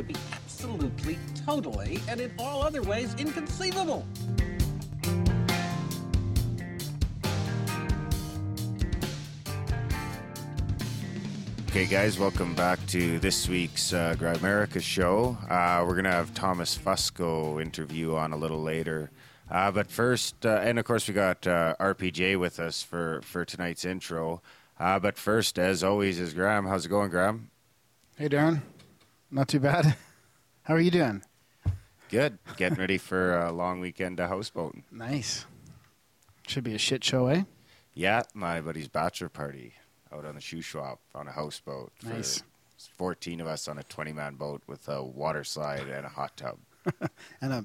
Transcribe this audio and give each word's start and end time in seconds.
told 0.00 0.12
you 0.12 0.18
it 0.18 0.22
would 0.22 0.22
be 0.22 0.34
absolutely, 0.34 1.18
totally, 1.46 2.00
and 2.08 2.20
in 2.20 2.32
all 2.38 2.62
other 2.62 2.82
ways 2.82 3.14
inconceivable. 3.18 4.06
Okay, 11.68 11.86
guys, 11.86 12.18
welcome 12.18 12.54
back 12.56 12.84
to 12.88 13.20
this 13.20 13.48
week's 13.48 13.92
uh, 13.92 14.16
Grimerica 14.18 14.82
show. 14.82 15.38
Uh, 15.48 15.84
we're 15.86 15.94
going 15.94 16.04
to 16.04 16.10
have 16.10 16.34
Thomas 16.34 16.76
Fusco 16.76 17.62
interview 17.62 18.16
on 18.16 18.32
a 18.32 18.36
little 18.36 18.60
later. 18.60 19.10
Uh, 19.48 19.70
but 19.70 19.88
first, 19.88 20.44
uh, 20.44 20.60
and 20.64 20.80
of 20.80 20.84
course, 20.84 21.06
we 21.06 21.14
got 21.14 21.46
uh, 21.46 21.76
RPJ 21.78 22.38
with 22.38 22.58
us 22.58 22.82
for, 22.82 23.20
for 23.22 23.44
tonight's 23.44 23.84
intro. 23.84 24.42
Uh, 24.80 24.98
but 24.98 25.16
first, 25.16 25.58
as 25.58 25.84
always, 25.84 26.18
is 26.18 26.34
Graham. 26.34 26.66
How's 26.66 26.86
it 26.86 26.88
going, 26.88 27.10
Graham? 27.10 27.50
Hey, 28.16 28.28
Darren. 28.28 28.62
Not 29.30 29.48
too 29.48 29.60
bad. 29.60 29.96
How 30.62 30.74
are 30.74 30.80
you 30.80 30.90
doing? 30.90 31.22
Good. 32.08 32.38
Getting 32.56 32.78
ready 32.78 32.98
for 32.98 33.38
a 33.38 33.52
long 33.52 33.80
weekend 33.80 34.18
of 34.20 34.30
houseboating. 34.30 34.82
Nice. 34.90 35.46
Should 36.46 36.64
be 36.64 36.74
a 36.74 36.78
shit 36.78 37.04
show, 37.04 37.28
eh? 37.28 37.44
Yeah, 37.94 38.22
my 38.34 38.60
buddy's 38.60 38.88
bachelor 38.88 39.28
party 39.28 39.74
out 40.12 40.24
on 40.24 40.34
the 40.34 40.40
Shuswap 40.40 40.98
on 41.14 41.28
a 41.28 41.32
houseboat. 41.32 41.92
Nice. 42.04 42.42
14 42.96 43.40
of 43.40 43.46
us 43.46 43.68
on 43.68 43.78
a 43.78 43.82
20 43.84 44.12
man 44.12 44.34
boat 44.34 44.62
with 44.66 44.88
a 44.88 45.02
water 45.02 45.44
slide 45.44 45.86
and 45.88 46.06
a 46.06 46.08
hot 46.08 46.36
tub. 46.36 46.58
And 47.40 47.52
a 47.52 47.64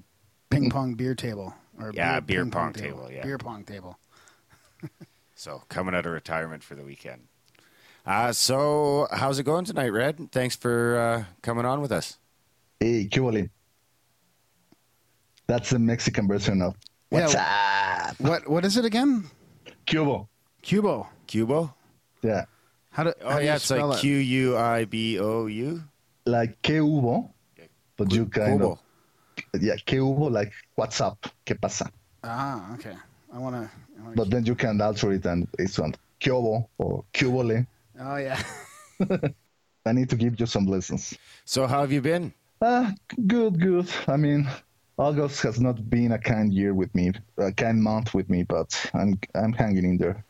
ping 0.50 0.70
pong 0.70 0.94
beer 0.95 1.16
table. 1.16 1.56
Or 1.80 1.92
Yeah, 1.94 2.20
beer 2.20 2.44
ping 2.44 2.52
pong 2.52 2.73
table, 2.73 3.09
yeah. 3.11 3.23
Beer 3.23 3.38
pong 3.38 3.64
table. 3.64 3.98
So 5.38 5.64
coming 5.67 5.94
out 5.94 6.06
of 6.06 6.14
retirement 6.14 6.64
for 6.64 6.76
the 6.76 6.84
weekend. 6.86 7.23
Uh, 8.06 8.31
so 8.31 9.08
how's 9.11 9.39
it 9.39 9.44
going 9.44 9.66
tonight, 9.66 9.89
Red? 9.89 10.31
Thanks 10.31 10.56
for 10.56 10.98
uh, 10.98 11.23
coming 11.42 11.66
on 11.66 11.81
with 11.81 11.92
us. 11.92 12.17
Hey, 12.80 13.08
Cuole. 13.08 13.50
That's 15.48 15.70
the 15.70 15.80
Mexican 15.80 16.28
version 16.28 16.61
of 16.61 16.76
what's 17.09 17.36
up, 17.36 18.20
What 18.20 18.48
What 18.50 18.66
is 18.66 18.78
it 18.78 18.86
again? 18.86 19.26
Cubo. 19.86 20.28
Cubo. 20.64 21.08
Cubo? 21.28 21.73
Yeah, 22.23 22.45
How 22.89 23.03
do, 23.03 23.14
how 23.22 23.30
Oh 23.30 23.36
do 23.38 23.42
you 23.42 23.45
yeah, 23.45 23.56
it's 23.56 23.70
like? 23.70 24.00
Q 24.00 24.16
U 24.17 24.58
I 24.58 24.86
B 24.86 25.20
O 25.20 25.45
U. 25.45 25.83
like 26.26 26.59
que 26.64 26.80
hubo, 26.81 27.30
but 27.98 28.11
you 28.11 28.26
kind 28.26 28.59
Cubo. 28.59 28.80
of 29.53 29.61
yeah, 29.61 29.76
que 29.86 30.00
hubo 30.00 30.31
like 30.31 30.52
what's 30.76 31.00
up, 31.02 31.28
que 31.45 31.56
pasa. 31.56 31.92
Ah, 32.23 32.73
okay. 32.73 32.95
I 33.31 33.38
want 33.38 33.56
to. 33.56 33.70
But 34.16 34.31
then 34.31 34.45
you 34.45 34.56
can 34.56 34.81
alter 34.81 35.11
it 35.14 35.26
and 35.26 35.48
it's 35.59 35.78
on 35.78 35.94
cubo 36.20 36.67
or 36.80 37.03
cubole. 37.14 37.67
Oh, 38.00 38.18
yeah. 38.18 38.42
I 39.86 39.92
need 39.92 40.10
to 40.10 40.16
give 40.16 40.40
you 40.40 40.46
some 40.46 40.66
lessons. 40.66 41.18
So 41.46 41.68
how 41.68 41.82
have 41.82 41.92
you 41.92 42.02
been? 42.02 42.34
Ah, 42.62 42.94
good, 43.28 43.60
good. 43.60 43.90
I 44.08 44.18
mean, 44.18 44.50
August 44.98 45.42
has 45.44 45.60
not 45.60 45.90
been 45.90 46.12
a 46.14 46.18
kind 46.18 46.54
year 46.54 46.73
with 46.73 46.94
me, 46.96 47.12
a 47.38 47.52
kind 47.52 47.82
month 47.82 48.14
with 48.14 48.30
me, 48.30 48.44
but 48.44 48.73
I'm 48.94 49.20
I'm 49.36 49.54
hanging 49.54 49.86
in 49.86 49.98
there. 49.98 50.23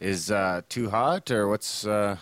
Is 0.00 0.30
uh, 0.30 0.62
too 0.68 0.90
hot 0.90 1.30
or 1.30 1.48
what's 1.48 1.86
uh, 1.86 2.16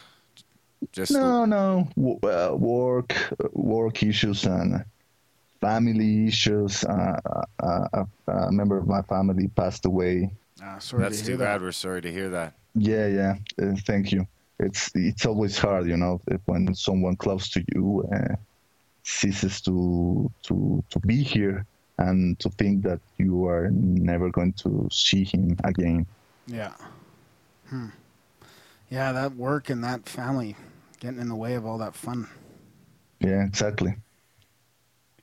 just 0.93 1.13
No, 1.13 1.45
no. 1.45 1.89
W- 1.97 2.19
uh, 2.25 2.55
work, 2.57 3.15
work 3.53 4.03
issues 4.03 4.45
and 4.45 4.85
family 5.61 6.27
issues. 6.27 6.85
Uh, 6.85 7.21
uh, 7.63 7.87
uh, 7.93 8.05
a 8.29 8.53
member 8.53 8.79
of 8.79 8.87
my 8.87 9.03
family 9.03 9.49
passed 9.49 9.85
away. 9.87 10.31
Ah, 10.63 10.79
sorry 10.79 11.03
That's 11.03 11.19
to 11.19 11.25
too 11.25 11.31
hear 11.33 11.39
bad. 11.39 11.61
that. 11.61 11.65
We're 11.65 11.73
sorry 11.73 12.03
to 12.03 12.13
hear 12.13 12.31
that. 12.31 12.55
Yeah, 12.75 13.07
yeah. 13.07 13.35
Uh, 13.61 13.75
thank 13.87 14.13
you. 14.13 14.27
It's 14.63 14.91
it's 14.95 15.27
always 15.27 15.59
hard, 15.59 15.87
you 15.87 15.97
know, 15.97 16.21
if- 16.29 16.41
when 16.47 16.75
someone 16.75 17.17
close 17.17 17.51
to 17.51 17.65
you 17.75 18.05
uh, 18.15 18.37
ceases 19.05 19.61
to 19.63 20.31
to 20.45 20.83
to 20.91 20.99
be 21.01 21.23
here 21.23 21.67
and 21.99 22.39
to 22.41 22.49
think 22.51 22.85
that 22.85 23.01
you 23.19 23.47
are 23.47 23.69
never 23.73 24.31
going 24.31 24.53
to 24.65 24.89
see 24.91 25.25
him 25.25 25.57
again. 25.65 26.07
Yeah. 26.47 26.75
Hmm. 27.69 27.89
Yeah, 28.91 29.13
that 29.13 29.37
work 29.37 29.71
and 29.71 29.83
that 29.85 30.09
family 30.09 30.57
getting 31.01 31.21
in 31.21 31.29
the 31.29 31.35
way 31.37 31.55
of 31.55 31.67
all 31.67 31.79
that 31.79 31.95
fun. 31.95 32.29
Yeah, 33.21 33.45
exactly. 33.45 33.95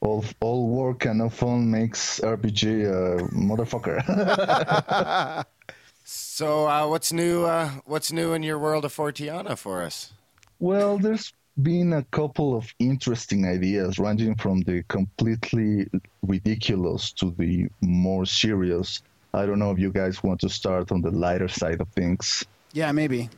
All 0.01 0.23
all 0.39 0.67
work 0.69 1.05
and 1.05 1.19
no 1.19 1.29
fun 1.29 1.69
makes 1.69 2.19
RPJ 2.19 2.85
a 2.88 3.17
motherfucker. 3.33 3.99
So 6.12 6.68
uh, 6.68 6.88
what's 6.88 7.14
new? 7.14 7.46
Uh, 7.46 7.70
what's 7.86 8.12
new 8.12 8.34
in 8.34 8.42
your 8.42 8.58
world 8.58 8.84
of 8.84 8.96
Forteana 8.96 9.56
for 9.56 9.84
us? 9.84 10.12
Well, 10.59 10.97
there's 10.97 11.31
been 11.62 11.94
a 11.94 12.03
couple 12.06 12.58
of 12.58 12.74
interesting 12.80 13.46
ideas, 13.46 14.00
ranging 14.00 14.34
from 14.36 14.62
the 14.62 14.81
completely 14.88 15.88
ridiculous 16.24 17.12
to 17.14 17.36
the 17.38 17.68
more 17.81 18.25
serious. 18.25 19.03
I 19.36 19.46
don't 19.46 19.59
know 19.59 19.70
if 19.70 19.78
you 19.78 19.92
guys 19.92 20.24
want 20.24 20.40
to 20.40 20.50
start 20.50 20.92
on 20.92 21.02
the 21.02 21.12
lighter 21.12 21.47
side 21.47 21.80
of 21.80 21.88
things. 21.90 22.44
Yeah, 22.74 22.91
maybe. 22.91 23.30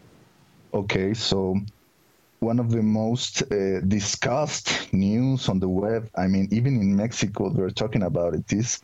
Okay, 0.73 1.13
so 1.13 1.57
one 2.39 2.57
of 2.57 2.71
the 2.71 2.81
most 2.81 3.43
uh, 3.51 3.81
discussed 3.81 4.93
news 4.93 5.49
on 5.49 5.59
the 5.59 5.67
web, 5.67 6.09
I 6.15 6.27
mean, 6.27 6.47
even 6.51 6.79
in 6.79 6.95
Mexico, 6.95 7.49
they're 7.49 7.69
talking 7.69 8.03
about 8.03 8.33
it, 8.33 8.53
is 8.53 8.79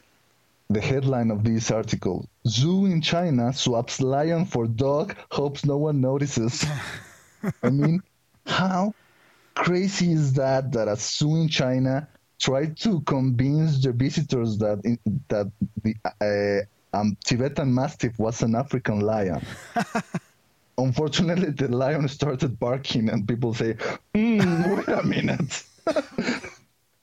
the 0.69 0.81
headline 0.81 1.31
of 1.31 1.43
this 1.43 1.71
article 1.71 2.27
Zoo 2.47 2.85
in 2.85 3.01
China 3.01 3.53
swaps 3.53 4.01
lion 4.01 4.45
for 4.45 4.67
dog, 4.67 5.15
hopes 5.31 5.65
no 5.65 5.77
one 5.77 6.01
notices. 6.01 6.65
I 7.63 7.69
mean, 7.69 8.01
how 8.45 8.93
crazy 9.55 10.11
is 10.11 10.33
that 10.33 10.71
that 10.71 10.87
a 10.87 10.95
zoo 10.95 11.35
in 11.35 11.47
China 11.47 12.07
tried 12.39 12.77
to 12.77 13.01
convince 13.01 13.81
the 13.83 13.91
visitors 13.91 14.57
that 14.59 14.79
in, 14.83 14.99
that 15.29 15.51
the 15.83 16.65
uh, 16.93 16.97
um, 16.97 17.17
Tibetan 17.23 17.73
Mastiff 17.73 18.17
was 18.19 18.41
an 18.41 18.55
African 18.55 18.99
lion? 18.99 19.41
Unfortunately, 20.77 21.49
the 21.51 21.69
lion 21.69 22.07
started 22.07 22.59
barking, 22.59 23.09
and 23.09 23.27
people 23.27 23.53
say, 23.53 23.75
"Hmm, 24.13 24.75
"Wait 24.75 24.87
a 24.87 25.03
minute." 25.03 25.63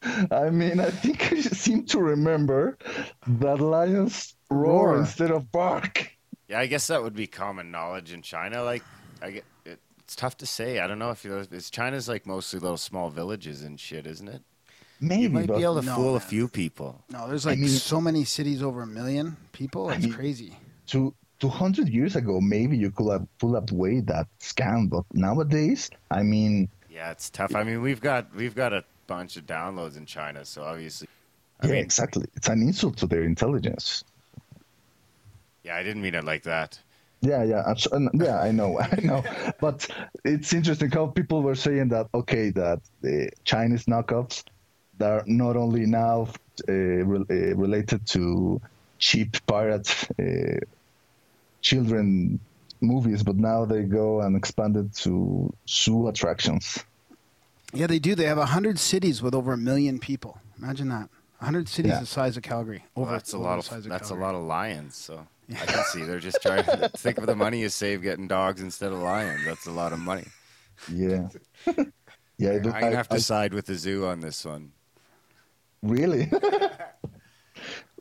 I 0.30 0.50
mean, 0.50 0.80
I 0.80 0.90
think 0.90 1.32
I 1.32 1.40
seem 1.40 1.84
to 1.86 1.98
remember 2.00 2.78
that 3.26 3.60
lions 3.60 4.34
roar, 4.50 4.88
Roar. 4.90 4.98
instead 5.00 5.30
of 5.30 5.50
bark. 5.50 6.10
Yeah, 6.48 6.58
I 6.60 6.66
guess 6.66 6.86
that 6.88 7.02
would 7.02 7.14
be 7.14 7.26
common 7.26 7.70
knowledge 7.70 8.12
in 8.12 8.22
China. 8.22 8.62
Like, 8.62 8.82
I 9.22 9.30
get 9.30 9.44
it, 9.64 9.78
it's 10.00 10.14
tough 10.14 10.36
to 10.38 10.46
say. 10.46 10.78
I 10.80 10.86
don't 10.86 10.98
know 10.98 11.10
if 11.10 11.24
you 11.24 11.30
know, 11.30 11.44
it's 11.50 11.70
China's 11.70 12.08
like 12.08 12.26
mostly 12.26 12.60
little 12.60 12.76
small 12.76 13.08
villages 13.10 13.62
and 13.62 13.80
shit, 13.80 14.06
isn't 14.06 14.28
it? 14.28 14.42
Maybe, 15.00 15.22
You 15.22 15.28
might 15.30 15.46
but 15.48 15.56
be 15.58 15.62
able 15.64 15.80
to 15.80 15.86
No, 15.86 15.96
fool 15.96 16.16
a 16.16 16.20
few 16.20 16.48
people. 16.48 17.02
No, 17.10 17.26
there's 17.28 17.46
I 17.46 17.50
like 17.50 17.58
mean- 17.58 17.68
so 17.68 18.00
many 18.00 18.24
cities 18.24 18.62
over 18.62 18.82
a 18.82 18.86
million 18.86 19.36
people. 19.52 19.90
It's 19.90 20.04
mean- 20.04 20.12
crazy. 20.12 20.56
to 20.88 21.14
200 21.40 21.88
years 21.88 22.14
ago, 22.16 22.40
maybe 22.40 22.76
you 22.76 22.90
could 22.90 23.10
have 23.10 23.26
pulled 23.38 23.56
up 23.56 23.70
way 23.72 24.00
that 24.00 24.26
scam, 24.40 24.88
but 24.88 25.04
nowadays, 25.12 25.90
I 26.10 26.22
mean, 26.22 26.68
Yeah, 26.90 27.10
it's 27.10 27.28
tough. 27.28 27.54
I 27.56 27.64
mean, 27.64 27.82
we've 27.82 28.00
got 28.00 28.32
we've 28.36 28.54
got 28.54 28.72
a 28.72 28.84
bunch 29.06 29.36
of 29.36 29.46
downloads 29.46 29.96
in 29.96 30.06
China, 30.06 30.44
so 30.44 30.62
obviously, 30.64 31.08
I 31.60 31.66
yeah, 31.66 31.72
mean, 31.74 31.82
exactly. 31.82 32.26
It's 32.36 32.48
an 32.48 32.62
insult 32.62 32.96
to 32.98 33.06
their 33.06 33.22
intelligence. 33.24 34.04
yeah, 35.62 35.76
I 35.76 35.82
didn't 35.82 36.02
mean 36.02 36.14
it 36.14 36.24
like 36.24 36.42
that. 36.44 36.78
Yeah, 37.20 37.42
yeah, 37.42 37.74
yeah. 38.12 38.40
I 38.40 38.50
know, 38.52 38.78
I 38.92 39.00
know. 39.02 39.24
But 39.60 39.88
it's 40.24 40.52
interesting 40.52 40.90
how 40.90 41.06
people 41.06 41.42
were 41.42 41.54
saying 41.54 41.88
that. 41.88 42.08
Okay, 42.14 42.50
that 42.50 42.80
the 43.00 43.30
Chinese 43.44 43.86
knockoffs 43.86 44.44
that 44.98 45.10
are 45.10 45.24
not 45.26 45.56
only 45.56 45.86
now 45.86 46.28
uh, 46.68 46.72
re- 46.72 47.24
uh, 47.30 47.56
related 47.56 48.06
to 48.08 48.60
cheap 48.98 49.36
pirate 49.46 49.88
uh, 50.20 50.58
children 51.62 52.38
movies, 52.80 53.22
but 53.22 53.36
now 53.36 53.64
they 53.64 53.82
go 53.82 54.20
and 54.20 54.36
expand 54.36 54.76
it 54.76 54.92
to 54.94 55.52
zoo 55.68 56.08
attractions. 56.08 56.84
Yeah, 57.74 57.86
they 57.86 57.98
do. 57.98 58.14
They 58.14 58.24
have 58.26 58.38
100 58.38 58.78
cities 58.78 59.20
with 59.22 59.34
over 59.34 59.52
a 59.52 59.56
million 59.58 59.98
people. 59.98 60.38
Imagine 60.58 60.88
that. 60.90 61.08
100 61.38 61.68
cities 61.68 61.90
Yeah. 61.90 62.00
the 62.00 62.06
size 62.06 62.36
of 62.36 62.42
Calgary. 62.42 62.84
Well, 62.94 63.06
Over, 63.06 63.12
that's 63.16 63.32
a 63.32 63.38
lot 63.38 63.54
the 63.54 63.58
of 63.58 63.64
size 63.66 63.84
that's 63.84 64.10
a 64.10 64.14
lot 64.14 64.34
of 64.34 64.42
lions. 64.44 64.94
So 64.96 65.26
yeah. 65.48 65.58
I 65.62 65.66
can 65.66 65.84
see 65.84 66.02
they're 66.04 66.20
just 66.20 66.40
trying 66.40 66.64
to 66.64 66.88
think 66.96 67.18
of 67.18 67.26
the 67.26 67.34
money 67.36 67.60
you 67.60 67.68
save 67.68 68.00
getting 68.02 68.28
dogs 68.28 68.62
instead 68.62 68.92
of 68.92 68.98
lions. 68.98 69.44
That's 69.44 69.66
a 69.66 69.70
lot 69.72 69.92
of 69.92 69.98
money. 69.98 70.26
Yeah, 70.90 71.28
yeah. 72.38 72.50
I 72.50 72.54
I'm 72.54 72.62
gonna 72.62 72.86
I- 72.86 72.90
have 72.92 73.08
to 73.08 73.16
I- 73.16 73.18
side 73.18 73.52
with 73.52 73.66
the 73.66 73.74
zoo 73.74 74.06
on 74.06 74.20
this 74.20 74.44
one. 74.44 74.72
Really? 75.82 76.30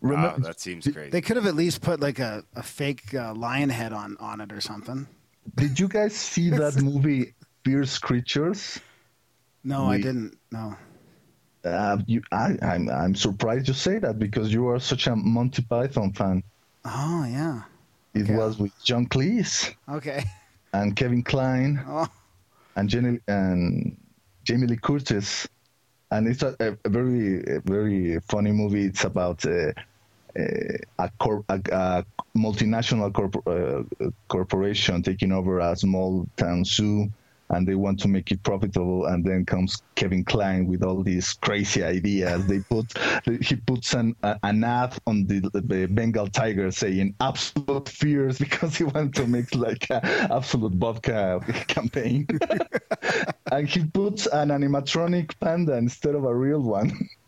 Wow, 0.02 0.36
that 0.40 0.60
seems 0.60 0.86
crazy. 0.86 1.12
They 1.12 1.22
could 1.22 1.38
have 1.38 1.46
at 1.46 1.56
least 1.56 1.82
put 1.82 2.02
like 2.02 2.20
a, 2.20 2.44
a 2.58 2.62
fake 2.64 3.14
uh, 3.14 3.34
lion 3.36 3.70
head 3.70 3.94
on, 3.94 4.18
on 4.20 4.42
it 4.42 4.52
or 4.52 4.60
something. 4.60 5.08
Did 5.56 5.80
you 5.80 5.88
guys 5.88 6.14
see 6.14 6.50
that 6.50 6.82
movie, 6.82 7.34
Fierce 7.64 7.98
Creatures? 8.00 8.82
No, 9.64 9.86
I 9.86 9.98
didn't. 9.98 10.38
No. 10.52 10.76
Uh, 11.64 11.98
you, 12.08 12.22
I, 12.32 12.58
I'm, 12.62 12.90
I'm 12.90 13.16
surprised 13.16 13.68
you 13.70 13.74
say 13.74 13.98
that 14.00 14.20
because 14.20 14.52
you 14.52 14.68
are 14.68 14.80
such 14.80 15.08
a 15.08 15.16
Monty 15.16 15.62
Python 15.62 16.12
fan. 16.12 16.44
Oh, 16.84 17.26
yeah. 17.30 17.62
It 18.14 18.24
Okay. 18.24 18.36
was 18.36 18.58
with 18.60 18.72
John 18.84 19.08
Cleese 19.08 19.74
Okay. 19.90 20.24
and 20.74 20.96
Kevin 20.96 21.24
Kline 21.24 21.82
Oh, 21.88 22.08
and 22.76 22.90
Jenny 22.90 23.20
and 23.28 23.98
Jamie 24.44 24.68
Lee 24.68 24.78
Curtis 24.78 25.48
and 26.12 26.28
it's 26.28 26.44
a, 26.44 26.56
a, 26.60 26.90
very 26.90 27.42
a 27.56 27.62
very 27.62 28.20
funny 28.28 28.52
movie. 28.52 28.86
It's 28.86 29.04
about 29.04 29.44
uh, 29.46 29.72
a, 30.36 31.10
cor- 31.20 31.46
a, 31.50 31.60
a 31.72 32.06
multinational 32.38 33.12
corp- 33.14 33.48
uh, 33.48 34.10
corporation 34.28 35.02
taking 35.02 35.32
over 35.32 35.60
a 35.60 35.76
small 35.76 36.28
town 36.38 36.66
zoo 36.66 37.10
and 37.50 37.68
they 37.68 37.76
want 37.76 38.00
to 38.00 38.08
make 38.08 38.32
it 38.32 38.42
profitable 38.44 39.06
and 39.06 39.24
then 39.26 39.46
comes 39.46 39.82
kevin 39.96 40.24
Kline 40.24 40.66
with 40.66 40.84
all 40.84 41.04
these 41.04 41.34
crazy 41.34 41.84
ideas. 41.84 42.46
They 42.48 42.60
put 42.70 42.86
he 43.42 43.56
puts 43.56 43.94
an 43.94 44.16
an 44.24 44.64
ad 44.64 44.98
on 45.08 45.26
the, 45.28 45.40
the 45.54 45.88
bengal 45.88 46.28
tiger 46.28 46.72
saying 46.72 47.16
absolute 47.20 47.90
fears 47.90 48.40
because 48.46 48.76
he 48.76 48.86
wants 48.86 49.20
to 49.20 49.28
make 49.28 49.54
like 49.56 49.90
a 49.90 50.02
Absolut 50.32 50.74
vodka 50.74 51.40
campaign. 51.68 52.28
And 53.52 53.68
he 53.68 53.86
puts 53.86 54.26
an 54.26 54.50
animatronic 54.50 55.40
panda 55.40 55.74
instead 55.78 56.16
of 56.16 56.24
a 56.24 56.36
real 56.36 56.62
one 56.62 56.92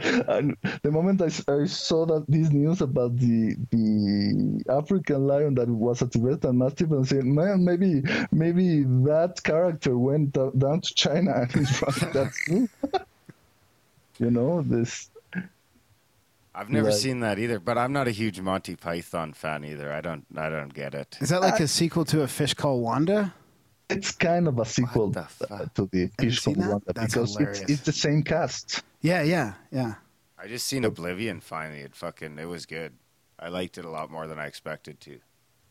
and 0.00 0.56
the 0.82 0.90
moment 0.90 1.20
I, 1.20 1.26
I, 1.52 1.66
saw 1.66 2.06
that 2.06 2.24
this 2.26 2.50
news 2.50 2.80
about 2.80 3.16
the 3.18 3.56
the 3.70 4.64
African 4.70 5.26
lion 5.26 5.54
that 5.56 5.68
was 5.68 6.00
a 6.00 6.06
Tibetan 6.06 6.58
Mastiff, 6.58 6.90
and 6.90 7.06
said, 7.06 7.24
"Man, 7.24 7.62
maybe 7.64 8.02
maybe 8.30 8.84
that 9.04 9.42
character 9.44 9.98
went 9.98 10.32
down 10.32 10.80
to 10.80 10.94
China 10.94 11.32
and 11.42 11.52
he's 11.52 11.70
from 11.78 12.12
that 12.12 12.32
zoo." 12.46 12.68
you 14.18 14.30
know 14.30 14.62
this. 14.62 15.10
I've 16.54 16.70
never 16.70 16.90
like, 16.90 16.98
seen 16.98 17.20
that 17.20 17.38
either, 17.38 17.58
but 17.58 17.76
I'm 17.76 17.92
not 17.92 18.08
a 18.08 18.12
huge 18.12 18.40
Monty 18.40 18.76
Python 18.76 19.34
fan 19.34 19.64
either. 19.64 19.92
I 19.92 20.00
don't 20.00 20.24
I 20.36 20.48
don't 20.48 20.72
get 20.72 20.94
it. 20.94 21.18
Is 21.20 21.28
that 21.28 21.42
like 21.42 21.60
a 21.60 21.68
sequel 21.68 22.06
to 22.06 22.22
a 22.22 22.28
fish 22.28 22.54
called 22.54 22.82
Wanda? 22.82 23.34
It's 23.90 24.12
kind 24.12 24.48
of 24.48 24.58
a 24.58 24.64
sequel 24.64 25.10
the 25.10 25.26
to 25.74 25.86
the 25.92 26.10
fish 26.18 26.40
called 26.40 26.56
Wanda 26.56 26.92
That's 26.94 27.14
because 27.14 27.36
it's, 27.38 27.60
it's 27.70 27.82
the 27.82 27.92
same 27.92 28.22
cast. 28.22 28.82
Yeah, 29.02 29.22
yeah, 29.22 29.54
yeah. 29.70 29.94
I 30.38 30.46
just 30.46 30.66
seen 30.66 30.84
Oblivion 30.84 31.40
finally. 31.40 31.80
It 31.80 31.94
fucking 31.94 32.38
it 32.38 32.48
was 32.48 32.66
good. 32.66 32.94
I 33.38 33.48
liked 33.48 33.76
it 33.76 33.84
a 33.84 33.90
lot 33.90 34.10
more 34.10 34.26
than 34.26 34.38
I 34.38 34.46
expected 34.46 35.00
to. 35.00 35.18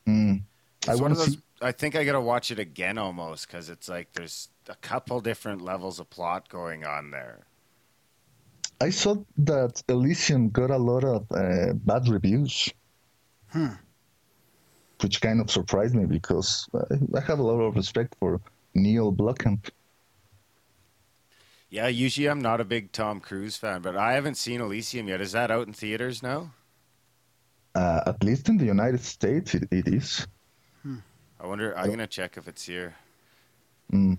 Mm. 0.08 0.42
I 0.88 0.96
want 0.96 1.18
to. 1.18 1.42
I 1.62 1.72
think 1.72 1.96
I 1.96 2.04
gotta 2.04 2.22
watch 2.22 2.52
it 2.52 2.60
again 2.60 2.98
almost 2.98 3.48
because 3.48 3.70
it's 3.70 3.88
like 3.88 4.14
there's 4.14 4.50
a 4.68 4.76
couple 4.76 5.22
different 5.22 5.62
levels 5.62 6.00
of 6.00 6.10
plot 6.10 6.50
going 6.50 6.86
on 6.86 7.12
there. 7.12 7.46
I 8.82 8.90
saw 8.90 9.16
that 9.38 9.82
Elysium 9.88 10.50
got 10.50 10.72
a 10.72 10.78
lot 10.78 11.04
of 11.04 11.32
uh, 11.32 11.74
bad 11.74 12.08
reviews, 12.08 12.70
hmm. 13.50 13.76
which 15.02 15.22
kind 15.22 15.40
of 15.40 15.52
surprised 15.52 15.94
me 15.94 16.06
because 16.06 16.68
I 17.16 17.20
have 17.20 17.40
a 17.40 17.44
lot 17.44 17.60
of 17.60 17.76
respect 17.76 18.16
for 18.20 18.42
Neil 18.74 19.14
Blomkamp. 19.14 19.70
Yeah, 21.72 21.88
usually 21.88 22.28
I'm 22.28 22.42
not 22.42 22.60
a 22.60 22.66
big 22.66 22.92
Tom 22.92 23.22
Cruise 23.22 23.56
fan, 23.56 23.82
but 23.82 23.96
I 23.96 24.12
haven't 24.12 24.36
seen 24.36 24.60
Elysium 24.60 25.08
yet. 25.08 25.22
Is 25.22 25.32
that 25.32 25.50
out 25.50 25.68
in 25.68 25.74
theaters 25.74 26.22
now? 26.22 26.52
Uh, 27.74 28.02
at 28.06 28.22
least 28.22 28.50
in 28.50 28.58
the 28.58 28.66
United 28.66 29.00
States, 29.00 29.56
it, 29.56 29.70
it 29.72 29.88
is. 29.88 30.28
Hmm. 30.84 30.98
I 31.40 31.48
wonder. 31.48 31.76
I'm 31.78 31.90
gonna 31.90 32.08
check 32.08 32.36
if 32.36 32.50
it's 32.50 32.66
here. 32.66 32.96
Mm. 33.94 34.18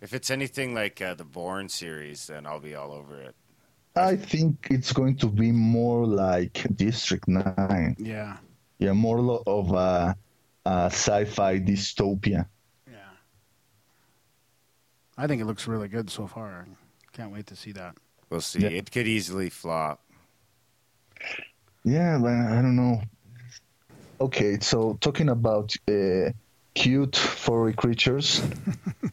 If 0.00 0.12
it's 0.12 0.30
anything 0.30 0.74
like 0.74 1.00
uh, 1.00 1.14
the 1.14 1.24
Bourne 1.24 1.68
series, 1.68 2.26
then 2.26 2.44
I'll 2.44 2.60
be 2.60 2.74
all 2.74 2.90
over 2.92 3.20
it. 3.20 3.36
I 3.94 4.16
think 4.16 4.66
it's 4.70 4.92
going 4.92 5.16
to 5.16 5.28
be 5.28 5.52
more 5.52 6.06
like 6.06 6.66
District 6.74 7.26
Nine. 7.28 7.96
Yeah. 7.98 8.36
Yeah, 8.78 8.92
more 8.92 9.42
of 9.46 9.72
a, 9.72 10.16
a 10.64 10.86
sci-fi 10.86 11.58
dystopia. 11.58 12.46
I 15.20 15.26
think 15.26 15.42
it 15.42 15.46
looks 15.46 15.66
really 15.66 15.88
good 15.88 16.08
so 16.08 16.28
far. 16.28 16.64
Can't 17.12 17.32
wait 17.32 17.48
to 17.48 17.56
see 17.56 17.72
that. 17.72 17.96
We'll 18.30 18.40
see. 18.40 18.60
Yeah. 18.60 18.68
It 18.68 18.92
could 18.92 19.08
easily 19.08 19.50
flop. 19.50 20.00
Yeah, 21.82 22.18
but 22.18 22.30
I 22.30 22.62
don't 22.62 22.76
know. 22.76 23.02
Okay, 24.20 24.58
so 24.60 24.96
talking 25.00 25.30
about 25.30 25.74
uh, 25.88 26.30
cute 26.74 27.16
furry 27.16 27.72
creatures, 27.72 28.42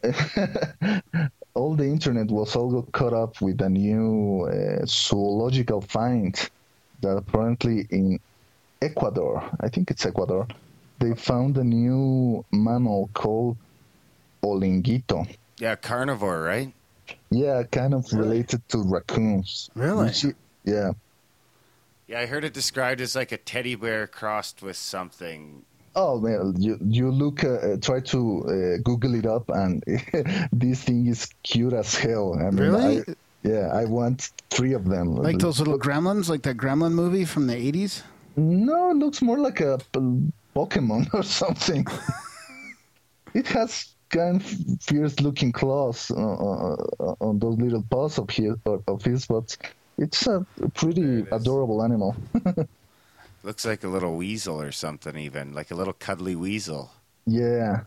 all 1.54 1.74
the 1.74 1.84
internet 1.84 2.28
was 2.28 2.54
all 2.54 2.82
caught 2.92 3.12
up 3.12 3.40
with 3.40 3.60
a 3.60 3.68
new 3.68 4.46
uh, 4.46 4.86
zoological 4.86 5.80
find 5.80 6.48
that 7.00 7.16
apparently 7.16 7.86
in 7.90 8.20
Ecuador, 8.80 9.42
I 9.60 9.68
think 9.68 9.90
it's 9.90 10.06
Ecuador, 10.06 10.46
they 11.00 11.14
found 11.14 11.56
a 11.58 11.64
new 11.64 12.44
mammal 12.52 13.10
called 13.12 13.56
Olinguito 14.44 15.26
yeah, 15.58 15.76
carnivore, 15.76 16.42
right? 16.42 16.72
Yeah, 17.30 17.62
kind 17.70 17.94
of 17.94 18.12
related 18.12 18.68
to 18.70 18.78
raccoons. 18.78 19.70
Really? 19.74 20.12
yeah. 20.64 20.92
Yeah, 22.06 22.20
I 22.20 22.26
heard 22.26 22.44
it 22.44 22.54
described 22.54 23.00
as 23.00 23.16
like 23.16 23.32
a 23.32 23.36
teddy 23.36 23.74
bear 23.74 24.06
crossed 24.06 24.62
with 24.62 24.76
something. 24.76 25.64
Oh 25.96 26.20
man, 26.20 26.54
you 26.58 26.78
you 26.86 27.10
look 27.10 27.42
uh, 27.42 27.54
uh 27.54 27.76
try 27.78 28.00
to 28.00 28.44
uh, 28.44 28.82
Google 28.84 29.14
it 29.14 29.26
up, 29.26 29.48
and 29.48 29.82
this 30.52 30.84
thing 30.84 31.06
is 31.06 31.28
cute 31.42 31.72
as 31.72 31.94
hell. 31.96 32.34
I 32.38 32.50
mean, 32.50 32.56
really? 32.56 33.00
I, 33.00 33.14
yeah, 33.42 33.70
I 33.72 33.86
want 33.86 34.30
three 34.50 34.72
of 34.72 34.84
them. 34.84 35.16
Like 35.16 35.38
those 35.38 35.58
little 35.58 35.78
gremlins, 35.78 36.28
like 36.28 36.42
that 36.42 36.56
Gremlin 36.56 36.92
movie 36.92 37.24
from 37.24 37.46
the 37.46 37.54
'80s. 37.54 38.02
No, 38.36 38.90
it 38.90 38.98
looks 38.98 39.22
more 39.22 39.38
like 39.38 39.60
a 39.60 39.78
Pokemon 40.54 41.08
or 41.14 41.22
something. 41.22 41.86
it 43.34 43.48
has 43.48 43.95
kind 44.10 44.36
of 44.36 44.82
fierce 44.82 45.20
looking 45.20 45.52
claws 45.52 46.10
uh, 46.10 46.14
uh, 46.16 46.76
uh, 47.00 47.14
on 47.20 47.38
those 47.38 47.58
little 47.58 47.82
paws 47.82 48.18
of 48.18 48.30
his, 48.30 48.54
of 48.64 49.02
his 49.02 49.26
but 49.26 49.56
it's 49.98 50.26
a 50.26 50.44
pretty 50.74 51.26
adorable 51.32 51.82
animal. 51.82 52.14
Looks 53.42 53.64
like 53.64 53.84
a 53.84 53.88
little 53.88 54.16
weasel 54.16 54.60
or 54.60 54.72
something, 54.72 55.16
even 55.16 55.54
like 55.54 55.70
a 55.70 55.74
little 55.74 55.92
cuddly 55.92 56.34
weasel. 56.34 56.90
Yeah. 57.26 57.82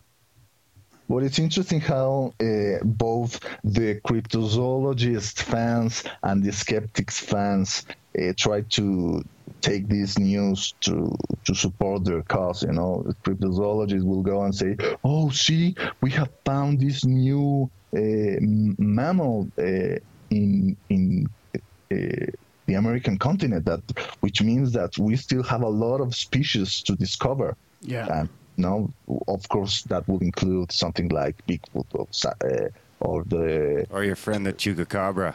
Well, 1.10 1.24
it's 1.24 1.40
interesting 1.40 1.80
how 1.80 2.32
uh, 2.38 2.84
both 2.84 3.40
the 3.64 4.00
cryptozoologist 4.06 5.42
fans 5.42 6.04
and 6.22 6.40
the 6.40 6.52
skeptics 6.52 7.18
fans 7.18 7.84
uh, 8.16 8.32
try 8.36 8.60
to 8.78 9.20
take 9.60 9.88
this 9.88 10.20
news 10.20 10.72
to 10.82 11.12
to 11.46 11.54
support 11.56 12.04
their 12.04 12.22
cause. 12.22 12.62
You 12.62 12.74
know, 12.78 13.04
cryptozoologists 13.24 14.04
will 14.04 14.22
go 14.22 14.44
and 14.44 14.54
say, 14.54 14.76
"Oh, 15.02 15.30
see, 15.30 15.74
we 16.00 16.12
have 16.12 16.30
found 16.44 16.78
this 16.78 17.04
new 17.04 17.68
uh, 17.92 18.36
mammal 18.78 19.48
uh, 19.58 19.98
in 20.30 20.76
in 20.90 21.26
uh, 21.56 22.30
the 22.66 22.74
American 22.74 23.18
continent 23.18 23.64
that, 23.64 23.82
which 24.20 24.42
means 24.42 24.70
that 24.74 24.96
we 24.96 25.16
still 25.16 25.42
have 25.42 25.62
a 25.62 25.74
lot 25.86 26.00
of 26.00 26.14
species 26.14 26.84
to 26.84 26.94
discover." 26.94 27.56
Yeah. 27.80 28.06
And, 28.20 28.28
no, 28.56 28.92
of 29.28 29.48
course, 29.48 29.82
that 29.84 30.06
would 30.08 30.22
include 30.22 30.72
something 30.72 31.08
like 31.08 31.36
Bigfoot 31.46 31.86
or, 31.92 32.06
uh, 32.24 32.68
or 33.00 33.24
the 33.24 33.86
or 33.90 34.04
your 34.04 34.16
friend 34.16 34.46
the 34.46 34.52
chupacabra. 34.52 35.34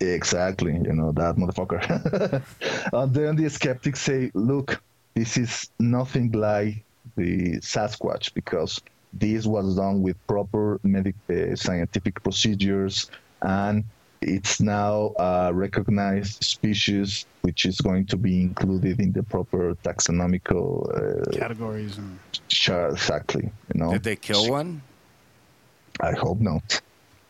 Exactly, 0.00 0.72
you 0.72 0.92
know 0.92 1.12
that 1.12 1.36
motherfucker. 1.36 1.80
and 2.92 3.14
then 3.14 3.36
the 3.36 3.48
skeptics 3.48 4.00
say, 4.00 4.30
"Look, 4.34 4.82
this 5.14 5.36
is 5.36 5.70
nothing 5.78 6.32
like 6.32 6.84
the 7.16 7.56
Sasquatch 7.60 8.34
because 8.34 8.80
this 9.12 9.46
was 9.46 9.76
done 9.76 10.02
with 10.02 10.16
proper 10.26 10.78
medic 10.82 11.14
uh, 11.30 11.56
scientific 11.56 12.22
procedures, 12.22 13.10
and 13.42 13.84
it's 14.20 14.60
now 14.60 15.12
a 15.18 15.52
recognized 15.52 16.42
species, 16.44 17.26
which 17.42 17.66
is 17.66 17.80
going 17.80 18.06
to 18.06 18.16
be 18.16 18.40
included 18.40 19.00
in 19.00 19.12
the 19.12 19.22
proper 19.22 19.74
taxonomical 19.84 20.88
uh, 20.90 21.30
categories." 21.38 21.98
And... 21.98 22.18
Sure, 22.48 22.88
exactly. 22.88 23.50
You 23.74 23.80
know, 23.80 23.92
did 23.92 24.02
they 24.02 24.16
kill 24.16 24.50
one? 24.50 24.82
I 26.00 26.12
hope 26.12 26.40
not. 26.40 26.80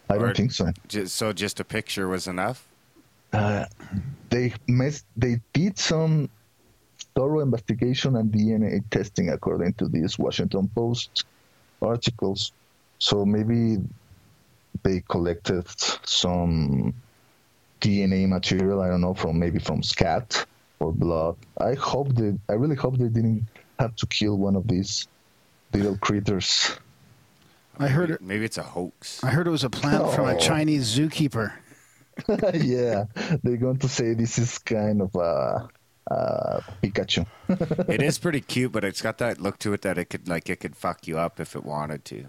I 0.08 0.16
or 0.16 0.26
don't 0.26 0.36
think 0.36 0.52
so. 0.52 0.72
Just, 0.88 1.16
so 1.16 1.32
just 1.32 1.60
a 1.60 1.64
picture 1.64 2.08
was 2.08 2.26
enough. 2.26 2.68
Uh, 3.32 3.66
they 4.30 4.52
mess, 4.66 5.04
they 5.16 5.40
did 5.52 5.78
some 5.78 6.28
thorough 7.14 7.40
investigation 7.40 8.16
and 8.16 8.32
DNA 8.32 8.82
testing, 8.90 9.30
according 9.30 9.74
to 9.74 9.88
these 9.88 10.18
Washington 10.18 10.68
Post 10.74 11.24
articles. 11.82 12.52
So 12.98 13.24
maybe 13.24 13.78
they 14.82 15.02
collected 15.08 15.66
some 16.04 16.94
DNA 17.80 18.28
material. 18.28 18.80
I 18.80 18.88
don't 18.88 19.00
know 19.00 19.14
from 19.14 19.38
maybe 19.38 19.58
from 19.58 19.82
scat 19.82 20.46
or 20.80 20.92
blood. 20.92 21.36
I 21.58 21.74
hope 21.74 22.14
they. 22.14 22.34
I 22.48 22.54
really 22.54 22.76
hope 22.76 22.98
they 22.98 23.08
didn't 23.08 23.46
have 23.78 23.94
to 23.96 24.06
kill 24.06 24.36
one 24.36 24.56
of 24.56 24.66
these 24.66 25.08
little 25.72 25.96
critters. 25.98 26.76
I 27.78 27.88
heard 27.88 28.10
it. 28.10 28.22
Maybe 28.22 28.44
it's 28.44 28.58
a 28.58 28.62
hoax. 28.62 29.22
I 29.22 29.30
heard 29.30 29.46
it 29.46 29.50
was 29.50 29.64
a 29.64 29.70
plant 29.70 30.04
oh. 30.04 30.08
from 30.08 30.28
a 30.28 30.34
oh. 30.34 30.38
Chinese 30.38 30.96
zookeeper. 30.96 31.52
yeah, 32.54 33.04
they're 33.42 33.58
going 33.58 33.78
to 33.78 33.88
say 33.88 34.14
this 34.14 34.38
is 34.38 34.56
kind 34.58 35.02
of 35.02 35.14
a, 35.14 35.68
a 36.06 36.62
Pikachu. 36.82 37.26
it 37.88 38.00
is 38.00 38.18
pretty 38.18 38.40
cute, 38.40 38.72
but 38.72 38.84
it's 38.84 39.02
got 39.02 39.18
that 39.18 39.38
look 39.38 39.58
to 39.58 39.74
it 39.74 39.82
that 39.82 39.98
it 39.98 40.06
could 40.06 40.26
like 40.26 40.48
it 40.48 40.60
could 40.60 40.74
fuck 40.74 41.06
you 41.06 41.18
up 41.18 41.38
if 41.40 41.54
it 41.54 41.64
wanted 41.64 42.06
to. 42.06 42.26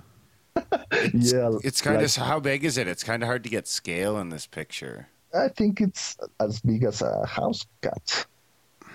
Yeah, 1.13 1.51
It's 1.63 1.81
kind 1.81 1.97
like, 1.97 2.05
of 2.05 2.15
how 2.15 2.39
big 2.39 2.63
is 2.65 2.77
it? 2.77 2.87
It's 2.87 3.03
kind 3.03 3.23
of 3.23 3.27
hard 3.27 3.43
to 3.43 3.49
get 3.49 3.67
scale 3.67 4.17
in 4.19 4.29
this 4.29 4.45
picture. 4.47 5.07
I 5.33 5.49
think 5.49 5.81
it's 5.81 6.17
as 6.39 6.59
big 6.61 6.83
as 6.83 7.01
a 7.01 7.25
house 7.25 7.65
cat. 7.81 8.25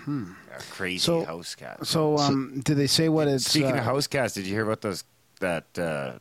A 0.06 0.24
crazy 0.70 0.98
So- 0.98 1.24
house 1.24 1.54
cat. 1.54 1.86
So, 1.86 2.18
um, 2.18 2.60
did 2.64 2.76
they 2.76 2.86
say 2.88 3.08
what 3.08 3.28
it's? 3.28 3.44
Speaking 3.48 3.72
uh, 3.72 3.78
of 3.78 3.84
house 3.84 4.06
cats, 4.06 4.34
did 4.34 4.46
you 4.46 4.52
hear 4.54 4.64
about 4.64 4.80
those 4.80 5.04
that? 5.40 5.64
Uh, 5.78 6.18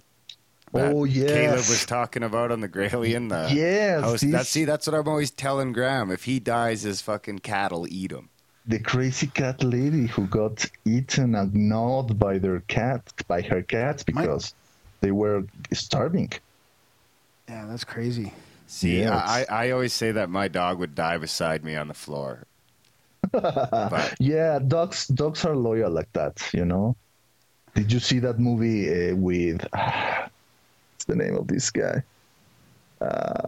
that 0.73 0.93
Oh, 0.93 1.05
Caleb 1.05 1.55
was 1.57 1.85
talking 1.85 2.23
about 2.23 2.49
on 2.51 2.61
the 2.61 2.69
Gralien. 2.69 3.27
The 3.29 3.53
Yes, 3.53 4.01
house, 4.01 4.21
this- 4.21 4.31
that's 4.31 4.49
see, 4.49 4.65
that's 4.65 4.87
what 4.87 4.93
I'm 4.95 5.07
always 5.07 5.31
telling 5.31 5.73
Graham. 5.73 6.11
If 6.11 6.23
he 6.25 6.39
dies, 6.39 6.83
his 6.83 7.01
fucking 7.01 7.39
cat'll 7.39 7.87
eat 7.91 8.11
him. 8.11 8.29
The 8.67 8.79
crazy 8.79 9.27
cat 9.27 9.63
lady 9.63 10.05
who 10.07 10.27
got 10.27 10.63
eaten 10.85 11.33
and 11.35 11.53
gnawed 11.53 12.19
by 12.19 12.37
their 12.37 12.59
cat, 12.61 13.01
by 13.27 13.41
her 13.41 13.63
cats 13.63 14.05
My- 14.11 14.21
because 14.21 14.53
they 15.01 15.11
were 15.11 15.43
starving. 15.73 16.31
yeah, 17.49 17.65
that's 17.67 17.83
crazy. 17.83 18.33
See, 18.67 18.99
Yes. 18.99 19.11
I, 19.11 19.45
I 19.49 19.71
always 19.71 19.91
say 19.91 20.13
that 20.13 20.29
my 20.29 20.47
dog 20.47 20.79
would 20.79 20.95
die 20.95 21.17
beside 21.17 21.63
me 21.63 21.75
on 21.75 21.89
the 21.89 21.93
floor. 21.93 22.47
but 23.31 24.15
Yeah, 24.19 24.59
dogs 24.59 25.07
dogs 25.07 25.43
are 25.45 25.55
loyal 25.55 25.91
like 25.91 26.11
that, 26.13 26.41
you 26.53 26.65
know. 26.65 26.95
Did 27.75 27.91
you 27.91 27.99
see 27.99 28.19
that 28.19 28.39
movie 28.39 29.11
uh, 29.11 29.15
with 29.15 29.61
what's 29.73 31.05
the 31.07 31.15
name 31.15 31.35
of 31.35 31.47
this 31.47 31.69
guy? 31.69 32.01
Uh, 33.01 33.47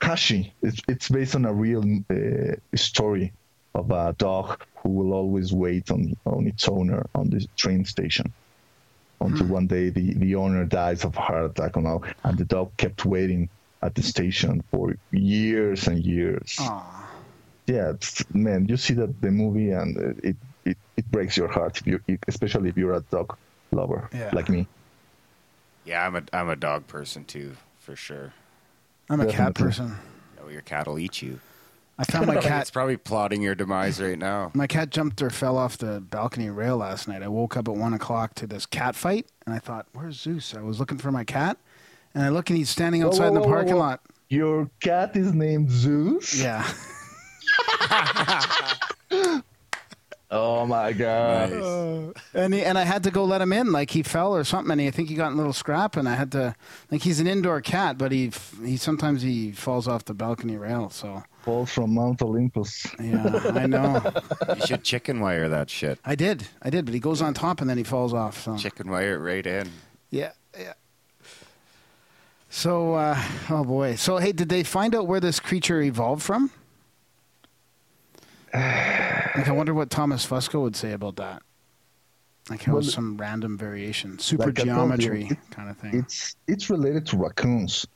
Hachi. 0.00 0.52
It's 0.62 0.80
it's 0.88 1.08
based 1.08 1.34
on 1.34 1.44
a 1.44 1.52
real 1.52 1.84
uh, 2.10 2.54
story 2.76 3.32
of 3.74 3.90
a 3.90 4.14
dog 4.18 4.64
who 4.76 4.90
will 4.90 5.12
always 5.12 5.52
wait 5.52 5.90
on 5.90 6.14
on 6.24 6.46
its 6.46 6.68
owner 6.68 7.06
on 7.14 7.30
the 7.30 7.46
train 7.56 7.84
station 7.84 8.32
until 9.20 9.46
hmm. 9.46 9.52
one 9.52 9.66
day 9.66 9.90
the, 9.90 10.14
the 10.14 10.34
owner 10.34 10.64
dies 10.64 11.04
of 11.04 11.16
a 11.16 11.20
heart 11.20 11.44
attack 11.50 11.76
and 11.76 11.86
all, 11.86 12.04
and 12.24 12.38
the 12.38 12.44
dog 12.44 12.76
kept 12.76 13.04
waiting 13.04 13.48
at 13.82 13.94
the 13.94 14.02
station 14.02 14.62
for 14.70 14.94
years 15.12 15.86
and 15.86 16.04
years 16.04 16.56
Aw. 16.58 17.10
yeah, 17.66 17.90
it's, 17.90 18.24
man, 18.32 18.66
you 18.68 18.76
see 18.76 18.94
that 18.94 19.20
the 19.20 19.30
movie 19.30 19.70
and 19.70 19.96
it, 20.24 20.36
it, 20.64 20.76
it 20.96 21.10
breaks 21.10 21.36
your 21.36 21.48
heart 21.48 21.80
if 21.80 21.86
you, 21.86 22.00
especially 22.26 22.68
if 22.70 22.76
you're 22.76 22.94
a 22.94 23.00
dog 23.10 23.36
lover 23.72 24.08
Yeah. 24.12 24.30
like 24.32 24.48
me. 24.48 24.66
yeah, 25.84 26.06
I'm 26.06 26.16
a 26.16 26.22
I'm 26.32 26.48
a 26.48 26.56
dog 26.56 26.86
person 26.86 27.24
too, 27.24 27.56
for 27.78 27.96
sure. 27.96 28.32
I'm 29.10 29.20
a 29.20 29.26
cat 29.26 29.54
Definitely. 29.54 29.64
person. 29.64 29.96
Oh, 30.44 30.48
your 30.48 30.62
cat'll 30.62 30.98
eat 30.98 31.22
you. 31.22 31.40
I 31.98 32.04
found 32.04 32.26
my 32.26 32.36
cat. 32.40 32.62
It's 32.62 32.70
probably 32.70 32.96
plotting 32.96 33.42
your 33.42 33.54
demise 33.54 34.00
right 34.00 34.18
now. 34.18 34.50
My 34.54 34.66
cat 34.66 34.90
jumped 34.90 35.20
or 35.20 35.30
fell 35.30 35.56
off 35.58 35.76
the 35.76 36.00
balcony 36.00 36.48
rail 36.48 36.76
last 36.76 37.08
night. 37.08 37.22
I 37.22 37.28
woke 37.28 37.56
up 37.56 37.68
at 37.68 37.74
one 37.74 37.92
o'clock 37.92 38.34
to 38.36 38.46
this 38.46 38.66
cat 38.66 38.94
fight, 38.94 39.26
and 39.44 39.54
I 39.54 39.58
thought, 39.58 39.86
"Where's 39.92 40.20
Zeus?" 40.20 40.54
I 40.54 40.60
was 40.62 40.78
looking 40.78 40.98
for 40.98 41.10
my 41.10 41.24
cat, 41.24 41.58
and 42.14 42.22
I 42.24 42.28
look 42.28 42.50
and 42.50 42.56
he's 42.56 42.70
standing 42.70 43.02
Whoa, 43.02 43.08
outside 43.08 43.30
whoa, 43.30 43.36
in 43.36 43.42
the 43.42 43.48
parking 43.48 43.74
whoa. 43.74 43.80
lot. 43.80 44.00
Your 44.28 44.70
cat 44.80 45.16
is 45.16 45.32
named 45.32 45.70
Zeus. 45.70 46.40
Yeah, 46.40 46.70
Oh 50.30 50.66
my 50.66 50.92
god. 50.92 51.50
Nice. 51.52 51.62
Uh, 51.62 52.12
and 52.34 52.52
he, 52.52 52.62
and 52.62 52.76
I 52.76 52.84
had 52.84 53.02
to 53.04 53.10
go 53.10 53.24
let 53.24 53.40
him 53.40 53.52
in. 53.52 53.72
Like 53.72 53.90
he 53.90 54.02
fell 54.02 54.36
or 54.36 54.44
something, 54.44 54.70
and 54.70 54.80
he, 54.80 54.86
I 54.86 54.90
think 54.90 55.08
he 55.08 55.14
got 55.14 55.28
in 55.28 55.34
a 55.34 55.36
little 55.36 55.54
scrap, 55.54 55.96
and 55.96 56.06
I 56.06 56.16
had 56.16 56.32
to. 56.32 56.54
Like 56.90 57.02
he's 57.02 57.18
an 57.18 57.26
indoor 57.26 57.62
cat, 57.62 57.96
but 57.96 58.12
he 58.12 58.30
he 58.62 58.76
sometimes 58.76 59.22
he 59.22 59.52
falls 59.52 59.88
off 59.88 60.04
the 60.04 60.12
balcony 60.12 60.58
rail. 60.58 60.90
So 60.90 61.22
Falls 61.48 61.70
from 61.72 61.94
Mount 61.94 62.20
Olympus. 62.20 62.86
yeah, 63.00 63.40
I 63.54 63.66
know. 63.66 64.02
You 64.60 64.66
should 64.66 64.84
chicken 64.84 65.18
wire 65.18 65.48
that 65.48 65.70
shit. 65.70 65.98
I 66.04 66.14
did, 66.14 66.46
I 66.60 66.68
did, 66.68 66.84
but 66.84 66.92
he 66.92 67.00
goes 67.00 67.22
on 67.22 67.32
top 67.32 67.62
and 67.62 67.70
then 67.70 67.78
he 67.78 67.84
falls 67.84 68.12
off. 68.12 68.42
So 68.42 68.58
Chicken 68.58 68.90
wire 68.90 69.14
it 69.14 69.20
right 69.20 69.46
in. 69.46 69.70
Yeah, 70.10 70.32
yeah. 70.58 70.74
So, 72.50 72.92
uh, 72.92 73.18
oh 73.48 73.64
boy. 73.64 73.94
So, 73.94 74.18
hey, 74.18 74.32
did 74.32 74.50
they 74.50 74.62
find 74.62 74.94
out 74.94 75.06
where 75.06 75.20
this 75.20 75.40
creature 75.40 75.80
evolved 75.80 76.22
from? 76.22 76.50
like, 78.54 79.48
I 79.48 79.52
wonder 79.52 79.72
what 79.72 79.88
Thomas 79.88 80.26
Fusco 80.26 80.60
would 80.60 80.76
say 80.76 80.92
about 80.92 81.16
that. 81.16 81.40
Like, 82.50 82.62
how 82.64 82.74
Well, 82.74 82.82
some 82.82 83.16
random 83.16 83.56
variation, 83.56 84.18
super 84.18 84.46
like 84.46 84.60
I 84.60 84.64
told 84.64 84.68
you, 84.68 84.74
geometry 84.74 85.28
it- 85.30 85.38
kind 85.50 85.70
of 85.70 85.78
thing. 85.78 85.94
It's 85.94 86.36
it's 86.46 86.68
related 86.68 87.06
to 87.06 87.16
raccoons, 87.16 87.86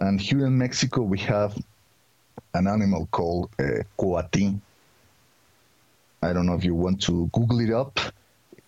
and 0.00 0.20
here 0.20 0.44
in 0.44 0.58
Mexico 0.58 1.00
we 1.00 1.18
have 1.20 1.56
an 2.54 2.66
animal 2.66 3.08
called 3.10 3.50
uh, 3.58 3.82
coati. 3.98 4.58
I 6.22 6.32
don't 6.32 6.46
know 6.46 6.54
if 6.54 6.64
you 6.64 6.74
want 6.74 7.00
to 7.02 7.28
Google 7.32 7.60
it 7.60 7.70
up, 7.72 7.98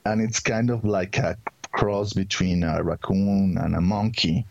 and 0.07 0.21
it's 0.21 0.41
kind 0.41 0.71
of 0.71 0.85
like 0.85 1.19
a 1.19 1.37
cross 1.73 2.13
between 2.13 2.63
a 2.63 2.83
raccoon 2.83 3.59
and 3.59 3.75
a 3.75 3.81
monkey, 3.81 4.45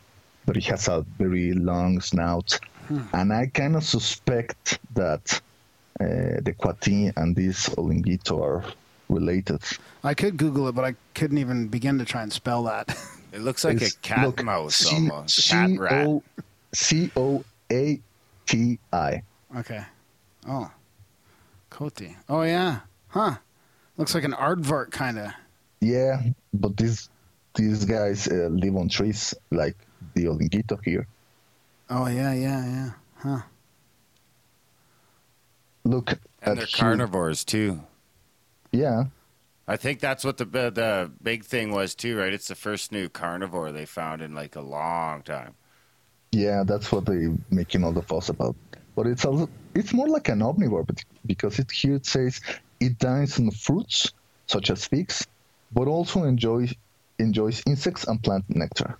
but 0.45 0.57
it 0.57 0.65
has 0.65 0.87
a 0.87 1.05
very 1.17 1.53
long 1.53 1.99
snout, 2.01 2.59
and 3.13 3.31
I 3.33 3.47
kind 3.47 3.75
of 3.75 3.83
suspect 3.83 4.79
that 4.93 5.41
uh, 5.99 6.41
the 6.41 6.53
coati 6.59 7.11
and 7.15 7.35
this 7.35 7.69
olinguito 7.69 8.41
are 8.41 8.63
related. 9.09 9.61
I 10.03 10.13
could 10.13 10.37
Google 10.37 10.67
it, 10.67 10.75
but 10.75 10.85
I 10.85 10.95
couldn't 11.15 11.37
even 11.37 11.67
begin 11.69 11.97
to 11.99 12.05
try 12.05 12.21
and 12.23 12.31
spell 12.31 12.63
that. 12.63 12.95
It 13.31 13.41
looks 13.41 13.63
like 13.63 13.77
It's- 13.77 13.93
a 13.93 13.97
cat 13.99 14.25
look, 14.27 14.43
mouse 14.43 14.75
C- 14.75 14.95
almost. 14.95 15.49
Cat 15.49 15.69
rat. 15.79 16.07
C-O- 18.47 18.77
C-O-A-T-I. 18.91 19.23
okay. 19.59 19.83
Oh. 20.47 20.71
Coty. 21.69 22.15
Oh, 22.27 22.41
yeah. 22.43 22.79
Huh. 23.07 23.35
Looks 23.97 24.13
like 24.15 24.23
an 24.23 24.33
aardvark 24.33 24.91
kind 24.91 25.17
of. 25.19 25.31
Yeah, 25.79 26.21
but 26.53 26.77
these 26.77 27.09
these 27.55 27.85
guys 27.85 28.27
uh, 28.27 28.49
live 28.51 28.75
on 28.75 28.87
trees 28.89 29.33
like 29.51 29.75
the 30.13 30.25
Olinguito 30.25 30.79
here. 30.83 31.07
Oh, 31.89 32.07
yeah, 32.07 32.33
yeah, 32.33 32.65
yeah. 32.65 32.91
Huh. 33.17 33.41
Look 35.83 36.11
And 36.11 36.19
at 36.41 36.55
they're 36.57 36.65
here. 36.65 36.79
carnivores 36.79 37.43
too. 37.43 37.81
Yeah, 38.71 39.05
I 39.67 39.75
think 39.77 39.99
that's 39.99 40.23
what 40.23 40.37
the 40.37 40.45
the 40.45 41.11
big 41.21 41.43
thing 41.43 41.71
was 41.71 41.95
too, 41.95 42.17
right? 42.17 42.33
It's 42.33 42.47
the 42.47 42.55
first 42.55 42.91
new 42.91 43.09
carnivore 43.09 43.71
they 43.71 43.85
found 43.85 44.21
in 44.21 44.33
like 44.33 44.55
a 44.55 44.61
long 44.61 45.23
time. 45.23 45.55
Yeah, 46.31 46.63
that's 46.65 46.91
what 46.91 47.05
they 47.05 47.29
making 47.49 47.83
all 47.83 47.91
the 47.91 48.01
fuss 48.01 48.29
about. 48.29 48.55
But 48.95 49.07
it's 49.07 49.25
also 49.25 49.49
it's 49.73 49.93
more 49.93 50.07
like 50.07 50.29
an 50.29 50.39
omnivore, 50.39 50.85
but 50.85 51.03
because 51.25 51.59
it 51.59 51.71
here 51.71 51.95
it 51.95 52.05
says 52.05 52.41
it 52.79 52.97
dines 52.99 53.39
on 53.39 53.51
fruits 53.51 54.11
such 54.47 54.69
as 54.69 54.85
figs, 54.85 55.27
but 55.71 55.87
also 55.87 56.23
enjoys 56.23 56.73
enjoys 57.19 57.61
insects 57.65 58.05
and 58.05 58.21
plant 58.21 58.45
nectar. 58.49 58.97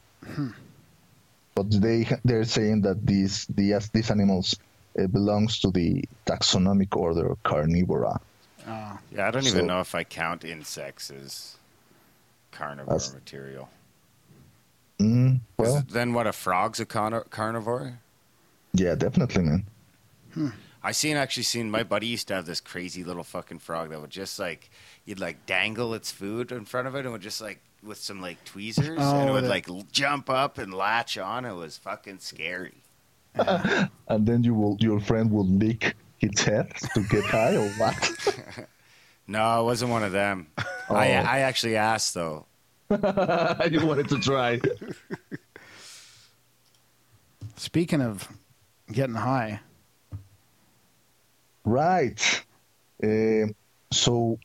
But 1.55 1.69
they 1.81 2.07
they're 2.23 2.45
saying 2.45 2.81
that 2.81 3.05
these 3.05 3.45
these 3.47 3.89
these 3.89 4.11
animals 4.11 4.55
uh, 4.99 5.07
belongs 5.07 5.59
to 5.59 5.71
the 5.71 6.03
taxonomic 6.25 6.95
order 6.95 7.35
Carnivora. 7.43 8.19
Oh. 8.67 8.99
Yeah, 9.11 9.27
I 9.27 9.31
don't 9.31 9.43
So- 9.43 9.49
even 9.49 9.67
know 9.67 9.79
if 9.81 9.93
I 9.95 10.03
count 10.03 10.45
insects 10.45 11.11
as 11.11 11.57
carnivore 12.51 12.93
That's- 12.93 13.13
material. 13.13 13.69
Mm, 15.01 15.39
'Cause 15.57 15.67
well, 15.73 15.83
then 15.89 16.13
what? 16.13 16.27
A 16.27 16.31
frog's 16.33 16.79
a 16.79 16.85
con- 16.85 17.23
carnivore? 17.29 17.99
yeah, 18.73 18.95
definitely, 18.95 19.43
man. 19.43 19.65
I 20.83 20.91
seen 20.93 21.17
actually 21.17 21.43
seen 21.43 21.69
my 21.69 21.83
buddy 21.83 22.07
used 22.07 22.27
to 22.29 22.35
have 22.35 22.45
this 22.45 22.59
crazy 22.61 23.03
little 23.03 23.23
fucking 23.23 23.59
frog 23.59 23.89
that 23.89 23.99
would 24.01 24.09
just 24.09 24.39
like 24.39 24.69
you'd 25.05 25.19
like 25.19 25.45
dangle 25.45 25.93
its 25.93 26.11
food 26.11 26.51
in 26.51 26.65
front 26.65 26.87
of 26.87 26.95
it 26.95 26.99
and 27.05 27.11
would 27.11 27.21
just 27.21 27.41
like 27.41 27.59
with 27.83 27.97
some 27.97 28.21
like 28.21 28.43
tweezers 28.45 28.97
Oh, 29.01 29.19
and 29.19 29.29
it 29.29 29.33
would 29.33 29.43
the- 29.43 29.49
like 29.49 29.67
l- 29.69 29.85
jump 29.91 30.29
up 30.29 30.57
and 30.57 30.73
latch 30.73 31.17
on. 31.17 31.45
It 31.45 31.53
was 31.53 31.77
fucking 31.77 32.19
scary. 32.19 32.75
And 33.35 34.25
then 34.27 34.43
you 34.43 34.53
will 34.53 34.77
your 34.79 34.99
friend 34.99 35.31
will 35.31 35.45
lick 35.47 35.95
its 36.19 36.43
head 36.43 36.71
to 36.95 37.01
get 37.03 37.23
high 37.25 37.55
or 37.55 37.69
what? 37.71 38.67
No, 39.27 39.61
it 39.61 39.63
wasn't 39.65 39.91
one 39.91 40.03
of 40.03 40.11
them. 40.11 40.47
I 40.89 41.11
Oh. 41.13 41.23
I 41.35 41.39
actually 41.39 41.77
asked 41.77 42.13
though. 42.13 42.45
you 43.71 43.85
wanted 43.85 44.09
to 44.09 44.19
try. 44.19 44.59
Speaking 47.55 48.01
of 48.01 48.27
getting 48.91 49.15
high, 49.15 49.59
Right. 51.63 52.43
Uh, 53.03 53.45
so 53.91 54.39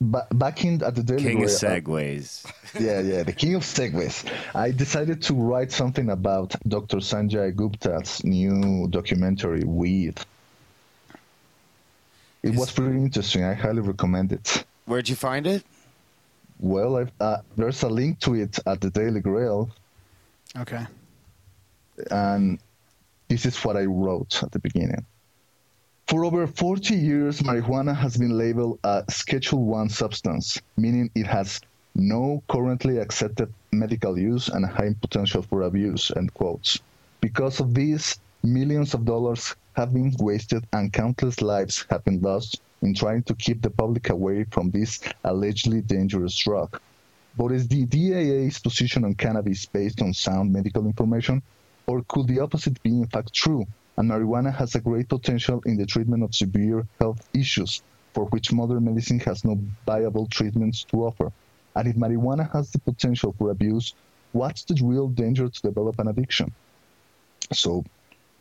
ba- 0.00 0.26
back 0.32 0.64
in 0.64 0.82
at 0.82 0.94
the 0.94 1.02
Daily 1.02 1.22
King 1.22 1.44
of 1.44 1.50
Grail- 1.50 1.58
segues. 1.58 2.50
yeah, 2.80 3.00
yeah, 3.00 3.22
the 3.22 3.32
king 3.34 3.54
of 3.54 3.62
segues. 3.62 4.24
I 4.54 4.70
decided 4.70 5.20
to 5.22 5.34
write 5.34 5.70
something 5.72 6.08
about 6.10 6.54
Dr. 6.66 6.98
Sanjay 6.98 7.54
Gupta's 7.54 8.24
new 8.24 8.88
documentary, 8.88 9.62
Weed. 9.64 10.18
It 12.42 12.54
was 12.54 12.72
pretty 12.72 12.96
interesting. 12.96 13.44
I 13.44 13.52
highly 13.52 13.82
recommend 13.82 14.32
it. 14.32 14.64
Where'd 14.86 15.08
you 15.10 15.16
find 15.16 15.46
it? 15.46 15.62
Well, 16.60 16.96
I've, 16.96 17.12
uh, 17.20 17.38
there's 17.56 17.82
a 17.82 17.88
link 17.88 18.20
to 18.20 18.34
it 18.34 18.58
at 18.66 18.82
the 18.82 18.90
Daily 18.90 19.20
Grail, 19.20 19.70
okay. 20.58 20.86
and 22.10 22.58
this 23.28 23.46
is 23.46 23.56
what 23.64 23.78
I 23.78 23.84
wrote 23.84 24.42
at 24.42 24.52
the 24.52 24.58
beginning. 24.58 25.06
For 26.06 26.24
over 26.26 26.46
40 26.46 26.94
years, 26.94 27.40
marijuana 27.40 27.96
has 27.96 28.18
been 28.18 28.36
labeled 28.36 28.78
a 28.84 29.04
Schedule 29.08 29.64
1 29.64 29.88
substance, 29.88 30.60
meaning 30.76 31.10
it 31.14 31.26
has 31.26 31.60
no 31.94 32.42
currently 32.48 32.98
accepted 32.98 33.50
medical 33.72 34.18
use 34.18 34.48
and 34.48 34.66
high 34.66 34.94
potential 35.00 35.40
for 35.40 35.62
abuse, 35.62 36.10
end 36.14 36.34
quotes. 36.34 36.78
Because 37.22 37.60
of 37.60 37.72
this, 37.72 38.18
millions 38.42 38.92
of 38.92 39.06
dollars 39.06 39.56
have 39.76 39.94
been 39.94 40.14
wasted 40.18 40.66
and 40.74 40.92
countless 40.92 41.40
lives 41.40 41.86
have 41.88 42.04
been 42.04 42.20
lost 42.20 42.60
in 42.82 42.94
trying 42.94 43.22
to 43.24 43.34
keep 43.34 43.62
the 43.62 43.70
public 43.70 44.08
away 44.08 44.44
from 44.44 44.70
this 44.70 45.00
allegedly 45.24 45.80
dangerous 45.82 46.36
drug. 46.36 46.80
But 47.36 47.52
is 47.52 47.68
the 47.68 47.84
DEA's 47.84 48.58
position 48.58 49.04
on 49.04 49.14
cannabis 49.14 49.66
based 49.66 50.02
on 50.02 50.12
sound 50.12 50.52
medical 50.52 50.86
information? 50.86 51.42
Or 51.86 52.02
could 52.08 52.26
the 52.26 52.40
opposite 52.40 52.82
be 52.82 52.90
in 52.90 53.06
fact 53.06 53.32
true, 53.32 53.66
and 53.96 54.10
marijuana 54.10 54.54
has 54.54 54.74
a 54.74 54.80
great 54.80 55.08
potential 55.08 55.62
in 55.66 55.76
the 55.76 55.86
treatment 55.86 56.22
of 56.22 56.34
severe 56.34 56.86
health 57.00 57.28
issues 57.34 57.82
for 58.14 58.24
which 58.26 58.52
modern 58.52 58.84
medicine 58.84 59.20
has 59.20 59.44
no 59.44 59.60
viable 59.86 60.26
treatments 60.26 60.84
to 60.84 61.04
offer? 61.04 61.32
And 61.76 61.86
if 61.88 61.96
marijuana 61.96 62.50
has 62.52 62.70
the 62.70 62.78
potential 62.80 63.34
for 63.38 63.50
abuse, 63.50 63.94
what's 64.32 64.64
the 64.64 64.80
real 64.82 65.08
danger 65.08 65.48
to 65.48 65.62
develop 65.62 65.98
an 65.98 66.08
addiction? 66.08 66.52
So 67.52 67.84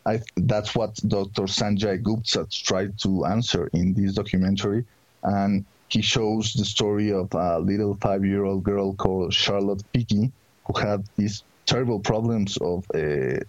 I, 0.10 0.22
that's 0.38 0.75
what 0.75 0.96
Dr. 1.08 1.44
Sanjay 1.44 2.01
Gupta 2.01 2.48
tried 2.50 2.98
to 3.00 3.25
answer 3.25 3.70
in 3.74 3.94
this 3.94 4.13
documentary. 4.13 4.84
And 5.24 5.66
he 5.89 6.01
shows 6.01 6.54
the 6.54 6.66
story 6.66 7.12
of 7.12 7.28
a 7.34 7.60
little 7.60 7.96
five 8.01 8.25
year 8.25 8.44
old 8.44 8.63
girl 8.63 8.94
called 8.94 9.34
Charlotte 9.34 9.84
Figi 9.94 10.32
who 10.66 10.80
had 10.80 11.04
these 11.16 11.44
terrible 11.66 12.00
problems 12.00 12.58
of 12.58 12.86
uh, 12.96 13.39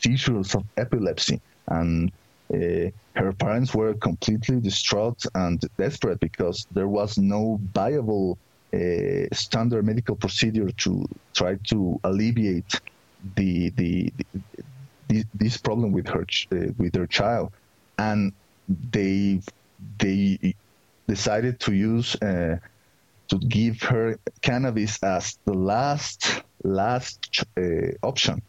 seizures 0.00 0.54
of 0.54 0.64
epilepsy. 0.76 1.40
And 1.68 2.10
uh, 2.52 2.90
her 3.14 3.32
parents 3.38 3.74
were 3.74 3.94
completely 3.94 4.60
distraught 4.60 5.20
and 5.34 5.60
desperate 5.76 6.20
because 6.20 6.66
there 6.72 6.88
was 6.88 7.18
no 7.18 7.60
viable 7.74 8.38
uh, 8.74 9.26
standard 9.32 9.84
medical 9.84 10.16
procedure 10.16 10.70
to 10.70 11.06
try 11.34 11.56
to 11.70 12.00
alleviate 12.04 12.80
the, 13.36 13.70
the, 13.70 14.12
the 14.16 14.24
this 15.34 15.56
problem 15.56 15.92
with 15.92 16.08
her 16.08 16.24
uh, 16.52 16.72
with 16.78 16.92
their 16.92 17.06
child, 17.06 17.52
and 17.98 18.32
they 18.90 19.40
they 19.98 20.54
decided 21.06 21.60
to 21.60 21.72
use 21.72 22.14
uh, 22.16 22.56
to 23.28 23.38
give 23.38 23.82
her 23.82 24.18
cannabis 24.40 25.02
as 25.02 25.38
the 25.44 25.54
last 25.54 26.42
last 26.64 27.44
uh, 27.56 27.62
option, 28.02 28.42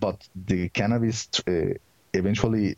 but 0.00 0.26
the 0.46 0.68
cannabis 0.70 1.28
uh, 1.48 1.74
eventually 2.14 2.74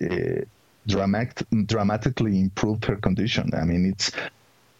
dramatic, 0.86 1.46
dramatically 1.66 2.40
improved 2.40 2.84
her 2.86 2.96
condition. 2.96 3.50
I 3.54 3.64
mean, 3.64 3.86
it's 3.86 4.10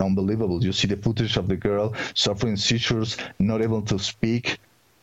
unbelievable. 0.00 0.64
You 0.64 0.73
see 0.73 0.88
the 0.88 0.97
footage 0.97 1.37
of 1.37 1.49
the 1.49 1.57
girl 1.57 1.95
suffering 2.14 2.57
seizures, 2.57 3.17
not 3.38 3.62
able 3.62 3.83
to 3.83 3.99
speak, 3.99 4.59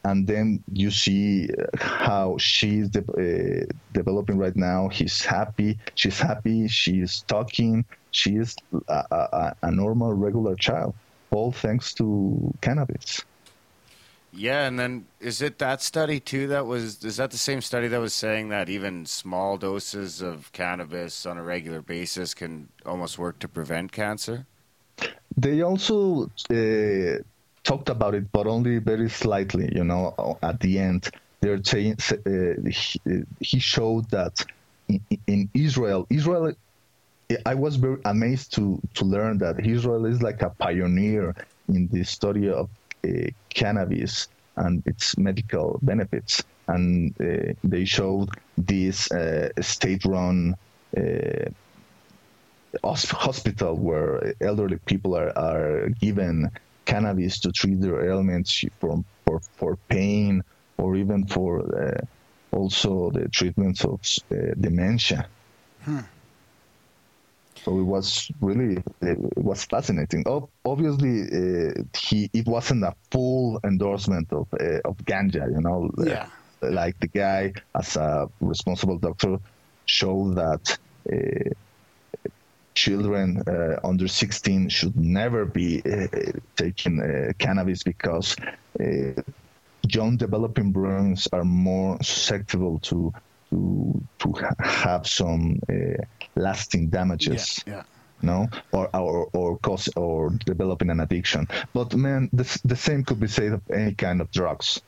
and 0.05 0.27
then 0.27 0.63
you 0.71 0.91
see 0.91 1.49
how 1.79 2.37
she's 2.37 2.89
de- 2.89 2.99
uh, 2.99 3.65
developing 3.91 4.37
right 4.37 4.55
now. 4.55 4.87
He's 4.87 5.25
happy. 5.25 5.79
She's 5.95 6.19
happy. 6.19 6.67
She's 6.67 7.23
talking. 7.27 7.83
She 8.11 8.35
is 8.35 8.55
a, 8.87 9.03
a, 9.11 9.55
a 9.63 9.71
normal, 9.71 10.13
regular 10.13 10.55
child, 10.55 10.93
all 11.31 11.51
thanks 11.51 11.93
to 11.95 12.53
cannabis. 12.61 13.25
Yeah, 14.31 14.67
and 14.67 14.77
then 14.77 15.07
is 15.19 15.41
it 15.41 15.57
that 15.59 15.81
study 15.81 16.19
too 16.19 16.47
that 16.47 16.65
was 16.67 17.03
is 17.03 17.17
that 17.17 17.31
the 17.31 17.37
same 17.37 17.61
study 17.61 17.87
that 17.87 17.99
was 17.99 18.13
saying 18.13 18.49
that 18.49 18.69
even 18.69 19.05
small 19.05 19.57
doses 19.57 20.21
of 20.21 20.51
cannabis 20.51 21.25
on 21.25 21.37
a 21.37 21.43
regular 21.43 21.81
basis 21.81 22.33
can 22.33 22.67
almost 22.85 23.17
work 23.17 23.39
to 23.39 23.47
prevent 23.47 23.91
cancer? 23.91 24.45
They 25.37 25.61
also 25.61 26.29
uh, 26.51 27.23
talked 27.65 27.89
about 27.89 28.15
it, 28.15 28.31
but 28.31 28.47
only 28.47 28.77
very 28.77 29.09
slightly. 29.09 29.69
You 29.75 29.83
know, 29.83 30.37
at 30.41 30.59
the 30.61 30.79
end, 30.79 31.09
they're 31.41 31.61
saying 31.63 31.97
uh, 32.11 32.69
he, 32.69 33.23
he, 33.41 33.59
showed 33.59 34.09
that 34.11 34.45
in, 34.87 35.01
in, 35.27 35.49
Israel, 35.53 36.07
Israel. 36.09 36.53
I 37.45 37.55
was 37.55 37.75
very 37.75 37.99
amazed 38.05 38.53
to 38.55 38.79
to 38.93 39.03
learn 39.03 39.39
that 39.39 39.65
Israel 39.65 40.05
is 40.05 40.21
like 40.21 40.41
a 40.43 40.51
pioneer 40.51 41.35
in 41.67 41.87
the 41.87 42.03
study 42.03 42.49
of 42.49 42.69
uh, 43.03 43.09
cannabis 43.49 44.27
and 44.55 44.83
its 44.85 45.17
medical 45.17 45.79
benefits. 45.81 46.43
And 46.67 47.13
uh, 47.19 47.53
they 47.63 47.85
showed 47.85 48.29
this 48.57 49.11
uh, 49.11 49.49
state-run 49.61 50.55
uh, 50.97 51.49
hospital 52.83 53.75
where 53.75 54.33
elderly 54.41 54.77
people 54.85 55.15
are, 55.15 55.31
are 55.37 55.89
given 55.89 56.49
cannabis 56.85 57.39
to 57.39 57.51
treat 57.51 57.81
their 57.81 58.09
ailments 58.09 58.63
from 58.79 59.05
for, 59.25 59.39
for 59.57 59.77
pain 59.89 60.41
or 60.77 60.95
even 60.95 61.25
for 61.27 61.61
uh, 61.83 62.01
also 62.55 63.11
the 63.11 63.27
treatments 63.29 63.83
of 63.83 63.99
uh, 64.31 64.53
dementia. 64.59 65.27
Hmm. 65.83 65.99
So 67.63 67.79
it 67.79 67.83
was 67.83 68.29
really 68.41 68.77
it 69.01 69.17
was 69.37 69.65
fascinating. 69.65 70.23
Obviously, 70.63 71.21
uh, 71.23 71.73
he 71.97 72.29
it 72.33 72.45
wasn't 72.45 72.83
a 72.83 72.93
full 73.11 73.59
endorsement 73.63 74.31
of 74.31 74.47
uh, 74.59 74.79
of 74.85 74.97
ganja, 74.97 75.49
you 75.51 75.61
know. 75.61 75.89
Yeah. 75.97 76.27
Like 76.61 76.99
the 76.99 77.07
guy, 77.07 77.53
as 77.75 77.95
a 77.95 78.27
responsible 78.39 78.97
doctor, 78.97 79.37
showed 79.85 80.35
that 80.35 80.77
uh, 81.11 81.49
children 82.75 83.41
uh, 83.47 83.79
under 83.83 84.07
16 84.07 84.69
should 84.69 84.95
never 84.95 85.45
be 85.45 85.81
uh, 85.85 86.07
taking 86.55 87.01
uh, 87.01 87.31
cannabis 87.39 87.83
because 87.83 88.35
young 89.89 90.17
developing 90.17 90.71
brains 90.71 91.27
are 91.31 91.45
more 91.45 91.97
susceptible 92.03 92.79
to 92.79 93.13
to 93.49 94.01
to 94.19 94.33
have 94.59 95.07
some 95.07 95.59
lasting 96.35 96.89
damages. 96.89 97.63
Yeah. 97.65 97.73
yeah. 97.73 97.83
No, 98.21 98.47
or, 98.71 98.89
or 98.95 99.29
or 99.33 99.57
cause 99.59 99.89
or 99.95 100.29
developing 100.45 100.89
an 100.89 100.99
addiction. 101.01 101.47
But 101.73 101.93
man, 101.95 102.29
the 102.33 102.45
the 102.65 102.75
same 102.75 103.03
could 103.03 103.19
be 103.19 103.27
said 103.27 103.53
of 103.53 103.61
any 103.69 103.93
kind 103.93 104.21
of 104.21 104.31
drugs. 104.31 104.81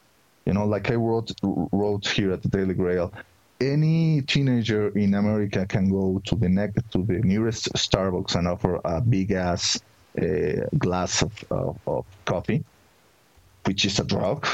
You 0.46 0.54
know, 0.54 0.66
like 0.66 0.90
I 0.90 0.96
wrote 0.96 1.32
wrote 1.44 2.08
here 2.08 2.32
at 2.32 2.42
the 2.42 2.48
Daily 2.48 2.74
Grail, 2.74 3.14
any 3.60 4.22
teenager 4.22 4.90
in 4.98 5.14
America 5.14 5.66
can 5.66 5.90
go 5.90 6.22
to 6.26 6.36
the 6.36 6.50
ne- 6.50 6.72
to 6.92 7.04
the 7.04 7.20
nearest 7.20 7.74
Starbucks 7.74 8.36
and 8.36 8.48
offer 8.48 8.80
a 8.86 9.02
big 9.02 9.32
ass 9.32 9.80
uh, 10.22 10.68
glass 10.78 11.22
of, 11.22 11.34
of, 11.52 11.78
of, 11.88 12.06
coffee, 12.26 12.64
which 13.66 13.86
is 13.86 14.00
a 14.00 14.04
drug, 14.04 14.48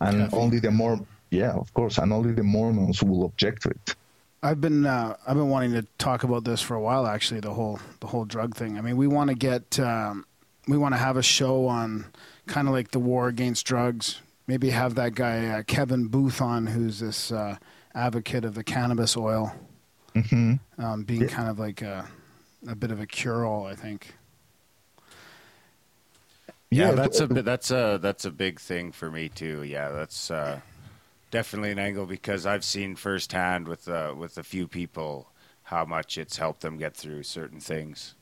and 0.00 0.30
coffee. 0.30 0.36
only 0.36 0.58
the 0.58 0.70
more 0.70 0.98
yeah, 1.30 1.52
of 1.52 1.72
course, 1.74 1.98
and 1.98 2.12
only 2.12 2.32
the 2.32 2.42
Mormons 2.42 3.02
will 3.02 3.24
object 3.24 3.62
to 3.62 3.70
it. 3.70 3.94
I've 4.42 4.60
been 4.60 4.84
uh, 4.84 5.16
I've 5.26 5.36
been 5.36 5.48
wanting 5.48 5.72
to 5.72 5.86
talk 5.98 6.24
about 6.24 6.44
this 6.44 6.60
for 6.60 6.74
a 6.74 6.80
while. 6.80 7.06
Actually, 7.06 7.40
the 7.40 7.54
whole 7.54 7.78
the 8.00 8.08
whole 8.08 8.24
drug 8.24 8.54
thing. 8.54 8.78
I 8.78 8.80
mean, 8.80 8.96
we 8.96 9.06
want 9.06 9.30
to 9.30 9.36
get 9.36 9.78
um, 9.78 10.26
we 10.68 10.76
want 10.76 10.94
to 10.94 10.98
have 10.98 11.16
a 11.16 11.22
show 11.22 11.66
on 11.66 12.06
kind 12.46 12.68
of 12.68 12.74
like 12.74 12.90
the 12.90 12.98
war 12.98 13.28
against 13.28 13.64
drugs. 13.66 14.20
Maybe 14.46 14.70
have 14.70 14.96
that 14.96 15.14
guy 15.14 15.46
uh, 15.46 15.62
Kevin 15.62 16.08
Booth 16.08 16.40
on, 16.40 16.66
who's 16.66 16.98
this 16.98 17.30
uh, 17.30 17.56
advocate 17.94 18.44
of 18.44 18.54
the 18.54 18.64
cannabis 18.64 19.16
oil, 19.16 19.54
mm-hmm. 20.14 20.54
um, 20.82 21.04
being 21.04 21.22
yeah. 21.22 21.28
kind 21.28 21.48
of 21.48 21.58
like 21.58 21.82
a 21.82 22.08
a 22.68 22.74
bit 22.74 22.90
of 22.90 23.00
a 23.00 23.06
cure-all. 23.06 23.66
I 23.66 23.74
think. 23.74 24.14
Yeah, 26.70 26.88
yeah 26.88 26.92
that's 26.92 27.20
a 27.20 27.26
that's 27.26 27.70
a 27.70 27.98
that's 28.00 28.24
a 28.24 28.30
big 28.30 28.60
thing 28.60 28.92
for 28.92 29.10
me 29.10 29.28
too. 29.28 29.62
Yeah, 29.62 29.90
that's. 29.90 30.30
Uh, 30.30 30.60
definitely 31.32 31.72
an 31.72 31.80
angle 31.80 32.06
because 32.06 32.46
I've 32.46 32.62
seen 32.62 32.94
firsthand 32.94 33.66
with 33.66 33.88
uh, 33.88 34.14
with 34.16 34.38
a 34.38 34.44
few 34.44 34.68
people 34.68 35.32
how 35.64 35.84
much 35.84 36.16
it's 36.16 36.36
helped 36.36 36.60
them 36.60 36.76
get 36.76 36.94
through 36.94 37.24
certain 37.24 37.58
things. 37.58 38.14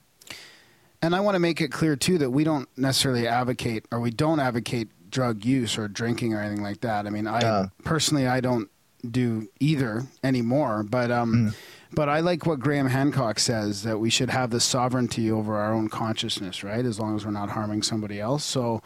And 1.02 1.14
I 1.14 1.20
want 1.20 1.34
to 1.34 1.38
make 1.38 1.60
it 1.60 1.72
clear 1.72 1.96
too 1.96 2.16
that 2.18 2.30
we 2.30 2.44
don't 2.44 2.68
necessarily 2.78 3.26
advocate 3.26 3.84
or 3.90 4.00
we 4.00 4.10
don't 4.10 4.40
advocate 4.40 4.88
drug 5.10 5.44
use 5.44 5.76
or 5.76 5.88
drinking 5.88 6.32
or 6.32 6.40
anything 6.40 6.62
like 6.62 6.80
that. 6.82 7.06
I 7.06 7.10
mean, 7.10 7.26
I 7.26 7.40
uh, 7.40 7.66
personally 7.84 8.26
I 8.26 8.40
don't 8.40 8.70
do 9.08 9.48
either 9.60 10.04
anymore, 10.22 10.82
but 10.82 11.10
um 11.10 11.32
mm. 11.32 11.54
but 11.92 12.08
I 12.08 12.20
like 12.20 12.46
what 12.46 12.60
Graham 12.60 12.88
Hancock 12.88 13.38
says 13.38 13.82
that 13.82 13.98
we 13.98 14.10
should 14.10 14.30
have 14.30 14.50
the 14.50 14.60
sovereignty 14.60 15.30
over 15.30 15.56
our 15.56 15.72
own 15.72 15.88
consciousness, 15.88 16.62
right? 16.62 16.84
As 16.84 16.98
long 16.98 17.16
as 17.16 17.24
we're 17.24 17.32
not 17.32 17.50
harming 17.50 17.82
somebody 17.82 18.20
else. 18.20 18.44
So, 18.44 18.82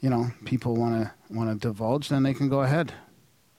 you 0.00 0.10
know, 0.10 0.30
people 0.44 0.74
want 0.76 1.02
to 1.02 1.12
want 1.34 1.50
to 1.50 1.68
divulge, 1.68 2.08
then 2.08 2.22
they 2.22 2.34
can 2.34 2.48
go 2.48 2.62
ahead. 2.62 2.92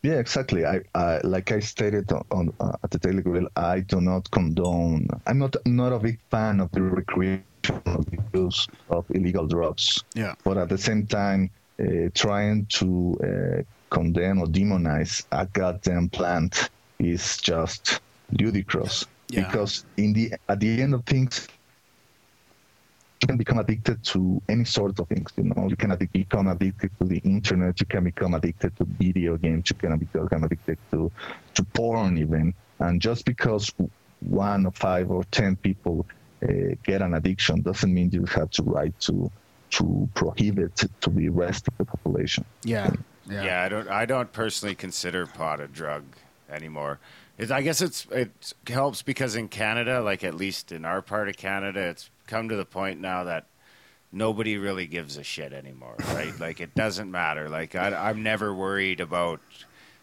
Yeah, 0.02 0.14
exactly. 0.14 0.66
I, 0.66 0.82
I 0.96 1.20
like 1.24 1.52
I 1.52 1.60
stated 1.60 2.12
on, 2.12 2.26
on 2.32 2.54
uh, 2.60 2.78
at 2.84 2.92
the 2.92 3.00
Daily 3.00 3.22
Grail, 3.22 3.48
I 3.58 3.82
do 3.82 4.00
not 4.00 4.32
condone. 4.32 5.08
I'm 5.28 5.40
not 5.40 5.56
not 5.66 5.92
a 5.92 6.00
big 6.00 6.20
fan 6.32 6.62
of 6.62 6.72
the 6.72 6.82
recreational 6.82 8.06
use 8.34 8.68
of 8.90 9.06
illegal 9.10 9.46
drugs. 9.46 10.04
Yeah. 10.16 10.36
But 10.46 10.58
at 10.58 10.70
the 10.70 10.78
same 10.78 11.06
time, 11.06 11.50
uh, 11.80 12.10
trying 12.14 12.66
to 12.68 13.18
uh, 13.24 13.64
condemn 13.90 14.40
or 14.40 14.48
demonize 14.48 15.26
a 15.32 15.46
goddamn 15.46 16.10
plant 16.10 16.70
is 17.00 17.38
just 17.38 18.02
ludicrous. 18.32 19.06
Yeah. 19.30 19.46
Because 19.46 19.86
in 19.98 20.14
the 20.14 20.34
at 20.48 20.60
the 20.60 20.82
end 20.82 20.94
of 20.94 21.06
things, 21.06 21.48
you 23.22 23.28
can 23.28 23.38
become 23.38 23.60
addicted 23.60 24.04
to 24.04 24.42
any 24.50 24.66
sort 24.66 25.00
of 25.00 25.08
things. 25.08 25.32
You 25.38 25.44
know, 25.44 25.68
you 25.70 25.76
can 25.76 25.92
addic- 25.92 26.12
become 26.12 26.48
addicted 26.48 26.92
to 27.00 27.06
the 27.06 27.18
internet. 27.20 27.80
You 27.80 27.86
can 27.86 28.04
become 28.06 28.34
addicted 28.34 28.76
to 28.78 28.86
video 28.86 29.38
games. 29.38 29.70
You 29.70 29.76
can 29.76 29.98
become 29.98 30.44
addicted 30.44 30.78
to 30.92 31.12
to 31.56 31.64
porn 31.64 32.18
even. 32.18 32.54
And 32.80 33.02
just 33.02 33.26
because 33.26 33.72
one 34.22 34.66
or 34.66 34.72
five 34.72 35.12
or 35.12 35.24
ten 35.26 35.56
people 35.58 36.06
uh, 36.44 36.76
get 36.84 37.02
an 37.02 37.14
addiction 37.14 37.62
doesn't 37.62 37.94
mean 37.94 38.10
you 38.12 38.26
have 38.26 38.50
to 38.52 38.64
right 38.64 38.98
to 39.02 39.32
to 39.72 40.10
prohibit 40.16 40.76
to 41.02 41.10
the 41.10 41.30
rest 41.30 41.68
of 41.68 41.78
the 41.78 41.86
population. 41.86 42.44
Yeah. 42.64 42.92
Yeah. 43.30 43.44
yeah, 43.44 43.64
I 43.64 43.70
don't. 43.70 43.88
I 43.88 44.06
don't 44.06 44.32
personally 44.34 44.76
consider 44.76 45.26
pot 45.26 45.60
a 45.60 45.68
drug 45.68 46.04
anymore. 46.50 47.00
It, 47.38 47.52
I 47.52 47.62
guess 47.62 47.82
it's 47.82 48.06
it 48.12 48.32
helps 48.68 49.02
because 49.02 49.36
in 49.36 49.48
Canada, 49.48 50.02
like 50.02 50.24
at 50.24 50.34
least 50.34 50.72
in 50.72 50.84
our 50.86 51.02
part 51.02 51.30
of 51.30 51.38
Canada, 51.38 51.82
it's 51.82 52.10
come 52.28 52.50
to 52.50 52.56
the 52.56 52.66
point 52.66 53.00
now 53.00 53.24
that 53.24 53.46
nobody 54.12 54.58
really 54.58 54.88
gives 54.88 55.18
a 55.18 55.24
shit 55.24 55.54
anymore, 55.54 55.96
right? 56.14 56.38
like 56.40 56.60
it 56.60 56.76
doesn't 56.76 57.10
matter. 57.10 57.50
Like 57.50 57.76
I, 57.76 58.10
am 58.10 58.24
never 58.24 58.54
worried 58.54 59.00
about 59.00 59.42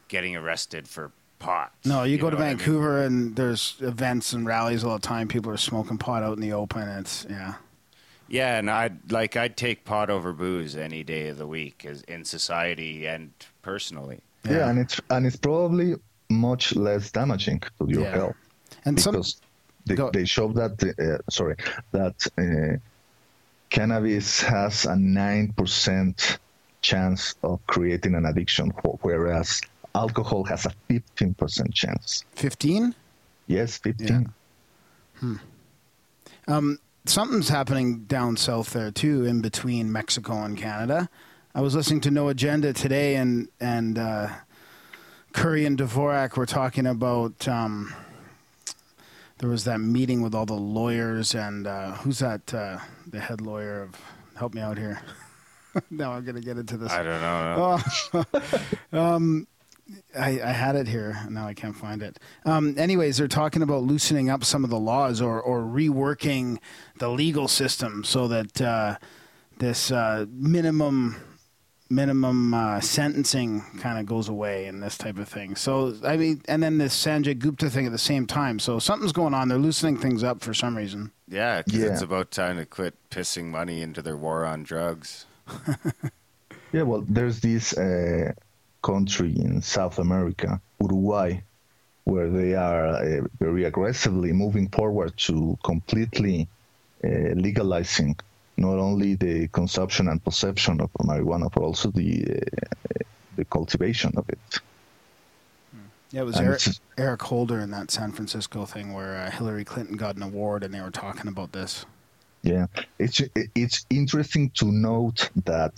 getting 0.08 0.36
arrested 0.36 0.88
for 0.88 1.12
pot. 1.38 1.72
No, 1.84 2.04
you, 2.04 2.12
you 2.12 2.18
go 2.18 2.30
to 2.30 2.36
Vancouver 2.36 2.98
I 2.98 3.08
mean? 3.08 3.18
and 3.18 3.36
there's 3.36 3.76
events 3.80 4.32
and 4.32 4.46
rallies 4.46 4.84
all 4.84 4.94
the 4.94 5.06
time. 5.06 5.28
People 5.28 5.52
are 5.52 5.56
smoking 5.56 5.98
pot 5.98 6.22
out 6.22 6.34
in 6.36 6.40
the 6.40 6.52
open. 6.52 6.88
It's 6.88 7.26
yeah. 7.28 7.54
Yeah, 8.28 8.58
and 8.58 8.70
I'd 8.70 9.12
like 9.12 9.36
I'd 9.36 9.56
take 9.56 9.84
pot 9.84 10.10
over 10.10 10.32
booze 10.32 10.76
any 10.76 11.04
day 11.04 11.28
of 11.28 11.38
the 11.38 11.46
week, 11.46 11.84
as 11.84 12.02
in 12.02 12.24
society 12.24 13.06
and 13.06 13.32
personally. 13.62 14.20
Yeah, 14.44 14.52
yeah 14.52 14.70
and 14.70 14.78
it's 14.78 15.00
and 15.10 15.26
it's 15.26 15.36
probably 15.36 15.94
much 16.28 16.74
less 16.74 17.10
damaging 17.12 17.60
to 17.78 17.86
your 17.88 18.02
yeah. 18.02 18.10
health. 18.10 18.36
And 18.84 18.96
because 18.96 19.40
some, 19.86 20.10
they, 20.12 20.20
they 20.20 20.24
show 20.24 20.48
that 20.52 20.82
uh, 20.82 21.30
sorry 21.30 21.56
that 21.92 22.26
uh, 22.38 22.78
cannabis 23.70 24.40
has 24.42 24.86
a 24.86 24.96
nine 24.96 25.52
percent 25.52 26.38
chance 26.82 27.34
of 27.42 27.64
creating 27.66 28.14
an 28.14 28.26
addiction, 28.26 28.70
whereas 29.02 29.60
alcohol 29.94 30.44
has 30.44 30.66
a 30.66 30.70
fifteen 30.88 31.34
percent 31.34 31.72
chance. 31.72 32.24
Fifteen? 32.34 32.94
Yes, 33.46 33.78
fifteen. 33.78 34.22
Yeah. 34.22 35.20
Hmm. 35.20 35.36
Um, 36.48 36.78
something's 37.08 37.48
happening 37.48 38.04
down 38.04 38.36
south 38.36 38.70
there 38.70 38.90
too, 38.90 39.24
in 39.24 39.40
between 39.40 39.92
Mexico 39.92 40.42
and 40.42 40.56
Canada. 40.56 41.08
I 41.54 41.60
was 41.60 41.74
listening 41.74 42.00
to 42.02 42.10
No 42.10 42.28
Agenda 42.28 42.72
today, 42.72 43.16
and 43.16 43.48
and 43.60 43.98
uh, 43.98 44.28
Curry 45.32 45.64
and 45.64 45.78
Dvorak 45.78 46.36
were 46.36 46.46
talking 46.46 46.86
about. 46.86 47.46
Um, 47.48 47.94
there 49.38 49.50
was 49.50 49.64
that 49.64 49.78
meeting 49.78 50.22
with 50.22 50.34
all 50.34 50.46
the 50.46 50.54
lawyers, 50.54 51.34
and 51.34 51.66
uh, 51.66 51.92
who's 51.92 52.18
that? 52.20 52.52
Uh, 52.52 52.78
the 53.06 53.20
head 53.20 53.40
lawyer 53.40 53.82
of. 53.82 53.94
Help 54.36 54.52
me 54.52 54.60
out 54.60 54.76
here. 54.76 55.00
now 55.90 56.12
I'm 56.12 56.22
going 56.24 56.34
to 56.34 56.42
get 56.42 56.58
into 56.58 56.76
this. 56.76 56.92
I 56.92 57.02
don't 57.02 57.20
know. 57.22 57.80
Oh. 58.92 58.92
um, 58.98 59.46
I, 60.18 60.40
I, 60.40 60.52
had 60.52 60.76
it 60.76 60.88
here. 60.88 61.16
And 61.22 61.34
now 61.34 61.46
I 61.46 61.54
can't 61.54 61.76
find 61.76 62.02
it. 62.02 62.18
Um, 62.44 62.74
anyways, 62.76 63.18
they're 63.18 63.28
talking 63.28 63.62
about 63.62 63.82
loosening 63.82 64.30
up 64.30 64.44
some 64.44 64.64
of 64.64 64.70
the 64.70 64.78
laws 64.78 65.20
or, 65.20 65.40
or 65.40 65.62
reworking 65.62 66.58
the 66.98 67.08
legal 67.08 67.48
system 67.48 68.02
so 68.04 68.26
that 68.28 68.60
uh, 68.60 68.96
this 69.58 69.90
uh, 69.90 70.26
minimum 70.30 71.16
minimum 71.88 72.52
uh, 72.52 72.80
sentencing 72.80 73.62
kind 73.78 73.98
of 73.98 74.06
goes 74.06 74.28
away 74.28 74.66
and 74.66 74.82
this 74.82 74.98
type 74.98 75.18
of 75.18 75.28
thing. 75.28 75.54
So 75.54 75.94
I 76.04 76.16
mean, 76.16 76.42
and 76.48 76.62
then 76.62 76.78
this 76.78 76.96
Sanjay 76.96 77.38
Gupta 77.38 77.70
thing 77.70 77.86
at 77.86 77.92
the 77.92 77.98
same 77.98 78.26
time. 78.26 78.58
So 78.58 78.78
something's 78.78 79.12
going 79.12 79.34
on. 79.34 79.48
They're 79.48 79.58
loosening 79.58 79.96
things 79.96 80.24
up 80.24 80.40
for 80.40 80.52
some 80.52 80.76
reason. 80.76 81.12
Yeah, 81.28 81.62
because 81.62 81.80
yeah. 81.80 81.86
it's 81.92 82.02
about 82.02 82.30
time 82.30 82.56
to 82.56 82.66
quit 82.66 82.94
pissing 83.10 83.46
money 83.46 83.82
into 83.82 84.02
their 84.02 84.16
war 84.16 84.44
on 84.44 84.62
drugs. 84.64 85.26
yeah, 86.72 86.82
well, 86.82 87.04
there's 87.08 87.40
these 87.40 87.72
uh, 87.76 88.32
country 88.86 89.32
in 89.46 89.60
South 89.60 89.98
America, 89.98 90.60
Uruguay, 90.80 91.40
where 92.04 92.30
they 92.30 92.54
are 92.54 92.86
uh, 92.86 93.20
very 93.40 93.64
aggressively 93.64 94.32
moving 94.32 94.68
forward 94.68 95.12
to 95.16 95.58
completely 95.64 96.46
uh, 97.04 97.34
legalizing 97.46 98.16
not 98.56 98.78
only 98.88 99.16
the 99.16 99.48
consumption 99.48 100.08
and 100.08 100.22
possession 100.22 100.80
of 100.80 100.90
marijuana, 101.10 101.48
but 101.52 101.62
also 101.68 101.90
the 101.90 102.10
uh, 102.30 103.02
the 103.38 103.44
cultivation 103.56 104.12
of 104.16 104.24
it. 104.36 104.48
Yeah, 106.12 106.22
it 106.22 106.24
was 106.24 106.36
Eric, 106.36 106.62
Eric, 106.96 107.22
Holder 107.22 107.58
in 107.60 107.70
that 107.72 107.90
San 107.90 108.12
Francisco 108.12 108.64
thing 108.64 108.94
where 108.94 109.16
uh, 109.16 109.30
Hillary 109.30 109.64
Clinton 109.64 109.96
got 109.96 110.14
an 110.16 110.22
award, 110.22 110.62
and 110.62 110.72
they 110.72 110.80
were 110.80 110.96
talking 111.04 111.28
about 111.28 111.50
this. 111.52 111.84
Yeah, 112.42 112.66
it's 113.04 113.20
it's 113.64 113.84
interesting 113.90 114.50
to 114.60 114.66
note 114.66 115.20
that 115.44 115.76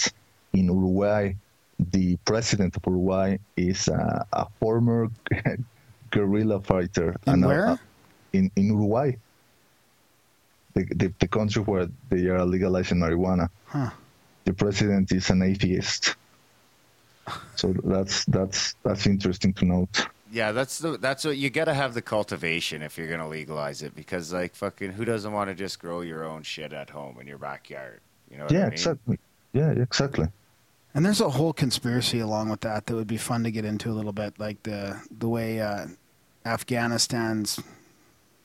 in 0.53 0.67
Uruguay 0.67 1.35
the 1.79 2.17
president 2.25 2.77
of 2.77 2.83
Uruguay 2.87 3.39
is 3.57 3.89
uh, 3.89 4.25
a 4.33 4.47
former 4.61 5.09
guerrilla 6.11 6.61
fighter. 6.61 7.17
In 7.27 7.35
and, 7.35 7.45
where? 7.45 7.67
Uh, 7.69 7.77
in, 8.33 8.51
in 8.57 8.67
Uruguay. 8.67 9.13
The, 10.75 10.85
the, 10.95 11.13
the, 11.19 11.29
country 11.29 11.63
where 11.63 11.89
they 12.09 12.27
are 12.27 12.45
legalizing 12.45 12.99
marijuana. 12.99 13.49
Huh. 13.67 13.91
The 14.45 14.53
president 14.53 15.11
is 15.13 15.31
an 15.31 15.43
atheist. 15.43 16.15
So 17.57 17.75
that's 17.85 18.25
that's 18.27 18.75
that's 18.83 19.07
interesting 19.07 19.53
to 19.55 19.65
note. 19.67 20.07
Yeah, 20.33 20.53
that's 20.53 20.79
the 20.79 20.97
that's 20.97 21.25
what 21.25 21.37
you 21.37 21.51
got 21.51 21.67
to 21.67 21.75
have 21.75 21.95
the 21.95 22.01
cultivation 22.01 22.81
if 22.81 22.97
you're 22.97 23.09
gonna 23.09 23.29
legalize 23.29 23.83
it 23.83 23.95
because 23.95 24.33
like 24.33 24.55
fucking 24.55 24.93
who 24.93 25.05
doesn't 25.05 25.33
want 25.33 25.51
to 25.51 25.55
just 25.55 25.79
grow 25.79 26.01
your 26.01 26.25
own 26.25 26.43
shit 26.43 26.73
at 26.73 26.91
home 26.91 27.19
in 27.21 27.27
your 27.27 27.39
backyard? 27.39 28.01
You 28.31 28.39
know? 28.39 28.47
yeah, 28.51 28.61
I 28.61 28.65
mean? 28.65 28.73
exactly. 28.73 29.19
Yeah, 29.53 29.71
exactly. 29.71 30.29
And 30.99 31.07
there's 31.07 31.21
a 31.21 31.31
whole 31.31 31.53
conspiracy 31.53 32.19
along 32.19 32.49
with 32.49 32.63
that 32.63 32.87
that 32.87 32.95
would 32.97 33.07
be 33.07 33.19
fun 33.19 33.45
to 33.45 33.53
get 33.53 33.65
into 33.65 33.89
a 33.89 33.95
little 33.95 34.13
bit, 34.13 34.41
like 34.41 34.61
the 34.65 35.01
the 35.17 35.29
way 35.29 35.61
uh, 35.61 35.87
Afghanistan's 36.45 37.61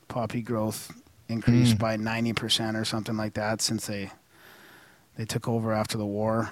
poppy 0.06 0.40
growth 0.40 0.92
increased 1.28 1.74
mm. 1.74 1.80
by 1.80 1.96
ninety 1.96 2.32
percent 2.32 2.76
or 2.76 2.84
something 2.84 3.16
like 3.16 3.34
that 3.34 3.60
since 3.60 3.88
they 3.88 4.12
they 5.16 5.24
took 5.24 5.48
over 5.48 5.72
after 5.72 5.98
the 5.98 6.06
war. 6.06 6.50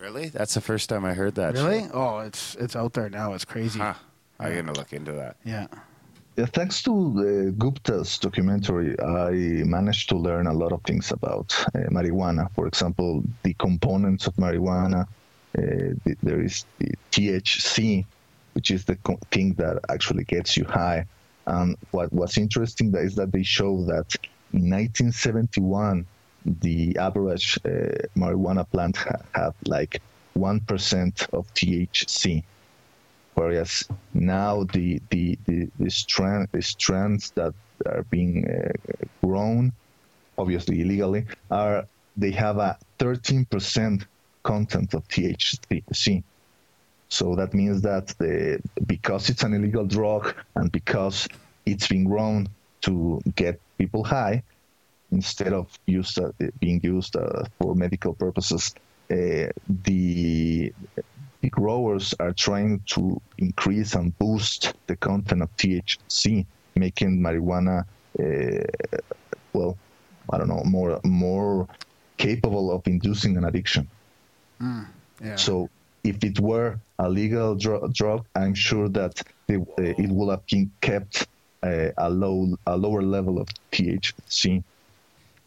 Really? 0.00 0.30
That's 0.30 0.54
the 0.54 0.62
first 0.62 0.88
time 0.88 1.04
I 1.04 1.12
heard 1.12 1.34
that. 1.34 1.52
Really? 1.52 1.82
Shit. 1.82 1.90
Oh, 1.92 2.20
it's 2.20 2.54
it's 2.54 2.74
out 2.74 2.94
there 2.94 3.10
now. 3.10 3.34
It's 3.34 3.44
crazy. 3.44 3.78
Huh. 3.78 3.92
I'm 4.40 4.54
gonna 4.54 4.72
look 4.72 4.94
into 4.94 5.12
that. 5.12 5.36
Yeah. 5.44 5.66
Yeah, 6.38 6.46
thanks 6.46 6.82
to 6.84 7.12
the 7.12 7.52
Gupta's 7.58 8.16
documentary, 8.16 8.98
I 9.00 9.32
managed 9.66 10.08
to 10.08 10.16
learn 10.16 10.46
a 10.46 10.54
lot 10.54 10.72
of 10.72 10.82
things 10.84 11.12
about 11.12 11.54
uh, 11.74 11.80
marijuana. 11.90 12.50
For 12.54 12.66
example, 12.66 13.22
the 13.42 13.52
components 13.58 14.26
of 14.26 14.34
marijuana. 14.36 15.06
Uh, 15.56 15.94
the, 16.04 16.16
there 16.22 16.42
is 16.42 16.64
the 16.78 16.92
THC, 17.12 18.04
which 18.54 18.70
is 18.70 18.84
the 18.84 18.98
thing 19.30 19.54
that 19.54 19.80
actually 19.88 20.24
gets 20.24 20.56
you 20.56 20.64
high. 20.64 21.04
And 21.46 21.76
what 21.92 22.12
was 22.12 22.36
interesting 22.36 22.94
is 22.94 23.14
that 23.14 23.32
they 23.32 23.42
show 23.42 23.84
that 23.84 24.14
in 24.52 24.70
1971, 24.70 26.06
the 26.60 26.96
average 26.98 27.58
uh, 27.64 27.68
marijuana 28.16 28.68
plant 28.68 28.96
ha- 28.96 29.22
had 29.34 29.52
like 29.66 30.00
1% 30.36 31.32
of 31.32 31.52
THC 31.54 32.42
whereas 33.36 33.84
now 34.14 34.64
the 34.72 35.00
the 35.10 35.38
the, 35.46 35.68
the 35.78 35.90
the 36.52 36.62
strands 36.62 37.30
that 37.32 37.54
are 37.84 38.02
being 38.10 38.44
uh, 38.50 38.72
grown, 39.22 39.72
obviously 40.36 40.80
illegally, 40.80 41.24
are 41.50 41.86
they 42.16 42.30
have 42.30 42.56
a 42.56 42.76
13% 42.98 44.06
content 44.52 44.94
of 44.94 45.02
THC. 45.08 46.22
So 47.08 47.34
that 47.36 47.52
means 47.54 47.82
that 47.82 48.06
the, 48.18 48.60
because 48.86 49.28
it's 49.30 49.42
an 49.42 49.52
illegal 49.54 49.86
drug 49.86 50.34
and 50.54 50.70
because 50.70 51.28
it's 51.64 51.88
been 51.88 52.04
grown 52.04 52.48
to 52.82 53.20
get 53.34 53.60
people 53.78 54.04
high, 54.04 54.42
instead 55.12 55.52
of 55.52 55.66
used 55.86 56.18
uh, 56.18 56.30
being 56.60 56.80
used 56.82 57.16
uh, 57.16 57.44
for 57.58 57.74
medical 57.74 58.12
purposes, 58.14 58.74
uh, 59.10 59.46
the 59.84 60.72
the 61.42 61.50
growers 61.50 62.14
are 62.18 62.32
trying 62.32 62.80
to 62.86 63.20
increase 63.38 63.94
and 63.94 64.18
boost 64.18 64.74
the 64.88 64.96
content 64.96 65.42
of 65.42 65.50
THC, 65.56 66.44
making 66.74 67.20
marijuana, 67.20 67.84
uh, 68.18 68.98
well, 69.52 69.76
I 70.32 70.38
don't 70.38 70.48
know, 70.48 70.62
more 70.64 71.00
more 71.04 71.68
capable 72.16 72.66
of 72.74 72.80
inducing 72.86 73.36
an 73.36 73.44
addiction. 73.44 73.88
Mm, 74.60 74.86
yeah. 75.22 75.36
So 75.36 75.68
if 76.04 76.22
it 76.22 76.40
were 76.40 76.78
a 76.98 77.08
legal 77.08 77.54
dr- 77.54 77.92
drug, 77.92 78.24
I'm 78.34 78.54
sure 78.54 78.88
that 78.90 79.22
it, 79.48 79.60
uh, 79.60 79.82
it 79.82 80.08
would 80.10 80.30
have 80.30 80.46
been 80.46 80.70
kept 80.80 81.26
uh, 81.62 81.90
a 81.96 82.10
low 82.10 82.56
a 82.66 82.76
lower 82.76 83.02
level 83.02 83.40
of 83.40 83.48
THC. 83.72 84.62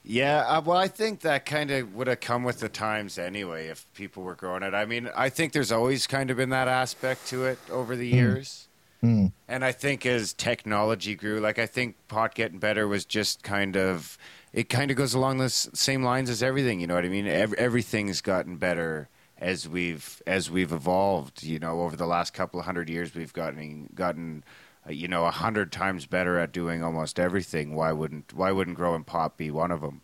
Yeah, 0.04 0.40
uh, 0.48 0.62
well, 0.62 0.78
I 0.78 0.88
think 0.88 1.20
that 1.22 1.46
kind 1.46 1.70
of 1.70 1.94
would 1.94 2.08
have 2.08 2.20
come 2.20 2.44
with 2.44 2.62
the 2.62 2.70
times 2.70 3.18
anyway 3.18 3.68
if 3.68 3.86
people 3.94 4.24
were 4.24 4.34
growing 4.34 4.64
it. 4.64 4.74
I 4.74 4.86
mean, 4.86 5.10
I 5.16 5.30
think 5.30 5.54
there's 5.54 5.72
always 5.72 6.08
kind 6.08 6.32
of 6.32 6.38
been 6.38 6.50
that 6.50 6.68
aspect 6.68 7.28
to 7.28 7.46
it 7.46 7.60
over 7.70 7.96
the 7.96 8.12
mm. 8.12 8.16
years. 8.16 8.68
Mm. 9.04 9.32
And 9.48 9.64
I 9.64 9.72
think 9.72 10.06
as 10.06 10.34
technology 10.34 11.16
grew, 11.16 11.40
like 11.40 11.60
I 11.60 11.66
think 11.66 11.96
pot 12.08 12.36
getting 12.36 12.60
better 12.60 12.88
was 12.88 13.06
just 13.06 13.44
kind 13.44 13.78
of 13.78 14.18
it 14.54 14.70
kind 14.70 14.92
of 14.92 14.98
goes 14.98 15.14
along 15.14 15.38
the 15.38 15.50
same 15.50 16.04
lines 16.04 16.30
as 16.30 16.42
everything. 16.42 16.80
You 16.80 16.88
know 16.88 16.96
what 16.96 17.06
I 17.06 17.10
mean? 17.10 17.28
Every, 17.28 17.58
everything's 17.58 18.22
gotten 18.22 18.58
better 18.58 19.10
as 19.38 19.68
we've 19.68 20.22
as 20.26 20.50
we've 20.50 20.72
evolved. 20.72 21.44
You 21.44 21.60
know, 21.60 21.82
over 21.82 21.96
the 21.96 22.08
last 22.08 22.34
couple 22.34 22.60
of 22.60 22.66
hundred 22.66 22.90
years, 22.90 23.14
we've 23.14 23.34
gotten 23.34 23.90
gotten 23.94 24.44
uh, 24.88 24.92
you 24.92 25.08
know 25.08 25.26
a 25.26 25.32
hundred 25.32 25.72
times 25.72 26.06
better 26.06 26.40
at 26.40 26.52
doing 26.52 26.84
almost 26.84 27.20
everything. 27.20 27.76
Why 27.76 27.92
wouldn't 27.92 28.34
why 28.34 28.52
wouldn't 28.52 28.78
growing 28.78 29.04
pot 29.04 29.38
be 29.38 29.52
one 29.52 29.72
of 29.72 29.82
them? 29.82 30.02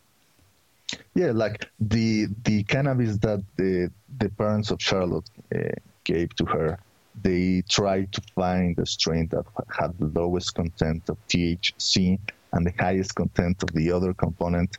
Yeah, 1.15 1.31
like 1.31 1.69
the 1.79 2.27
the 2.43 2.63
cannabis 2.63 3.17
that 3.17 3.43
the 3.58 3.91
the 4.19 4.29
parents 4.29 4.71
of 4.71 4.81
Charlotte 4.81 5.29
uh, 5.53 5.69
gave 6.03 6.36
to 6.36 6.45
her, 6.45 6.79
they 7.21 7.63
tried 7.67 8.12
to 8.13 8.21
find 8.36 8.77
a 8.77 8.86
strain 8.86 9.27
that 9.29 9.45
had 9.69 9.97
the 9.97 10.08
lowest 10.19 10.53
content 10.53 11.10
of 11.10 11.17
THC 11.27 12.19
and 12.56 12.65
the 12.65 12.74
highest 12.80 13.15
content 13.15 13.62
of 13.63 13.72
the 13.74 13.91
other 13.91 14.13
component, 14.13 14.78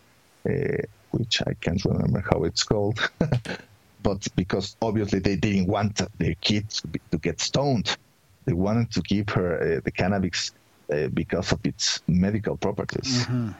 uh, 0.48 0.82
which 1.12 1.42
I 1.46 1.54
can't 1.60 1.84
remember 1.84 2.24
how 2.30 2.44
it's 2.44 2.64
called. 2.64 2.98
but 4.02 4.26
because 4.34 4.76
obviously 4.82 5.20
they 5.20 5.36
didn't 5.36 5.66
want 5.66 6.00
their 6.18 6.34
kids 6.40 6.80
to, 6.80 6.88
be, 6.88 7.00
to 7.10 7.18
get 7.18 7.40
stoned, 7.40 7.96
they 8.46 8.52
wanted 8.52 8.90
to 8.92 9.00
give 9.02 9.28
her 9.30 9.50
uh, 9.60 9.80
the 9.84 9.90
cannabis 9.90 10.52
uh, 10.92 11.08
because 11.08 11.52
of 11.52 11.60
its 11.64 12.00
medical 12.06 12.56
properties. 12.56 13.24
Mm-hmm. 13.24 13.50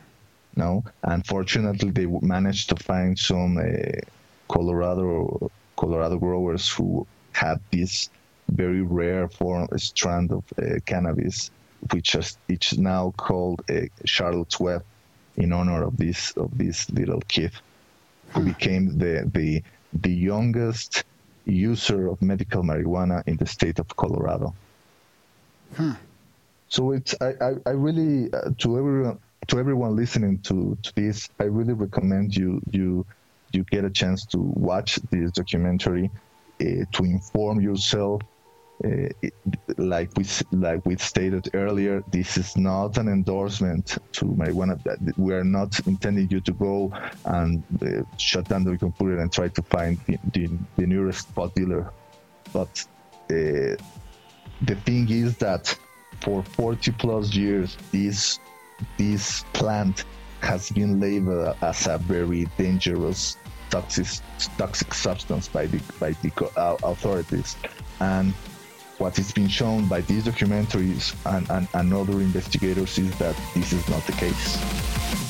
No, 0.57 0.85
unfortunately, 1.03 1.91
they 1.91 2.07
managed 2.07 2.71
to 2.71 2.77
find 2.77 3.19
some 3.19 3.59
uh, 3.59 4.01
Colorado 4.49 5.51
Colorado 5.77 6.17
growers 6.17 6.71
who 6.71 7.07
had 7.33 7.61
this 7.71 8.09
very 8.49 8.81
rare 8.81 9.29
form 9.29 9.69
strand 9.77 10.33
of 10.33 10.45
uh, 10.57 10.79
cannabis 10.87 11.51
which 11.93 12.15
is 12.15 12.39
it's 12.49 12.77
now 12.77 13.13
called 13.17 13.63
a 13.71 13.91
Charlotte's 14.05 14.59
Web 14.61 14.85
in 15.37 15.53
honor 15.53 15.83
of 15.85 15.97
this 15.97 16.33
of 16.33 16.57
this 16.57 16.91
little 16.91 17.21
kid 17.29 17.53
who 18.31 18.41
hmm. 18.41 18.49
became 18.49 18.99
the 18.99 19.31
the 19.33 19.63
the 19.93 20.13
youngest 20.13 21.05
user 21.45 22.09
of 22.09 22.21
medical 22.21 22.63
marijuana 22.63 23.23
in 23.27 23.37
the 23.37 23.47
state 23.47 23.79
of 23.79 23.89
Colorado. 23.97 24.55
Hmm. 25.77 25.93
So 26.69 26.93
it's 26.93 27.15
I, 27.21 27.35
I, 27.41 27.53
I 27.67 27.71
really 27.71 28.33
uh, 28.33 28.51
to 28.59 28.79
everyone 28.79 29.19
to 29.47 29.59
everyone 29.59 29.95
listening 29.95 30.39
to, 30.41 30.77
to 30.83 30.95
this 30.95 31.29
I 31.39 31.45
really 31.45 31.73
recommend 31.73 32.35
you 32.37 32.61
you 32.71 33.07
you 33.53 33.65
get 33.65 33.85
a 33.85 33.91
chance 33.91 34.27
to 34.27 34.39
watch 34.39 34.97
this 35.11 35.31
documentary 35.31 36.11
uh, 36.61 36.65
to 36.93 37.05
inform 37.05 37.61
yourself 37.61 38.23
uh, 38.85 39.09
like 39.79 40.11
we 40.17 40.25
like 40.53 40.85
we 40.85 40.97
stated 40.97 41.49
earlier, 41.55 42.03
this 42.13 42.37
is 42.37 42.57
not 42.57 42.99
an 42.99 43.09
endorsement 43.09 43.99
to 44.13 44.25
marijuana. 44.27 44.77
We 45.17 45.33
are 45.35 45.45
not 45.45 45.79
intending 45.87 46.29
you 46.31 46.41
to 46.41 46.53
go 46.53 46.93
and 47.25 47.63
uh, 47.81 48.03
shut 48.19 48.49
down 48.49 48.65
the 48.65 48.77
computer 48.77 49.19
and 49.19 49.33
try 49.33 49.49
to 49.49 49.63
find 49.63 49.99
the, 50.07 50.19
the, 50.35 50.51
the 50.77 50.87
nearest 50.87 51.35
pot 51.35 51.55
dealer. 51.55 51.91
But 52.53 52.87
uh, 53.31 53.77
the 54.63 54.77
thing 54.85 55.09
is 55.11 55.37
that 55.39 55.77
for 56.21 56.43
40 56.43 56.93
plus 56.93 57.35
years, 57.35 57.77
this 57.93 58.39
this 58.99 59.43
plant 59.55 60.05
has 60.41 60.71
been 60.71 61.01
labeled 61.01 61.57
as 61.63 61.87
a 61.87 61.97
very 61.97 62.47
dangerous 62.59 63.37
toxic 63.71 64.07
toxic 64.59 64.93
substance 64.93 65.49
by 65.49 65.67
the 65.67 65.81
by 65.99 66.11
the 66.23 66.31
uh, 66.57 66.77
authorities 66.85 67.57
and 68.01 68.35
what 68.99 69.19
is 69.19 69.33
being 69.33 69.49
shown 69.49 69.87
by 69.89 70.01
these 70.03 70.25
documentaries 70.25 71.15
and, 71.37 71.49
and, 71.51 71.69
and 71.75 71.93
other 71.93 72.21
investigators 72.21 72.99
is 72.99 73.17
that 73.19 73.37
this 73.55 73.73
is 73.73 73.89
not 73.89 74.05
the 74.07 74.13
case. 74.13 75.26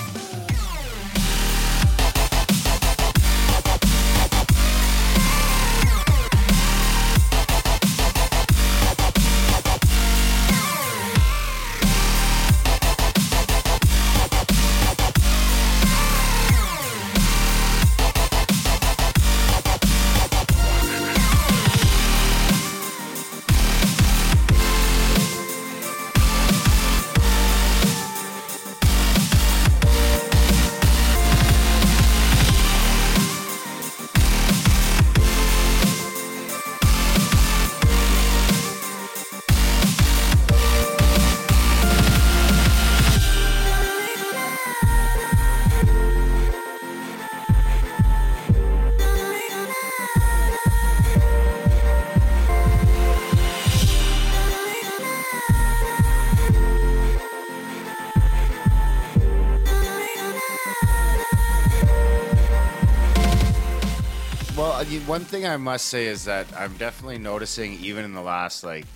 Thing 65.37 65.47
I 65.47 65.57
must 65.59 65.87
say 65.87 66.07
is 66.07 66.25
that 66.25 66.47
I'm 66.57 66.77
definitely 66.79 67.19
noticing, 67.19 67.75
even 67.75 68.05
in 68.05 68.15
the 68.15 68.23
last 68.23 68.65
like, 68.65 68.87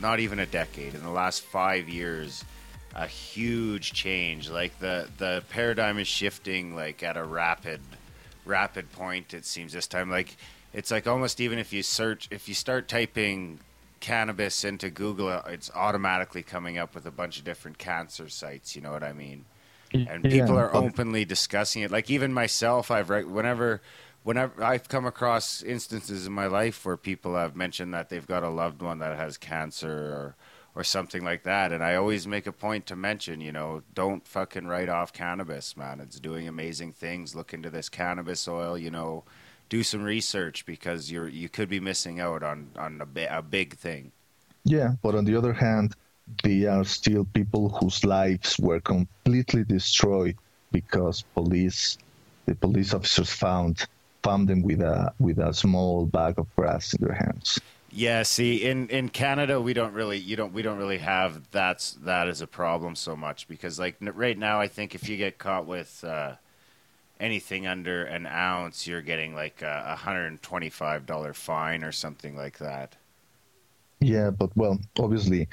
not 0.00 0.18
even 0.18 0.40
a 0.40 0.46
decade, 0.46 0.94
in 0.94 1.02
the 1.02 1.10
last 1.10 1.42
five 1.42 1.88
years, 1.88 2.44
a 2.94 3.06
huge 3.06 3.92
change. 3.92 4.50
Like 4.50 4.76
the 4.80 5.08
the 5.18 5.44
paradigm 5.50 5.98
is 5.98 6.08
shifting 6.08 6.74
like 6.74 7.02
at 7.02 7.16
a 7.16 7.22
rapid, 7.22 7.80
rapid 8.44 8.90
point. 8.90 9.34
It 9.34 9.44
seems 9.44 9.72
this 9.72 9.86
time. 9.86 10.10
Like 10.10 10.36
it's 10.72 10.90
like 10.90 11.06
almost 11.06 11.40
even 11.40 11.60
if 11.60 11.72
you 11.72 11.84
search, 11.84 12.26
if 12.32 12.48
you 12.48 12.54
start 12.54 12.88
typing 12.88 13.60
cannabis 14.00 14.64
into 14.64 14.90
Google, 14.90 15.30
it's 15.46 15.70
automatically 15.74 16.42
coming 16.42 16.76
up 16.76 16.94
with 16.94 17.06
a 17.06 17.12
bunch 17.12 17.38
of 17.38 17.44
different 17.44 17.78
cancer 17.78 18.28
sites. 18.28 18.74
You 18.74 18.82
know 18.82 18.90
what 18.90 19.04
I 19.04 19.12
mean? 19.12 19.44
And 19.94 20.22
people 20.22 20.56
yeah. 20.56 20.62
are 20.62 20.76
openly 20.76 21.24
discussing 21.24 21.82
it. 21.82 21.90
Like 21.90 22.10
even 22.10 22.32
myself, 22.32 22.90
I've 22.90 23.08
read 23.08 23.26
whenever 23.26 23.80
whenever 24.28 24.62
I've 24.62 24.88
come 24.88 25.06
across 25.06 25.62
instances 25.62 26.26
in 26.26 26.34
my 26.34 26.48
life 26.48 26.84
where 26.84 26.98
people 26.98 27.34
have 27.34 27.56
mentioned 27.56 27.94
that 27.94 28.10
they've 28.10 28.26
got 28.26 28.42
a 28.42 28.50
loved 28.50 28.82
one 28.82 28.98
that 28.98 29.16
has 29.16 29.38
cancer 29.38 29.90
or 29.90 30.36
or 30.74 30.84
something 30.84 31.24
like 31.24 31.44
that, 31.44 31.72
and 31.72 31.82
I 31.82 31.94
always 31.94 32.26
make 32.26 32.46
a 32.46 32.52
point 32.52 32.84
to 32.86 32.94
mention, 32.94 33.40
you 33.40 33.50
know, 33.50 33.82
don't 33.94 34.28
fucking 34.28 34.66
write 34.66 34.90
off 34.90 35.14
cannabis, 35.14 35.78
man. 35.78 35.98
It's 35.98 36.20
doing 36.20 36.46
amazing 36.46 36.92
things. 36.92 37.34
Look 37.34 37.54
into 37.54 37.70
this 37.70 37.88
cannabis 37.88 38.46
oil, 38.46 38.76
you 38.76 38.90
know, 38.90 39.24
do 39.70 39.82
some 39.82 40.02
research 40.02 40.66
because 40.66 41.10
you're 41.10 41.28
you 41.28 41.48
could 41.48 41.70
be 41.70 41.80
missing 41.80 42.20
out 42.20 42.42
on 42.42 42.68
on 42.76 43.00
a, 43.00 43.38
a 43.38 43.40
big 43.40 43.76
thing. 43.76 44.12
Yeah, 44.64 44.90
but 45.02 45.14
on 45.14 45.24
the 45.24 45.36
other 45.36 45.54
hand, 45.54 45.96
there 46.44 46.70
are 46.70 46.84
still 46.84 47.24
people 47.32 47.70
whose 47.70 48.04
lives 48.04 48.58
were 48.58 48.80
completely 48.80 49.64
destroyed 49.64 50.36
because 50.70 51.22
police 51.34 51.96
the 52.44 52.54
police 52.54 52.92
officers 52.92 53.32
found 53.32 53.86
found 54.22 54.48
them 54.48 54.62
with 54.62 54.80
a 54.80 55.12
with 55.18 55.38
a 55.38 55.52
small 55.52 56.06
bag 56.06 56.38
of 56.38 56.46
grass 56.56 56.92
in 56.94 57.04
their 57.04 57.14
hands. 57.14 57.60
Yeah, 57.90 58.22
see, 58.22 58.64
in, 58.64 58.88
in 58.90 59.08
Canada, 59.08 59.60
we 59.60 59.72
don't 59.72 59.94
really 59.94 60.18
you 60.18 60.36
don't 60.36 60.52
we 60.52 60.62
don't 60.62 60.78
really 60.78 60.98
have 60.98 61.50
that's 61.50 61.92
that 62.02 62.28
as 62.28 62.40
a 62.40 62.46
problem 62.46 62.94
so 62.94 63.16
much 63.16 63.48
because 63.48 63.78
like 63.78 63.96
right 64.00 64.36
now, 64.36 64.60
I 64.60 64.68
think 64.68 64.94
if 64.94 65.08
you 65.08 65.16
get 65.16 65.38
caught 65.38 65.66
with 65.66 66.04
uh, 66.04 66.34
anything 67.18 67.66
under 67.66 68.04
an 68.04 68.26
ounce, 68.26 68.86
you're 68.86 69.02
getting 69.02 69.34
like 69.34 69.62
a 69.62 69.96
hundred 69.96 70.26
and 70.26 70.42
twenty 70.42 70.68
five 70.68 71.06
dollar 71.06 71.32
fine 71.32 71.82
or 71.82 71.92
something 71.92 72.36
like 72.36 72.58
that. 72.58 72.96
Yeah, 74.00 74.30
but 74.30 74.54
well, 74.56 74.78
obviously, 74.98 75.48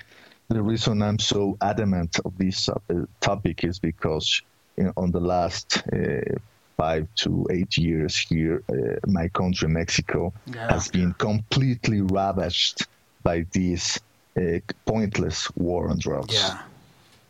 the 0.49 0.61
reason 0.61 1.01
I'm 1.01 1.19
so 1.19 1.57
adamant 1.61 2.19
of 2.25 2.37
this 2.37 2.69
uh, 2.69 2.79
topic 3.21 3.63
is 3.63 3.79
because 3.79 4.41
you 4.77 4.83
know, 4.83 4.93
on 4.97 5.11
the 5.11 5.21
last 5.21 5.83
uh, 5.93 6.35
five 6.77 7.07
to 7.15 7.45
eight 7.51 7.77
years 7.77 8.17
here, 8.17 8.63
uh, 8.69 8.99
my 9.07 9.27
country, 9.29 9.69
Mexico, 9.69 10.33
yeah. 10.45 10.71
has 10.71 10.87
been 10.89 11.13
completely 11.13 12.01
ravaged 12.01 12.87
by 13.23 13.45
this 13.53 13.99
uh, 14.37 14.59
pointless 14.85 15.49
war 15.55 15.89
on 15.89 15.99
drugs. 15.99 16.33
Yeah. 16.33 16.59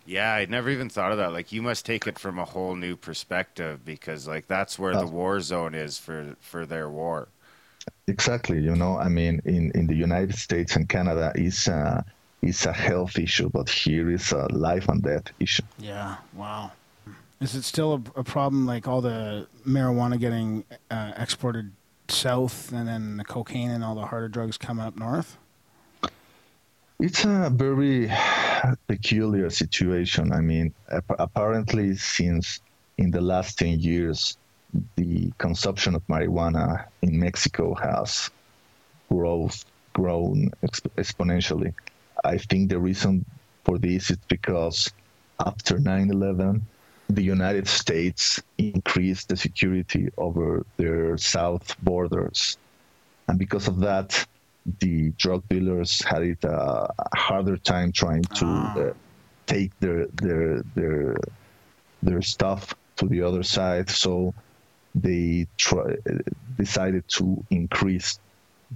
Yeah, 0.07 0.33
I 0.33 0.45
never 0.45 0.69
even 0.69 0.87
thought 0.87 1.11
of 1.11 1.17
that. 1.17 1.33
Like, 1.33 1.51
you 1.51 1.63
must 1.63 1.83
take 1.83 2.05
it 2.05 2.19
from 2.19 2.37
a 2.37 2.45
whole 2.45 2.75
new 2.75 2.95
perspective 2.95 3.83
because, 3.83 4.27
like, 4.27 4.47
that's 4.47 4.77
where 4.77 4.93
uh, 4.93 4.99
the 5.01 5.07
war 5.07 5.41
zone 5.41 5.73
is 5.73 5.97
for 5.97 6.35
for 6.39 6.65
their 6.67 6.87
war. 6.87 7.27
Exactly. 8.07 8.59
You 8.59 8.75
know, 8.75 8.99
I 8.99 9.09
mean, 9.09 9.41
in 9.45 9.71
in 9.71 9.87
the 9.87 9.95
United 9.95 10.35
States 10.35 10.75
and 10.75 10.87
Canada, 10.87 11.31
it's 11.33 11.67
a 11.67 12.05
it's 12.43 12.67
a 12.67 12.73
health 12.73 13.17
issue, 13.17 13.49
but 13.49 13.67
here 13.67 14.11
is 14.11 14.31
a 14.31 14.45
life 14.53 14.87
and 14.89 15.01
death 15.01 15.31
issue. 15.39 15.63
Yeah. 15.79 16.17
Wow. 16.33 16.71
Is 17.41 17.55
it 17.55 17.63
still 17.63 17.93
a, 18.15 18.19
a 18.19 18.23
problem 18.23 18.65
like 18.65 18.87
all 18.87 19.01
the 19.01 19.47
marijuana 19.67 20.19
getting 20.19 20.63
uh, 20.89 21.11
exported 21.17 21.71
south 22.07 22.71
and 22.71 22.87
then 22.87 23.17
the 23.17 23.25
cocaine 23.25 23.71
and 23.71 23.83
all 23.83 23.95
the 23.95 24.05
harder 24.05 24.27
drugs 24.29 24.57
coming 24.57 24.85
up 24.85 24.95
north? 24.95 25.37
It's 26.99 27.25
a 27.25 27.51
very 27.53 28.09
peculiar 28.87 29.49
situation. 29.49 30.31
I 30.31 30.39
mean, 30.39 30.73
apparently, 31.19 31.95
since 31.97 32.61
in 32.97 33.11
the 33.11 33.19
last 33.19 33.59
10 33.59 33.79
years, 33.79 34.37
the 34.95 35.31
consumption 35.37 35.95
of 35.95 36.07
marijuana 36.07 36.85
in 37.01 37.19
Mexico 37.19 37.73
has 37.75 38.29
growth, 39.09 39.65
grown 39.93 40.51
exp- 40.63 40.89
exponentially. 40.97 41.73
I 42.23 42.37
think 42.37 42.69
the 42.69 42.79
reason 42.79 43.25
for 43.65 43.77
this 43.77 44.09
is 44.09 44.17
because 44.29 44.91
after 45.39 45.79
9 45.79 46.11
11, 46.11 46.65
the 47.09 47.21
United 47.21 47.67
States 47.67 48.41
increased 48.57 49.29
the 49.29 49.37
security 49.37 50.09
over 50.17 50.65
their 50.77 51.17
south 51.17 51.75
borders. 51.83 52.57
And 53.27 53.37
because 53.37 53.67
of 53.67 53.79
that, 53.79 54.25
the 54.79 55.11
drug 55.17 55.47
dealers 55.49 56.01
had 56.01 56.23
it 56.23 56.43
uh, 56.43 56.87
a 56.97 57.17
harder 57.17 57.57
time 57.57 57.91
trying 57.91 58.23
to 58.23 58.45
ah. 58.45 58.79
uh, 58.79 58.93
take 59.45 59.71
their 59.79 60.07
their 60.07 60.63
their 60.73 61.15
their 62.01 62.21
stuff 62.21 62.73
to 62.97 63.07
the 63.07 63.21
other 63.21 63.43
side. 63.43 63.89
So 63.89 64.33
they 64.95 65.45
try, 65.57 65.95
decided 66.57 67.07
to 67.09 67.43
increase 67.51 68.19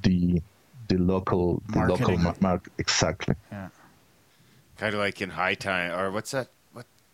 the 0.03 0.41
the 0.87 0.97
local 0.97 1.63
the 1.69 1.79
local 1.79 2.17
market 2.39 2.73
exactly. 2.77 3.35
Yeah. 3.51 3.69
Kind 4.77 4.93
of 4.93 4.99
like 4.99 5.21
in 5.21 5.31
High 5.31 5.55
Time, 5.55 5.91
or 5.91 6.11
what's 6.11 6.31
that? 6.31 6.49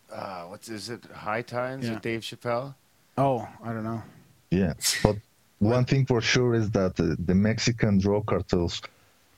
What 0.10 0.18
uh, 0.18 0.44
what's 0.44 0.70
is 0.70 0.90
it? 0.90 1.06
High 1.14 1.42
Times 1.42 1.86
yeah. 1.86 1.94
with 1.94 2.02
Dave 2.02 2.22
Chappelle? 2.22 2.76
Oh, 3.18 3.48
I 3.64 3.74
don't 3.74 3.84
know. 3.84 4.04
Yeah, 4.52 4.74
but 5.04 5.18
one 5.60 5.86
thing 5.86 6.06
for 6.06 6.22
sure 6.22 6.54
is 6.54 6.70
that 6.72 6.96
the, 6.96 7.16
the 7.26 7.36
Mexican 7.36 7.98
drug 7.98 8.26
cartels 8.26 8.82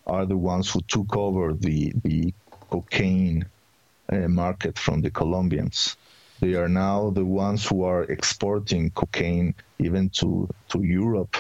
are 0.06 0.26
the 0.26 0.38
ones 0.38 0.72
who 0.72 0.82
took 0.88 1.16
over 1.16 1.54
the 1.54 1.94
the 2.04 2.34
cocaine 2.70 3.46
uh, 4.12 4.28
market 4.28 4.78
from 4.78 5.02
the 5.02 5.10
Colombians. 5.10 5.96
They 6.40 6.54
are 6.54 6.70
now 6.70 7.10
the 7.10 7.26
ones 7.26 7.66
who 7.68 7.84
are 7.84 8.04
exporting 8.04 8.92
cocaine 8.92 9.54
even 9.80 10.10
to 10.22 10.48
to 10.70 10.84
Europe. 10.84 11.36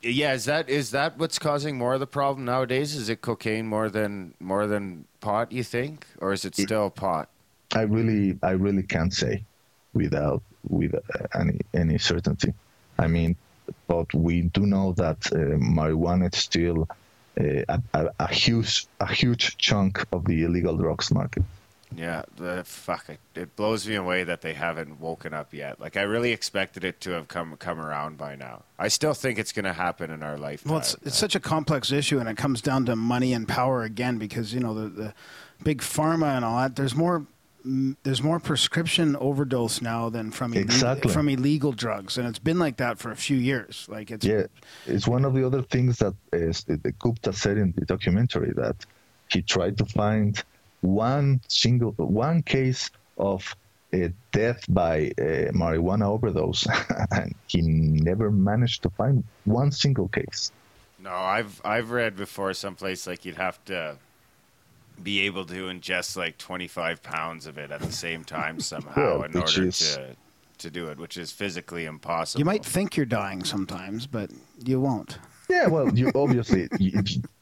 Yeah, 0.00 0.34
is 0.34 0.44
that 0.44 0.68
is 0.68 0.90
that 0.90 1.18
what's 1.18 1.38
causing 1.38 1.78
more 1.78 1.94
of 1.94 2.00
the 2.00 2.06
problem 2.06 2.44
nowadays? 2.44 2.94
Is 2.94 3.08
it 3.08 3.22
cocaine 3.22 3.66
more 3.66 3.88
than 3.88 4.34
more 4.38 4.66
than 4.66 5.06
pot? 5.20 5.50
You 5.52 5.64
think, 5.64 6.06
or 6.18 6.32
is 6.32 6.44
it 6.44 6.54
still 6.54 6.88
it, 6.88 6.94
pot? 6.94 7.28
I 7.74 7.82
really, 7.82 8.38
I 8.42 8.52
really 8.52 8.82
can't 8.82 9.12
say 9.12 9.44
without 9.92 10.42
with 10.68 10.94
any 11.34 11.60
any 11.72 11.98
certainty. 11.98 12.52
I 12.98 13.06
mean, 13.06 13.36
but 13.86 14.12
we 14.14 14.42
do 14.42 14.66
know 14.66 14.92
that 14.92 15.26
uh, 15.32 15.58
marijuana 15.58 16.32
is 16.32 16.40
still 16.40 16.88
uh, 17.40 17.78
a, 17.94 18.10
a, 18.18 18.32
huge 18.32 18.86
a 19.00 19.12
huge 19.12 19.56
chunk 19.56 20.04
of 20.12 20.24
the 20.24 20.44
illegal 20.44 20.76
drugs 20.76 21.10
market. 21.10 21.42
Yeah, 21.96 22.22
the 22.36 22.62
fuck 22.64 23.08
it. 23.08 23.20
It 23.34 23.54
blows 23.54 23.86
me 23.86 23.94
away 23.94 24.24
that 24.24 24.40
they 24.40 24.54
haven't 24.54 25.00
woken 25.00 25.32
up 25.32 25.54
yet. 25.54 25.80
Like 25.80 25.96
I 25.96 26.02
really 26.02 26.32
expected 26.32 26.82
it 26.82 27.00
to 27.02 27.10
have 27.10 27.28
come 27.28 27.56
come 27.56 27.80
around 27.80 28.18
by 28.18 28.34
now. 28.34 28.62
I 28.78 28.88
still 28.88 29.14
think 29.14 29.38
it's 29.38 29.52
going 29.52 29.64
to 29.64 29.72
happen 29.72 30.10
in 30.10 30.22
our 30.22 30.36
lifetime. 30.36 30.72
Well, 30.72 30.80
it's, 30.80 30.96
it's 31.04 31.16
such 31.16 31.36
a 31.36 31.40
complex 31.40 31.92
issue, 31.92 32.18
and 32.18 32.28
it 32.28 32.36
comes 32.36 32.60
down 32.60 32.86
to 32.86 32.96
money 32.96 33.32
and 33.32 33.46
power 33.46 33.82
again 33.82 34.18
because 34.18 34.52
you 34.52 34.60
know 34.60 34.74
the 34.74 34.88
the 34.88 35.14
big 35.62 35.80
pharma 35.82 36.36
and 36.36 36.44
all 36.44 36.58
that. 36.58 36.76
There's 36.76 36.96
more 36.96 37.26
there's 37.64 38.22
more 38.22 38.38
prescription 38.38 39.16
overdose 39.16 39.80
now 39.80 40.10
than 40.10 40.30
from 40.30 40.52
exactly. 40.54 41.10
from 41.10 41.28
illegal 41.28 41.72
drugs, 41.72 42.18
and 42.18 42.28
it's 42.28 42.38
been 42.38 42.58
like 42.58 42.76
that 42.76 42.98
for 42.98 43.10
a 43.10 43.16
few 43.16 43.36
years. 43.36 43.86
Like 43.88 44.10
it's 44.10 44.24
yeah, 44.24 44.46
it's 44.86 45.08
one 45.08 45.24
of 45.24 45.34
the 45.34 45.46
other 45.46 45.62
things 45.62 45.98
that 45.98 46.14
is, 46.32 46.64
the 46.64 46.92
Gupta 46.98 47.32
said 47.32 47.56
in 47.56 47.72
the 47.76 47.86
documentary 47.86 48.52
that 48.56 48.76
he 49.30 49.40
tried 49.40 49.78
to 49.78 49.86
find 49.86 50.42
one 50.82 51.40
single 51.48 51.92
one 51.92 52.42
case 52.42 52.90
of 53.16 53.56
a 53.94 54.12
death 54.32 54.64
by 54.68 55.12
a 55.18 55.50
marijuana 55.52 56.06
overdose, 56.06 56.66
and 57.10 57.34
he 57.46 57.62
never 57.62 58.30
managed 58.30 58.82
to 58.82 58.90
find 58.90 59.24
one 59.44 59.72
single 59.72 60.08
case. 60.08 60.52
No, 60.98 61.12
I've 61.12 61.62
I've 61.64 61.90
read 61.90 62.16
before 62.16 62.52
someplace 62.52 63.06
like 63.06 63.24
you'd 63.24 63.36
have 63.36 63.64
to 63.66 63.96
be 65.02 65.20
able 65.26 65.44
to 65.46 65.66
ingest 65.66 66.16
like 66.16 66.38
25 66.38 67.02
pounds 67.02 67.46
of 67.46 67.58
it 67.58 67.70
at 67.70 67.80
the 67.80 67.92
same 67.92 68.24
time 68.24 68.60
somehow 68.72 69.22
in 69.22 69.36
order 69.36 69.70
to 69.70 70.16
to 70.58 70.70
do 70.70 70.88
it, 70.88 70.98
which 70.98 71.16
is 71.16 71.32
physically 71.32 71.84
impossible. 71.84 72.38
You 72.40 72.44
might 72.44 72.64
think 72.64 72.96
you're 72.96 73.06
dying 73.06 73.44
sometimes, 73.44 74.06
but 74.06 74.30
you 74.64 74.80
won't. 74.80 75.18
Yeah, 75.48 75.66
well, 75.66 75.92
you 75.92 76.10
obviously 76.14 76.68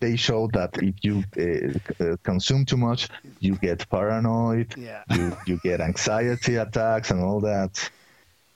they 0.00 0.16
show 0.16 0.48
that 0.52 0.70
if 0.82 0.94
you 1.02 1.22
uh, 1.38 2.04
uh, 2.04 2.16
consume 2.22 2.64
too 2.64 2.76
much, 2.76 3.08
you 3.40 3.56
get 3.56 3.88
paranoid. 3.90 4.74
Yeah. 4.76 5.02
You 5.10 5.36
you 5.46 5.60
get 5.62 5.80
anxiety 5.80 6.56
attacks 6.56 7.10
and 7.10 7.20
all 7.22 7.40
that. 7.40 7.90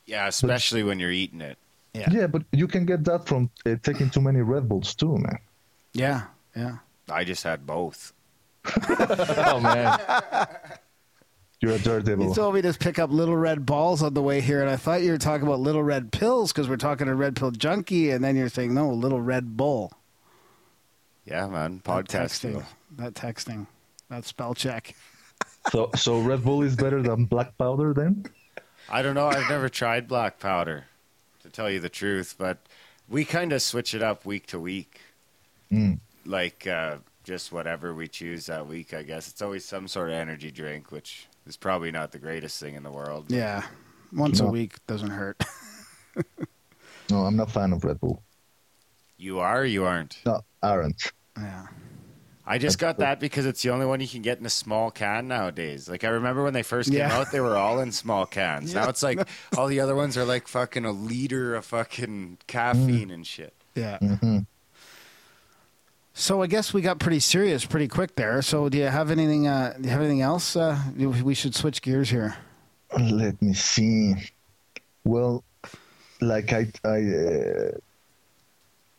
Yeah, 0.06 0.28
especially 0.28 0.82
but, 0.82 0.88
when 0.88 1.00
you're 1.00 1.12
eating 1.12 1.40
it. 1.40 1.59
Yeah. 1.94 2.11
Yeah, 2.11 2.26
but 2.26 2.42
you 2.52 2.68
can 2.68 2.85
get 2.85 3.04
that 3.04 3.26
from 3.26 3.50
uh, 3.64 3.76
taking 3.82 4.11
too 4.11 4.20
many 4.20 4.40
Red 4.40 4.68
Bulls 4.68 4.94
too, 4.94 5.16
man. 5.16 5.38
Yeah, 5.92 6.22
yeah. 6.54 6.78
I 7.09 7.24
just 7.24 7.42
had 7.42 7.66
both. 7.66 8.12
oh 9.46 9.61
man. 9.61 9.98
You're 11.61 11.72
a 11.72 11.79
daredevil. 11.79 12.29
You 12.29 12.35
told 12.35 12.55
me 12.55 12.62
to 12.62 12.72
pick 12.74 12.98
up 12.98 13.11
little 13.11 13.37
red 13.37 13.64
balls 13.64 14.02
on 14.02 14.12
the 14.12 14.22
way 14.22 14.40
here, 14.40 14.61
and 14.61 14.68
I 14.68 14.76
thought 14.76 15.02
you 15.02 15.11
were 15.11 15.18
talking 15.18 15.46
about 15.46 15.61
little 15.61 15.83
red 15.83 16.12
pills 16.12 16.52
because 16.52 16.68
we're 16.68 16.76
talking 16.76 17.07
to 17.07 17.14
Red 17.14 17.35
Pill 17.35 17.50
Junkie, 17.50 18.11
and 18.11 18.22
then 18.22 18.37
you're 18.37 18.50
saying 18.50 18.74
no, 18.74 18.90
little 18.90 19.20
red 19.20 19.57
bull. 19.57 19.92
Yeah, 21.24 21.46
man, 21.48 21.81
podcasting. 21.85 22.62
That 22.96 23.14
texting, 23.14 23.14
that, 23.14 23.14
texting, 23.14 23.66
that 24.11 24.24
spell 24.26 24.55
check. 24.55 24.94
So, 25.70 25.90
so 25.96 26.20
Red 26.20 26.44
Bull 26.44 26.62
is 26.62 26.76
better 26.76 27.02
than 27.02 27.24
black 27.24 27.59
powder, 27.59 27.92
then? 27.92 28.26
I 28.88 29.02
don't 29.02 29.14
know. 29.14 29.26
I've 29.26 29.50
never 29.50 29.68
tried 29.68 30.07
black 30.07 30.38
powder, 30.38 30.85
to 31.42 31.50
tell 31.50 31.68
you 31.68 31.81
the 31.81 31.88
truth, 31.88 32.37
but 32.38 32.59
we 33.09 33.24
kind 33.24 33.52
of 33.52 33.61
switch 33.62 33.94
it 33.94 34.02
up 34.02 34.24
week 34.24 34.46
to 34.48 34.61
week. 34.61 35.00
Mm. 35.72 35.98
Like 36.24 36.66
uh, 36.66 36.98
just 37.26 37.50
whatever 37.50 37.92
we 37.92 38.06
choose 38.06 38.46
that 38.46 38.66
week. 38.66 38.94
I 38.94 39.02
guess 39.02 39.28
it's 39.28 39.42
always 39.42 39.64
some 39.64 39.88
sort 39.88 40.10
of 40.10 40.14
energy 40.14 40.52
drink, 40.52 40.92
which 40.92 41.26
is 41.46 41.56
probably 41.56 41.90
not 41.90 42.12
the 42.12 42.20
greatest 42.20 42.60
thing 42.60 42.76
in 42.76 42.84
the 42.84 42.90
world. 42.90 43.26
Yeah, 43.28 43.64
once 44.12 44.40
no. 44.40 44.46
a 44.46 44.50
week 44.50 44.74
doesn't 44.86 45.10
hurt. 45.10 45.42
no, 47.10 47.26
I'm 47.26 47.36
not 47.36 47.48
a 47.48 47.52
fan 47.52 47.72
of 47.72 47.84
Red 47.84 48.00
Bull. 48.00 48.22
You 49.18 49.40
are, 49.40 49.64
you 49.64 49.84
aren't. 49.84 50.18
No, 50.24 50.42
aren't. 50.62 51.12
Yeah. 51.36 51.66
I 52.48 52.58
just 52.58 52.78
got 52.78 52.98
that 52.98 53.18
because 53.18 53.44
it's 53.44 53.60
the 53.62 53.70
only 53.70 53.86
one 53.86 54.00
you 54.00 54.06
can 54.06 54.22
get 54.22 54.38
in 54.38 54.46
a 54.46 54.50
small 54.50 54.92
can 54.92 55.26
nowadays. 55.26 55.88
Like 55.88 56.04
I 56.04 56.08
remember 56.08 56.44
when 56.44 56.52
they 56.52 56.62
first 56.62 56.90
came 56.90 57.00
yeah. 57.00 57.12
out, 57.12 57.32
they 57.32 57.40
were 57.40 57.56
all 57.56 57.80
in 57.80 57.90
small 57.90 58.24
cans. 58.24 58.72
Yeah. 58.72 58.82
Now 58.82 58.88
it's 58.88 59.02
like 59.02 59.26
all 59.56 59.66
the 59.66 59.80
other 59.80 59.96
ones 59.96 60.16
are 60.16 60.24
like 60.24 60.46
fucking 60.46 60.84
a 60.84 60.92
liter 60.92 61.56
of 61.56 61.64
fucking 61.64 62.38
caffeine 62.46 63.08
mm. 63.08 63.14
and 63.14 63.26
shit. 63.26 63.52
Yeah. 63.74 63.98
Mm-hmm. 64.00 64.38
So 66.18 66.40
I 66.40 66.46
guess 66.46 66.72
we 66.72 66.81
got 66.81 66.98
pretty 66.98 67.20
serious 67.20 67.66
pretty 67.66 67.88
quick 67.88 68.16
there. 68.16 68.40
So 68.40 68.70
do 68.70 68.79
you 68.79 68.85
have 68.85 69.11
anything? 69.11 69.46
Uh, 69.46 69.74
do 69.79 69.85
you 69.85 69.90
have 69.90 70.00
anything 70.00 70.22
else? 70.22 70.57
Uh, 70.57 70.81
we 70.96 71.35
should 71.35 71.55
switch 71.55 71.83
gears 71.83 72.09
here. 72.09 72.35
Let 72.98 73.40
me 73.42 73.52
see. 73.52 74.14
Well, 75.05 75.44
like 76.23 76.54
I 76.54 76.73
I 76.85 77.00
uh, 77.02 77.71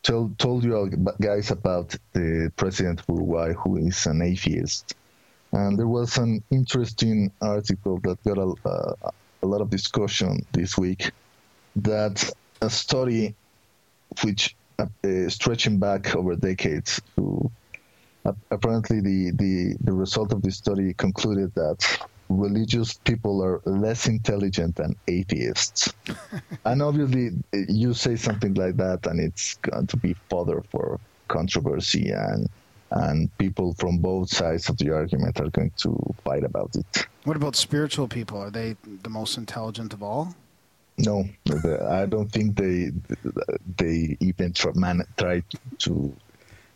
told 0.04 0.38
told 0.38 0.62
you 0.62 0.88
guys 1.20 1.50
about 1.50 1.96
the 2.12 2.52
president 2.54 3.00
of 3.00 3.08
Uruguay 3.08 3.52
who 3.52 3.78
is 3.78 4.06
an 4.06 4.22
atheist, 4.22 4.94
and 5.50 5.76
there 5.76 5.88
was 5.88 6.18
an 6.18 6.40
interesting 6.52 7.32
article 7.42 7.98
that 8.04 8.22
got 8.22 8.38
a, 8.38 8.54
uh, 8.64 9.10
a 9.42 9.46
lot 9.46 9.60
of 9.60 9.70
discussion 9.70 10.46
this 10.52 10.78
week. 10.78 11.10
That 11.74 12.32
a 12.62 12.70
study 12.70 13.34
which 14.22 14.54
stretching 15.28 15.78
back 15.78 16.14
over 16.14 16.36
decades. 16.36 17.00
To, 17.16 17.50
uh, 18.24 18.32
apparently, 18.50 19.00
the, 19.00 19.30
the, 19.32 19.76
the 19.80 19.92
result 19.92 20.32
of 20.32 20.42
this 20.42 20.56
study 20.56 20.94
concluded 20.94 21.54
that 21.54 22.06
religious 22.28 22.94
people 22.94 23.42
are 23.42 23.60
less 23.64 24.06
intelligent 24.06 24.76
than 24.76 24.94
atheists. 25.08 25.92
and 26.64 26.82
obviously, 26.82 27.30
you 27.52 27.94
say 27.94 28.16
something 28.16 28.54
like 28.54 28.76
that, 28.76 29.06
and 29.06 29.20
it's 29.20 29.54
going 29.56 29.86
to 29.86 29.96
be 29.96 30.14
fodder 30.28 30.62
for 30.70 31.00
controversy, 31.28 32.10
and 32.10 32.48
and 32.90 33.36
people 33.36 33.74
from 33.74 33.98
both 33.98 34.30
sides 34.30 34.70
of 34.70 34.78
the 34.78 34.90
argument 34.90 35.38
are 35.40 35.50
going 35.50 35.70
to 35.76 35.94
fight 36.24 36.42
about 36.42 36.74
it. 36.74 37.06
What 37.24 37.36
about 37.36 37.54
spiritual 37.54 38.08
people? 38.08 38.40
Are 38.40 38.50
they 38.50 38.76
the 39.02 39.10
most 39.10 39.36
intelligent 39.36 39.92
of 39.92 40.02
all? 40.02 40.34
No, 40.98 41.24
I 41.88 42.06
don't 42.06 42.30
think 42.30 42.56
they 42.56 42.90
they 43.76 44.16
even 44.20 44.52
try, 44.52 44.72
to 45.80 46.16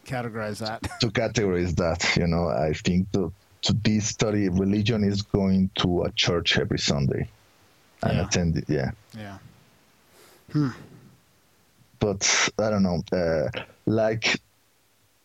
categorize 0.07 0.59
that. 0.61 0.83
To 1.01 1.09
categorize 1.11 1.75
that, 1.77 2.17
you 2.17 2.27
know, 2.29 2.49
I 2.49 2.73
think 2.73 3.11
to, 3.13 3.33
to 3.63 3.73
this 3.73 4.07
study, 4.09 4.49
religion 4.49 5.03
is 5.05 5.23
going 5.23 5.71
to 5.81 6.03
a 6.05 6.13
church 6.13 6.59
every 6.59 6.79
Sunday. 6.79 7.29
and 8.05 8.17
Yeah. 8.19 8.25
attended. 8.25 8.65
Yeah, 8.69 8.91
Yeah. 9.17 9.39
but 11.99 12.51
I 12.59 12.71
don't 12.71 12.83
know. 12.83 13.03
Uh, 13.13 13.49
like 13.87 14.39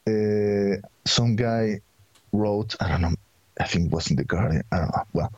uh, 0.07 0.77
some 1.05 1.35
guy 1.35 1.79
wrote, 2.31 2.75
I 2.79 2.87
don't 2.89 3.01
know. 3.01 3.15
I 3.59 3.65
think 3.67 3.87
it 3.87 3.91
was 3.91 4.09
in 4.11 4.15
the 4.15 4.23
Guardian. 4.23 4.63
I 4.71 4.77
don't 4.77 4.95
know. 4.95 5.03
Well, 5.13 5.31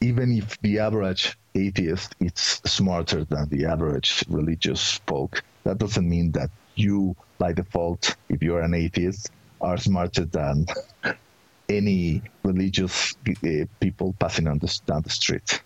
even 0.00 0.32
if 0.32 0.58
the 0.60 0.78
average 0.78 1.36
atheist 1.54 2.14
is 2.20 2.60
smarter 2.64 3.24
than 3.24 3.48
the 3.48 3.66
average 3.66 4.24
religious 4.28 5.00
folk, 5.06 5.42
that 5.64 5.78
doesn't 5.78 6.08
mean 6.08 6.32
that 6.32 6.50
you, 6.74 7.14
by 7.38 7.52
default, 7.52 8.16
if 8.28 8.42
you're 8.42 8.62
an 8.62 8.74
atheist, 8.74 9.30
are 9.60 9.76
smarter 9.76 10.24
than 10.24 10.66
any 11.68 12.22
religious 12.42 13.14
uh, 13.28 13.64
people 13.80 14.14
passing 14.18 14.48
on 14.48 14.58
the, 14.58 14.80
down 14.86 15.02
the 15.02 15.10
street. 15.10 15.62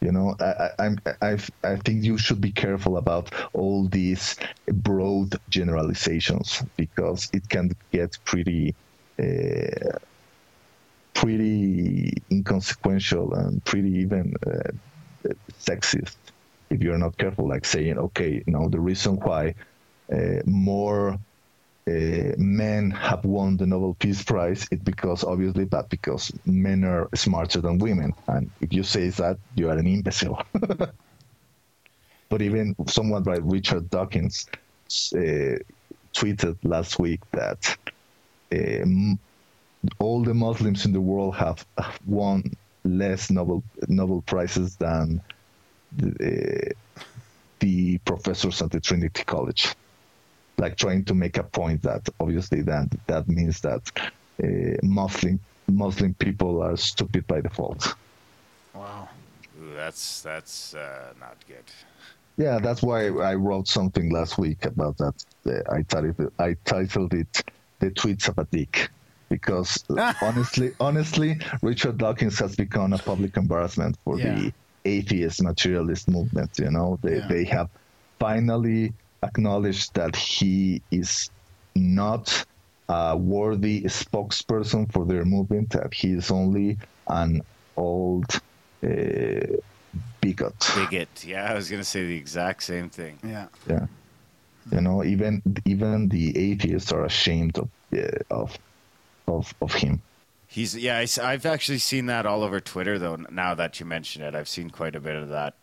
You 0.00 0.10
know, 0.10 0.34
I, 0.40 0.70
I, 0.80 0.96
I, 1.22 1.38
I 1.62 1.76
think 1.76 2.02
you 2.02 2.18
should 2.18 2.40
be 2.40 2.50
careful 2.50 2.96
about 2.96 3.32
all 3.52 3.86
these 3.86 4.36
broad 4.66 5.36
generalizations 5.48 6.64
because 6.76 7.30
it 7.32 7.48
can 7.48 7.70
get 7.92 8.18
pretty, 8.24 8.74
uh, 9.20 9.98
pretty 11.14 12.14
inconsequential 12.30 13.34
and 13.34 13.64
pretty 13.64 13.90
even 13.90 14.34
uh, 14.46 14.70
sexist 15.60 16.16
if 16.70 16.82
you're 16.82 16.98
not 16.98 17.16
careful. 17.18 17.48
Like 17.48 17.64
saying, 17.64 17.98
okay, 17.98 18.42
know, 18.46 18.68
the 18.68 18.80
reason 18.80 19.16
why 19.16 19.54
uh, 20.12 20.42
more 20.46 21.18
uh, 21.88 22.32
men 22.36 22.90
have 22.92 23.24
won 23.24 23.56
the 23.56 23.66
Nobel 23.66 23.94
Peace 23.94 24.22
Prize, 24.22 24.66
it's 24.70 24.82
because 24.82 25.24
obviously, 25.24 25.64
but 25.64 25.88
because 25.90 26.32
men 26.44 26.84
are 26.84 27.08
smarter 27.14 27.60
than 27.60 27.78
women. 27.78 28.14
And 28.28 28.50
if 28.60 28.72
you 28.72 28.82
say 28.82 29.08
that, 29.08 29.38
you 29.56 29.68
are 29.68 29.76
an 29.76 29.86
imbecile. 29.86 30.42
but 32.28 32.40
even 32.40 32.74
someone 32.86 33.24
like 33.24 33.40
Richard 33.42 33.90
Dawkins 33.90 34.46
uh, 35.14 35.58
tweeted 36.14 36.56
last 36.62 36.98
week 36.98 37.20
that 37.32 37.76
um, 38.52 39.18
all 39.98 40.22
the 40.22 40.34
Muslims 40.34 40.84
in 40.84 40.92
the 40.92 41.00
world 41.00 41.34
have 41.36 41.66
won 42.06 42.52
less 42.84 43.30
Nobel 43.30 43.62
Nobel 43.88 44.22
prizes 44.22 44.76
than 44.76 45.20
the, 45.96 46.72
the 47.60 47.98
professors 47.98 48.62
at 48.62 48.70
the 48.70 48.80
Trinity 48.80 49.24
College 49.24 49.74
like 50.58 50.76
trying 50.76 51.04
to 51.04 51.14
make 51.14 51.38
a 51.38 51.42
point 51.42 51.82
that 51.82 52.08
obviously 52.20 52.62
that 52.62 52.88
that 53.06 53.28
means 53.28 53.60
that 53.60 53.82
uh, 54.42 54.76
Muslim 54.82 55.38
Muslim 55.68 56.14
people 56.14 56.62
are 56.62 56.76
stupid 56.76 57.26
by 57.26 57.40
default. 57.40 57.94
Wow. 58.74 59.08
That's 59.74 60.22
that's 60.22 60.74
uh, 60.74 61.12
not 61.20 61.36
good. 61.46 61.64
Yeah, 62.36 62.58
that's 62.58 62.82
why 62.82 63.06
I 63.08 63.34
wrote 63.34 63.68
something 63.68 64.10
last 64.10 64.38
week 64.38 64.64
about 64.64 64.96
that. 64.98 65.14
Uh, 65.46 65.74
I 65.76 65.82
titled 65.82 66.32
I 66.38 66.56
titled 66.64 67.14
it 67.14 67.44
"The 67.78 67.90
Tweets 67.90 68.28
of 68.28 68.38
a 68.38 68.44
Dick," 68.50 68.90
because 69.36 69.70
honestly, 70.22 70.68
honestly, 70.88 71.30
Richard 71.62 71.96
Dawkins 71.98 72.38
has 72.38 72.52
become 72.64 72.92
a 72.92 72.98
public 73.10 73.32
embarrassment 73.36 73.94
for 74.04 74.14
Yeah. 74.18 74.28
the 74.28 74.52
atheist 74.84 75.38
materialist 75.42 76.04
movement. 76.16 76.50
You 76.58 76.70
know, 76.76 76.88
they 77.02 77.16
Yeah. 77.18 77.28
they 77.32 77.44
have 77.56 77.68
finally 78.20 78.92
acknowledged 79.28 79.88
that 80.00 80.14
he 80.16 80.82
is 80.90 81.30
not 81.76 82.26
a 82.88 83.16
worthy 83.16 83.76
spokesperson 84.02 84.82
for 84.92 85.02
their 85.10 85.24
movement. 85.24 85.66
That 85.70 85.92
he 86.00 86.08
is 86.20 86.30
only 86.30 86.68
an 87.08 87.40
old 87.76 88.30
uh, 88.84 89.46
bigot. 90.20 90.60
Bigot. 90.76 91.24
Yeah, 91.24 91.50
I 91.50 91.54
was 91.54 91.70
gonna 91.70 91.84
say 91.94 92.00
the 92.06 92.16
exact 92.24 92.62
same 92.72 92.88
thing. 92.90 93.14
Yeah. 93.24 93.46
Yeah, 93.68 93.86
you 94.74 94.80
know, 94.80 94.98
even 95.04 95.42
even 95.74 96.08
the 96.08 96.26
atheists 96.50 96.92
are 96.92 97.04
ashamed 97.04 97.58
of 97.58 97.68
uh, 97.96 98.18
of 98.42 98.48
of 99.26 99.54
of 99.60 99.74
him. 99.74 100.02
He's 100.46 100.76
yeah. 100.76 100.98
I, 100.98 101.32
have 101.32 101.46
actually 101.46 101.78
seen 101.78 102.06
that 102.06 102.26
all 102.26 102.42
over 102.42 102.60
Twitter 102.60 102.98
though. 102.98 103.16
Now 103.30 103.54
that 103.54 103.80
you 103.80 103.86
mention 103.86 104.22
it, 104.22 104.34
I've 104.34 104.48
seen 104.48 104.70
quite 104.70 104.94
a 104.94 105.00
bit 105.00 105.16
of 105.16 105.30
that 105.30 105.54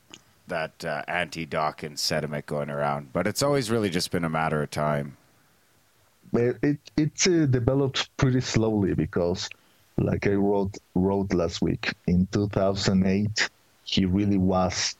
that 0.47 0.83
uh, 0.83 1.03
anti-Dawkins 1.07 2.01
sentiment 2.01 2.47
going 2.47 2.71
around. 2.71 3.13
But 3.13 3.27
it's 3.27 3.43
always 3.43 3.69
really 3.69 3.91
just 3.91 4.09
been 4.09 4.23
a 4.23 4.29
matter 4.29 4.63
of 4.63 4.71
time. 4.71 5.15
It 6.33 6.79
it's 6.97 7.27
uh, 7.27 7.45
developed 7.49 8.09
pretty 8.17 8.41
slowly 8.41 8.93
because, 8.93 9.49
like 9.97 10.27
I 10.27 10.33
wrote 10.33 10.77
wrote 10.95 11.33
last 11.33 11.61
week, 11.61 11.93
in 12.07 12.27
2008, 12.31 13.49
he 13.83 14.05
really 14.05 14.37
was 14.37 14.95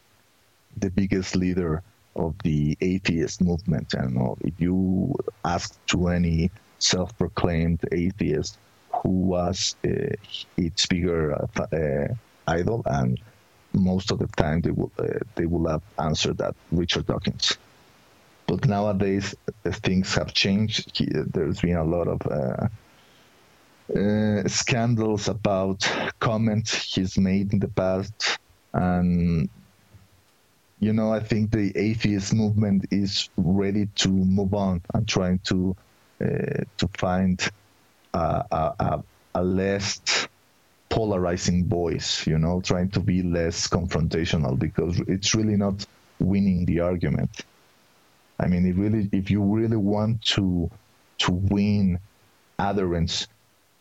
the 0.78 0.90
biggest 0.90 1.36
leader 1.36 1.84
of 2.16 2.36
the 2.44 2.78
atheist 2.82 3.42
movement. 3.42 3.94
And 3.94 4.18
uh, 4.18 4.36
if 4.42 4.54
you 4.60 5.16
ask 5.44 5.78
to 5.88 6.10
any 6.10 6.52
self-proclaimed 6.80 7.82
atheist 7.92 8.58
who 8.92 9.10
was 9.10 9.76
uh, 9.86 10.16
its 10.58 10.86
bigger 10.88 11.34
uh, 11.34 11.48
uh, 11.76 12.08
idol, 12.48 12.82
and 12.86 13.20
most 13.74 14.12
of 14.12 14.20
the 14.20 14.28
time 14.28 14.62
they 14.62 14.72
will 14.72 14.92
uh, 15.00 15.20
they 15.36 15.46
will 15.46 15.68
have 15.68 15.84
answered 16.00 16.38
that 16.38 16.56
Richard 16.72 17.06
Dawkins. 17.06 17.58
But 18.48 18.66
nowadays 18.68 19.36
things 19.64 20.16
have 20.16 20.34
changed. 20.34 20.98
He, 20.98 21.06
there's 21.06 21.62
been 21.62 21.78
a 21.78 21.84
lot 21.84 22.08
of 22.08 22.20
uh, 23.96 24.48
scandals 24.48 25.28
about 25.28 25.88
comments 26.20 26.96
he's 26.96 27.18
made 27.18 27.54
in 27.54 27.60
the 27.60 27.68
past, 27.68 28.40
and 28.74 29.50
you 30.80 30.94
know 30.94 31.14
I 31.14 31.20
think 31.20 31.52
the 31.52 31.72
atheist 31.78 32.34
movement 32.34 32.88
is 32.90 33.30
ready 33.38 33.86
to 33.98 34.10
move 34.10 34.56
on 34.56 34.82
and 34.96 35.08
trying 35.08 35.40
to 35.46 35.76
to 36.20 36.90
find 36.98 37.50
a, 38.14 38.44
a, 38.52 38.74
a, 38.80 39.04
a 39.36 39.44
less 39.44 40.28
polarizing 40.90 41.68
voice, 41.68 42.26
you 42.26 42.38
know, 42.38 42.62
trying 42.62 42.90
to 42.90 43.00
be 43.00 43.22
less 43.22 43.68
confrontational 43.68 44.58
because 44.58 45.00
it's 45.08 45.36
really 45.36 45.56
not 45.56 45.86
winning 46.20 46.66
the 46.66 46.80
argument. 46.80 47.46
I 48.40 48.48
mean, 48.48 48.66
it 48.66 48.76
really, 48.76 49.10
if 49.12 49.30
you 49.30 49.42
really 49.42 49.78
want 49.78 50.22
to 50.36 50.70
to 51.20 51.32
win 51.32 52.00
adherents, 52.60 53.28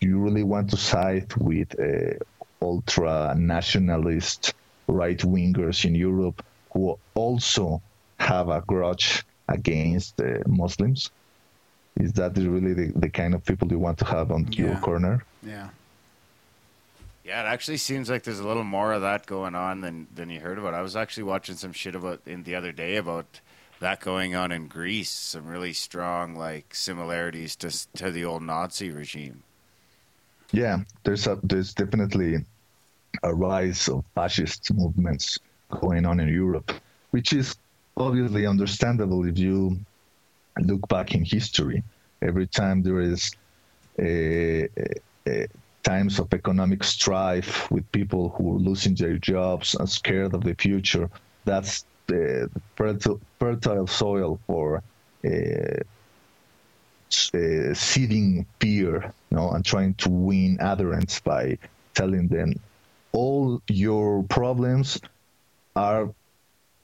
you 0.01 0.19
really 0.19 0.43
want 0.43 0.71
to 0.71 0.77
side 0.77 1.33
with 1.37 1.79
uh, 1.79 2.15
ultra 2.61 3.35
nationalist 3.37 4.55
right 4.89 5.19
wingers 5.19 5.85
in 5.85 5.95
Europe 5.95 6.45
who 6.73 6.99
also 7.15 7.81
have 8.19 8.49
a 8.49 8.61
grudge 8.67 9.25
against 9.49 10.21
uh, 10.21 10.39
Muslims. 10.47 11.11
Is 11.99 12.13
that 12.15 12.37
really 12.37 12.75
the, 12.75 12.93
the 12.95 13.09
kind 13.09 13.35
of 13.35 13.45
people 13.45 13.69
you 13.69 13.79
want 13.79 13.99
to 13.99 14.05
have 14.05 14.31
on 14.31 14.51
your 14.53 14.77
corner? 14.77 15.25
Yeah. 15.43 15.69
Yeah, 17.25 17.43
it 17.43 17.47
actually 17.47 17.77
seems 17.77 18.09
like 18.09 18.23
there's 18.23 18.39
a 18.39 18.47
little 18.47 18.65
more 18.65 18.93
of 18.93 19.03
that 19.03 19.27
going 19.27 19.55
on 19.55 19.83
than 19.83 20.07
than 20.15 20.31
you 20.31 20.41
heard 20.41 20.59
about. 20.59 20.73
I 20.73 20.81
was 20.81 20.97
actually 20.97 21.25
watching 21.25 21.57
some 21.57 21.75
shit 21.75 21.95
about 21.95 22.23
in 22.25 22.45
the 22.45 22.55
other 22.55 22.73
day 22.73 22.97
about 22.97 23.41
that 23.81 24.01
going 24.01 24.35
on 24.35 24.51
in 24.51 24.67
Greece. 24.67 25.11
Some 25.11 25.47
really 25.47 25.75
strong 25.75 26.35
like 26.35 26.75
similarities 26.75 27.55
to 27.57 27.71
to 27.97 28.11
the 28.11 28.25
old 28.25 28.43
Nazi 28.43 28.91
regime. 28.91 29.43
Yeah, 30.53 30.79
there's 31.03 31.27
a 31.27 31.39
there's 31.43 31.75
definitely 31.75 32.39
a 33.23 33.35
rise 33.35 33.89
of 33.89 34.05
fascist 34.15 34.73
movements 34.73 35.39
going 35.69 36.07
on 36.07 36.21
in 36.21 36.29
Europe, 36.29 36.73
which 37.11 37.35
is 37.35 37.57
obviously 37.99 38.47
understandable 38.47 39.27
if 39.27 39.37
you 39.37 39.79
look 40.61 40.87
back 40.89 41.15
in 41.15 41.25
history. 41.25 41.83
Every 42.23 42.47
time 42.47 42.83
there 42.83 43.01
is 43.01 43.31
a, 43.99 44.69
a, 45.27 45.47
times 45.83 46.19
of 46.19 46.33
economic 46.35 46.85
strife 46.85 47.71
with 47.71 47.91
people 47.93 48.31
who 48.31 48.57
are 48.57 48.59
losing 48.59 48.95
their 48.95 49.19
jobs 49.19 49.75
and 49.75 49.89
scared 49.89 50.35
of 50.35 50.43
the 50.43 50.55
future, 50.55 51.09
that's 51.45 51.85
the 52.07 52.51
fertile, 52.77 53.21
fertile 53.39 53.87
soil 53.87 54.39
for 54.47 54.83
uh, 55.25 55.83
uh, 57.35 57.75
seeding 57.75 58.47
fear, 58.61 59.13
you 59.31 59.37
know, 59.37 59.51
and 59.51 59.65
trying 59.65 59.95
to 59.95 60.11
win 60.11 60.59
adherents 60.61 61.21
by 61.21 61.57
telling 61.95 62.29
them 62.29 62.55
all 63.13 63.63
your 63.69 64.23
problems 64.25 65.01
are 65.75 66.11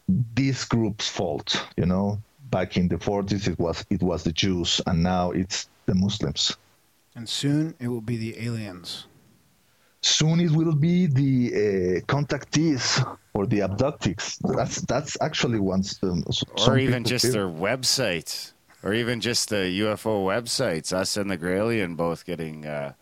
this 0.09 0.65
group's 0.65 1.09
fault. 1.09 1.67
You 1.77 1.87
know, 1.87 2.19
back 2.55 2.77
in 2.77 2.87
the 2.87 2.97
40s 3.09 3.49
it 3.53 3.59
was 3.59 3.85
it 3.91 4.03
was 4.11 4.23
the 4.23 4.33
Jews, 4.33 4.81
and 4.87 5.03
now 5.03 5.33
it's 5.33 5.69
the 5.87 5.95
Muslims. 5.95 6.57
And 7.17 7.29
soon 7.29 7.75
it 7.81 7.89
will 7.89 8.07
be 8.13 8.17
the 8.17 8.33
aliens. 8.47 9.07
Soon 10.03 10.39
it 10.47 10.53
will 10.59 10.77
be 10.91 11.07
the 11.07 11.35
uh, 11.51 11.61
contactees 12.15 12.85
or 13.37 13.47
the 13.47 13.61
abductees. 13.69 14.25
That's 14.57 14.77
that's 14.93 15.15
actually 15.21 15.59
once 15.75 15.89
um, 16.03 16.23
or 16.69 16.79
even 16.79 17.03
just 17.05 17.25
feel- 17.25 17.37
their 17.37 17.53
website, 17.71 18.53
or 18.85 18.95
even 18.95 19.21
just 19.21 19.49
the 19.49 19.65
UFO 19.85 20.15
websites. 20.35 20.93
Us 20.93 21.17
and 21.17 21.29
the 21.33 21.39
Gralien 21.45 21.97
both 21.97 22.25
getting 22.25 22.67
uh, 22.67 22.93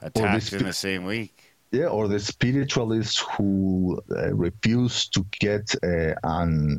attacked 0.00 0.52
in 0.52 0.62
the 0.70 0.78
same 0.86 1.02
week. 1.04 1.34
Yeah, 1.72 1.86
or 1.96 2.08
the 2.08 2.18
spiritualists 2.18 3.18
who 3.32 4.00
uh, 4.10 4.34
refuse 4.34 5.08
to 5.14 5.20
get 5.38 5.64
uh, 5.82 6.14
an 6.24 6.78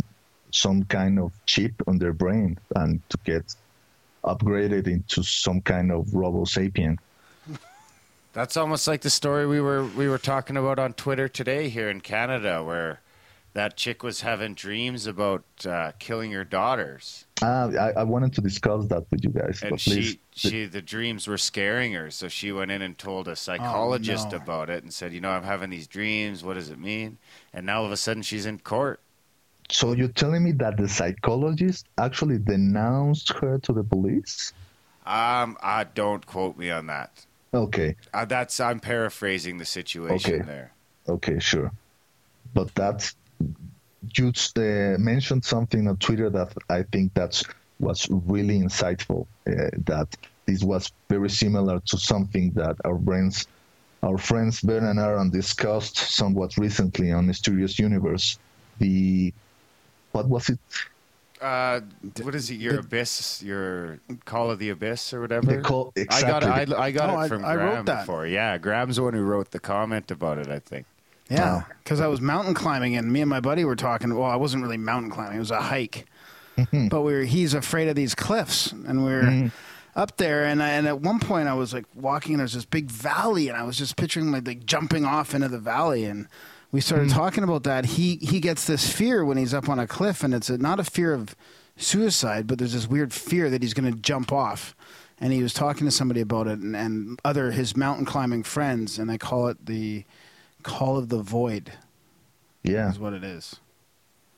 some 0.52 0.84
kind 0.86 1.20
of 1.20 1.34
chip 1.46 1.74
on 1.88 1.98
their 1.98 2.14
brain 2.14 2.58
and 2.76 3.02
to 3.10 3.18
get 3.24 3.56
upgraded 4.24 4.88
into 4.88 5.24
some 5.24 5.62
kind 5.62 5.92
of 5.92 6.14
robo 6.14 6.46
sapien. 6.46 6.98
That's 8.34 8.56
almost 8.56 8.88
like 8.88 9.02
the 9.02 9.10
story 9.10 9.46
we 9.46 9.60
were 9.60 9.86
we 9.86 10.08
were 10.08 10.18
talking 10.18 10.56
about 10.56 10.80
on 10.80 10.94
Twitter 10.94 11.28
today 11.28 11.68
here 11.68 11.90
in 11.90 12.00
Canada, 12.00 12.64
where 12.64 13.02
that 13.54 13.76
chick 13.76 14.04
was 14.04 14.22
having 14.22 14.54
dreams 14.54 15.06
about 15.06 15.44
uh, 15.66 15.92
killing 16.00 16.32
her 16.32 16.46
daughters. 16.46 17.26
Uh, 17.42 17.72
I, 17.78 18.00
I, 18.00 18.04
wanted 18.04 18.34
to 18.34 18.42
discuss 18.42 18.86
that 18.86 19.04
with 19.12 19.24
you 19.24 19.32
guys. 19.32 19.62
And 19.64 19.82
she, 19.82 20.20
she, 20.32 20.66
the 20.66 20.82
dreams 20.82 21.28
were 21.28 21.40
scaring 21.40 21.92
her, 21.94 22.12
so 22.12 22.28
she 22.28 22.52
went 22.52 22.72
in 22.72 22.82
and 22.82 22.98
told 22.98 23.28
a 23.28 23.36
psychologist 23.36 24.28
oh, 24.28 24.38
no. 24.38 24.44
about 24.44 24.70
it 24.70 24.84
and 24.84 24.94
said, 24.94 25.12
"You 25.12 25.20
know, 25.22 25.32
I'm 25.32 25.44
having 25.44 25.70
these 25.70 25.88
dreams. 25.88 26.44
What 26.44 26.54
does 26.54 26.70
it 26.70 26.80
mean?" 26.80 27.18
And 27.54 27.66
now 27.66 27.80
all 27.80 27.86
of 27.86 27.92
a 27.92 27.98
sudden, 27.98 28.24
she's 28.24 28.46
in 28.46 28.60
court. 28.60 29.02
So 29.72 29.94
you're 29.94 30.10
telling 30.10 30.44
me 30.44 30.52
that 30.54 30.78
the 30.78 30.88
psychologist 30.88 31.88
actually 31.98 32.38
denounced 32.40 33.32
her 33.34 33.58
to 33.60 33.74
the 33.74 33.84
police? 33.84 34.54
Um, 35.06 35.58
uh, 35.64 35.86
don't 35.96 36.26
quote 36.26 36.58
me 36.58 36.70
on 36.70 36.88
that. 36.88 37.26
Okay. 37.54 37.96
Uh, 38.14 38.26
that's 38.26 38.60
I'm 38.60 38.80
paraphrasing 38.80 39.58
the 39.58 39.66
situation 39.66 40.36
okay. 40.36 40.44
there. 40.44 40.74
Okay, 41.08 41.40
sure. 41.40 41.72
But 42.54 42.74
that's 42.76 43.16
you 44.18 44.34
uh, 44.58 44.98
mentioned 45.00 45.46
something 45.46 45.88
on 45.88 45.98
Twitter 45.98 46.30
that 46.30 46.54
I 46.70 46.84
think 46.84 47.14
that's 47.14 47.44
was 47.80 48.08
really 48.10 48.60
insightful. 48.60 49.26
Uh, 49.48 49.70
that 49.86 50.08
this 50.46 50.64
was 50.64 50.92
very 51.10 51.30
similar 51.30 51.80
to 51.88 51.98
something 51.98 52.52
that 52.52 52.76
our 52.86 53.00
friends, 53.00 53.48
our 54.04 54.18
friends 54.18 54.62
Ben 54.62 54.84
and 54.84 55.00
Aaron 55.00 55.30
discussed 55.30 55.98
somewhat 55.98 56.58
recently 56.58 57.12
on 57.12 57.26
Mysterious 57.26 57.80
Universe. 57.80 58.38
The 58.80 59.34
what 60.12 60.28
was 60.28 60.50
it? 60.50 60.60
Uh, 61.42 61.82
what 62.22 62.36
is 62.36 62.52
it? 62.52 62.56
Your 62.56 62.74
the, 62.74 62.80
abyss, 62.80 63.42
your 63.42 64.00
call 64.26 64.52
of 64.52 64.60
the 64.60 64.70
abyss, 64.70 65.14
or 65.14 65.22
whatever. 65.22 65.62
Call, 65.62 65.92
exactly. 65.96 66.28
I 66.28 66.40
got 66.40 66.70
it. 66.70 66.74
I, 66.74 66.84
I 66.86 66.92
got 66.92 67.10
oh, 67.10 67.22
it 67.22 67.28
from 67.28 67.44
I, 67.44 67.56
Graham 67.56 67.90
I 67.90 67.96
before. 68.02 68.28
Yeah, 68.28 68.58
Graham's 68.60 68.98
the 68.98 69.04
one 69.04 69.14
who 69.14 69.24
wrote 69.24 69.52
the 69.52 69.60
comment 69.60 70.12
about 70.12 70.38
it. 70.38 70.50
I 70.50 70.60
think. 70.60 70.86
Yeah, 71.30 71.64
because 71.84 72.00
I 72.00 72.08
was 72.08 72.22
mountain 72.22 72.54
climbing 72.54 72.96
and 72.96 73.12
me 73.12 73.22
and 73.22 73.30
my 73.30 73.40
buddy 73.40 73.66
were 73.66 73.76
talking. 73.76 74.14
Well, 74.14 74.30
I 74.30 74.36
wasn't 74.36 74.62
really 74.62 74.78
mountain 74.78 75.10
climbing; 75.10 75.38
it 75.38 75.40
was 75.40 75.52
a 75.52 75.62
hike. 75.62 76.06
Mm-hmm. 76.58 76.90
but 76.90 77.02
we 77.02 77.14
were, 77.14 77.22
he's 77.22 77.54
afraid 77.54 77.88
of 77.88 77.96
these 77.96 78.14
cliffs, 78.14 78.72
and 78.72 79.06
we 79.06 79.14
are 79.14 79.24
mm-hmm. 79.24 79.48
up 79.96 80.18
there. 80.18 80.46
And 80.46 80.62
I, 80.62 80.72
and 80.72 80.88
at 80.88 81.00
one 81.00 81.20
point, 81.20 81.48
I 81.48 81.54
was 81.54 81.74
like 81.74 81.86
walking, 81.96 82.34
and 82.34 82.40
there's 82.40 82.54
this 82.54 82.66
big 82.66 82.92
valley, 82.92 83.48
and 83.48 83.58
I 83.58 83.64
was 83.64 83.78
just 83.78 83.96
picturing 83.96 84.32
like, 84.32 84.46
like 84.46 84.66
jumping 84.66 85.06
off 85.06 85.34
into 85.34 85.48
the 85.48 85.60
valley. 85.60 86.06
And 86.06 86.28
we 86.72 86.80
started 86.82 87.10
mm-hmm. 87.10 87.18
talking 87.18 87.44
about 87.44 87.64
that. 87.64 87.86
He 87.86 88.18
he 88.18 88.40
gets 88.40 88.66
this 88.66 88.92
fear 88.92 89.26
when 89.26 89.38
he's 89.38 89.54
up 89.54 89.68
on 89.68 89.80
a 89.80 89.88
cliff, 89.88 90.24
and 90.24 90.34
it's 90.34 90.50
a, 90.50 90.58
not 90.58 90.80
a 90.80 90.84
fear 90.84 91.14
of 91.14 91.36
suicide, 91.76 92.48
but 92.48 92.60
there's 92.60 92.74
this 92.74 92.88
weird 92.88 93.14
fear 93.14 93.50
that 93.50 93.62
he's 93.62 93.74
going 93.74 93.92
to 93.92 94.00
jump 94.00 94.32
off. 94.32 94.76
And 95.20 95.32
he 95.32 95.44
was 95.44 95.54
talking 95.54 95.86
to 95.86 95.92
somebody 95.92 96.22
about 96.22 96.48
it, 96.48 96.60
and, 96.60 96.76
and 96.76 97.20
other 97.24 97.52
his 97.52 97.78
mountain 97.78 98.06
climbing 98.06 98.44
friends, 98.44 98.98
and 98.98 99.10
they 99.10 99.18
call 99.18 99.48
it 99.48 99.66
the 99.66 100.04
Call 100.64 100.98
of 100.98 101.10
the 101.10 101.22
Void. 101.22 101.74
Yeah. 102.64 102.90
Is 102.90 103.00
what 103.00 103.14
it 103.14 103.24
is. 103.24 103.56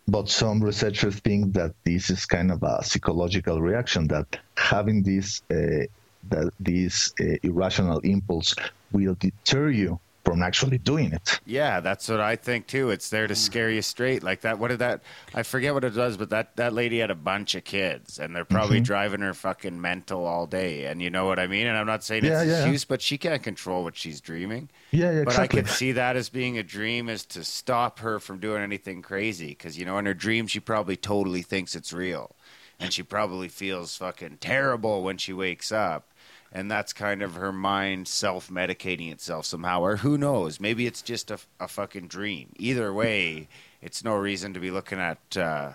But 0.07 0.27
some 0.27 0.61
researchers 0.61 1.15
think 1.19 1.53
that 1.53 1.73
this 1.85 2.09
is 2.09 2.25
kind 2.25 2.51
of 2.51 2.63
a 2.63 2.83
psychological 2.83 3.61
reaction 3.61 4.07
that 4.09 4.37
having 4.57 5.03
this 5.03 5.41
uh, 5.49 5.85
that 6.29 6.51
this 6.59 7.13
uh, 7.19 7.35
irrational 7.43 7.99
impulse 7.99 8.55
will 8.91 9.15
deter 9.15 9.69
you 9.69 9.99
from 10.23 10.41
actually 10.41 10.77
doing 10.77 11.11
it. 11.11 11.39
Yeah, 11.45 11.79
that's 11.79 12.07
what 12.07 12.21
I 12.21 12.35
think 12.35 12.67
too. 12.67 12.91
It's 12.91 13.09
there 13.09 13.27
to 13.27 13.35
scare 13.35 13.69
you 13.69 13.81
straight. 13.81 14.23
Like 14.23 14.41
that. 14.41 14.57
What 14.57 14.69
did 14.69 14.79
that? 14.79 15.01
I 15.33 15.43
forget 15.43 15.73
what 15.73 15.83
it 15.83 15.91
does, 15.91 16.17
but 16.17 16.29
that 16.29 16.55
that 16.55 16.73
lady 16.73 16.99
had 16.99 17.11
a 17.11 17.15
bunch 17.15 17.55
of 17.55 17.63
kids, 17.63 18.19
and 18.19 18.35
they're 18.35 18.45
probably 18.45 18.77
mm-hmm. 18.77 18.83
driving 18.83 19.21
her 19.21 19.33
fucking 19.33 19.79
mental 19.79 20.25
all 20.25 20.47
day. 20.47 20.85
And 20.85 21.01
you 21.01 21.09
know 21.09 21.25
what 21.25 21.39
I 21.39 21.47
mean. 21.47 21.67
And 21.67 21.77
I'm 21.77 21.87
not 21.87 22.03
saying 22.03 22.23
it's 22.25 22.45
yeah, 22.45 22.59
excuse, 22.61 22.85
but 22.85 23.01
she 23.01 23.17
can't 23.17 23.43
control 23.43 23.83
what 23.83 23.97
she's 23.97 24.21
dreaming. 24.21 24.69
Yeah, 24.91 25.11
yeah 25.11 25.23
But 25.23 25.33
exactly. 25.33 25.59
I 25.59 25.63
could 25.63 25.71
see 25.71 25.91
that 25.93 26.15
as 26.15 26.29
being 26.29 26.57
a 26.57 26.63
dream, 26.63 27.09
is 27.09 27.25
to 27.27 27.43
stop 27.43 27.99
her 27.99 28.19
from 28.19 28.39
doing 28.39 28.61
anything 28.61 29.01
crazy. 29.01 29.49
Because 29.49 29.77
you 29.77 29.85
know, 29.85 29.97
in 29.97 30.05
her 30.05 30.13
dream, 30.13 30.47
she 30.47 30.59
probably 30.59 30.95
totally 30.95 31.41
thinks 31.41 31.75
it's 31.75 31.91
real, 31.91 32.35
and 32.79 32.93
she 32.93 33.03
probably 33.03 33.49
feels 33.49 33.97
fucking 33.97 34.37
terrible 34.39 35.03
when 35.03 35.17
she 35.17 35.33
wakes 35.33 35.71
up 35.71 36.07
and 36.53 36.69
that's 36.69 36.93
kind 36.93 37.23
of 37.23 37.33
her 37.33 37.51
mind 37.51 38.07
self 38.07 38.49
medicating 38.49 39.11
itself 39.11 39.45
somehow. 39.45 39.81
Or 39.81 39.97
who 39.97 40.17
knows? 40.17 40.59
Maybe 40.59 40.85
it's 40.85 41.01
just 41.01 41.31
a, 41.31 41.39
a 41.59 41.67
fucking 41.67 42.07
dream. 42.07 42.49
Either 42.57 42.93
way, 42.93 43.49
it's 43.81 44.03
no 44.03 44.15
reason 44.15 44.53
to 44.53 44.59
be 44.59 44.69
looking 44.69 44.99
at, 44.99 45.35
uh, 45.35 45.73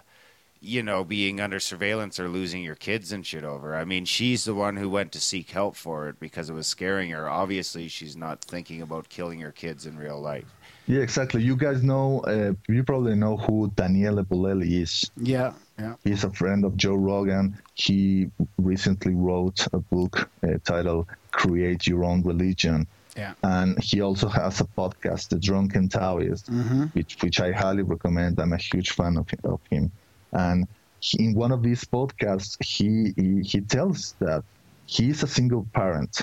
you 0.60 0.84
know, 0.84 1.02
being 1.02 1.40
under 1.40 1.58
surveillance 1.58 2.20
or 2.20 2.28
losing 2.28 2.62
your 2.62 2.76
kids 2.76 3.10
and 3.10 3.26
shit 3.26 3.42
over. 3.42 3.74
I 3.74 3.84
mean, 3.84 4.04
she's 4.04 4.44
the 4.44 4.54
one 4.54 4.76
who 4.76 4.88
went 4.88 5.10
to 5.12 5.20
seek 5.20 5.50
help 5.50 5.74
for 5.74 6.08
it 6.08 6.20
because 6.20 6.48
it 6.48 6.54
was 6.54 6.68
scaring 6.68 7.10
her. 7.10 7.28
Obviously, 7.28 7.88
she's 7.88 8.16
not 8.16 8.40
thinking 8.40 8.80
about 8.80 9.08
killing 9.08 9.40
her 9.40 9.52
kids 9.52 9.84
in 9.84 9.98
real 9.98 10.20
life. 10.20 10.46
Yeah, 10.86 11.00
exactly. 11.00 11.42
You 11.42 11.56
guys 11.56 11.82
know, 11.82 12.20
uh, 12.20 12.54
you 12.68 12.82
probably 12.84 13.16
know 13.16 13.36
who 13.36 13.70
Daniele 13.74 14.24
Bolelli 14.24 14.80
is. 14.82 15.10
Yeah, 15.16 15.52
yeah. 15.78 15.94
He's 16.04 16.24
a 16.24 16.30
friend 16.30 16.64
of 16.64 16.76
Joe 16.76 16.94
Rogan. 16.94 17.56
He 17.74 18.30
recently 18.58 19.14
wrote 19.14 19.66
a 19.72 19.78
book 19.78 20.28
uh, 20.42 20.58
titled 20.64 21.06
"Create 21.30 21.86
Your 21.86 22.04
Own 22.04 22.22
Religion." 22.22 22.86
Yeah. 23.16 23.34
And 23.42 23.82
he 23.82 24.00
also 24.00 24.28
has 24.28 24.60
a 24.60 24.64
podcast, 24.64 25.28
The 25.28 25.38
Drunken 25.38 25.88
Taoist, 25.88 26.50
mm-hmm. 26.50 26.84
which 26.92 27.16
which 27.22 27.40
I 27.40 27.52
highly 27.52 27.82
recommend. 27.82 28.38
I'm 28.38 28.52
a 28.52 28.58
huge 28.58 28.90
fan 28.90 29.16
of, 29.16 29.26
of 29.44 29.60
him. 29.70 29.90
And 30.32 30.68
he, 31.00 31.24
in 31.24 31.34
one 31.34 31.52
of 31.52 31.62
these 31.62 31.84
podcasts, 31.84 32.56
he, 32.62 33.12
he, 33.16 33.42
he 33.42 33.60
tells 33.60 34.14
that 34.20 34.44
he's 34.86 35.22
a 35.22 35.26
single 35.26 35.66
parent 35.74 36.22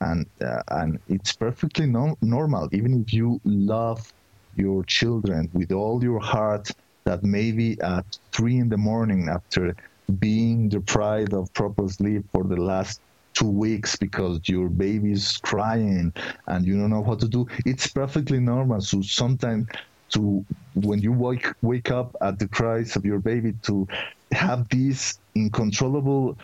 and 0.00 0.26
uh, 0.42 0.62
and 0.68 0.98
it's 1.08 1.32
perfectly 1.32 1.86
no- 1.86 2.16
normal 2.20 2.68
even 2.72 3.02
if 3.02 3.12
you 3.12 3.40
love 3.44 4.12
your 4.56 4.84
children 4.84 5.48
with 5.52 5.72
all 5.72 6.02
your 6.02 6.20
heart 6.20 6.70
that 7.06 7.24
maybe 7.24 7.80
at 7.82 8.04
three 8.32 8.58
in 8.58 8.68
the 8.68 8.76
morning 8.76 9.28
after 9.30 9.74
being 10.18 10.68
deprived 10.68 11.34
of 11.34 11.52
proper 11.54 11.88
sleep 11.88 12.24
for 12.32 12.44
the 12.44 12.56
last 12.56 13.00
two 13.34 13.50
weeks 13.50 13.96
because 13.96 14.40
your 14.48 14.68
baby's 14.68 15.36
crying 15.38 16.12
and 16.48 16.66
you 16.66 16.78
don't 16.78 16.90
know 16.90 17.02
what 17.02 17.20
to 17.20 17.28
do 17.28 17.46
it's 17.66 17.88
perfectly 17.88 18.40
normal 18.40 18.80
so 18.80 19.00
sometimes 19.02 19.66
to 20.12 20.44
when 20.74 21.00
you 21.00 21.12
wake 21.12 21.46
wake 21.62 21.90
up 21.90 22.14
at 22.22 22.38
the 22.38 22.48
cries 22.48 22.96
of 22.96 23.04
your 23.04 23.18
baby 23.20 23.52
to 23.62 23.86
have 24.32 24.68
this 24.70 25.18
uncontrollable 25.36 26.36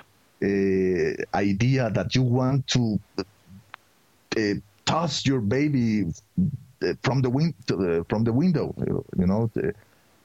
uh, 0.45 1.13
idea 1.35 1.91
that 1.91 2.15
you 2.15 2.23
want 2.23 2.67
to 2.67 2.99
uh, 4.39 4.55
toss 4.87 5.25
your 5.27 5.41
baby 5.41 6.05
uh, 6.85 6.95
from 7.03 7.23
the 7.23 7.31
win- 7.31 7.55
the, 7.67 8.05
from 8.09 8.25
the 8.25 8.33
window. 8.33 8.75
You 9.19 9.27
know, 9.27 9.51
the, 9.55 9.73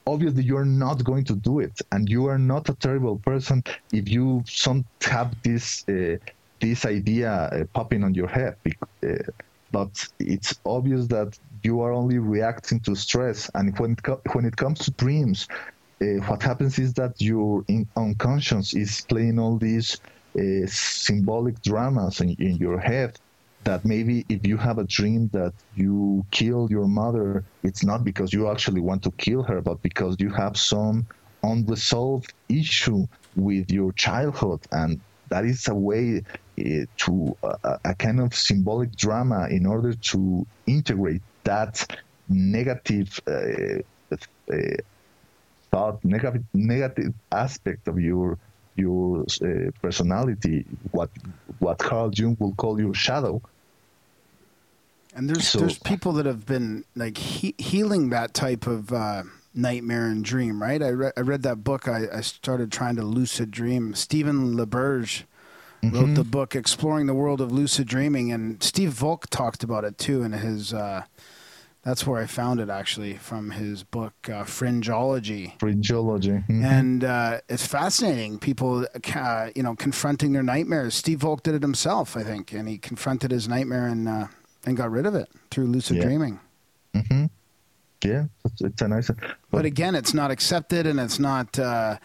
obviously 0.08 0.44
you're 0.44 0.66
not 0.66 1.04
going 1.04 1.26
to 1.26 1.36
do 1.36 1.60
it, 1.60 1.78
and 1.92 2.10
you 2.10 2.28
are 2.28 2.40
not 2.40 2.70
a 2.70 2.76
terrible 2.76 3.20
person 3.20 3.64
if 3.92 4.10
you 4.10 4.44
some 4.48 4.86
have 5.04 5.34
this 5.44 5.84
uh, 5.90 6.18
this 6.62 6.86
idea 6.86 7.32
uh, 7.32 7.66
popping 7.74 8.04
on 8.04 8.14
your 8.16 8.28
head. 8.28 8.56
Uh, 9.06 9.10
but 9.72 9.90
it's 10.20 10.56
obvious 10.66 11.08
that 11.10 11.38
you 11.64 11.82
are 11.82 11.94
only 11.94 12.20
reacting 12.20 12.80
to 12.82 12.96
stress, 12.96 13.50
and 13.56 13.78
when 13.80 13.92
it 13.94 14.04
co- 14.04 14.22
when 14.34 14.46
it 14.46 14.56
comes 14.58 14.80
to 14.80 14.92
dreams, 14.94 15.48
uh, 16.02 16.06
what 16.28 16.44
happens 16.44 16.80
is 16.80 16.94
that 16.96 17.14
your 17.20 17.64
unconscious 17.98 18.74
is 18.74 19.04
playing 19.10 19.40
all 19.40 19.58
these 19.58 20.00
symbolic 20.68 21.62
dramas 21.64 22.22
in, 22.22 22.30
in 22.40 22.56
your 22.58 22.80
head 22.80 23.18
that 23.68 23.84
maybe 23.84 24.26
if 24.30 24.48
you 24.48 24.56
have 24.56 24.78
a 24.78 24.86
dream 24.86 25.30
that 25.34 25.54
you 25.76 26.26
kill 26.32 26.70
your 26.72 26.88
mother, 26.88 27.44
it's 27.64 27.84
not 27.84 28.06
because 28.06 28.32
you 28.32 28.50
actually 28.50 28.80
want 28.80 29.04
to 29.04 29.12
kill 29.26 29.44
her, 29.44 29.60
but 29.60 29.82
because 29.82 30.16
you 30.20 30.30
have 30.30 30.56
some 30.56 31.06
unresolved 31.44 32.32
issue 32.48 33.06
with 33.36 33.70
your 33.70 33.92
childhood. 33.92 34.62
And 34.72 35.02
that 35.28 35.44
is 35.44 35.68
a 35.68 35.76
way 35.76 36.24
uh, 36.24 36.64
to 37.04 37.38
uh, 37.44 37.78
a 37.84 37.94
kind 37.94 38.22
of 38.22 38.34
symbolic 38.34 38.96
drama 38.96 39.50
in 39.50 39.66
order 39.66 39.94
to 40.12 40.48
integrate 40.66 41.22
that 41.44 41.74
negative 42.30 43.20
uh, 43.28 43.82
thought, 45.72 46.06
negative, 46.06 46.44
negative 46.54 47.14
aspect 47.34 47.90
of 47.90 48.00
your 48.00 48.38
your 48.78 49.26
uh, 49.42 49.72
personality, 49.82 50.64
what 50.92 51.10
what 51.60 51.80
Carl 51.80 52.12
Jung 52.14 52.38
will 52.40 52.54
call 52.54 52.80
your 52.80 52.94
shadow, 52.94 53.42
and 55.18 55.28
there's 55.28 55.48
so, 55.48 55.60
there's 55.60 55.80
people 55.80 56.14
that 56.14 56.26
have 56.26 56.46
been 56.46 56.86
like 56.96 57.18
he- 57.18 57.56
healing 57.58 58.10
that 58.12 58.34
type 58.36 58.68
of 58.68 58.94
uh, 58.94 59.24
nightmare 59.54 60.06
and 60.06 60.24
dream, 60.24 60.62
right? 60.62 60.82
I, 60.82 60.90
re- 60.90 61.12
I 61.18 61.22
read 61.22 61.42
that 61.44 61.64
book. 61.64 61.88
I, 61.88 62.04
I 62.14 62.22
started 62.22 62.72
trying 62.72 62.96
to 62.98 63.04
lucid 63.04 63.50
dream. 63.50 63.96
Stephen 63.96 64.56
LaBerge 64.56 65.24
mm-hmm. 65.84 65.92
wrote 65.92 66.14
the 66.14 66.24
book 66.24 66.56
Exploring 66.56 67.08
the 67.08 67.16
World 67.16 67.42
of 67.42 67.52
Lucid 67.52 67.88
Dreaming, 67.88 68.32
and 68.32 68.62
Steve 68.62 68.92
Volk 68.92 69.28
talked 69.30 69.64
about 69.64 69.84
it 69.84 69.98
too 69.98 70.22
in 70.22 70.34
his. 70.34 70.74
Uh, 70.74 71.04
that's 71.84 72.06
where 72.06 72.22
I 72.22 72.26
found 72.26 72.60
it 72.60 72.70
actually 72.70 73.14
from 73.14 73.52
his 73.52 73.84
book 73.84 74.14
uh, 74.26 74.44
Fringeology. 74.44 75.58
Fringeology, 75.58 76.46
mm-hmm. 76.46 76.64
and 76.64 77.04
uh, 77.04 77.40
it's 77.50 77.66
fascinating. 77.66 78.38
People, 78.40 78.86
uh, 79.16 79.50
you 79.56 79.64
know, 79.64 79.74
confronting 79.76 80.34
their 80.34 80.44
nightmares. 80.44 80.94
Steve 80.94 81.20
Volk 81.20 81.44
did 81.44 81.56
it 81.56 81.62
himself, 81.64 82.16
I 82.16 82.24
think, 82.24 82.52
and 82.52 82.68
he 82.68 82.78
confronted 82.78 83.32
his 83.32 83.48
nightmare 83.48 83.88
and 83.88 84.08
uh, 84.08 84.28
and 84.68 84.76
got 84.76 84.92
rid 84.92 85.06
of 85.06 85.16
it 85.16 85.30
through 85.50 85.66
lucid 85.66 85.98
yeah. 85.98 86.04
dreaming. 86.04 86.40
Mm-hmm. 86.94 87.26
Yeah, 88.04 88.26
it's, 88.46 88.62
it's, 88.62 88.82
a 88.82 88.88
nice. 88.88 89.08
But, 89.08 89.18
but, 89.50 89.66
again, 89.66 89.96
it's 89.96 90.14
not 90.14 90.30
accepted 90.30 90.86
and 90.86 91.00
it's 91.00 91.20
not 91.20 91.58
uh, 91.58 91.98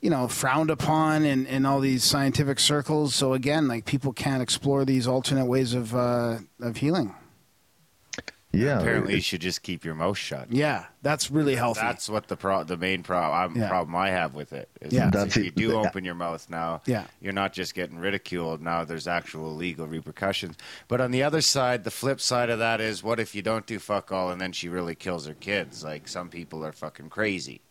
you 0.00 0.10
know 0.10 0.28
frowned 0.28 0.70
upon 0.70 1.24
in, 1.24 1.46
in 1.46 1.66
all 1.66 1.80
these 1.80 2.04
scientific 2.04 2.60
circles. 2.60 3.14
So 3.14 3.32
again, 3.32 3.66
like 3.66 3.86
people 3.86 4.12
can't 4.12 4.42
explore 4.42 4.84
these 4.84 5.08
alternate 5.08 5.46
ways 5.46 5.74
of 5.74 5.94
uh, 5.96 6.38
of 6.60 6.76
healing. 6.76 7.14
Yeah. 8.52 8.80
Apparently, 8.80 9.14
you 9.14 9.20
should 9.22 9.40
just 9.40 9.62
keep 9.62 9.84
your 9.84 9.94
mouth 9.94 10.18
shut. 10.18 10.52
Yeah, 10.52 10.84
that's 11.00 11.30
really 11.30 11.54
healthy. 11.54 11.80
That's 11.80 12.08
what 12.08 12.28
the 12.28 12.36
pro- 12.36 12.64
the 12.64 12.76
main 12.76 13.02
problem 13.02 13.52
um, 13.52 13.56
yeah. 13.58 13.68
problem 13.68 13.96
I 13.96 14.10
have 14.10 14.34
with 14.34 14.52
it. 14.52 14.68
Is 14.82 14.92
yeah, 14.92 15.08
that's 15.08 15.36
if 15.36 15.44
you 15.44 15.50
do 15.50 15.76
open 15.76 16.04
your 16.04 16.14
mouth 16.14 16.48
now, 16.50 16.82
yeah. 16.84 17.06
you're 17.20 17.32
not 17.32 17.54
just 17.54 17.74
getting 17.74 17.98
ridiculed. 17.98 18.60
Now 18.60 18.84
there's 18.84 19.08
actual 19.08 19.54
legal 19.54 19.86
repercussions. 19.86 20.56
But 20.86 21.00
on 21.00 21.12
the 21.12 21.22
other 21.22 21.40
side, 21.40 21.84
the 21.84 21.90
flip 21.90 22.20
side 22.20 22.50
of 22.50 22.58
that 22.58 22.80
is, 22.80 23.02
what 23.02 23.18
if 23.18 23.34
you 23.34 23.40
don't 23.40 23.66
do 23.66 23.78
fuck 23.78 24.12
all 24.12 24.30
and 24.30 24.40
then 24.40 24.52
she 24.52 24.68
really 24.68 24.94
kills 24.94 25.26
her 25.26 25.34
kids? 25.34 25.82
Like 25.82 26.06
some 26.06 26.28
people 26.28 26.64
are 26.64 26.72
fucking 26.72 27.08
crazy. 27.08 27.62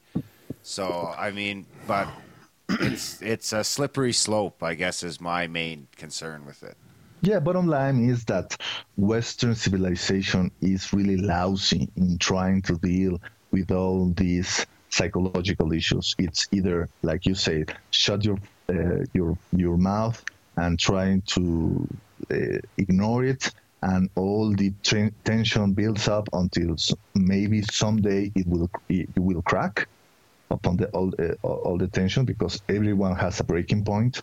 So 0.63 1.13
I 1.17 1.29
mean, 1.29 1.67
but 1.85 2.07
it's 2.69 3.21
it's 3.21 3.53
a 3.53 3.63
slippery 3.63 4.13
slope. 4.13 4.63
I 4.63 4.73
guess 4.73 5.03
is 5.03 5.21
my 5.21 5.45
main 5.45 5.87
concern 5.95 6.45
with 6.45 6.63
it. 6.63 6.75
Yeah, 7.21 7.39
bottom 7.39 7.67
line 7.67 8.09
is 8.09 8.25
that 8.25 8.55
Western 8.95 9.53
civilization 9.53 10.51
is 10.61 10.91
really 10.91 11.17
lousy 11.17 11.87
in 11.95 12.17
trying 12.17 12.63
to 12.63 12.77
deal 12.79 13.19
with 13.51 13.71
all 13.71 14.11
these 14.13 14.65
psychological 14.89 15.71
issues. 15.71 16.15
It's 16.17 16.47
either, 16.51 16.89
like 17.03 17.25
you 17.25 17.35
say, 17.35 17.65
shut 17.91 18.25
your 18.25 18.37
uh, 18.69 19.05
your 19.13 19.37
your 19.51 19.77
mouth 19.77 20.23
and 20.57 20.79
trying 20.79 21.21
to 21.33 21.87
uh, 22.33 22.57
ignore 22.77 23.23
it, 23.23 23.51
and 23.83 24.09
all 24.15 24.53
the 24.55 24.71
t- 24.83 25.11
tension 25.23 25.73
builds 25.73 26.07
up 26.07 26.27
until 26.33 26.75
maybe 27.15 27.61
someday 27.61 28.31
it 28.35 28.47
will 28.47 28.69
it 28.89 29.19
will 29.19 29.43
crack 29.43 29.87
upon 30.49 30.77
the 30.77 30.87
all, 30.89 31.11
uh, 31.19 31.35
all 31.47 31.77
the 31.77 31.87
tension 31.87 32.25
because 32.25 32.61
everyone 32.67 33.15
has 33.15 33.39
a 33.39 33.43
breaking 33.43 33.83
point 33.85 34.21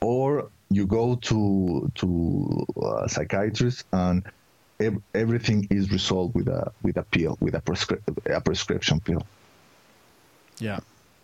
or 0.00 0.50
you 0.74 0.86
go 0.86 1.14
to 1.16 1.90
to 1.94 2.66
a 2.82 3.08
psychiatrist 3.08 3.84
and 3.92 4.24
ev- 4.80 5.02
everything 5.14 5.66
is 5.70 5.90
resolved 5.90 6.34
with 6.34 6.48
a 6.48 6.72
with 6.82 6.96
a 6.96 7.02
pill 7.02 7.36
with 7.40 7.54
a, 7.54 7.60
prescri- 7.60 8.02
a 8.26 8.40
prescription 8.40 9.00
pill. 9.00 9.22
Yeah. 10.58 10.80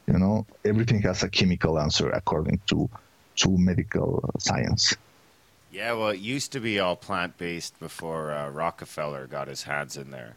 You 0.06 0.18
know 0.18 0.46
everything 0.64 1.02
has 1.02 1.22
a 1.22 1.28
chemical 1.28 1.78
answer 1.78 2.10
according 2.10 2.60
to 2.66 2.88
to 3.36 3.48
medical 3.58 4.30
science. 4.38 4.94
Yeah 5.72 5.92
well 5.92 6.08
it 6.10 6.20
used 6.20 6.52
to 6.52 6.60
be 6.60 6.78
all 6.78 6.96
plant-based 6.96 7.78
before 7.80 8.32
uh, 8.32 8.50
rockefeller 8.50 9.26
got 9.26 9.48
his 9.48 9.64
hands 9.64 9.96
in 9.96 10.10
there. 10.10 10.36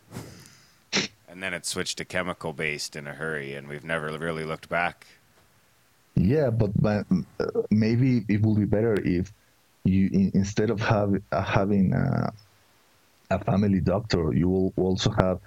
And 1.28 1.42
then 1.42 1.56
it 1.56 1.66
switched 1.66 1.98
to 1.98 2.06
chemical 2.06 2.54
based 2.54 2.96
in 2.96 3.08
a 3.08 3.14
hurry 3.14 3.56
and 3.56 3.68
we've 3.68 3.84
never 3.84 4.16
really 4.18 4.46
looked 4.46 4.70
back 4.70 5.08
yeah, 6.16 6.50
but, 6.50 6.72
but 6.82 7.06
uh, 7.40 7.46
maybe 7.72 8.24
it 8.30 8.42
would 8.42 8.58
be 8.60 8.66
better 8.66 8.94
if 9.04 9.34
you 9.84 10.10
in, 10.14 10.32
instead 10.34 10.70
of 10.70 10.80
have, 10.82 11.14
uh, 11.32 11.42
having 11.42 11.94
a, 11.94 12.32
a, 13.32 13.44
family 13.44 13.80
doctor, 13.80 14.32
you 14.34 14.48
will 14.48 14.74
also 14.78 15.12
have 15.12 15.40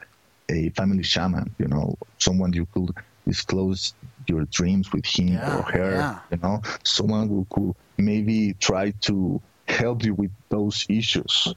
a 0.50 0.70
family 0.70 1.02
shaman. 1.02 1.54
You 1.58 1.68
know, 1.68 1.96
someone 2.18 2.52
you 2.52 2.66
could 2.66 2.90
disclose 3.26 3.94
your 4.26 4.44
dreams 4.46 4.92
with 4.92 5.06
him 5.06 5.34
yeah, 5.34 5.56
or 5.56 5.62
her. 5.62 5.90
Yeah. 5.92 6.18
You 6.30 6.38
know, 6.38 6.62
someone 6.84 7.28
who 7.28 7.46
could 7.50 7.74
maybe 7.96 8.54
try 8.54 8.90
to 9.02 9.40
help 9.68 10.04
you 10.04 10.14
with 10.14 10.30
those 10.48 10.84
issues. 10.88 11.54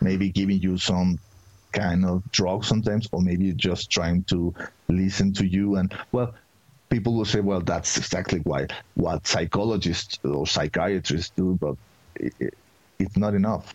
Maybe 0.00 0.30
giving 0.30 0.60
you 0.60 0.78
some 0.78 1.18
kind 1.72 2.04
of 2.04 2.22
drug 2.32 2.64
sometimes, 2.64 3.08
or 3.12 3.20
maybe 3.20 3.52
just 3.52 3.90
trying 3.90 4.24
to 4.24 4.54
listen 4.88 5.32
to 5.34 5.46
you 5.46 5.76
and 5.76 5.94
well 6.12 6.34
people 6.90 7.14
will 7.14 7.24
say, 7.24 7.40
well, 7.40 7.60
that's 7.60 7.96
exactly 7.96 8.40
why 8.40 8.66
what 8.94 9.26
psychologists 9.26 10.18
or 10.24 10.46
psychiatrists 10.46 11.30
do, 11.36 11.56
but 11.60 11.76
it, 12.16 12.34
it, 12.38 12.54
it's 12.98 13.16
not 13.16 13.34
enough. 13.34 13.74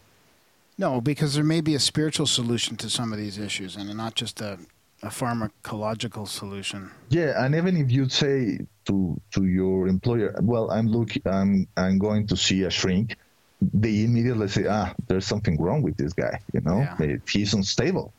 No, 0.78 1.00
because 1.00 1.34
there 1.34 1.44
may 1.44 1.62
be 1.62 1.74
a 1.76 1.80
spiritual 1.80 2.28
solution 2.28 2.76
to 2.78 2.90
some 2.90 3.14
of 3.14 3.18
these 3.18 3.38
issues, 3.38 3.78
and 3.78 3.96
not 3.96 4.14
just 4.16 4.42
a, 4.42 4.60
a 5.02 5.08
pharmacological 5.08 6.28
solution. 6.28 6.92
Yeah, 7.10 7.44
and 7.44 7.56
even 7.56 7.78
if 7.78 7.90
you 7.90 8.10
say 8.10 8.60
to 8.88 9.20
to 9.32 9.46
your 9.46 9.88
employer, 9.88 10.36
"Well, 10.42 10.70
I'm 10.70 10.88
looking, 10.88 11.22
I'm 11.26 11.68
I'm 11.78 11.98
going 11.98 12.28
to 12.28 12.36
see 12.36 12.64
a 12.64 12.70
shrink," 12.70 13.16
they 13.62 14.04
immediately 14.04 14.50
say, 14.50 14.66
"Ah, 14.68 14.94
there's 15.08 15.26
something 15.26 15.56
wrong 15.62 15.82
with 15.82 15.96
this 15.96 16.12
guy. 16.12 16.42
You 16.52 16.60
know, 16.60 16.80
yeah. 17.00 17.16
he's 17.26 17.54
unstable. 17.54 18.12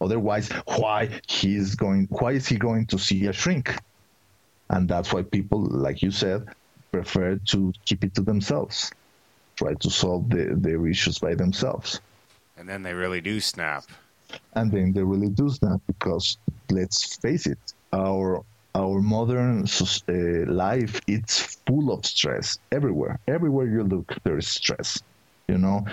Otherwise, 0.00 0.50
why 0.78 1.20
he's 1.26 1.74
going? 1.74 2.06
Why 2.10 2.32
is 2.32 2.46
he 2.46 2.56
going 2.56 2.86
to 2.86 2.98
see 2.98 3.26
a 3.26 3.32
shrink?" 3.32 3.74
And 4.70 4.88
that's 4.88 5.12
why 5.12 5.22
people, 5.22 5.60
like 5.60 6.02
you 6.02 6.10
said, 6.10 6.46
prefer 6.92 7.36
to 7.46 7.72
keep 7.84 8.04
it 8.04 8.14
to 8.14 8.22
themselves, 8.22 8.92
try 9.56 9.74
to 9.74 9.90
solve 9.90 10.30
the, 10.30 10.54
their 10.56 10.86
issues 10.86 11.18
by 11.18 11.34
themselves. 11.34 12.00
And 12.56 12.68
then 12.68 12.82
they 12.82 12.94
really 12.94 13.20
do 13.20 13.40
snap. 13.40 13.84
And 14.54 14.70
then 14.70 14.92
they 14.92 15.02
really 15.02 15.28
do 15.28 15.48
snap 15.50 15.80
because 15.86 16.38
let's 16.70 17.16
face 17.16 17.46
it, 17.46 17.58
our 17.92 18.44
our 18.76 19.00
modern 19.00 19.64
uh, 20.08 20.52
life 20.52 21.00
it's 21.06 21.60
full 21.66 21.92
of 21.92 22.04
stress 22.04 22.58
everywhere. 22.72 23.20
Everywhere 23.28 23.66
you 23.66 23.84
look, 23.84 24.14
there 24.24 24.38
is 24.38 24.48
stress. 24.48 25.00
You 25.46 25.58
know, 25.58 25.86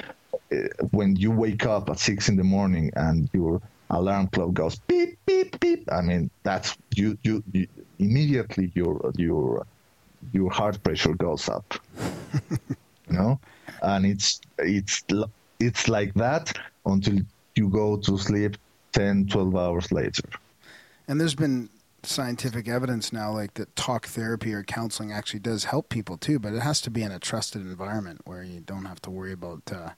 uh, 0.51 0.55
when 0.91 1.15
you 1.15 1.31
wake 1.31 1.65
up 1.65 1.89
at 1.89 1.99
six 1.99 2.29
in 2.29 2.37
the 2.37 2.43
morning 2.43 2.91
and 2.95 3.29
your 3.33 3.61
alarm 3.91 4.27
clock 4.27 4.53
goes 4.53 4.79
beep 4.87 5.19
beep 5.25 5.59
beep. 5.59 5.91
I 5.91 6.01
mean, 6.01 6.29
that's 6.43 6.77
you 6.95 7.17
you, 7.23 7.43
you 7.51 7.67
immediately 8.01 8.71
your 8.75 9.11
your 9.15 9.65
your 10.33 10.51
heart 10.51 10.81
pressure 10.83 11.13
goes 11.13 11.49
up. 11.49 11.73
you 13.09 13.17
know, 13.17 13.39
and 13.81 14.05
it's 14.05 14.41
it's 14.57 15.03
it's 15.59 15.87
like 15.87 16.13
that 16.15 16.57
until 16.85 17.19
you 17.55 17.69
go 17.69 17.97
to 17.97 18.17
sleep 18.17 18.57
10 18.93 19.27
12 19.27 19.55
hours 19.55 19.91
later 19.91 20.23
and 21.07 21.19
there's 21.19 21.35
been 21.35 21.69
scientific 22.03 22.67
evidence 22.67 23.13
now 23.13 23.31
like 23.31 23.53
that 23.53 23.73
talk 23.75 24.07
therapy 24.07 24.53
or 24.53 24.63
counseling 24.63 25.11
actually 25.11 25.39
does 25.39 25.65
help 25.65 25.89
people 25.89 26.17
too 26.17 26.39
but 26.39 26.53
it 26.53 26.61
has 26.61 26.81
to 26.81 26.89
be 26.89 27.03
in 27.03 27.11
a 27.11 27.19
trusted 27.19 27.61
environment 27.61 28.21
where 28.25 28.43
you 28.43 28.59
don't 28.59 28.85
have 28.85 29.01
to 29.01 29.09
worry 29.09 29.33
about 29.33 29.61
uh, 29.71 29.89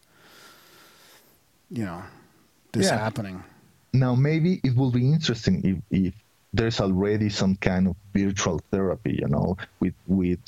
you 1.70 1.86
know 1.86 2.04
this 2.74 2.88
yeah. 2.88 2.98
happening 2.98 3.44
now 3.94 4.14
maybe 4.14 4.60
it 4.64 4.76
will 4.76 4.92
be 4.92 5.12
interesting 5.12 5.62
if, 5.64 6.06
if 6.08 6.14
there's 6.54 6.80
already 6.80 7.30
some 7.30 7.56
kind 7.56 7.88
of 7.88 7.96
virtual 8.14 8.62
therapy, 8.72 9.20
you 9.22 9.28
know, 9.28 9.58
with 9.80 9.96
with 10.08 10.40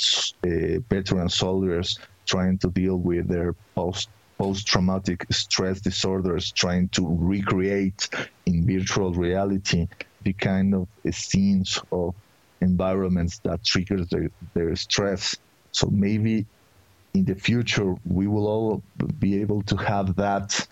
uh, 0.45 0.79
veteran 0.89 1.29
soldiers 1.29 1.99
trying 2.25 2.57
to 2.59 2.69
deal 2.69 2.97
with 2.97 3.27
their 3.27 3.53
post 3.75 4.09
post 4.37 4.67
traumatic 4.67 5.25
stress 5.31 5.81
disorders, 5.81 6.51
trying 6.51 6.89
to 6.89 7.07
recreate 7.19 8.09
in 8.45 8.65
virtual 8.65 9.13
reality 9.13 9.87
the 10.23 10.33
kind 10.33 10.73
of 10.75 10.87
scenes 11.11 11.79
of 11.91 12.13
environments 12.61 13.39
that 13.39 13.63
triggers 13.63 14.07
their, 14.09 14.29
their 14.53 14.75
stress. 14.75 15.35
So 15.71 15.87
maybe 15.87 16.45
in 17.13 17.25
the 17.25 17.35
future 17.35 17.95
we 18.05 18.27
will 18.27 18.47
all 18.47 18.83
be 19.19 19.41
able 19.41 19.61
to 19.63 19.77
have 19.77 20.15
that 20.15 20.67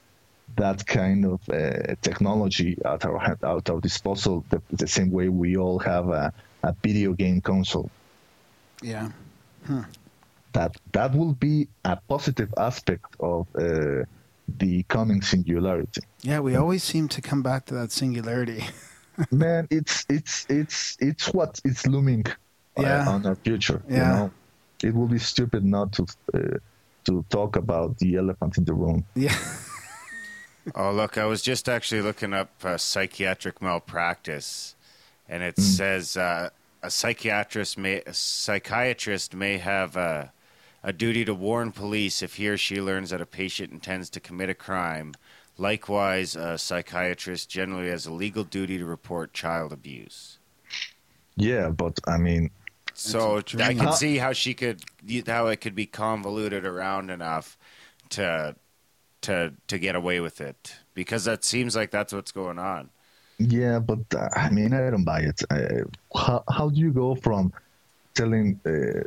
that 0.56 0.86
kind 0.86 1.26
of 1.26 1.40
uh, 1.50 1.96
technology 2.02 2.78
at 2.86 3.06
our 3.06 3.22
at 3.22 3.44
our 3.44 3.82
disposal 3.82 4.46
the, 4.50 4.62
the, 4.72 4.88
same 4.88 5.12
way 5.12 5.30
we 5.30 5.58
all 5.58 5.80
have 5.80 6.10
a, 6.10 6.34
a 6.64 6.76
video 6.84 7.14
game 7.14 7.42
console. 7.42 7.90
Yeah. 8.82 9.12
Hmm. 9.66 9.82
That 10.54 10.76
that 10.92 11.16
will 11.16 11.34
be 11.34 11.68
a 11.86 11.98
positive 12.08 12.54
aspect 12.58 13.06
of 13.20 13.48
uh, 13.56 14.06
the 14.60 14.84
coming 14.84 15.22
singularity. 15.22 16.02
Yeah, 16.22 16.40
we 16.42 16.56
always 16.56 16.84
seem 16.84 17.08
to 17.10 17.22
come 17.22 17.42
back 17.42 17.66
to 17.68 17.74
that 17.76 17.92
singularity. 17.92 18.64
Man, 19.32 19.68
it's 19.70 20.06
it's 20.10 20.46
it's 20.50 20.98
it's 21.00 21.34
what 21.34 21.60
it's 21.66 21.88
looming 21.88 22.26
uh, 22.78 22.82
yeah. 22.82 23.10
on 23.10 23.26
our 23.26 23.36
future. 23.36 23.82
Yeah. 23.90 23.96
You 23.96 24.00
know? 24.00 24.32
It 24.84 24.94
will 24.94 25.08
be 25.08 25.20
stupid 25.20 25.64
not 25.64 25.94
to 25.94 26.06
uh, 26.34 26.58
to 27.06 27.26
talk 27.30 27.56
about 27.56 27.98
the 27.98 28.16
elephant 28.18 28.58
in 28.58 28.66
the 28.66 28.74
room. 28.74 29.06
Yeah. 29.16 29.36
oh, 30.76 30.92
look, 30.92 31.18
I 31.18 31.26
was 31.26 31.42
just 31.42 31.68
actually 31.68 32.02
looking 32.02 32.34
up 32.34 32.52
uh, 32.64 32.78
psychiatric 32.78 33.62
malpractice, 33.62 34.76
and 35.28 35.44
it 35.44 35.56
mm. 35.56 35.62
says 35.62 36.18
uh, 36.18 36.50
a 36.82 36.90
psychiatrist 36.90 37.78
may 37.78 38.02
a 38.06 38.14
psychiatrist 38.14 39.34
may 39.34 39.58
have 39.58 39.96
a, 39.96 40.32
a 40.84 40.94
duty 40.94 41.26
to 41.26 41.34
warn 41.34 41.72
police 41.72 42.22
if 42.22 42.36
he 42.36 42.48
or 42.48 42.58
she 42.58 42.82
learns 42.82 43.10
that 43.10 43.22
a 43.22 43.26
patient 43.26 43.72
intends 43.72 44.10
to 44.12 44.20
commit 44.20 44.50
a 44.50 44.54
crime. 44.54 45.14
Likewise, 45.58 46.36
a 46.36 46.58
psychiatrist 46.58 47.50
generally 47.50 47.90
has 47.90 48.06
a 48.06 48.14
legal 48.14 48.44
duty 48.44 48.78
to 48.78 48.86
report 48.86 49.34
child 49.34 49.72
abuse. 49.72 50.40
Yeah, 51.36 51.70
but 51.70 52.00
I 52.08 52.18
mean, 52.18 52.50
so 52.94 53.42
I 53.60 53.74
can 53.74 53.94
see 53.94 54.18
how 54.18 54.34
she 54.34 54.54
could 54.54 54.84
how 55.28 55.48
it 55.48 55.62
could 55.62 55.76
be 55.76 55.86
convoluted 55.86 56.66
around 56.66 57.10
enough 57.10 57.58
to 58.10 58.56
to 59.24 59.54
to 59.68 59.78
get 59.78 59.96
away 59.96 60.20
with 60.20 60.40
it 60.42 60.76
because 60.94 61.26
that 61.26 61.44
seems 61.44 61.76
like 61.76 61.92
that's 61.92 62.14
what's 62.14 62.32
going 62.32 62.60
on. 62.60 62.90
Yeah, 63.40 63.80
but 63.80 64.00
uh, 64.16 64.30
I 64.36 64.50
mean, 64.50 64.74
I 64.74 64.90
don't 64.90 65.04
buy 65.04 65.22
it. 65.22 65.42
Uh, 65.50 65.84
how 66.16 66.44
how 66.50 66.70
do 66.70 66.80
you 66.80 66.92
go 66.92 67.16
from 67.16 67.52
telling 68.16 68.60
uh, 68.66 69.04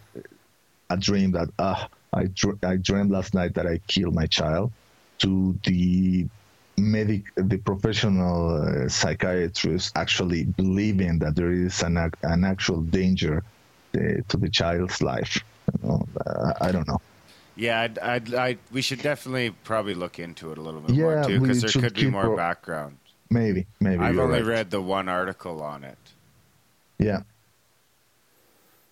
a 0.91 0.97
dream 0.97 1.33
that 1.33 1.49
ah 1.59 1.89
I 2.13 2.25
dr- 2.35 2.63
I 2.65 2.77
dreamed 2.77 3.11
last 3.11 3.35
night 3.35 3.55
that 3.55 3.67
I 3.67 3.79
killed 3.87 4.15
my 4.15 4.27
child 4.27 4.73
to 5.19 5.59
the 5.65 6.27
medic 6.79 7.25
the 7.37 7.57
professional 7.59 8.63
uh, 8.63 8.89
psychiatrist 8.89 9.97
actually 9.97 10.45
believing 10.45 11.19
that 11.21 11.37
there 11.37 11.53
is 11.53 11.83
an 11.83 11.97
an 12.23 12.45
actual 12.45 12.83
danger 12.83 13.43
uh, 13.97 14.01
to 14.29 14.37
the 14.37 14.49
child's 14.49 15.01
life. 15.03 15.41
You 15.73 15.89
know, 15.89 16.07
uh, 16.27 16.53
I 16.61 16.73
don't 16.73 16.87
know. 16.89 17.01
Yeah, 17.57 17.81
I'd, 17.81 17.99
I'd, 17.99 18.35
I'd, 18.35 18.59
we 18.71 18.83
should 18.83 19.01
definitely 19.01 19.51
probably 19.51 19.95
look 19.95 20.19
into 20.19 20.53
it 20.53 20.59
a 20.59 20.61
little 20.61 20.81
bit 20.81 20.95
yeah, 20.95 21.03
more 21.03 21.25
too, 21.25 21.41
because 21.41 21.63
there 21.63 21.83
could 21.83 21.95
be 21.95 22.11
more 22.11 22.31
our, 22.31 22.37
background. 22.37 22.99
Maybe, 23.31 23.67
maybe. 23.81 24.03
I've 24.03 24.19
only 24.19 24.41
right. 24.41 24.47
read 24.47 24.71
the 24.71 24.81
one 24.83 25.09
article 25.09 25.63
on 25.63 25.83
it. 25.83 25.99
Yeah. 26.99 27.23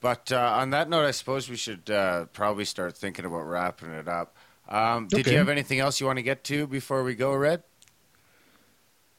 But 0.01 0.33
uh, 0.33 0.55
on 0.57 0.71
that 0.71 0.89
note, 0.89 1.05
I 1.05 1.11
suppose 1.13 1.49
we 1.49 1.57
should 1.57 1.91
uh, 1.91 2.25
probably 2.33 2.65
start 2.65 2.97
thinking 2.97 3.25
about 3.25 3.43
wrapping 3.43 3.91
it 3.91 4.09
up. 4.09 4.35
Um, 4.69 5.09
did 5.09 5.21
okay. 5.21 5.33
you 5.33 5.39
have 5.39 5.49
anything 5.51 5.79
else 5.79 6.01
you 6.01 6.07
want 6.07 6.19
to 6.19 6.23
get 6.23 6.43
to 6.45 6.67
before 6.67 7.05
we 7.05 7.15
go, 7.15 7.35
Red? 7.35 7.63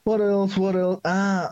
What 0.05 0.21
else? 0.21 0.55
What 0.57 0.75
else? 0.75 1.01
Ah, 1.05 1.49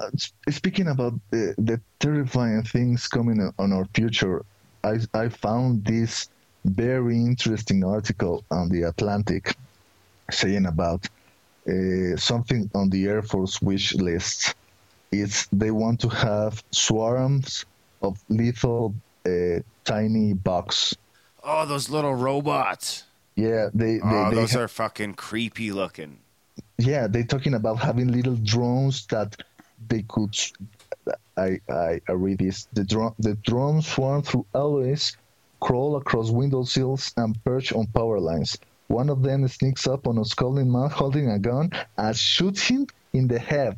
speaking 0.50 0.88
about 0.88 1.14
the, 1.32 1.56
the 1.58 1.82
terrifying 2.00 2.62
things 2.64 3.08
coming 3.08 3.52
on 3.58 3.74
our 3.74 3.86
future, 3.96 4.46
I 4.84 5.00
I 5.16 5.30
found 5.30 5.86
this 5.86 6.30
very 6.66 7.18
interesting 7.18 7.84
article 7.84 8.43
on 8.51 8.70
the 8.70 8.84
Atlantic 8.84 9.55
saying 10.32 10.66
about 10.66 11.07
uh, 11.68 12.16
something 12.18 12.70
on 12.74 12.89
the 12.89 13.05
Air 13.05 13.22
Force 13.22 13.61
wish 13.61 13.93
list. 13.95 14.55
It's 15.11 15.47
they 15.47 15.72
want 15.72 15.99
to 16.01 16.09
have 16.09 16.64
swarms 16.72 17.66
of 18.01 18.20
lethal 18.30 18.95
uh, 19.26 19.59
tiny 19.84 20.34
bugs. 20.34 20.95
Oh, 21.43 21.66
those 21.66 21.89
little 21.89 22.16
robots. 22.16 23.03
Yeah, 23.36 23.70
they. 23.74 23.97
they 23.97 24.01
oh, 24.03 24.30
they 24.30 24.36
those 24.36 24.53
ha- 24.53 24.61
are 24.61 24.68
fucking 24.68 25.16
creepy 25.16 25.72
looking. 25.72 26.20
Yeah, 26.78 27.07
they're 27.07 27.24
talking 27.24 27.53
about 27.53 27.80
having 27.80 28.11
little 28.11 28.36
drones 28.36 29.05
that 29.07 29.36
they 29.88 30.03
could. 30.03 30.36
I 31.38 31.59
I, 31.70 32.01
I 32.07 32.11
read 32.14 32.39
this. 32.39 32.68
The 32.74 32.84
drone 32.84 33.14
the 33.20 33.36
drones 33.36 33.88
swarm 33.88 34.24
through 34.24 34.45
alleys 34.55 35.16
crawl 35.64 35.95
across 35.95 36.30
window 36.30 36.64
sills, 36.64 37.14
and 37.16 37.41
perch 37.45 37.72
on 37.72 37.88
power 37.88 38.20
lines. 38.20 38.57
One 38.88 39.09
of 39.09 39.24
them 39.24 39.47
sneaks 39.47 39.88
up 39.88 40.07
on 40.07 40.18
a 40.18 40.26
scalding 40.26 40.70
man 40.70 40.89
holding 40.89 41.30
a 41.30 41.39
gun 41.39 41.72
and 41.97 42.16
shoots 42.16 42.61
him 42.68 42.88
in 43.14 43.28
the 43.28 43.39
head. 43.39 43.78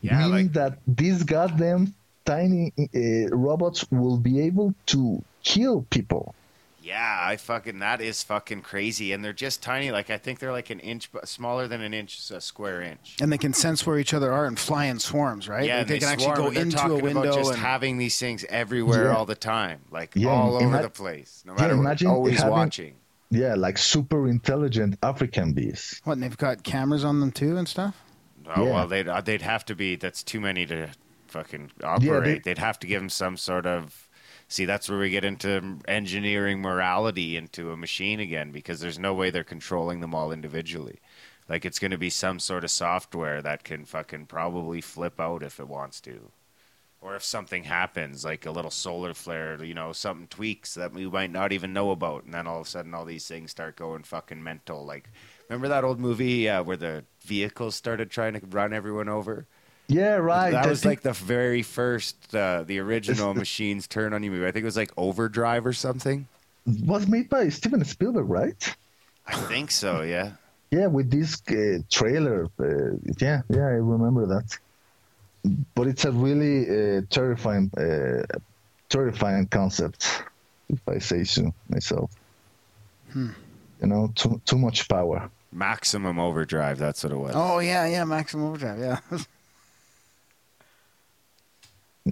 Yeah, 0.00 0.18
meaning 0.18 0.46
like... 0.46 0.52
that 0.54 0.78
these 0.86 1.22
goddamn 1.22 1.94
tiny 2.24 2.72
uh, 2.78 3.28
robots 3.36 3.84
will 3.90 4.16
be 4.16 4.40
able 4.40 4.74
to 4.86 5.22
kill 5.44 5.86
people. 5.90 6.34
Yeah, 6.82 7.18
I 7.20 7.36
fucking 7.36 7.78
that 7.78 8.00
is 8.00 8.22
fucking 8.24 8.62
crazy, 8.62 9.12
and 9.12 9.24
they're 9.24 9.32
just 9.32 9.62
tiny. 9.62 9.92
Like 9.92 10.10
I 10.10 10.18
think 10.18 10.40
they're 10.40 10.52
like 10.52 10.70
an 10.70 10.80
inch, 10.80 11.10
smaller 11.24 11.68
than 11.68 11.80
an 11.80 11.94
inch, 11.94 12.30
a 12.30 12.40
square 12.40 12.82
inch. 12.82 13.16
And 13.20 13.32
they 13.32 13.38
can 13.38 13.52
sense 13.52 13.86
where 13.86 13.98
each 13.98 14.12
other 14.12 14.32
are 14.32 14.46
and 14.46 14.58
fly 14.58 14.86
in 14.86 14.98
swarms, 14.98 15.48
right? 15.48 15.64
Yeah, 15.64 15.78
like 15.78 15.86
they, 15.86 15.98
they, 15.98 16.06
can 16.06 16.18
swarm, 16.18 16.32
actually 16.32 16.54
go 16.54 16.60
into 16.60 16.82
a 16.82 16.98
window. 16.98 17.34
just 17.34 17.52
and... 17.52 17.60
having 17.60 17.98
these 17.98 18.18
things 18.18 18.44
everywhere 18.48 19.04
yeah. 19.04 19.16
all 19.16 19.26
the 19.26 19.36
time, 19.36 19.80
like 19.90 20.12
yeah, 20.16 20.30
all 20.30 20.56
over 20.56 20.64
ima- 20.64 20.82
the 20.82 20.90
place, 20.90 21.44
no 21.46 21.54
matter 21.54 21.74
yeah, 21.74 21.82
what. 21.82 22.04
Always 22.04 22.38
having, 22.38 22.50
watching. 22.50 22.94
Yeah, 23.30 23.54
like 23.54 23.78
super 23.78 24.28
intelligent 24.28 24.98
African 25.02 25.52
bees. 25.52 26.00
What? 26.04 26.14
And 26.14 26.22
they've 26.22 26.36
got 26.36 26.64
cameras 26.64 27.04
on 27.04 27.20
them 27.20 27.30
too 27.30 27.56
and 27.56 27.68
stuff. 27.68 28.02
Oh 28.56 28.64
well, 28.64 28.88
they'd 28.88 29.08
uh, 29.08 29.20
they'd 29.20 29.42
have 29.42 29.64
to 29.66 29.76
be. 29.76 29.94
That's 29.94 30.22
too 30.22 30.40
many 30.40 30.66
to 30.66 30.88
fucking 31.28 31.70
operate. 31.82 32.42
They, 32.44 32.50
would 32.50 32.58
have 32.58 32.78
to 32.80 32.86
give 32.86 33.00
them 33.00 33.08
some 33.08 33.36
sort 33.36 33.66
of 33.66 34.01
See, 34.52 34.66
that's 34.66 34.90
where 34.90 34.98
we 34.98 35.08
get 35.08 35.24
into 35.24 35.78
engineering 35.88 36.60
morality 36.60 37.38
into 37.38 37.70
a 37.70 37.76
machine 37.78 38.20
again 38.20 38.52
because 38.52 38.80
there's 38.80 38.98
no 38.98 39.14
way 39.14 39.30
they're 39.30 39.44
controlling 39.44 40.00
them 40.00 40.14
all 40.14 40.30
individually. 40.30 41.00
Like 41.48 41.64
it's 41.64 41.78
going 41.78 41.90
to 41.92 41.96
be 41.96 42.10
some 42.10 42.38
sort 42.38 42.62
of 42.62 42.70
software 42.70 43.40
that 43.40 43.64
can 43.64 43.86
fucking 43.86 44.26
probably 44.26 44.82
flip 44.82 45.18
out 45.18 45.42
if 45.42 45.58
it 45.58 45.68
wants 45.68 46.02
to. 46.02 46.30
Or 47.00 47.16
if 47.16 47.24
something 47.24 47.64
happens, 47.64 48.26
like 48.26 48.44
a 48.44 48.50
little 48.50 48.70
solar 48.70 49.14
flare, 49.14 49.64
you 49.64 49.72
know, 49.72 49.94
something 49.94 50.26
tweaks 50.26 50.74
that 50.74 50.92
we 50.92 51.06
might 51.06 51.32
not 51.32 51.52
even 51.52 51.72
know 51.72 51.90
about, 51.90 52.24
and 52.24 52.34
then 52.34 52.46
all 52.46 52.60
of 52.60 52.66
a 52.66 52.68
sudden 52.68 52.92
all 52.92 53.06
these 53.06 53.26
things 53.26 53.52
start 53.52 53.74
going 53.76 54.02
fucking 54.02 54.42
mental. 54.42 54.84
Like, 54.84 55.08
remember 55.48 55.68
that 55.68 55.82
old 55.82 55.98
movie 55.98 56.46
uh, 56.46 56.62
where 56.62 56.76
the 56.76 57.04
vehicles 57.22 57.74
started 57.74 58.10
trying 58.10 58.34
to 58.34 58.46
run 58.50 58.74
everyone 58.74 59.08
over? 59.08 59.46
Yeah, 59.88 60.16
right. 60.16 60.52
That 60.52 60.68
was 60.68 60.84
like 60.84 61.02
the 61.02 61.12
very 61.12 61.62
first, 61.62 62.34
uh, 62.34 62.62
the 62.62 62.78
original 62.78 63.34
Machines 63.44 63.86
Turn 63.86 64.12
on 64.12 64.22
You 64.22 64.30
movie. 64.30 64.46
I 64.46 64.50
think 64.52 64.62
it 64.62 64.66
was 64.66 64.76
like 64.76 64.92
Overdrive 64.96 65.66
or 65.66 65.72
something. 65.72 66.26
Was 66.84 67.08
made 67.08 67.28
by 67.28 67.48
Steven 67.48 67.84
Spielberg, 67.84 68.28
right? 68.28 68.76
I 69.26 69.34
think 69.34 69.70
so. 69.70 70.02
Yeah. 70.02 70.32
Yeah, 70.70 70.86
with 70.86 71.10
this 71.10 71.42
uh, 71.50 71.82
trailer. 71.90 72.48
Uh, 72.58 72.96
yeah, 73.20 73.42
yeah, 73.50 73.66
I 73.66 73.78
remember 73.82 74.26
that. 74.26 74.56
But 75.74 75.88
it's 75.88 76.04
a 76.04 76.12
really 76.12 76.98
uh, 76.98 77.02
terrifying, 77.10 77.70
uh, 77.76 78.22
terrifying 78.88 79.46
concept, 79.48 80.22
if 80.68 80.80
I 80.88 80.98
say 80.98 81.24
so 81.24 81.52
myself. 81.68 82.10
Hmm. 83.12 83.30
You 83.82 83.88
know, 83.88 84.12
too 84.14 84.40
too 84.46 84.56
much 84.56 84.88
power. 84.88 85.28
Maximum 85.50 86.18
overdrive. 86.18 86.78
That's 86.78 87.02
what 87.04 87.12
it 87.12 87.16
was. 87.16 87.32
Oh 87.34 87.58
yeah, 87.58 87.84
yeah, 87.86 88.04
maximum 88.04 88.46
overdrive. 88.46 88.78
Yeah. 88.78 89.00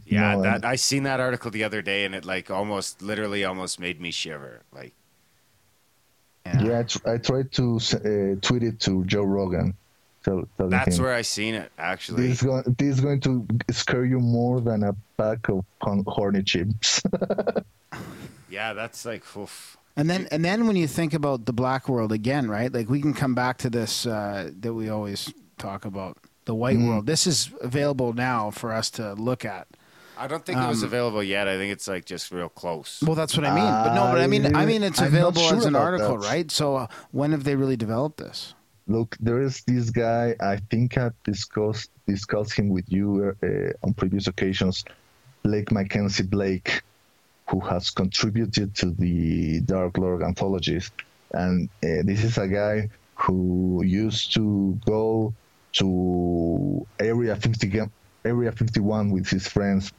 Yeah, 0.04 0.36
no, 0.36 0.42
that 0.42 0.64
I 0.64 0.76
seen 0.76 1.02
that 1.02 1.20
article 1.20 1.50
the 1.50 1.64
other 1.64 1.82
day, 1.82 2.04
and 2.04 2.14
it 2.14 2.24
like 2.24 2.50
almost, 2.50 3.02
literally, 3.02 3.44
almost 3.44 3.80
made 3.80 4.00
me 4.00 4.10
shiver. 4.10 4.60
Like, 4.72 4.94
yeah, 6.46 6.62
yeah 6.62 6.78
I, 6.78 6.82
tr- 6.84 7.08
I, 7.08 7.18
tried 7.18 7.52
to 7.52 7.76
uh, 7.76 8.40
tweet 8.40 8.62
it 8.62 8.78
to 8.80 9.04
Joe 9.04 9.24
Rogan. 9.24 9.74
Tell, 10.22 10.46
That's 10.58 10.98
him, 10.98 11.04
where 11.04 11.14
I 11.14 11.22
seen 11.22 11.54
it. 11.54 11.72
Actually, 11.78 12.28
this 12.28 12.40
is, 12.40 12.42
going, 12.42 12.76
this 12.78 12.94
is 12.94 13.00
going 13.00 13.20
to 13.20 13.46
scare 13.70 14.04
you 14.04 14.20
more 14.20 14.60
than 14.60 14.84
a 14.84 14.94
pack 15.16 15.48
of 15.48 15.64
horny 15.80 16.42
chips. 16.42 17.02
yeah, 18.50 18.72
that's 18.74 19.04
like. 19.04 19.24
Oof. 19.36 19.76
And 19.96 20.08
then, 20.08 20.28
and 20.30 20.44
then, 20.44 20.66
when 20.66 20.76
you 20.76 20.86
think 20.86 21.14
about 21.14 21.46
the 21.46 21.52
black 21.52 21.88
world 21.88 22.12
again, 22.12 22.48
right? 22.48 22.72
Like 22.72 22.88
we 22.88 23.00
can 23.00 23.12
come 23.12 23.34
back 23.34 23.58
to 23.58 23.70
this 23.70 24.06
uh, 24.06 24.50
that 24.60 24.72
we 24.72 24.88
always 24.88 25.32
talk 25.58 25.84
about 25.84 26.16
the 26.44 26.54
white 26.54 26.76
mm. 26.76 26.88
world. 26.88 27.06
This 27.06 27.26
is 27.26 27.50
available 27.60 28.12
now 28.12 28.50
for 28.50 28.72
us 28.72 28.90
to 28.92 29.14
look 29.14 29.44
at. 29.44 29.66
I 30.20 30.26
don't 30.26 30.44
think 30.44 30.58
um, 30.58 30.66
it 30.66 30.68
was 30.68 30.82
um, 30.82 30.88
available 30.88 31.22
yet. 31.22 31.48
I 31.48 31.56
think 31.56 31.72
it's 31.72 31.88
like 31.88 32.04
just 32.04 32.30
real 32.30 32.50
close. 32.50 33.02
Well, 33.02 33.14
that's 33.14 33.34
what 33.38 33.46
I 33.46 33.54
mean. 33.54 33.64
But 33.64 33.94
no, 33.94 34.12
but 34.12 34.20
I 34.20 34.26
mean, 34.26 34.54
I 34.54 34.66
mean, 34.66 34.82
it's 34.82 35.00
available 35.00 35.40
sure 35.40 35.56
as 35.56 35.64
an 35.64 35.74
article, 35.74 36.18
that. 36.18 36.28
right? 36.28 36.50
So 36.50 36.76
uh, 36.76 36.86
when 37.12 37.32
have 37.32 37.44
they 37.44 37.56
really 37.56 37.76
developed 37.76 38.18
this? 38.18 38.54
Look, 38.86 39.16
there 39.18 39.40
is 39.40 39.62
this 39.66 39.88
guy. 39.88 40.36
I 40.38 40.58
think 40.70 40.98
I 40.98 41.10
discussed 41.24 41.90
discussed 42.06 42.52
him 42.52 42.68
with 42.68 42.84
you 42.92 43.34
uh, 43.42 43.86
on 43.86 43.94
previous 43.94 44.26
occasions. 44.26 44.84
Blake 45.42 45.72
Mackenzie 45.72 46.24
Blake, 46.24 46.82
who 47.48 47.60
has 47.60 47.88
contributed 47.88 48.74
to 48.74 48.90
the 48.90 49.62
Darklore 49.62 50.22
anthologies, 50.22 50.90
and 51.32 51.70
uh, 51.82 52.04
this 52.04 52.24
is 52.24 52.36
a 52.36 52.46
guy 52.46 52.90
who 53.14 53.82
used 53.86 54.34
to 54.34 54.78
go 54.84 55.32
to 55.72 56.86
Area 56.98 57.36
50, 57.36 57.80
Area 58.26 58.52
51 58.52 59.10
with 59.10 59.26
his 59.26 59.48
friends 59.48 59.92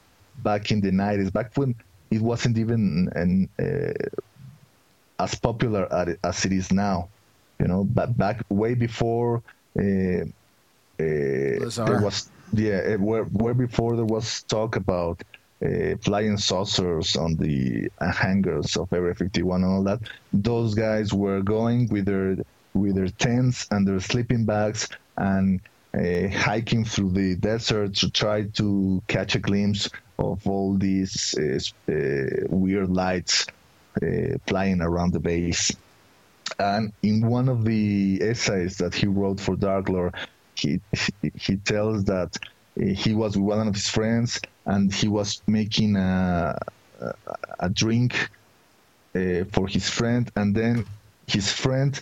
back 0.44 0.72
in 0.72 0.82
the 0.82 0.92
90s, 0.92 1.32
back 1.32 1.52
when 1.56 1.76
it 2.10 2.22
wasn't 2.22 2.58
even 2.58 3.10
an, 3.16 3.50
uh, 3.60 5.24
as 5.24 5.36
popular 5.36 5.88
as 6.24 6.46
it 6.46 6.52
is 6.52 6.72
now. 6.72 7.10
You 7.60 7.68
know, 7.68 7.84
but 7.84 8.18
back 8.18 8.44
way 8.50 8.74
before 8.74 9.44
uh, 9.78 10.26
uh, 11.00 11.70
there 11.86 12.02
was 12.02 12.30
yeah, 12.54 12.96
uh, 12.96 12.98
where 12.98 13.24
where 13.26 13.54
before 13.54 13.96
there 13.96 14.06
was 14.06 14.44
talk 14.44 14.76
about 14.76 15.24
uh, 15.64 15.96
flying 16.02 16.38
saucers 16.38 17.16
on 17.16 17.36
the 17.36 17.90
hangars 18.00 18.76
of 18.76 18.92
Area 18.92 19.16
51 19.16 19.64
and 19.64 19.72
all 19.72 19.84
that. 19.84 20.00
Those 20.34 20.74
guys 20.74 21.14
were 21.14 21.42
going 21.42 21.88
with 21.90 22.06
their 22.06 22.36
with 22.74 22.96
their 22.96 23.10
tents 23.10 23.68
and 23.72 23.88
their 23.88 24.00
sleeping 24.00 24.46
bags 24.46 24.88
and 25.18 25.62
uh, 25.94 26.28
hiking 26.30 26.86
through 26.86 27.12
the 27.12 27.36
desert 27.36 27.96
to 27.96 28.10
try 28.10 28.44
to 28.44 29.02
catch 29.08 29.36
a 29.36 29.40
glimpse 29.40 29.90
of 30.22 30.48
all 30.48 30.78
these 30.78 31.36
weird 32.50 32.90
lights 32.90 33.48
uh, 34.02 34.38
flying 34.48 34.82
around 34.82 35.14
the 35.14 35.20
base. 35.20 35.72
And 36.60 36.94
in 37.02 37.28
one 37.28 37.50
of 37.50 37.66
the 37.66 38.20
essays 38.22 38.78
that 38.78 38.94
he 38.94 39.08
wrote 39.08 39.40
for 39.40 39.56
Darklore, 39.56 40.14
he 40.56 40.80
he 41.36 41.56
tells 41.58 42.04
that 42.06 42.38
he 42.76 43.14
was 43.14 43.38
with 43.38 43.58
one 43.58 43.68
of 43.68 43.76
his 43.76 43.88
friends 43.88 44.40
and 44.66 44.94
he 44.94 45.08
was 45.08 45.42
making 45.48 45.96
a 45.96 46.58
a 47.60 47.70
drink 47.70 48.30
uh, 49.16 49.44
for 49.52 49.68
his 49.68 49.90
friend, 49.90 50.32
and 50.36 50.56
then 50.56 50.86
his 51.28 51.52
friend 51.52 52.00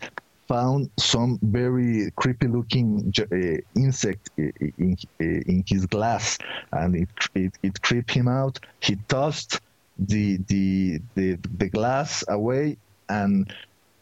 found 0.50 0.90
some 0.98 1.40
very 1.44 2.12
creepy 2.16 2.48
looking 2.48 3.14
uh, 3.20 3.80
insect 3.80 4.32
in, 4.38 4.98
in 5.20 5.64
his 5.68 5.86
glass, 5.86 6.40
and 6.74 6.96
it, 6.96 7.10
it, 7.36 7.54
it 7.62 7.82
creeped 7.82 8.12
him 8.12 8.28
out. 8.28 8.60
He 8.82 8.98
tossed 9.08 9.62
the 9.98 10.38
the 10.48 11.00
the, 11.16 11.38
the 11.58 11.70
glass 11.70 12.24
away 12.28 12.78
and 13.10 13.54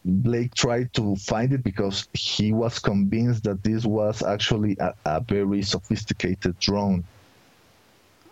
Blake 0.04 0.54
tried 0.54 0.92
to 0.94 1.16
find 1.16 1.52
it 1.52 1.62
because 1.62 2.08
he 2.14 2.52
was 2.52 2.78
convinced 2.78 3.44
that 3.44 3.62
this 3.62 3.84
was 3.84 4.22
actually 4.22 4.76
a, 4.80 4.94
a 5.04 5.20
very 5.20 5.62
sophisticated 5.62 6.58
drone. 6.60 7.04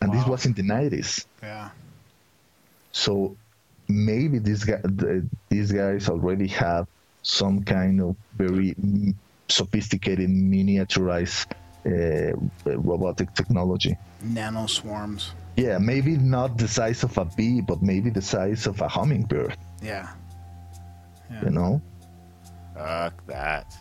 And 0.01 0.11
wow. 0.11 0.17
this 0.19 0.27
was 0.29 0.47
in 0.47 0.53
the 0.53 0.63
90s. 0.63 1.27
Yeah. 1.43 1.71
So 2.93 3.37
maybe 3.89 4.39
these 4.39 4.65
guy, 4.65 4.81
these 5.49 5.73
guys 5.73 6.09
already 6.09 6.47
have 6.49 6.87
some 7.27 7.63
kind 7.65 8.01
of 8.01 8.15
very 8.37 8.75
sophisticated 9.49 10.31
miniaturized 10.31 11.51
uh, 11.85 12.33
robotic 12.65 13.35
technology. 13.35 13.97
Nano 14.23 14.67
swarms. 14.67 15.33
Yeah, 15.57 15.79
maybe 15.79 16.17
not 16.17 16.57
the 16.57 16.69
size 16.69 17.03
of 17.03 17.19
a 17.19 17.25
bee, 17.25 17.61
but 17.61 17.83
maybe 17.83 18.11
the 18.11 18.23
size 18.23 18.67
of 18.67 18.81
a 18.81 18.87
hummingbird. 18.87 19.57
Yeah. 19.83 20.09
yeah. 21.31 21.45
You 21.45 21.51
know? 21.51 21.83
Fuck 22.75 23.27
that. 23.27 23.75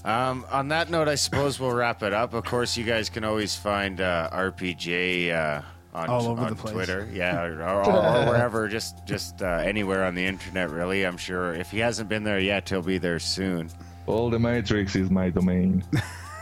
um, 0.05 0.45
on 0.51 0.69
that 0.69 0.91
note, 0.91 1.09
I 1.09 1.15
suppose 1.15 1.59
we'll 1.59 1.73
wrap 1.73 2.03
it 2.03 2.13
up. 2.13 2.35
Of 2.35 2.45
course, 2.45 2.77
you 2.77 2.85
guys 2.85 3.09
can 3.09 3.25
always 3.25 3.55
find 3.55 4.01
uh, 4.01 4.29
RPJ 4.31 5.33
uh, 5.33 5.63
on, 5.95 6.09
all 6.09 6.29
over 6.29 6.43
on 6.43 6.51
the 6.51 6.57
place. 6.57 6.75
Twitter, 6.75 7.09
yeah, 7.13 7.43
or, 7.45 7.63
or, 7.63 7.85
or 7.87 8.27
wherever, 8.27 8.69
just 8.69 9.07
just 9.07 9.43
uh, 9.43 9.63
anywhere 9.65 10.05
on 10.05 10.15
the 10.15 10.25
internet. 10.25 10.71
Really, 10.71 11.05
I'm 11.05 11.17
sure 11.17 11.55
if 11.55 11.71
he 11.71 11.79
hasn't 11.79 12.09
been 12.09 12.25
there 12.25 12.41
yet, 12.41 12.69
he'll 12.69 12.83
be 12.83 12.99
there 12.99 13.19
soon. 13.19 13.71
All 14.07 14.29
the 14.29 14.39
Matrix 14.39 14.97
is 14.97 15.11
my 15.11 15.31
domain. 15.31 15.85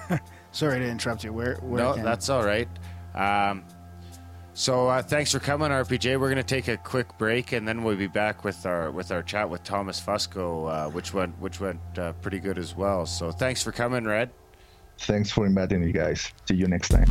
Sorry 0.53 0.81
to 0.81 0.87
interrupt 0.87 1.25
you. 1.25 1.33
Where? 1.33 1.57
where 1.57 1.83
no, 1.83 1.95
that's 2.03 2.29
all 2.29 2.45
right. 2.45 2.69
Um, 3.15 3.65
so 4.55 4.89
uh, 4.89 5.03
thanks 5.03 5.33
for 5.33 5.39
coming, 5.39 5.71
RPJ. 5.71 6.21
We're 6.21 6.29
going 6.29 6.37
to 6.37 6.43
take 6.43 6.69
a 6.69 6.77
quick 6.77 7.17
break, 7.17 7.53
and 7.53 7.67
then 7.67 7.85
we'll 7.85 7.97
be 7.97 8.07
back 8.07 8.45
with 8.45 8.67
our 8.67 8.91
with 8.91 9.11
our 9.11 9.23
chat 9.23 9.49
with 9.49 9.63
Thomas 9.65 10.01
Fusco, 10.01 10.71
uh, 10.71 10.91
which 10.91 11.15
went 11.15 11.39
which 11.41 11.61
went 11.61 11.81
uh, 11.97 12.13
pretty 12.15 12.39
good 12.39 12.59
as 12.59 12.77
well. 12.77 13.07
So 13.07 13.31
thanks 13.31 13.63
for 13.63 13.73
coming, 13.73 14.05
Red. 14.05 14.31
Thanks 14.99 15.31
for 15.31 15.47
inviting 15.47 15.85
me, 15.85 15.93
guys. 15.93 16.33
See 16.49 16.55
you 16.55 16.69
next 16.69 16.89
time. 16.89 17.09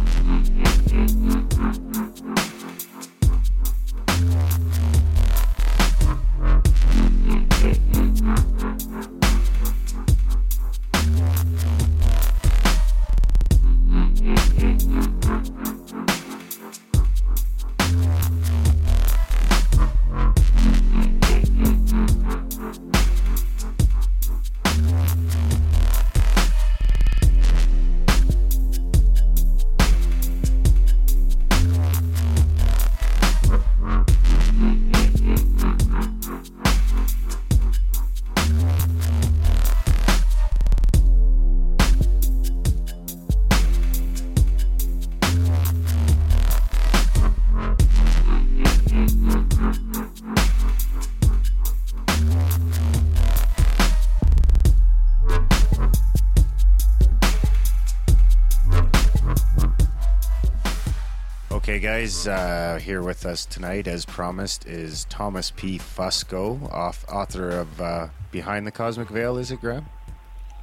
Guys, 62.02 62.28
uh, 62.28 62.80
here 62.82 63.04
with 63.04 63.28
us 63.28 63.46
tonight, 63.46 63.88
as 63.88 64.06
promised, 64.06 64.66
is 64.66 65.06
Thomas 65.06 65.52
P. 65.52 65.78
Fusco, 65.78 66.60
off, 66.74 67.06
author 67.08 67.52
of 67.52 67.80
uh, 67.80 68.08
Behind 68.32 68.66
the 68.66 68.72
Cosmic 68.72 69.08
Veil, 69.10 69.38
is 69.38 69.52
it, 69.52 69.62
Graham? 69.62 69.86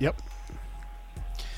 Yep. 0.00 0.20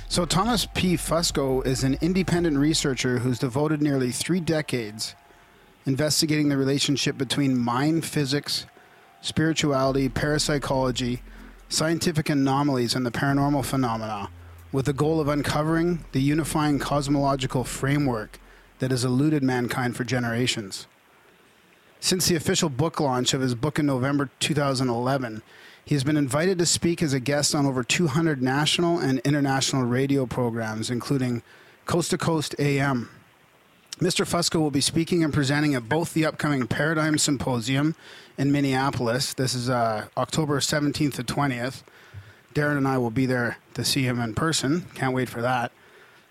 So, 0.06 0.26
Thomas 0.26 0.66
P. 0.74 0.98
Fusco 0.98 1.64
is 1.64 1.82
an 1.82 1.96
independent 2.02 2.58
researcher 2.58 3.20
who's 3.20 3.38
devoted 3.38 3.80
nearly 3.80 4.10
three 4.10 4.38
decades 4.38 5.14
investigating 5.86 6.50
the 6.50 6.58
relationship 6.58 7.16
between 7.16 7.56
mind 7.56 8.04
physics, 8.04 8.66
spirituality, 9.22 10.10
parapsychology, 10.10 11.22
scientific 11.70 12.28
anomalies, 12.28 12.94
and 12.94 13.06
the 13.06 13.10
paranormal 13.10 13.64
phenomena, 13.64 14.28
with 14.72 14.84
the 14.84 14.92
goal 14.92 15.20
of 15.20 15.28
uncovering 15.28 16.04
the 16.12 16.20
unifying 16.20 16.78
cosmological 16.78 17.64
framework 17.64 18.38
that 18.80 18.90
has 18.90 19.04
eluded 19.04 19.42
mankind 19.42 19.96
for 19.96 20.04
generations. 20.04 20.86
Since 22.00 22.28
the 22.28 22.34
official 22.34 22.68
book 22.68 22.98
launch 22.98 23.32
of 23.34 23.40
his 23.40 23.54
book 23.54 23.78
in 23.78 23.86
November 23.86 24.30
2011, 24.40 25.42
he 25.84 25.94
has 25.94 26.04
been 26.04 26.16
invited 26.16 26.58
to 26.58 26.66
speak 26.66 27.02
as 27.02 27.12
a 27.12 27.20
guest 27.20 27.54
on 27.54 27.66
over 27.66 27.84
200 27.84 28.42
national 28.42 28.98
and 28.98 29.18
international 29.20 29.84
radio 29.84 30.26
programs, 30.26 30.90
including 30.90 31.42
Coast 31.84 32.10
to 32.10 32.18
Coast 32.18 32.54
AM. 32.58 33.10
Mr. 33.98 34.24
Fusco 34.24 34.60
will 34.60 34.70
be 34.70 34.80
speaking 34.80 35.22
and 35.22 35.32
presenting 35.32 35.74
at 35.74 35.88
both 35.88 36.14
the 36.14 36.24
upcoming 36.24 36.66
Paradigm 36.66 37.18
Symposium 37.18 37.94
in 38.38 38.50
Minneapolis. 38.50 39.34
This 39.34 39.54
is 39.54 39.68
uh, 39.68 40.06
October 40.16 40.58
17th 40.58 41.14
to 41.14 41.22
20th. 41.22 41.82
Darren 42.54 42.78
and 42.78 42.88
I 42.88 42.96
will 42.96 43.10
be 43.10 43.26
there 43.26 43.58
to 43.74 43.84
see 43.84 44.04
him 44.04 44.18
in 44.20 44.34
person. 44.34 44.86
Can't 44.94 45.14
wait 45.14 45.28
for 45.28 45.42
that. 45.42 45.70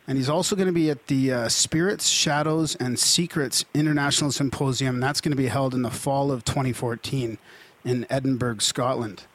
And 0.10 0.18
he's 0.18 0.28
also 0.28 0.56
going 0.56 0.66
to 0.66 0.74
be 0.74 0.90
at 0.90 1.06
the 1.06 1.32
uh, 1.32 1.50
Spirits, 1.50 2.08
Shadows, 2.08 2.76
and 2.78 2.98
Secrets 2.98 3.64
International 3.76 4.32
Symposium. 4.32 5.00
That's 5.00 5.22
going 5.22 5.34
to 5.34 5.38
be 5.38 5.50
held 5.50 5.76
in 5.76 5.84
the 5.84 5.92
fall 5.92 6.32
of 6.32 6.44
2014 6.44 7.38
in 7.86 8.08
Edinburgh, 8.10 8.58
Scotland. 8.58 9.26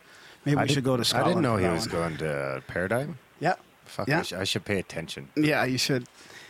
Maybe 0.45 0.59
I 0.59 0.63
we 0.63 0.67
did, 0.67 0.75
should 0.75 0.85
go 0.85 0.97
to 0.97 1.05
Scotland. 1.05 1.27
I 1.27 1.29
didn't 1.29 1.43
know 1.43 1.57
he 1.59 1.73
was 1.73 1.87
one. 1.87 1.93
going 1.93 2.17
to 2.17 2.65
Paradigm. 2.67 3.21
Yeah. 3.39 3.55
Fuck, 3.85 4.09
yeah. 4.09 4.19
I, 4.19 4.23
sh- 4.23 4.33
I 4.33 4.43
should 4.43 4.65
pay 4.65 4.81
attention. 4.81 5.29
Yeah, 5.37 5.65
you 5.65 5.79
should. 5.79 6.09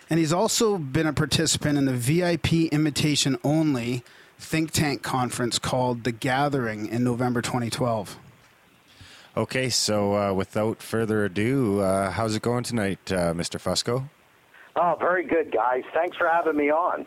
And 0.09 0.19
he's 0.19 0.33
also 0.33 0.79
been 0.79 1.07
a 1.07 1.13
participant 1.13 1.77
in 1.77 1.85
the 1.85 1.93
VIP 1.93 2.73
invitation 2.73 3.37
only 3.45 4.05
think 4.39 4.71
tank 4.71 5.03
conference 5.03 5.59
called 5.59 6.05
The 6.05 6.13
Gathering 6.13 6.87
in 6.87 7.05
November 7.05 7.43
2012. 7.43 8.19
Okay, 9.37 9.69
so 9.69 10.15
uh, 10.15 10.33
without 10.33 10.81
further 10.81 11.25
ado, 11.25 11.81
uh, 11.81 12.13
how's 12.13 12.37
it 12.37 12.43
going 12.43 12.63
tonight, 12.63 13.01
uh, 13.11 13.35
Mr. 13.35 13.59
Fusco? 13.59 14.09
Oh, 14.77 14.97
very 15.01 15.25
good, 15.25 15.51
guys. 15.51 15.83
Thanks 15.93 16.17
for 16.17 16.29
having 16.29 16.57
me 16.57 16.71
on. 16.71 17.05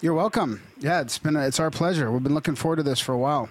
You're 0.00 0.14
welcome. 0.14 0.60
Yeah, 0.78 1.00
it's 1.00 1.18
been 1.18 1.36
a, 1.36 1.46
it's 1.46 1.60
our 1.60 1.70
pleasure. 1.70 2.10
We've 2.10 2.22
been 2.22 2.34
looking 2.34 2.56
forward 2.56 2.76
to 2.76 2.82
this 2.82 2.98
for 2.98 3.12
a 3.12 3.18
while. 3.18 3.48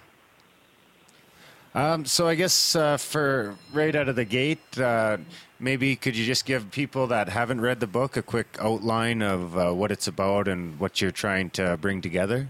Um, 1.73 2.03
so 2.03 2.27
I 2.27 2.35
guess 2.35 2.75
uh, 2.75 2.97
for 2.97 3.55
right 3.71 3.95
out 3.95 4.09
of 4.09 4.17
the 4.17 4.25
gate, 4.25 4.77
uh, 4.77 5.17
maybe 5.59 5.95
could 5.95 6.15
you 6.17 6.25
just 6.25 6.45
give 6.45 6.69
people 6.71 7.07
that 7.07 7.29
haven't 7.29 7.61
read 7.61 7.79
the 7.79 7.87
book 7.87 8.17
a 8.17 8.21
quick 8.21 8.57
outline 8.59 9.21
of 9.21 9.57
uh, 9.57 9.71
what 9.71 9.91
it's 9.91 10.07
about 10.07 10.49
and 10.49 10.77
what 10.79 11.01
you're 11.01 11.11
trying 11.11 11.49
to 11.51 11.77
bring 11.77 12.01
together? 12.01 12.49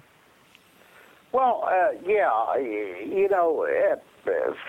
Well, 1.34 1.66
uh, 1.68 1.90
yeah, 2.04 2.58
you 2.58 3.28
know, 3.30 3.68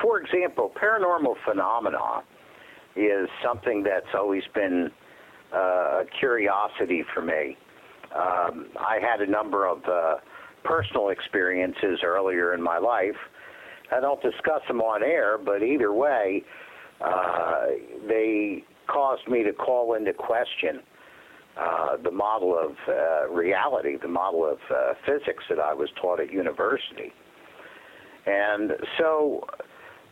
for 0.03 0.21
example, 0.21 0.73
paranormal 0.81 1.35
phenomena 1.45 2.23
is 2.97 3.29
something 3.45 3.83
that's 3.83 4.15
always 4.15 4.43
been 4.55 4.91
uh, 5.55 6.03
curiosity 6.19 7.05
for 7.15 7.23
me. 7.23 7.57
Um, 8.15 8.69
I 8.79 8.99
had 9.01 9.21
a 9.21 9.31
number 9.31 9.67
of 9.67 9.79
uh, 9.85 10.17
personal 10.65 11.11
experiences 11.11 12.01
earlier 12.05 12.55
in 12.55 12.63
my 12.63 12.79
life. 12.79 13.17
I 13.95 14.01
don't 14.01 14.21
discuss 14.23 14.61
them 14.67 14.81
on 14.81 15.03
air, 15.03 15.39
but 15.39 15.63
either 15.63 15.93
way, 15.93 16.43
uh, 17.01 17.67
they 18.07 18.65
caused 18.87 19.27
me 19.29 19.43
to 19.45 19.53
call 19.53 19.95
into 19.95 20.13
question 20.13 20.81
uh, 21.59 21.97
the 22.03 22.11
model 22.11 22.57
of 22.59 22.73
uh, 22.89 23.29
reality, 23.29 23.97
the 24.01 24.09
model 24.09 24.49
of 24.49 24.59
uh, 24.71 24.95
physics 25.07 25.45
that 25.49 25.59
I 25.59 25.75
was 25.75 25.89
taught 26.01 26.21
at 26.21 26.33
university. 26.33 27.13
And 28.27 28.77
so, 28.99 29.47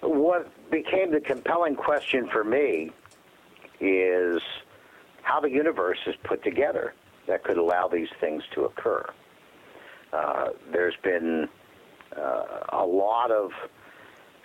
what 0.00 0.70
became 0.70 1.12
the 1.12 1.20
compelling 1.20 1.76
question 1.76 2.28
for 2.28 2.44
me 2.44 2.92
is 3.80 4.40
how 5.22 5.40
the 5.40 5.50
universe 5.50 5.98
is 6.06 6.14
put 6.24 6.42
together 6.42 6.94
that 7.26 7.44
could 7.44 7.56
allow 7.56 7.88
these 7.88 8.08
things 8.20 8.42
to 8.54 8.64
occur. 8.64 9.04
Uh, 10.12 10.50
there's 10.72 10.96
been 11.02 11.48
uh, 12.16 12.44
a 12.70 12.86
lot 12.86 13.30
of, 13.30 13.50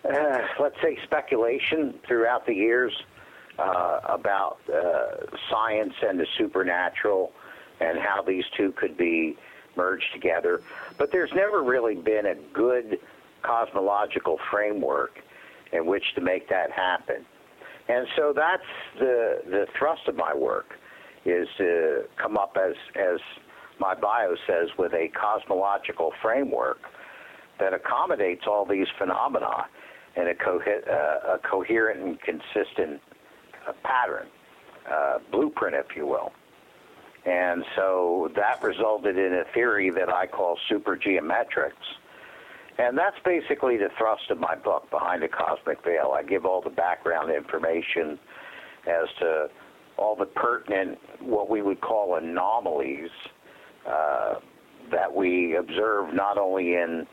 uh, 0.03 0.39
let's 0.59 0.75
say, 0.81 0.97
speculation 1.03 1.93
throughout 2.05 2.45
the 2.45 2.53
years 2.53 2.93
uh, 3.59 3.99
about 4.05 4.57
uh, 4.73 5.25
science 5.49 5.93
and 6.01 6.19
the 6.19 6.27
supernatural 6.37 7.31
and 7.79 7.99
how 7.99 8.21
these 8.21 8.45
two 8.57 8.71
could 8.73 8.97
be 8.97 9.37
merged 9.75 10.11
together. 10.13 10.61
But 10.97 11.11
there's 11.11 11.31
never 11.33 11.63
really 11.63 11.95
been 11.95 12.25
a 12.25 12.35
good 12.35 12.99
cosmological 13.43 14.37
framework 14.51 15.11
in 15.73 15.85
which 15.85 16.03
to 16.15 16.21
make 16.21 16.49
that 16.49 16.71
happen. 16.71 17.25
And 17.89 18.07
so 18.15 18.33
that's 18.35 18.63
the 18.99 19.41
the 19.45 19.65
thrust 19.77 20.07
of 20.07 20.15
my 20.15 20.33
work 20.33 20.73
is 21.25 21.47
to 21.57 22.03
come 22.21 22.37
up 22.37 22.57
as 22.57 22.75
as 22.95 23.19
my 23.79 23.95
bio 23.95 24.35
says 24.47 24.69
with 24.77 24.93
a 24.93 25.09
cosmological 25.09 26.11
framework 26.21 26.79
that 27.59 27.73
accommodates 27.73 28.43
all 28.47 28.65
these 28.65 28.87
phenomena 28.97 29.65
in 30.15 30.27
a, 30.27 30.35
co- 30.35 30.59
uh, 30.59 31.35
a 31.35 31.39
coherent 31.39 32.01
and 32.01 32.19
consistent 32.21 33.01
uh, 33.67 33.73
pattern, 33.83 34.27
uh, 34.91 35.19
blueprint, 35.31 35.75
if 35.75 35.95
you 35.95 36.05
will. 36.05 36.31
And 37.25 37.63
so 37.75 38.29
that 38.35 38.61
resulted 38.63 39.17
in 39.17 39.33
a 39.33 39.43
theory 39.53 39.89
that 39.91 40.09
I 40.09 40.25
call 40.25 40.57
supergeometrics. 40.69 41.71
And 42.81 42.97
that's 42.97 43.17
basically 43.23 43.77
the 43.77 43.89
thrust 43.95 44.31
of 44.31 44.39
my 44.39 44.55
book, 44.55 44.89
Behind 44.89 45.21
the 45.21 45.27
Cosmic 45.27 45.83
Veil. 45.83 46.13
I 46.15 46.23
give 46.23 46.47
all 46.47 46.61
the 46.63 46.71
background 46.71 47.31
information 47.31 48.17
as 48.87 49.07
to 49.19 49.49
all 49.97 50.15
the 50.15 50.25
pertinent, 50.25 50.97
what 51.19 51.47
we 51.47 51.61
would 51.61 51.79
call 51.79 52.15
anomalies 52.15 53.11
uh, 53.87 54.35
that 54.89 55.13
we 55.15 55.55
observe 55.55 56.11
not 56.15 56.39
only 56.39 56.73
in 56.73 57.05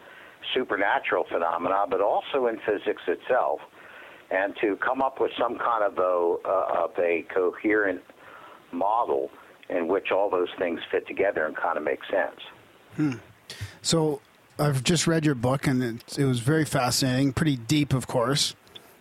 supernatural 0.54 1.26
phenomena, 1.30 1.84
but 1.90 2.00
also 2.00 2.46
in 2.46 2.58
physics 2.64 3.02
itself, 3.06 3.60
and 4.30 4.54
to 4.62 4.76
come 4.76 5.02
up 5.02 5.20
with 5.20 5.32
some 5.38 5.58
kind 5.58 5.84
of 5.84 5.98
a, 5.98 6.36
uh, 6.48 6.84
of 6.84 6.92
a 6.98 7.26
coherent 7.34 8.00
model 8.72 9.28
in 9.68 9.86
which 9.86 10.12
all 10.12 10.30
those 10.30 10.48
things 10.58 10.80
fit 10.90 11.06
together 11.06 11.44
and 11.44 11.54
kind 11.54 11.76
of 11.76 11.84
make 11.84 12.00
sense. 12.10 12.40
Hmm. 12.96 13.12
So 13.82 14.22
I've 14.58 14.82
just 14.82 15.06
read 15.06 15.24
your 15.24 15.34
book, 15.34 15.66
and 15.66 15.82
it, 15.82 16.18
it 16.18 16.24
was 16.24 16.40
very 16.40 16.64
fascinating, 16.64 17.32
pretty 17.32 17.56
deep, 17.56 17.92
of 17.92 18.06
course. 18.06 18.54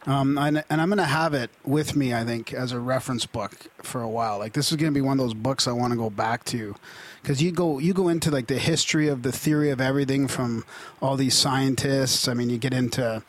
Um, 0.05 0.37
and, 0.37 0.63
and, 0.69 0.79
I'm 0.79 0.87
going 0.87 0.99
to 0.99 1.03
have 1.03 1.33
it 1.33 1.49
with 1.65 1.95
me, 1.95 2.13
I 2.13 2.23
think, 2.23 2.53
as 2.53 2.71
a 2.71 2.79
reference 2.79 3.25
book 3.25 3.53
for 3.83 4.01
a 4.01 4.07
while. 4.07 4.39
Like 4.39 4.53
this 4.53 4.71
is 4.71 4.77
going 4.77 4.93
to 4.93 4.97
be 4.97 5.01
one 5.01 5.19
of 5.19 5.25
those 5.25 5.33
books 5.33 5.67
I 5.67 5.73
want 5.73 5.91
to 5.91 5.97
go 5.97 6.09
back 6.09 6.45
to, 6.45 6.75
because 7.21 7.41
you 7.41 7.51
go 7.51 7.77
you 7.77 7.93
go 7.93 8.07
into 8.07 8.31
like 8.31 8.47
the 8.47 8.57
history 8.57 9.09
of 9.09 9.23
the 9.23 9.33
theory 9.33 9.69
of 9.69 9.81
everything 9.81 10.29
from 10.29 10.63
all 11.01 11.17
these 11.17 11.35
scientists. 11.35 12.29
I 12.29 12.33
mean, 12.33 12.49
you 12.49 12.57
get 12.57 12.73
into 12.73 13.21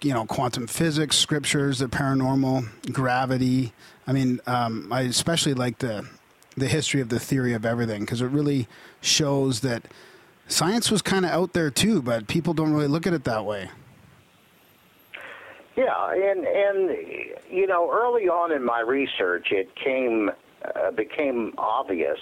you 0.00 0.14
know 0.14 0.24
quantum 0.24 0.66
physics, 0.68 1.16
scriptures, 1.16 1.80
the 1.80 1.86
paranormal, 1.86 2.92
gravity. 2.92 3.74
I 4.06 4.12
mean, 4.12 4.40
um, 4.46 4.90
I 4.90 5.02
especially 5.02 5.52
like 5.52 5.78
the 5.78 6.08
the 6.56 6.68
history 6.68 7.02
of 7.02 7.10
the 7.10 7.20
theory 7.20 7.52
of 7.52 7.66
everything 7.66 8.02
because 8.02 8.22
it 8.22 8.28
really 8.28 8.68
shows 9.02 9.60
that 9.60 9.82
science 10.48 10.90
was 10.90 11.02
kind 11.02 11.24
of 11.24 11.30
out 11.30 11.52
there 11.52 11.70
too, 11.70 12.02
but 12.02 12.26
people 12.26 12.54
don't 12.54 12.72
really 12.72 12.88
look 12.88 13.06
at 13.06 13.12
it 13.12 13.24
that 13.24 13.44
way. 13.44 13.70
Yeah, 15.76 16.12
and 16.12 16.46
and 16.46 16.96
you 17.50 17.66
know, 17.66 17.90
early 17.92 18.28
on 18.28 18.52
in 18.52 18.64
my 18.64 18.80
research, 18.80 19.48
it 19.50 19.68
came 19.76 20.30
uh, 20.64 20.90
became 20.90 21.52
obvious 21.58 22.18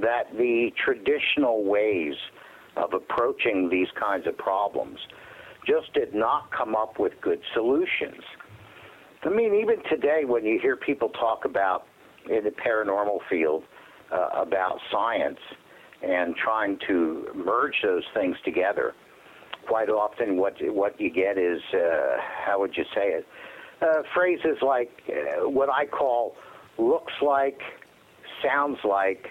that 0.00 0.32
the 0.36 0.72
traditional 0.82 1.64
ways 1.64 2.14
of 2.76 2.94
approaching 2.94 3.68
these 3.68 3.88
kinds 4.00 4.26
of 4.26 4.38
problems 4.38 4.98
just 5.66 5.92
did 5.92 6.14
not 6.14 6.50
come 6.50 6.74
up 6.74 6.98
with 6.98 7.12
good 7.20 7.40
solutions. 7.52 8.22
I 9.22 9.30
mean, 9.30 9.54
even 9.54 9.82
today, 9.90 10.24
when 10.24 10.44
you 10.44 10.58
hear 10.60 10.76
people 10.76 11.10
talk 11.10 11.44
about 11.44 11.86
in 12.30 12.44
the 12.44 12.50
paranormal 12.50 13.18
field 13.28 13.64
uh, 14.12 14.28
about 14.34 14.78
science 14.90 15.40
and 16.02 16.34
trying 16.36 16.78
to 16.86 17.26
merge 17.34 17.74
those 17.82 18.04
things 18.14 18.36
together, 18.44 18.94
quite 19.66 19.88
often 19.88 20.36
what 20.36 20.54
what 20.72 20.98
you 21.00 21.10
get 21.10 21.36
is 21.36 21.60
uh, 21.74 22.16
how 22.46 22.58
would 22.60 22.76
you 22.76 22.84
say 22.94 23.08
it? 23.08 23.26
Uh, 23.80 24.02
phrases 24.14 24.56
like 24.62 24.90
uh, 25.08 25.48
what 25.48 25.68
I 25.68 25.86
call 25.86 26.34
looks 26.78 27.12
like, 27.22 27.60
sounds 28.42 28.78
like, 28.84 29.26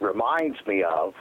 reminds 0.00 0.58
me 0.66 0.82
of, 0.82 1.14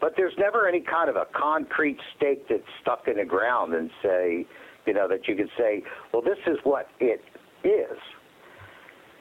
but 0.00 0.14
there's 0.16 0.34
never 0.38 0.68
any 0.68 0.80
kind 0.80 1.08
of 1.08 1.16
a 1.16 1.26
concrete 1.34 1.98
stake 2.16 2.48
that's 2.48 2.62
stuck 2.82 3.08
in 3.08 3.16
the 3.16 3.24
ground 3.24 3.74
and 3.74 3.90
say, 4.02 4.46
you 4.86 4.92
know, 4.92 5.08
that 5.08 5.26
you 5.28 5.36
could 5.36 5.50
say, 5.56 5.82
well, 6.12 6.22
this 6.22 6.38
is 6.46 6.58
what 6.64 6.88
it 7.00 7.22
is. 7.64 7.98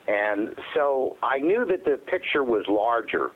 And 0.07 0.49
so 0.73 1.15
I 1.23 1.39
knew 1.39 1.65
that 1.65 1.85
the 1.85 1.97
picture 1.97 2.43
was 2.43 2.65
larger 2.67 3.31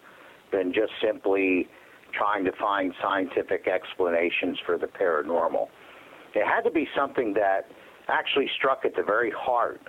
than 0.52 0.74
just 0.74 0.92
simply 1.02 1.68
trying 2.14 2.46
to 2.46 2.52
find 2.54 2.94
scientific 3.02 3.68
explanations 3.68 4.58
for 4.66 4.78
the 4.78 4.88
paranormal. 4.88 5.68
It 6.34 6.46
had 6.46 6.62
to 6.62 6.72
be 6.72 6.88
something 6.96 7.34
that 7.34 7.70
actually 8.08 8.50
struck 8.58 8.86
at 8.86 8.96
the 8.96 9.04
very 9.04 9.32
heart 9.32 9.82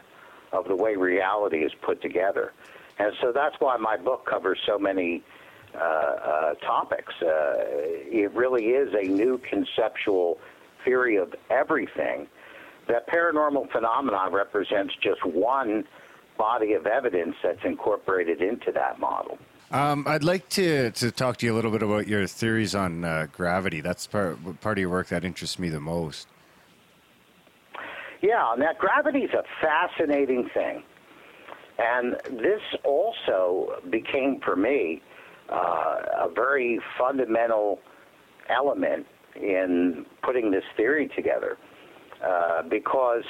of 0.53 0.67
the 0.67 0.75
way 0.75 0.97
reality 0.97 1.59
is 1.59 1.73
put 1.83 2.01
together. 2.03 2.53
And 2.99 3.13
so 3.21 3.33
that's 3.33 3.55
why 3.61 3.77
my 3.77 3.97
book 3.97 4.27
covers 4.27 4.59
so 4.67 4.79
many 4.79 5.23
uh, 5.75 5.79
uh, 5.79 6.55
topics. 6.55 7.13
Uh, 7.23 7.55
it 8.11 8.33
really 8.35 8.67
is 8.67 8.93
a 8.95 9.07
new 9.07 9.39
conceptual 9.49 10.39
theory 10.85 11.17
of 11.17 11.35
everything. 11.51 12.27
That 12.89 13.07
paranormal 13.09 13.71
phenomenon 13.71 14.33
represents 14.33 14.95
just 15.03 15.25
one 15.25 15.85
body 16.39 16.73
of 16.73 16.87
evidence 16.87 17.37
that's 17.43 17.65
incorporated 17.65 18.41
into 18.41 18.73
that 18.73 18.99
model. 18.99 19.39
Um, 19.71 20.05
I'd 20.09 20.25
like 20.25 20.49
to, 20.51 20.91
to 20.93 21.11
talk 21.11 21.37
to 21.39 21.47
you 21.47 21.53
a 21.53 21.57
little 21.57 21.71
bit 21.71 21.83
about 21.83 22.09
your 22.09 22.27
theories 22.27 22.75
on 22.75 23.05
uh, 23.05 23.27
gravity. 23.31 23.83
That's 23.83 24.07
part, 24.07 24.39
part 24.61 24.79
of 24.79 24.81
your 24.81 24.89
work 24.89 25.09
that 25.09 25.25
interests 25.25 25.59
me 25.59 25.69
the 25.69 25.81
most. 25.81 26.27
Yeah, 28.23 28.55
now 28.57 28.71
gravity 28.79 29.21
is 29.21 29.31
a 29.35 29.45
fascinating 29.61 30.49
thing. 30.55 30.83
And 31.79 32.17
this 32.41 32.63
also 32.83 33.81
became 33.91 34.41
for 34.41 34.57
me 34.57 35.03
uh, 35.51 35.97
a 36.23 36.29
very 36.35 36.81
fundamental 36.99 37.79
element 38.49 39.07
in 39.37 40.07
putting 40.23 40.51
this 40.51 40.65
theory 40.77 41.11
together. 41.15 41.59
Uh, 42.27 42.63
because 42.63 43.23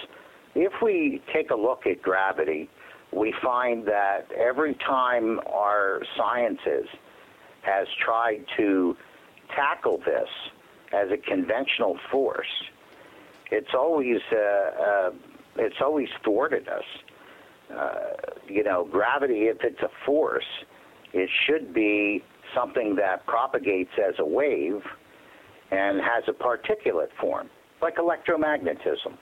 if 0.54 0.72
we 0.80 1.20
take 1.34 1.50
a 1.50 1.54
look 1.54 1.86
at 1.86 2.00
gravity, 2.00 2.70
we 3.12 3.34
find 3.42 3.86
that 3.86 4.30
every 4.32 4.74
time 4.74 5.40
our 5.46 6.02
sciences 6.16 6.86
has 7.62 7.86
tried 8.04 8.44
to 8.56 8.96
tackle 9.54 9.98
this 9.98 10.28
as 10.92 11.08
a 11.10 11.16
conventional 11.16 11.98
force, 12.10 12.46
it's 13.50 13.74
always 13.74 14.20
uh, 14.32 14.36
uh, 14.36 15.10
it's 15.56 15.76
always 15.80 16.08
thwarted 16.22 16.68
us. 16.68 16.84
Uh, 17.74 17.98
you 18.46 18.62
know, 18.62 18.88
gravity, 18.90 19.48
if 19.48 19.58
it's 19.62 19.80
a 19.82 19.90
force, 20.06 20.44
it 21.12 21.28
should 21.46 21.74
be 21.74 22.22
something 22.54 22.94
that 22.96 23.26
propagates 23.26 23.90
as 23.98 24.14
a 24.18 24.24
wave 24.24 24.82
and 25.70 26.00
has 26.00 26.24
a 26.28 26.32
particulate 26.32 27.12
form, 27.20 27.50
like 27.82 27.96
electromagnetism 27.96 29.16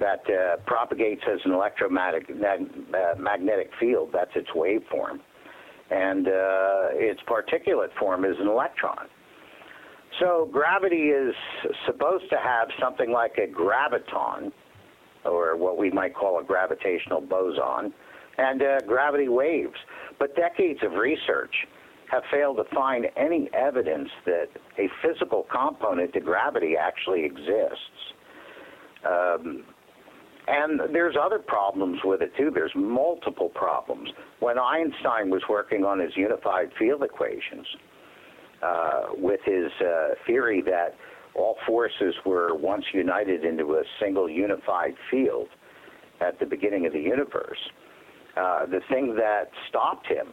that 0.00 0.22
uh, 0.28 0.56
propagates 0.66 1.22
as 1.30 1.40
an 1.44 1.52
electromagnetic 1.52 2.28
uh, 2.30 3.18
magnetic 3.18 3.70
field. 3.80 4.10
That's 4.12 4.30
its 4.34 4.48
waveform. 4.54 5.20
And 5.90 6.28
uh, 6.28 6.88
its 6.92 7.20
particulate 7.26 7.94
form 7.98 8.24
is 8.24 8.36
an 8.40 8.46
electron. 8.46 9.06
So 10.20 10.48
gravity 10.52 11.08
is 11.10 11.34
supposed 11.86 12.28
to 12.30 12.36
have 12.36 12.68
something 12.80 13.10
like 13.10 13.38
a 13.38 13.46
graviton, 13.46 14.52
or 15.24 15.56
what 15.56 15.78
we 15.78 15.90
might 15.90 16.14
call 16.14 16.40
a 16.40 16.44
gravitational 16.44 17.20
boson, 17.20 17.92
and 18.38 18.62
uh, 18.62 18.80
gravity 18.86 19.28
waves. 19.28 19.76
But 20.18 20.34
decades 20.34 20.80
of 20.82 20.92
research 20.92 21.54
have 22.10 22.22
failed 22.30 22.56
to 22.56 22.64
find 22.74 23.06
any 23.16 23.50
evidence 23.52 24.08
that 24.24 24.48
a 24.78 24.88
physical 25.02 25.46
component 25.50 26.12
to 26.14 26.20
gravity 26.20 26.74
actually 26.76 27.24
exists. 27.24 28.14
Um, 29.06 29.64
and 30.48 30.80
there's 30.94 31.16
other 31.20 31.38
problems 31.38 32.00
with 32.04 32.22
it 32.22 32.32
too. 32.36 32.50
There's 32.52 32.72
multiple 32.74 33.50
problems. 33.50 34.08
When 34.40 34.58
Einstein 34.58 35.30
was 35.30 35.42
working 35.48 35.84
on 35.84 35.98
his 35.98 36.16
unified 36.16 36.70
field 36.78 37.02
equations, 37.02 37.66
uh, 38.62 39.02
with 39.16 39.40
his 39.44 39.70
uh, 39.80 40.14
theory 40.26 40.62
that 40.62 40.96
all 41.34 41.56
forces 41.66 42.14
were 42.26 42.54
once 42.56 42.84
united 42.92 43.44
into 43.44 43.74
a 43.74 43.82
single 44.00 44.28
unified 44.28 44.94
field 45.10 45.48
at 46.20 46.40
the 46.40 46.46
beginning 46.46 46.86
of 46.86 46.92
the 46.92 47.00
universe, 47.00 47.58
uh, 48.36 48.66
the 48.66 48.80
thing 48.90 49.14
that 49.14 49.50
stopped 49.68 50.06
him 50.06 50.28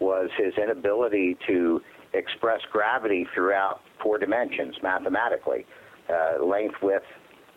was 0.00 0.28
his 0.36 0.54
inability 0.60 1.36
to 1.46 1.80
express 2.14 2.60
gravity 2.72 3.26
throughout 3.34 3.80
four 4.02 4.18
dimensions 4.18 4.74
mathematically 4.82 5.64
uh, 6.10 6.44
length, 6.44 6.74
width, 6.82 7.04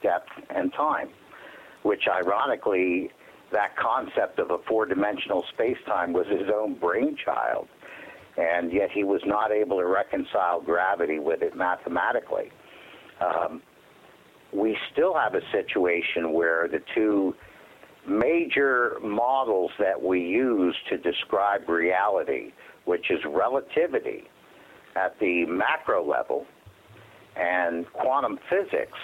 depth, 0.04 0.30
and 0.56 0.72
time, 0.74 1.10
which 1.86 2.08
ironically, 2.12 3.12
that 3.52 3.78
concept 3.78 4.40
of 4.40 4.50
a 4.50 4.58
four 4.68 4.88
dimensional 4.88 5.46
space 5.54 5.78
time 5.86 6.14
was 6.14 6.26
his 6.26 6.50
own 6.52 6.74
brainchild, 6.74 7.68
and 8.38 8.74
yet 8.74 8.90
he 8.92 9.04
was 9.04 9.22
not 9.24 9.52
able 9.52 9.78
to 9.78 9.86
reconcile 9.86 10.60
gravity 10.60 11.20
with 11.20 11.44
it 11.44 11.56
mathematically. 11.56 12.52
Um, 13.22 13.62
we 14.52 14.76
still 14.92 15.14
have 15.14 15.36
a 15.36 15.42
situation 15.52 16.34
where 16.34 16.68
the 16.68 16.82
two 16.96 17.36
major 18.08 18.98
models 19.04 19.70
that 19.78 20.02
we 20.02 20.22
use 20.22 20.76
to 20.90 20.98
describe 20.98 21.70
reality, 21.70 22.52
which 22.86 23.12
is 23.12 23.20
relativity 23.30 24.24
at 24.96 25.20
the 25.20 25.46
macro 25.46 26.04
level 26.04 26.48
and 27.36 27.86
quantum 27.94 28.40
physics 28.50 28.98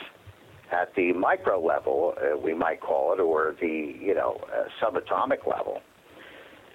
at 0.72 0.94
the 0.96 1.14
micro 1.14 1.64
level, 1.64 2.14
uh, 2.18 2.38
we 2.38 2.54
might 2.54 2.82
call 2.82 3.14
it, 3.14 3.20
or 3.20 3.56
the 3.60 3.96
you 4.00 4.16
know 4.16 4.40
uh, 4.54 4.64
subatomic 4.82 5.46
level. 5.48 5.82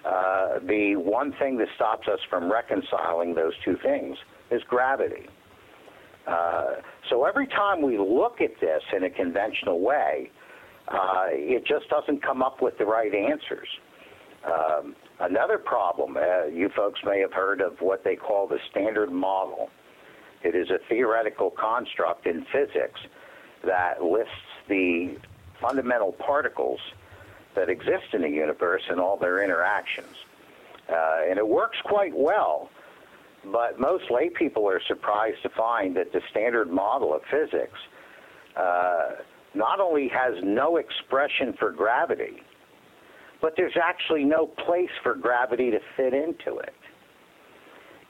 Uh, 0.05 0.59
the 0.67 0.95
one 0.95 1.33
thing 1.39 1.57
that 1.57 1.67
stops 1.75 2.07
us 2.07 2.19
from 2.29 2.51
reconciling 2.51 3.33
those 3.33 3.53
two 3.65 3.75
things 3.83 4.17
is 4.51 4.61
gravity. 4.69 5.27
Uh, 6.27 6.75
so 7.09 7.25
every 7.25 7.47
time 7.47 7.81
we 7.81 7.97
look 7.97 8.39
at 8.41 8.51
this 8.61 8.81
in 8.95 9.03
a 9.03 9.09
conventional 9.09 9.81
way, 9.81 10.29
uh, 10.87 11.25
it 11.29 11.65
just 11.65 11.89
doesn't 11.89 12.21
come 12.21 12.41
up 12.41 12.61
with 12.61 12.77
the 12.77 12.85
right 12.85 13.13
answers. 13.13 13.67
Um, 14.45 14.95
another 15.19 15.57
problem, 15.57 16.15
uh, 16.15 16.45
you 16.45 16.69
folks 16.75 16.99
may 17.03 17.19
have 17.19 17.33
heard 17.33 17.59
of 17.59 17.77
what 17.79 18.03
they 18.03 18.15
call 18.15 18.47
the 18.47 18.59
standard 18.71 19.11
model. 19.11 19.69
It 20.43 20.55
is 20.55 20.69
a 20.69 20.77
theoretical 20.87 21.51
construct 21.51 22.27
in 22.27 22.45
physics 22.51 22.99
that 23.63 24.03
lists 24.03 24.33
the 24.67 25.17
fundamental 25.59 26.11
particles 26.13 26.79
that 27.55 27.69
exist 27.69 28.13
in 28.13 28.21
the 28.21 28.29
universe 28.29 28.83
and 28.89 28.99
all 28.99 29.17
their 29.17 29.43
interactions. 29.43 30.15
Uh, 30.89 31.21
and 31.29 31.37
it 31.37 31.47
works 31.47 31.77
quite 31.83 32.15
well, 32.15 32.69
but 33.51 33.79
most 33.79 34.05
lay 34.11 34.29
people 34.29 34.69
are 34.69 34.81
surprised 34.87 35.41
to 35.43 35.49
find 35.49 35.95
that 35.97 36.13
the 36.13 36.21
standard 36.29 36.69
model 36.69 37.13
of 37.13 37.21
physics 37.29 37.79
uh, 38.55 39.15
not 39.53 39.79
only 39.79 40.07
has 40.07 40.35
no 40.43 40.77
expression 40.77 41.53
for 41.57 41.71
gravity, 41.71 42.41
but 43.41 43.53
there's 43.57 43.77
actually 43.81 44.23
no 44.23 44.47
place 44.47 44.89
for 45.03 45.15
gravity 45.15 45.71
to 45.71 45.79
fit 45.95 46.13
into 46.13 46.57
it. 46.59 46.73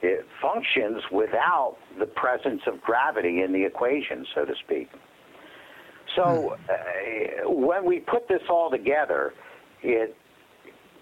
It 0.00 0.26
functions 0.40 1.02
without 1.10 1.76
the 1.98 2.06
presence 2.06 2.62
of 2.66 2.80
gravity 2.80 3.42
in 3.42 3.52
the 3.52 3.64
equation, 3.64 4.26
so 4.34 4.44
to 4.44 4.54
speak. 4.64 4.88
So 6.16 6.56
uh, 6.68 7.50
when 7.50 7.84
we 7.84 8.00
put 8.00 8.28
this 8.28 8.42
all 8.48 8.70
together, 8.70 9.34
it 9.82 10.16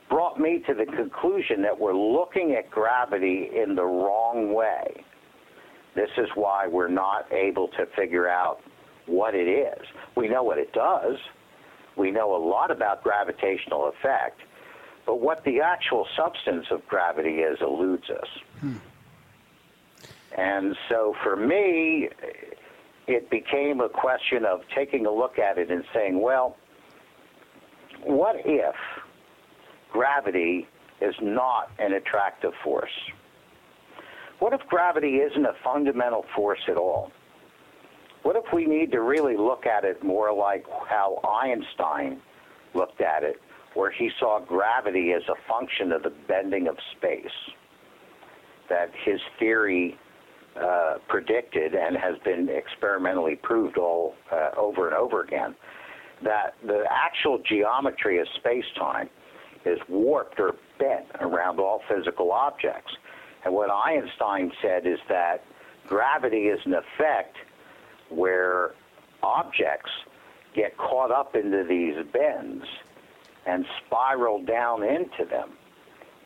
brought 0.08 0.38
me 0.38 0.62
to 0.66 0.74
the 0.74 0.86
conclusion 0.86 1.62
that 1.62 1.78
we're 1.78 1.96
looking 1.96 2.54
at 2.54 2.70
gravity 2.70 3.50
in 3.54 3.74
the 3.74 3.84
wrong 3.84 4.52
way. 4.52 5.04
This 5.94 6.10
is 6.18 6.28
why 6.34 6.66
we're 6.66 6.88
not 6.88 7.30
able 7.32 7.68
to 7.68 7.86
figure 7.96 8.28
out 8.28 8.60
what 9.06 9.34
it 9.34 9.48
is. 9.48 9.86
We 10.14 10.28
know 10.28 10.42
what 10.42 10.58
it 10.58 10.72
does. 10.72 11.16
We 11.96 12.10
know 12.10 12.36
a 12.36 12.42
lot 12.42 12.70
about 12.70 13.02
gravitational 13.02 13.88
effect, 13.88 14.40
but 15.06 15.20
what 15.20 15.42
the 15.44 15.60
actual 15.60 16.06
substance 16.14 16.66
of 16.70 16.86
gravity 16.86 17.36
is 17.36 17.58
eludes 17.62 18.10
us. 18.10 18.28
Hmm. 18.60 18.76
And 20.36 20.76
so 20.90 21.14
for 21.22 21.36
me, 21.36 22.10
it 23.06 23.30
became 23.30 23.80
a 23.80 23.88
question 23.88 24.44
of 24.44 24.60
taking 24.74 25.06
a 25.06 25.10
look 25.10 25.38
at 25.38 25.58
it 25.58 25.70
and 25.70 25.84
saying, 25.94 26.20
well, 26.20 26.56
what 28.02 28.36
if 28.44 28.74
gravity 29.92 30.66
is 31.00 31.14
not 31.22 31.70
an 31.78 31.92
attractive 31.92 32.52
force? 32.64 32.90
What 34.38 34.52
if 34.52 34.60
gravity 34.68 35.16
isn't 35.16 35.44
a 35.44 35.54
fundamental 35.64 36.24
force 36.34 36.60
at 36.68 36.76
all? 36.76 37.10
What 38.22 38.36
if 38.36 38.52
we 38.52 38.66
need 38.66 38.90
to 38.92 39.00
really 39.00 39.36
look 39.36 39.66
at 39.66 39.84
it 39.84 40.02
more 40.02 40.32
like 40.32 40.66
how 40.88 41.20
Einstein 41.24 42.20
looked 42.74 43.00
at 43.00 43.22
it, 43.22 43.40
where 43.74 43.90
he 43.90 44.10
saw 44.18 44.40
gravity 44.40 45.12
as 45.12 45.22
a 45.28 45.34
function 45.48 45.92
of 45.92 46.02
the 46.02 46.12
bending 46.26 46.66
of 46.66 46.76
space? 46.96 47.26
That 48.68 48.90
his 49.04 49.20
theory 49.38 49.96
uh, 50.60 50.98
predicted 51.08 51.74
and 51.74 51.96
has 51.96 52.18
been 52.24 52.48
experimentally 52.48 53.36
proved 53.36 53.78
all 53.78 54.14
uh, 54.32 54.50
over 54.56 54.86
and 54.88 54.96
over 54.96 55.22
again 55.22 55.54
that 56.22 56.54
the 56.64 56.84
actual 56.90 57.38
geometry 57.38 58.18
of 58.18 58.26
space-time 58.36 59.08
is 59.64 59.78
warped 59.88 60.40
or 60.40 60.54
bent 60.78 61.06
around 61.20 61.58
all 61.58 61.82
physical 61.88 62.32
objects. 62.32 62.92
And 63.44 63.54
what 63.54 63.70
Einstein 63.70 64.52
said 64.62 64.86
is 64.86 64.98
that 65.08 65.44
gravity 65.86 66.46
is 66.46 66.60
an 66.64 66.74
effect 66.74 67.36
where 68.08 68.72
objects 69.22 69.90
get 70.54 70.76
caught 70.76 71.10
up 71.10 71.36
into 71.36 71.64
these 71.64 71.96
bends 72.12 72.64
and 73.44 73.66
spiral 73.84 74.42
down 74.42 74.82
into 74.82 75.24
them. 75.28 75.50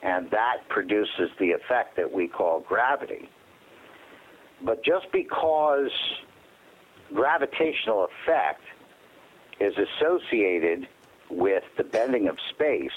And 0.02 0.30
that 0.30 0.68
produces 0.68 1.30
the 1.38 1.50
effect 1.50 1.96
that 1.96 2.10
we 2.10 2.28
call 2.28 2.60
gravity. 2.60 3.28
But 4.64 4.84
just 4.84 5.06
because 5.12 5.90
gravitational 7.14 8.06
effect 8.06 8.62
is 9.60 9.74
associated 9.76 10.86
with 11.30 11.62
the 11.76 11.84
bending 11.84 12.28
of 12.28 12.36
space 12.50 12.90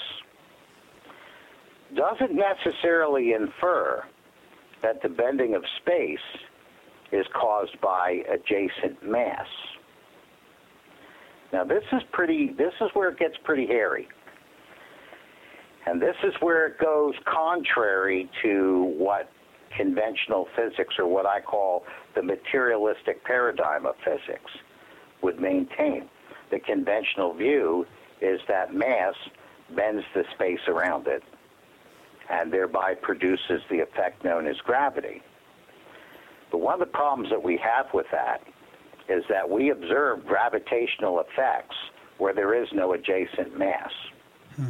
doesn't 1.94 2.34
necessarily 2.34 3.32
infer 3.32 4.04
that 4.82 5.00
the 5.02 5.08
bending 5.08 5.54
of 5.54 5.62
space 5.80 6.18
is 7.12 7.26
caused 7.32 7.80
by 7.80 8.22
adjacent 8.28 9.02
mass. 9.02 9.46
Now 11.52 11.64
this 11.64 11.84
is 11.92 12.02
pretty 12.12 12.52
this 12.58 12.72
is 12.80 12.90
where 12.94 13.10
it 13.10 13.18
gets 13.18 13.36
pretty 13.44 13.66
hairy. 13.66 14.08
And 15.86 16.00
this 16.00 16.16
is 16.24 16.32
where 16.40 16.66
it 16.66 16.78
goes 16.78 17.14
contrary 17.24 18.28
to 18.42 18.94
what 18.98 19.30
conventional 19.76 20.48
physics 20.56 20.94
or 20.98 21.06
what 21.06 21.26
I 21.26 21.40
call 21.40 21.84
the 22.14 22.22
materialistic 22.22 23.24
paradigm 23.24 23.86
of 23.86 23.94
physics 24.04 24.50
would 25.22 25.40
maintain. 25.40 26.08
The 26.50 26.60
conventional 26.60 27.34
view 27.34 27.86
is 28.20 28.40
that 28.48 28.74
mass 28.74 29.14
bends 29.74 30.04
the 30.14 30.24
space 30.34 30.60
around 30.68 31.06
it 31.06 31.22
and 32.30 32.52
thereby 32.52 32.94
produces 32.94 33.60
the 33.70 33.80
effect 33.80 34.24
known 34.24 34.46
as 34.46 34.56
gravity. 34.58 35.22
But 36.50 36.58
one 36.58 36.74
of 36.74 36.80
the 36.80 36.86
problems 36.86 37.30
that 37.30 37.42
we 37.42 37.56
have 37.58 37.86
with 37.92 38.06
that 38.12 38.42
is 39.08 39.24
that 39.28 39.48
we 39.48 39.70
observe 39.70 40.24
gravitational 40.24 41.20
effects 41.20 41.76
where 42.18 42.32
there 42.32 42.54
is 42.54 42.68
no 42.72 42.92
adjacent 42.92 43.58
mass. 43.58 43.90
Hmm. 44.56 44.68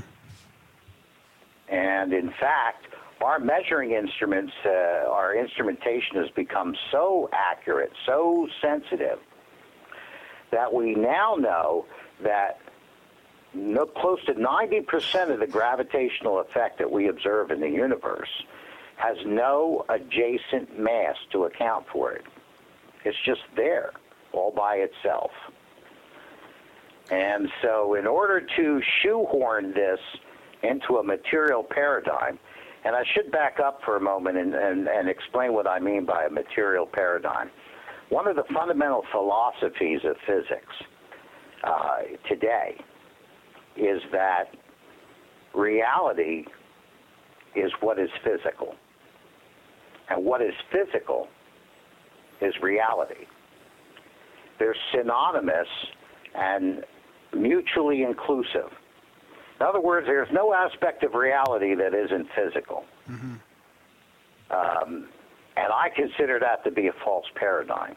And 1.68 2.12
in 2.12 2.30
fact, 2.30 2.86
our 3.24 3.38
measuring 3.38 3.92
instruments, 3.92 4.52
uh, 4.64 5.08
our 5.08 5.34
instrumentation 5.34 6.16
has 6.16 6.30
become 6.30 6.76
so 6.90 7.28
accurate, 7.32 7.92
so 8.06 8.46
sensitive, 8.60 9.18
that 10.50 10.72
we 10.72 10.94
now 10.94 11.34
know 11.34 11.86
that 12.22 12.58
no, 13.54 13.86
close 13.86 14.22
to 14.26 14.34
90% 14.34 15.32
of 15.32 15.40
the 15.40 15.46
gravitational 15.46 16.40
effect 16.40 16.78
that 16.78 16.90
we 16.90 17.08
observe 17.08 17.50
in 17.50 17.60
the 17.60 17.68
universe 17.68 18.28
has 18.96 19.16
no 19.24 19.84
adjacent 19.88 20.78
mass 20.78 21.16
to 21.32 21.44
account 21.44 21.84
for 21.92 22.12
it. 22.12 22.24
It's 23.04 23.16
just 23.24 23.42
there, 23.56 23.92
all 24.32 24.52
by 24.52 24.76
itself. 24.76 25.30
And 27.10 27.48
so, 27.62 27.94
in 27.94 28.06
order 28.06 28.46
to 28.56 28.80
shoehorn 29.02 29.74
this 29.74 30.00
into 30.62 30.96
a 30.96 31.02
material 31.02 31.62
paradigm, 31.62 32.38
and 32.84 32.94
I 32.94 33.02
should 33.14 33.32
back 33.32 33.58
up 33.64 33.80
for 33.84 33.96
a 33.96 34.00
moment 34.00 34.36
and, 34.36 34.54
and, 34.54 34.88
and 34.88 35.08
explain 35.08 35.52
what 35.52 35.66
I 35.66 35.78
mean 35.78 36.04
by 36.04 36.24
a 36.24 36.30
material 36.30 36.86
paradigm. 36.86 37.50
One 38.10 38.28
of 38.28 38.36
the 38.36 38.44
fundamental 38.52 39.02
philosophies 39.10 40.00
of 40.04 40.16
physics 40.26 40.74
uh, 41.64 41.96
today 42.28 42.76
is 43.76 44.00
that 44.12 44.44
reality 45.54 46.44
is 47.56 47.72
what 47.80 47.98
is 47.98 48.10
physical. 48.22 48.74
And 50.10 50.24
what 50.24 50.42
is 50.42 50.52
physical 50.70 51.28
is 52.42 52.52
reality. 52.62 53.26
They're 54.58 54.76
synonymous 54.92 55.68
and 56.34 56.84
mutually 57.34 58.02
inclusive. 58.02 58.70
In 59.60 59.66
other 59.66 59.80
words, 59.80 60.06
there's 60.06 60.30
no 60.32 60.52
aspect 60.52 61.04
of 61.04 61.14
reality 61.14 61.74
that 61.74 61.94
isn't 61.94 62.28
physical. 62.34 62.84
Mm-hmm. 63.08 63.34
Um, 64.50 65.08
and 65.56 65.72
I 65.72 65.90
consider 65.94 66.38
that 66.40 66.64
to 66.64 66.70
be 66.70 66.88
a 66.88 66.92
false 67.04 67.26
paradigm. 67.34 67.96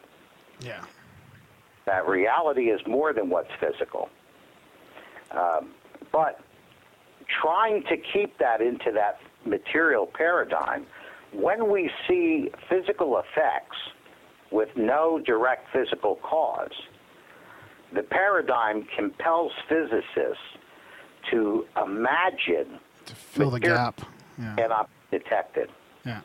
Yeah. 0.60 0.82
That 1.86 2.06
reality 2.06 2.70
is 2.70 2.80
more 2.86 3.12
than 3.12 3.28
what's 3.28 3.50
physical. 3.60 4.08
Um, 5.32 5.70
but 6.12 6.40
trying 7.42 7.82
to 7.84 7.96
keep 7.96 8.38
that 8.38 8.60
into 8.60 8.92
that 8.92 9.20
material 9.44 10.06
paradigm, 10.06 10.86
when 11.32 11.70
we 11.70 11.90
see 12.06 12.50
physical 12.68 13.18
effects 13.18 13.76
with 14.50 14.68
no 14.76 15.18
direct 15.18 15.66
physical 15.72 16.16
cause, 16.16 16.72
the 17.92 18.02
paradigm 18.02 18.86
compels 18.96 19.52
physicists 19.68 20.57
to 21.30 21.66
imagine 21.82 22.78
to 23.06 23.14
fill 23.14 23.50
the 23.50 23.60
gap 23.60 24.00
yeah. 24.38 24.54
cannot 24.56 24.90
be 25.10 25.18
detected. 25.18 25.70
Yeah. 26.04 26.20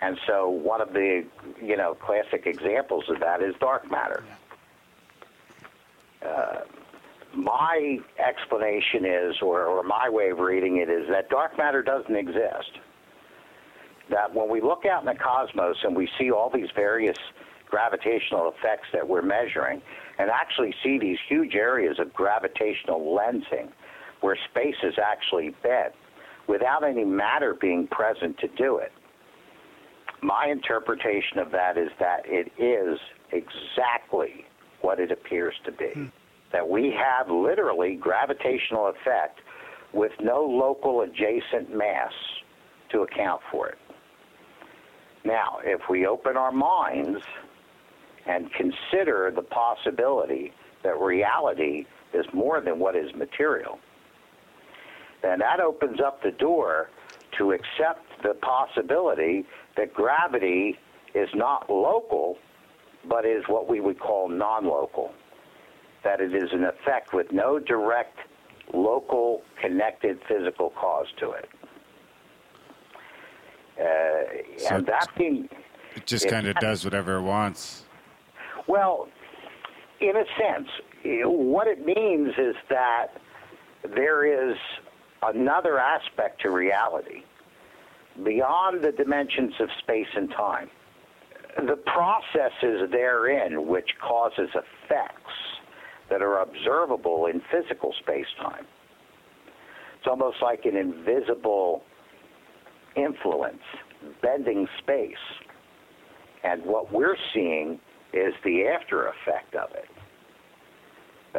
And 0.00 0.18
so 0.26 0.48
one 0.48 0.80
of 0.80 0.92
the 0.92 1.24
you 1.60 1.76
know 1.76 1.94
classic 1.94 2.46
examples 2.46 3.04
of 3.08 3.20
that 3.20 3.42
is 3.42 3.54
dark 3.60 3.90
matter. 3.90 4.22
Yeah. 6.22 6.28
Uh, 6.28 6.60
my 7.34 7.98
explanation 8.18 9.04
is, 9.04 9.36
or, 9.42 9.66
or 9.66 9.82
my 9.82 10.08
way 10.08 10.30
of 10.30 10.38
reading 10.38 10.78
it, 10.78 10.88
is 10.88 11.08
that 11.10 11.28
dark 11.28 11.56
matter 11.58 11.82
doesn't 11.82 12.16
exist. 12.16 12.78
That 14.10 14.34
when 14.34 14.48
we 14.48 14.60
look 14.60 14.86
out 14.86 15.02
in 15.02 15.06
the 15.06 15.14
cosmos 15.14 15.76
and 15.84 15.94
we 15.94 16.08
see 16.18 16.30
all 16.30 16.50
these 16.50 16.70
various 16.74 17.18
gravitational 17.66 18.50
effects 18.56 18.88
that 18.94 19.06
we're 19.06 19.22
measuring, 19.22 19.82
and 20.18 20.30
actually 20.30 20.74
see 20.82 20.98
these 20.98 21.18
huge 21.28 21.54
areas 21.54 21.98
of 21.98 22.12
gravitational 22.14 23.00
lensing 23.00 23.70
where 24.20 24.36
space 24.50 24.76
is 24.82 24.94
actually 25.02 25.54
bent 25.62 25.92
without 26.48 26.84
any 26.84 27.04
matter 27.04 27.54
being 27.54 27.86
present 27.88 28.38
to 28.38 28.48
do 28.56 28.78
it. 28.78 28.92
My 30.22 30.46
interpretation 30.50 31.38
of 31.38 31.50
that 31.52 31.78
is 31.78 31.90
that 32.00 32.22
it 32.24 32.50
is 32.58 32.98
exactly 33.32 34.46
what 34.80 34.98
it 34.98 35.12
appears 35.12 35.54
to 35.64 35.72
be. 35.72 35.90
Hmm. 35.92 36.06
That 36.50 36.68
we 36.68 36.90
have 36.96 37.30
literally 37.30 37.94
gravitational 37.96 38.88
effect 38.88 39.40
with 39.92 40.12
no 40.20 40.42
local 40.42 41.02
adjacent 41.02 41.74
mass 41.76 42.12
to 42.90 43.02
account 43.02 43.42
for 43.50 43.68
it. 43.68 43.78
Now, 45.24 45.58
if 45.62 45.82
we 45.90 46.06
open 46.06 46.36
our 46.36 46.52
minds 46.52 47.20
and 48.26 48.50
consider 48.52 49.30
the 49.34 49.42
possibility 49.42 50.52
that 50.84 50.98
reality 50.98 51.84
is 52.14 52.24
more 52.32 52.60
than 52.60 52.78
what 52.78 52.96
is 52.96 53.14
material, 53.14 53.78
then 55.22 55.40
that 55.40 55.60
opens 55.60 56.00
up 56.00 56.22
the 56.22 56.30
door 56.30 56.90
to 57.36 57.52
accept 57.52 58.04
the 58.22 58.34
possibility 58.34 59.46
that 59.76 59.92
gravity 59.92 60.78
is 61.14 61.28
not 61.34 61.68
local, 61.70 62.38
but 63.08 63.24
is 63.24 63.44
what 63.46 63.68
we 63.68 63.80
would 63.80 63.98
call 63.98 64.28
non 64.28 64.66
local. 64.66 65.12
That 66.04 66.20
it 66.20 66.34
is 66.34 66.50
an 66.52 66.64
effect 66.64 67.12
with 67.12 67.32
no 67.32 67.58
direct 67.58 68.18
local 68.72 69.42
connected 69.60 70.20
physical 70.28 70.70
cause 70.70 71.06
to 71.18 71.32
it. 71.32 71.48
Uh, 73.78 74.58
so 74.58 74.76
and 74.76 74.86
that 74.86 75.08
being. 75.16 75.48
It 75.96 76.06
just 76.06 76.28
kind 76.28 76.46
of 76.46 76.56
does 76.56 76.84
whatever 76.84 77.16
it 77.16 77.22
wants. 77.22 77.84
Well, 78.66 79.08
in 80.00 80.16
a 80.16 80.24
sense, 80.38 80.68
what 81.24 81.66
it 81.66 81.84
means 81.84 82.34
is 82.38 82.54
that 82.68 83.08
there 83.94 84.50
is 84.50 84.56
another 85.22 85.78
aspect 85.78 86.40
to 86.42 86.50
reality 86.50 87.22
beyond 88.24 88.82
the 88.82 88.92
dimensions 88.92 89.54
of 89.60 89.68
space 89.78 90.08
and 90.16 90.30
time. 90.30 90.70
The 91.56 91.76
processes 91.76 92.88
therein 92.90 93.66
which 93.66 93.90
causes 94.00 94.48
effects 94.50 95.32
that 96.10 96.22
are 96.22 96.40
observable 96.40 97.26
in 97.26 97.42
physical 97.50 97.92
space-time. 98.00 98.66
It's 99.98 100.06
almost 100.06 100.38
like 100.40 100.64
an 100.64 100.76
invisible 100.76 101.82
influence 102.96 103.62
bending 104.22 104.68
space. 104.78 105.16
And 106.44 106.64
what 106.64 106.92
we're 106.92 107.16
seeing 107.34 107.80
is 108.12 108.32
the 108.44 108.68
after 108.68 109.08
effect 109.08 109.54
of 109.54 109.70
it. 109.74 109.88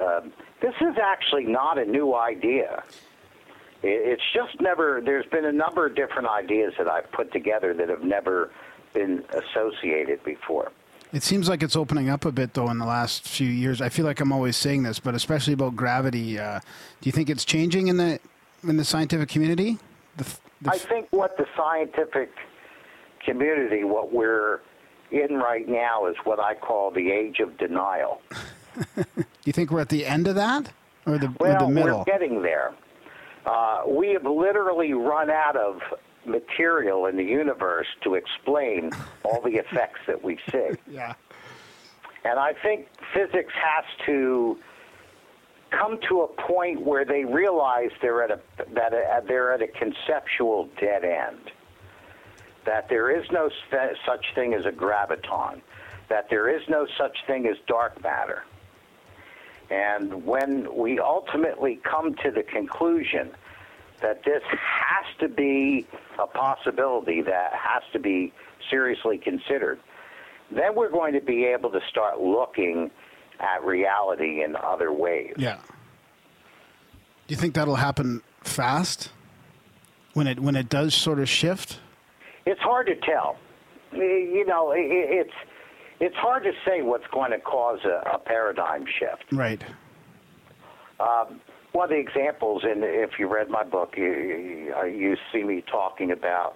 Um, 0.02 0.34
this 0.62 0.76
is 0.82 0.98
actually 1.02 1.46
not 1.46 1.78
a 1.78 1.86
new 1.86 2.16
idea. 2.16 2.84
It's 3.82 4.22
just 4.34 4.60
never, 4.60 5.02
there's 5.04 5.26
been 5.28 5.46
a 5.46 5.52
number 5.52 5.86
of 5.86 5.96
different 5.96 6.28
ideas 6.28 6.74
that 6.78 6.88
I've 6.88 7.10
put 7.12 7.32
together 7.32 7.74
that 7.74 7.88
have 7.90 8.04
never 8.04 8.52
been 8.94 9.24
associated 9.34 10.24
before. 10.24 10.72
It 11.12 11.24
seems 11.24 11.50
like 11.50 11.64
it's 11.64 11.76
opening 11.76 12.10
up 12.10 12.26
a 12.26 12.32
bit, 12.32 12.54
though, 12.54 12.70
in 12.70 12.78
the 12.78 12.86
last 12.86 13.28
few 13.28 13.48
years. 13.48 13.82
I 13.82 13.90
feel 13.90 14.06
like 14.06 14.20
I'm 14.20 14.32
always 14.32 14.58
saying 14.58 14.84
this, 14.84 15.00
but 15.00 15.16
especially 15.16 15.54
about 15.54 15.76
gravity. 15.76 16.38
Uh, 16.38 16.60
do 17.02 17.08
you 17.08 17.12
think 17.12 17.30
it's 17.30 17.46
changing 17.46 17.88
in 17.88 17.98
the 17.98 18.20
in 18.64 18.78
the 18.78 18.86
scientific 18.86 19.30
community? 19.30 19.80
The, 20.18 20.26
the 20.62 20.72
I 20.72 20.78
think 20.78 21.08
what 21.10 21.36
the 21.38 21.48
scientific 21.58 22.30
community, 23.26 23.86
what 23.86 24.14
we're 24.14 24.60
in 25.12 25.38
right 25.38 25.68
now 25.68 26.06
is 26.06 26.16
what 26.26 26.40
I 26.40 26.54
call 26.54 26.92
the 26.92 27.12
age 27.12 27.40
of 27.40 27.58
denial. 27.58 28.22
Do 28.96 29.06
you 29.46 29.54
think 29.54 29.72
we're 29.72 29.82
at 29.82 29.90
the 29.90 30.06
end 30.06 30.28
of 30.28 30.36
that, 30.36 30.72
or 31.08 31.18
the, 31.18 31.34
well, 31.40 31.56
or 31.56 31.68
the 31.68 31.74
middle? 31.74 31.98
we're 32.00 32.04
getting 32.06 32.44
there. 32.44 32.74
Uh, 33.50 33.82
we 33.88 34.10
have 34.10 34.26
literally 34.26 34.94
run 34.94 35.32
out 35.32 35.56
of 35.56 35.82
material 36.24 37.08
in 37.08 37.18
the 37.18 37.24
universe 37.24 37.88
to 38.04 38.14
explain 38.14 38.92
all 39.24 39.42
the 39.42 39.56
effects 39.56 40.00
that 40.08 40.24
we 40.24 40.38
see. 40.52 40.70
Yeah. 40.90 41.14
And 42.26 42.38
I 42.38 42.52
think 42.52 42.88
physics 43.14 43.54
has 43.54 43.86
to 44.06 44.58
come 45.72 45.98
to 46.10 46.22
a 46.24 46.28
point 46.28 46.82
where 46.82 47.06
they 47.06 47.24
realize 47.24 47.92
they're 48.02 48.22
at 48.24 48.32
a 48.32 48.40
that 48.74 48.94
a, 48.94 49.24
they're 49.26 49.54
at 49.54 49.62
a 49.62 49.68
conceptual 49.68 50.68
dead 50.82 51.06
end 51.06 51.52
that 52.66 52.90
there 52.90 53.10
is 53.10 53.26
no 53.32 53.50
such 54.06 54.26
thing 54.36 54.54
as 54.54 54.66
a 54.66 54.72
graviton, 54.72 55.62
that 56.10 56.30
there 56.30 56.50
is 56.50 56.62
no 56.68 56.86
such 56.98 57.18
thing 57.26 57.48
as 57.48 57.56
dark 57.68 58.04
matter. 58.04 58.44
And 59.70 60.26
when 60.26 60.76
we 60.76 61.00
ultimately 61.00 61.80
come 61.84 62.16
to 62.24 62.32
the 62.32 62.44
conclusion 62.44 63.32
that 64.02 64.24
this 64.24 64.42
has 64.52 65.06
to 65.20 65.28
be 65.28 65.86
a 66.18 66.26
possibility 66.26 67.22
that 67.22 67.54
has 67.54 67.84
to 67.94 68.00
be 68.00 68.34
seriously 68.70 69.18
considered, 69.18 69.80
then 70.52 70.76
we're 70.76 70.90
going 70.90 71.14
to 71.14 71.22
be 71.22 71.46
able 71.46 71.70
to 71.72 71.80
start 71.90 72.20
looking 72.20 72.90
at 73.40 73.64
reality 73.64 74.44
in 74.44 74.56
other 74.56 74.92
ways. 74.92 75.34
Yeah. 75.38 75.60
Do 77.28 77.36
you 77.36 77.38
think 77.38 77.54
that'll 77.54 77.76
happen 77.76 78.24
fast 78.44 79.12
when 80.14 80.26
it 80.28 80.40
when 80.40 80.56
it 80.56 80.70
does 80.70 80.96
sort 80.96 81.20
of 81.20 81.30
shift? 81.30 81.80
It's 82.46 82.60
hard 82.62 82.88
to 82.88 82.96
tell. 82.96 83.38
You 83.94 84.46
know, 84.48 84.74
it's 84.76 85.34
it's 86.00 86.16
hard 86.16 86.44
to 86.44 86.52
say 86.66 86.82
what's 86.82 87.08
going 87.12 87.32
to 87.32 87.40
cause 87.40 87.80
a, 87.86 88.16
a 88.16 88.20
paradigm 88.20 88.86
shift. 88.86 89.26
Right. 89.32 89.62
Um, 91.00 91.42
one 91.72 91.86
of 91.86 91.90
the 91.90 91.98
examples, 91.98 92.64
and 92.64 92.84
if 92.84 93.12
you 93.20 93.32
read 93.32 93.50
my 93.50 93.64
book, 93.64 93.94
you, 93.96 94.74
you 94.86 95.16
see 95.32 95.44
me 95.44 95.64
talking 95.70 96.12
about 96.12 96.56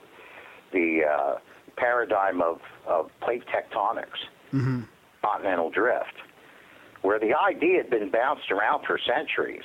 the 0.72 1.02
uh, 1.10 1.36
paradigm 1.78 2.42
of, 2.42 2.60
of 2.88 3.10
plate 3.22 3.44
tectonics, 3.48 4.18
mm-hmm. 4.52 4.82
continental 5.24 5.70
drift, 5.70 6.16
where 7.04 7.20
the 7.20 7.34
idea 7.34 7.78
had 7.78 7.90
been 7.90 8.10
bounced 8.10 8.52
around 8.52 8.86
for 8.86 9.00
centuries. 9.06 9.64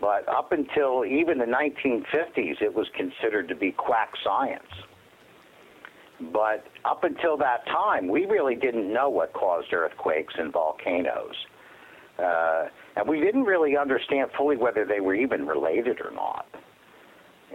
But 0.00 0.28
up 0.28 0.52
until 0.52 1.04
even 1.04 1.38
the 1.38 1.44
1950s, 1.44 2.62
it 2.62 2.74
was 2.74 2.86
considered 2.96 3.48
to 3.48 3.56
be 3.56 3.72
quack 3.72 4.12
science. 4.22 4.68
But 6.20 6.66
up 6.84 7.04
until 7.04 7.36
that 7.38 7.64
time, 7.66 8.08
we 8.08 8.26
really 8.26 8.56
didn't 8.56 8.92
know 8.92 9.08
what 9.08 9.32
caused 9.32 9.72
earthquakes 9.72 10.34
and 10.36 10.52
volcanoes. 10.52 11.34
Uh, 12.18 12.66
and 12.96 13.08
we 13.08 13.20
didn't 13.20 13.44
really 13.44 13.76
understand 13.76 14.30
fully 14.36 14.56
whether 14.56 14.84
they 14.84 15.00
were 15.00 15.14
even 15.14 15.46
related 15.46 16.00
or 16.00 16.10
not. 16.10 16.46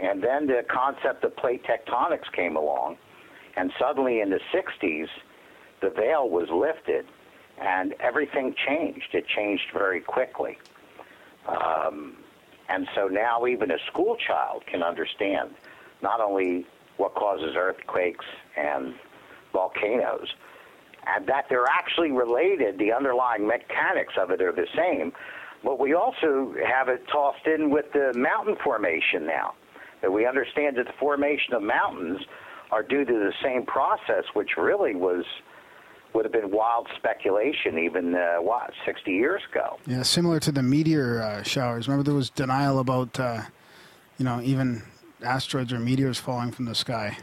And 0.01 0.23
then 0.23 0.47
the 0.47 0.63
concept 0.69 1.23
of 1.25 1.35
plate 1.35 1.63
tectonics 1.65 2.31
came 2.31 2.55
along, 2.55 2.97
and 3.57 3.71
suddenly 3.77 4.21
in 4.21 4.29
the 4.29 4.39
60s, 4.53 5.07
the 5.81 5.89
veil 5.89 6.29
was 6.29 6.49
lifted, 6.49 7.05
and 7.59 7.93
everything 7.99 8.55
changed. 8.65 9.13
It 9.13 9.27
changed 9.27 9.65
very 9.73 9.99
quickly. 9.99 10.57
Um, 11.47 12.17
And 12.69 12.87
so 12.95 13.07
now 13.07 13.45
even 13.45 13.71
a 13.71 13.77
school 13.91 14.15
child 14.15 14.65
can 14.65 14.81
understand 14.81 15.49
not 16.01 16.21
only 16.21 16.65
what 16.97 17.13
causes 17.13 17.55
earthquakes 17.57 18.25
and 18.57 18.93
volcanoes, 19.51 20.27
and 21.05 21.27
that 21.27 21.45
they're 21.49 21.67
actually 21.67 22.11
related, 22.11 22.77
the 22.79 22.91
underlying 22.91 23.45
mechanics 23.45 24.13
of 24.17 24.31
it 24.31 24.41
are 24.41 24.51
the 24.51 24.67
same. 24.75 25.11
But 25.63 25.79
we 25.79 25.93
also 25.93 26.53
have 26.65 26.89
it 26.89 27.05
tossed 27.11 27.47
in 27.47 27.69
with 27.69 27.85
the 27.93 28.13
mountain 28.15 28.57
formation 28.63 29.25
now. 29.25 29.53
That 30.01 30.11
we 30.11 30.25
understand 30.25 30.77
that 30.77 30.87
the 30.87 30.93
formation 30.99 31.53
of 31.53 31.63
mountains 31.63 32.19
are 32.71 32.83
due 32.83 33.05
to 33.05 33.13
the 33.13 33.31
same 33.41 33.65
process, 33.65 34.25
which 34.33 34.51
really 34.57 34.95
was 34.95 35.23
would 36.13 36.25
have 36.25 36.31
been 36.31 36.51
wild 36.51 36.87
speculation 36.95 37.79
even 37.79 38.13
uh, 38.13 38.35
what 38.35 38.71
60 38.85 39.11
years 39.11 39.41
ago. 39.51 39.79
Yeah, 39.87 40.03
similar 40.03 40.39
to 40.41 40.51
the 40.51 40.61
meteor 40.61 41.21
uh, 41.21 41.43
showers. 41.43 41.87
Remember, 41.87 42.03
there 42.03 42.13
was 42.13 42.29
denial 42.29 42.79
about 42.79 43.19
uh, 43.19 43.41
you 44.17 44.25
know 44.25 44.41
even 44.41 44.83
asteroids 45.23 45.71
or 45.71 45.79
meteors 45.79 46.19
falling 46.19 46.51
from 46.51 46.65
the 46.65 46.75
sky. 46.75 47.17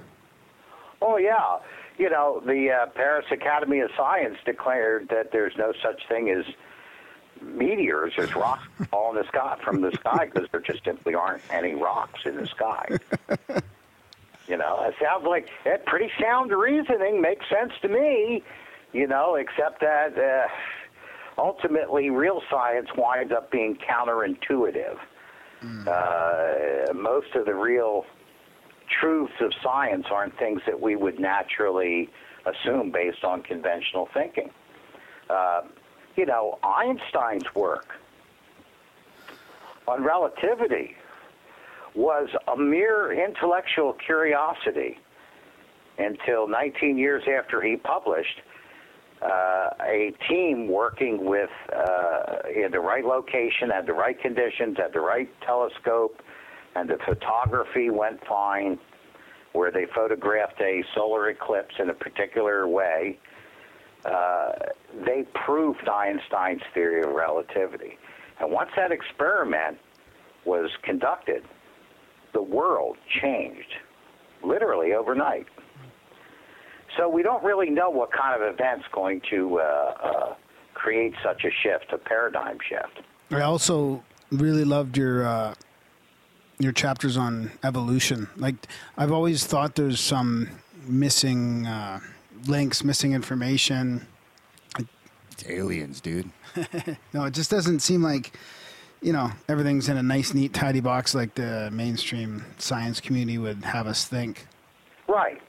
Oh 1.02 1.16
yeah, 1.16 1.59
you 1.98 2.10
know 2.10 2.43
the 2.44 2.70
uh, 2.70 2.86
Paris 2.86 3.27
Academy 3.31 3.81
of 3.81 3.90
Science 3.97 4.39
declared 4.44 5.09
that 5.09 5.32
there's 5.32 5.56
no 5.56 5.72
such 5.82 6.06
thing 6.09 6.31
as 6.31 6.44
meteors, 7.40 8.12
as 8.18 8.35
rocks 8.35 8.66
fall 8.90 9.10
in 9.10 9.16
the 9.16 9.28
sky 9.28 9.56
from 9.62 9.81
the 9.81 9.93
sky 9.93 10.31
because 10.32 10.48
there 10.51 10.60
just 10.60 10.85
simply 10.85 11.14
aren't 11.14 11.43
any 11.51 11.74
rocks 11.74 12.20
in 12.24 12.36
the 12.36 12.47
sky. 12.47 12.98
you 14.48 14.56
know, 14.56 14.82
it 14.85 14.94
sounds 15.02 15.24
like 15.27 15.48
that 15.64 15.86
pretty 15.86 16.10
sound 16.20 16.51
reasoning 16.51 17.20
makes 17.20 17.48
sense 17.48 17.72
to 17.82 17.89
me 17.89 18.43
you 18.93 19.06
know, 19.06 19.36
except 19.36 19.81
that 19.81 20.18
uh, 20.18 21.40
ultimately 21.40 22.10
real 22.10 22.43
science 22.51 22.89
winds 22.97 23.32
up 23.32 23.51
being 23.51 23.77
counterintuitive. 23.77 24.98
Mm. 25.62 25.86
Uh, 25.86 26.93
most 26.94 27.35
of 27.35 27.47
the 27.47 27.55
real 27.55 28.05
truths 29.01 29.35
of 29.41 29.53
science 29.62 30.07
aren't 30.11 30.37
things 30.39 30.61
that 30.67 30.81
we 30.81 30.97
would 30.97 31.19
naturally 31.19 32.09
assume 32.47 32.91
based 32.91 33.25
on 33.25 33.43
conventional 33.43 34.09
thinking. 34.12 34.51
Uh, 35.29 35.62
you 36.17 36.27
know, 36.27 36.59
Einstein's 36.62 37.55
work 37.55 37.95
on 39.87 40.03
relativity 40.03 40.97
was 41.95 42.29
a 42.49 42.57
mere 42.57 43.12
intellectual 43.12 43.95
curiosity 43.95 44.99
until 45.99 46.49
19 46.49 46.97
years 46.97 47.23
after 47.29 47.61
he 47.61 47.77
published 47.77 48.41
uh, 49.23 49.71
a 49.83 50.12
team 50.29 50.69
working 50.69 51.25
with 51.25 51.51
uh, 51.73 52.49
in 52.55 52.71
the 52.73 52.81
right 52.81 53.05
location, 53.05 53.71
at 53.71 53.87
the 53.87 53.93
right 53.93 54.19
conditions, 54.21 54.79
at 54.83 54.93
the 54.93 55.01
right 55.01 55.29
telescope, 55.43 56.23
and 56.75 56.89
the 56.89 56.99
photography 57.05 57.91
went 57.91 58.25
fine, 58.27 58.79
where 59.53 59.71
they 59.71 59.87
photographed 59.95 60.61
a 60.61 60.85
solar 60.95 61.29
eclipse 61.31 61.75
in 61.79 61.91
a 61.91 61.95
particular 61.95 62.69
way. 62.69 63.19
Uh, 64.05 64.53
they 65.05 65.25
proved 65.45 65.89
Einstein's 65.89 66.63
theory 66.73 67.03
of 67.03 67.11
relativity. 67.11 67.99
And 68.39 68.51
once 68.51 68.71
that 68.77 68.93
experiment 68.93 69.79
was 70.45 70.71
conducted, 70.83 71.45
the 72.33 72.43
world 72.43 72.97
changed 73.21 73.75
literally 74.43 74.95
overnight. 74.95 75.47
So 76.97 77.09
we 77.09 77.23
don't 77.23 77.43
really 77.45 77.71
know 77.71 77.91
what 77.91 78.11
kind 78.13 78.41
of 78.41 78.55
event's 78.55 78.87
going 78.93 79.21
to 79.31 79.61
uh, 79.61 79.63
uh, 79.63 80.35
create 80.75 81.15
such 81.23 81.45
a 81.45 81.51
shift, 81.63 81.93
a 81.93 81.99
paradigm 81.99 82.59
shift. 82.69 83.07
I 83.31 83.43
also 83.43 84.03
really 84.33 84.65
loved 84.65 84.97
your 84.97 85.27
uh, 85.27 85.55
your 86.61 86.73
chapters 86.73 87.16
on 87.16 87.51
evolution. 87.65 88.28
Like 88.37 88.55
I've 88.97 89.12
always 89.12 89.45
thought 89.45 89.74
there's 89.74 89.99
some 89.99 90.49
missing 90.87 91.66
uh, 91.66 92.01
links, 92.47 92.85
missing 92.85 93.12
information. 93.12 94.07
It's 94.78 95.49
aliens, 95.49 96.01
dude. 96.01 96.31
no, 97.12 97.24
it 97.24 97.35
just 97.35 97.51
doesn't 97.51 97.81
seem 97.81 98.03
like 98.03 98.37
you 99.01 99.12
know 99.12 99.31
everything's 99.49 99.89
in 99.89 99.97
a 99.97 100.03
nice, 100.03 100.35
neat, 100.35 100.53
tidy 100.53 100.81
box 100.81 101.15
like 101.15 101.35
the 101.35 101.70
mainstream 101.73 102.45
science 102.59 103.01
community 103.01 103.39
would 103.39 103.65
have 103.65 103.87
us 103.87 104.05
think. 104.05 104.47
Right. 105.09 105.41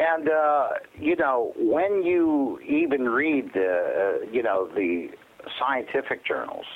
And 0.00 0.28
uh, 0.28 0.68
you 0.98 1.16
know, 1.16 1.52
when 1.56 2.02
you 2.04 2.58
even 2.60 3.08
read 3.08 3.52
the, 3.52 4.22
uh, 4.24 4.30
you 4.30 4.42
know, 4.42 4.68
the 4.74 5.10
scientific 5.58 6.24
journals, 6.24 6.66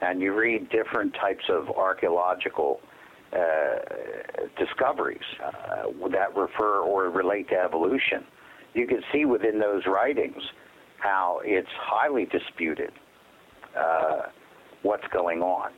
and 0.00 0.20
you 0.20 0.32
read 0.34 0.68
different 0.68 1.14
types 1.14 1.44
of 1.48 1.68
archaeological 1.70 2.80
uh, 3.32 4.58
discoveries 4.58 5.20
uh, 5.44 6.08
that 6.10 6.34
refer 6.36 6.80
or 6.80 7.10
relate 7.10 7.48
to 7.50 7.54
evolution, 7.54 8.24
you 8.74 8.86
can 8.86 9.00
see 9.12 9.24
within 9.24 9.58
those 9.58 9.82
writings 9.86 10.42
how 10.98 11.40
it's 11.44 11.68
highly 11.80 12.26
disputed 12.26 12.90
uh, 13.78 14.22
what's 14.82 15.06
going 15.12 15.42
on. 15.42 15.70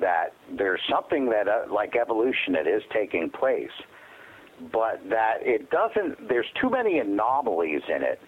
That 0.00 0.32
there's 0.56 0.80
something 0.90 1.28
that, 1.30 1.48
uh, 1.48 1.72
like 1.72 1.96
evolution, 1.96 2.54
that 2.54 2.66
is 2.66 2.82
taking 2.92 3.30
place 3.30 3.70
but 4.70 5.00
that 5.08 5.38
it 5.40 5.70
doesn't, 5.70 6.28
there's 6.28 6.46
too 6.60 6.70
many 6.70 6.98
anomalies 6.98 7.82
in 7.88 8.02
it 8.02 8.20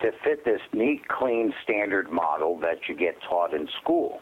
to 0.00 0.10
fit 0.24 0.44
this 0.44 0.60
neat, 0.72 1.06
clean 1.08 1.52
standard 1.62 2.10
model 2.10 2.58
that 2.60 2.76
you 2.88 2.96
get 2.96 3.14
taught 3.28 3.52
in 3.52 3.68
school. 3.82 4.20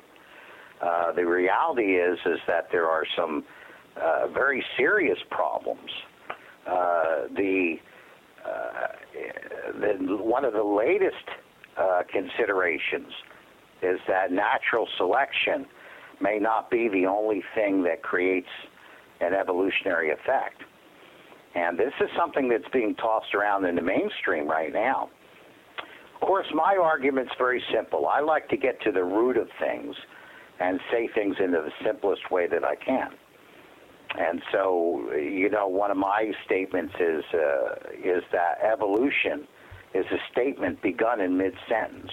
Uh, 0.81 1.13
the 1.13 1.25
reality 1.25 1.97
is 1.97 2.19
is 2.27 2.39
that 2.47 2.67
there 2.73 2.89
are 2.89 3.05
some 3.17 3.45
uh, 4.01 4.29
very 4.29 4.65
serious 4.77 5.19
problems. 5.31 5.91
Uh, 6.67 7.29
the, 7.37 7.77
uh, 8.45 8.87
the, 9.81 10.17
one 10.17 10.45
of 10.45 10.53
the 10.53 10.63
latest 10.63 11.29
uh, 11.77 12.03
considerations 12.11 13.13
is 13.83 13.99
that 14.07 14.31
natural 14.31 14.87
selection 14.97 15.67
may 16.21 16.39
not 16.39 16.71
be 16.71 16.89
the 16.89 17.05
only 17.07 17.43
thing 17.55 17.83
that 17.83 18.03
creates 18.03 18.49
an 19.21 19.35
evolutionary 19.35 20.11
effect. 20.11 20.63
And 21.55 21.79
this 21.79 21.93
is 22.01 22.09
something 22.17 22.49
that's 22.49 22.69
being 22.73 22.95
tossed 22.95 23.35
around 23.35 23.65
in 23.65 23.75
the 23.75 23.83
mainstream 23.83 24.49
right 24.49 24.73
now. 24.73 25.11
Of 26.15 26.29
course, 26.29 26.47
my 26.55 26.79
argument's 26.81 27.33
very 27.37 27.63
simple. 27.75 28.07
I 28.07 28.21
like 28.21 28.49
to 28.51 28.57
get 28.57 28.81
to 28.83 28.93
the 28.93 29.03
root 29.03 29.37
of 29.37 29.49
things 29.59 29.95
and 30.61 30.79
say 30.91 31.09
things 31.15 31.37
in 31.43 31.51
the 31.51 31.69
simplest 31.85 32.31
way 32.31 32.47
that 32.47 32.65
I 32.65 32.77
can. 32.77 33.11
And 34.19 34.43
so, 34.53 35.11
you 35.15 35.49
know, 35.49 35.67
one 35.67 35.91
of 35.91 35.97
my 35.97 36.33
statements 36.45 36.95
is 37.01 37.25
uh, 37.33 37.75
is 38.05 38.23
that 38.33 38.59
evolution 38.63 39.47
is 39.95 40.05
a 40.11 40.19
statement 40.31 40.83
begun 40.83 41.21
in 41.21 41.37
mid-sentence. 41.37 42.11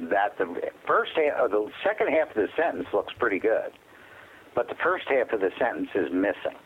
That 0.00 0.36
the 0.38 0.54
first 0.86 1.12
half, 1.16 1.40
or 1.40 1.48
the 1.48 1.70
second 1.84 2.08
half 2.08 2.30
of 2.30 2.34
the 2.34 2.48
sentence 2.56 2.86
looks 2.92 3.12
pretty 3.18 3.38
good, 3.38 3.72
but 4.54 4.68
the 4.68 4.74
first 4.82 5.04
half 5.08 5.32
of 5.32 5.40
the 5.40 5.50
sentence 5.58 5.88
is 5.94 6.08
missing. 6.12 6.58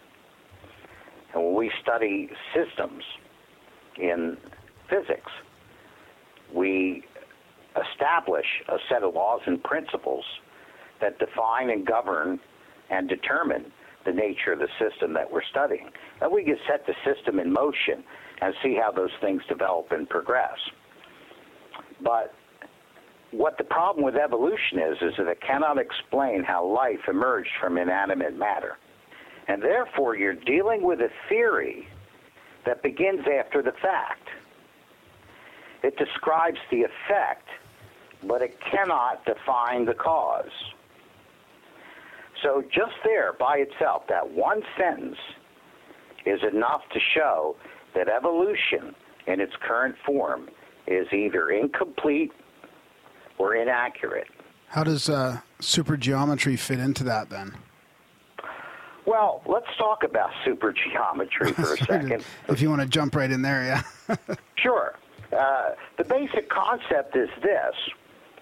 And 1.35 1.45
when 1.45 1.55
we 1.55 1.71
study 1.83 2.29
systems 2.55 3.05
in 3.99 4.37
physics, 4.89 5.31
we 6.55 7.05
establish 7.93 8.47
a 8.69 8.79
set 8.89 9.03
of 9.03 9.15
laws 9.15 9.41
and 9.47 9.63
principles 9.63 10.25
that 11.01 11.19
define 11.19 11.71
and 11.71 11.87
govern 11.87 12.41
and 12.91 13.09
determine 13.09 13.73
the 14.05 14.13
nature 14.13 14.53
of 14.53 14.59
the 14.59 14.69
system 14.79 15.13
that 15.15 15.31
we're 15.31 15.45
studying. 15.51 15.91
And 16.21 16.33
we 16.33 16.45
can 16.45 16.57
set 16.69 16.87
the 16.87 16.95
system 17.05 17.39
in 17.39 17.53
motion 17.53 18.03
and 18.41 18.55
see 18.63 18.79
how 18.81 18.91
those 18.93 19.11
things 19.21 19.43
develop 19.49 19.93
and 19.93 20.09
progress. 20.09 20.59
But 22.03 22.35
what 23.31 23.59
the 23.59 23.65
problem 23.65 24.05
with 24.05 24.17
evolution 24.17 24.79
is, 24.79 24.97
is 25.03 25.15
that 25.19 25.29
it 25.29 25.41
cannot 25.41 25.79
explain 25.79 26.43
how 26.43 26.65
life 26.67 27.01
emerged 27.09 27.51
from 27.61 27.79
inanimate 27.79 28.37
matter. 28.37 28.77
And 29.49 29.63
therefore, 29.63 30.17
you're 30.17 30.35
dealing 30.35 30.83
with 30.83 31.01
a 31.01 31.11
theory 31.29 31.87
that 32.67 32.83
begins 32.83 33.21
after 33.27 33.63
the 33.63 33.73
fact. 33.83 34.29
It 35.83 35.97
describes 35.97 36.59
the 36.71 36.83
effect, 36.83 37.49
but 38.25 38.43
it 38.43 38.59
cannot 38.61 39.25
define 39.25 39.87
the 39.87 39.95
cause. 39.95 40.51
So, 42.43 42.63
just 42.73 42.95
there 43.05 43.35
by 43.35 43.59
itself, 43.59 44.05
that 44.09 44.31
one 44.31 44.63
sentence 44.79 45.19
is 46.25 46.41
enough 46.53 46.83
to 46.93 47.01
show 47.15 47.57
that 47.95 48.09
evolution 48.09 48.95
in 49.27 49.41
its 49.41 49.53
current 49.61 49.97
form 50.07 50.49
is 50.87 51.07
either 51.13 51.51
incomplete 51.51 52.33
or 53.39 53.57
inaccurate. 53.57 54.29
How 54.69 54.85
does 54.85 55.09
uh, 55.09 55.39
supergeometry 55.61 56.59
fit 56.59 56.79
into 56.79 57.05
that 57.05 57.29
then? 57.29 57.55
Well, 59.07 59.43
let's 59.47 59.67
talk 59.77 60.05
about 60.05 60.31
supergeometry 60.47 61.55
for 61.55 61.75
a 61.75 61.77
second. 61.79 62.25
if 62.49 62.61
you 62.61 62.71
want 62.71 62.83
to 62.83 62.89
jump 62.89 63.17
right 63.17 63.31
in 63.31 63.43
there, 63.43 63.65
yeah. 64.09 64.17
sure. 64.57 64.95
Uh, 65.37 65.71
the 65.97 66.05
basic 66.05 66.49
concept 66.49 67.17
is 67.17 67.29
this, 67.43 67.75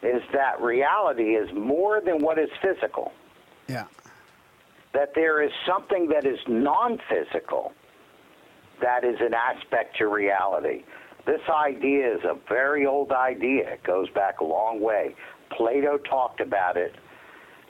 is 0.02 0.22
that 0.32 0.60
reality 0.60 1.36
is 1.36 1.50
more 1.52 2.00
than 2.00 2.22
what 2.22 2.38
is 2.38 2.50
physical. 2.62 3.12
Yeah. 3.68 3.84
That 4.94 5.12
there 5.14 5.42
is 5.42 5.50
something 5.66 6.08
that 6.08 6.24
is 6.24 6.38
non 6.48 6.98
physical 7.08 7.72
that 8.80 9.04
is 9.04 9.16
an 9.20 9.34
aspect 9.34 9.96
to 9.98 10.06
reality. 10.06 10.84
This 11.26 11.40
idea 11.48 12.14
is 12.14 12.24
a 12.24 12.36
very 12.48 12.86
old 12.86 13.12
idea. 13.12 13.72
It 13.74 13.82
goes 13.82 14.08
back 14.10 14.40
a 14.40 14.44
long 14.44 14.80
way. 14.80 15.14
Plato 15.50 15.98
talked 15.98 16.40
about 16.40 16.76
it. 16.76 16.94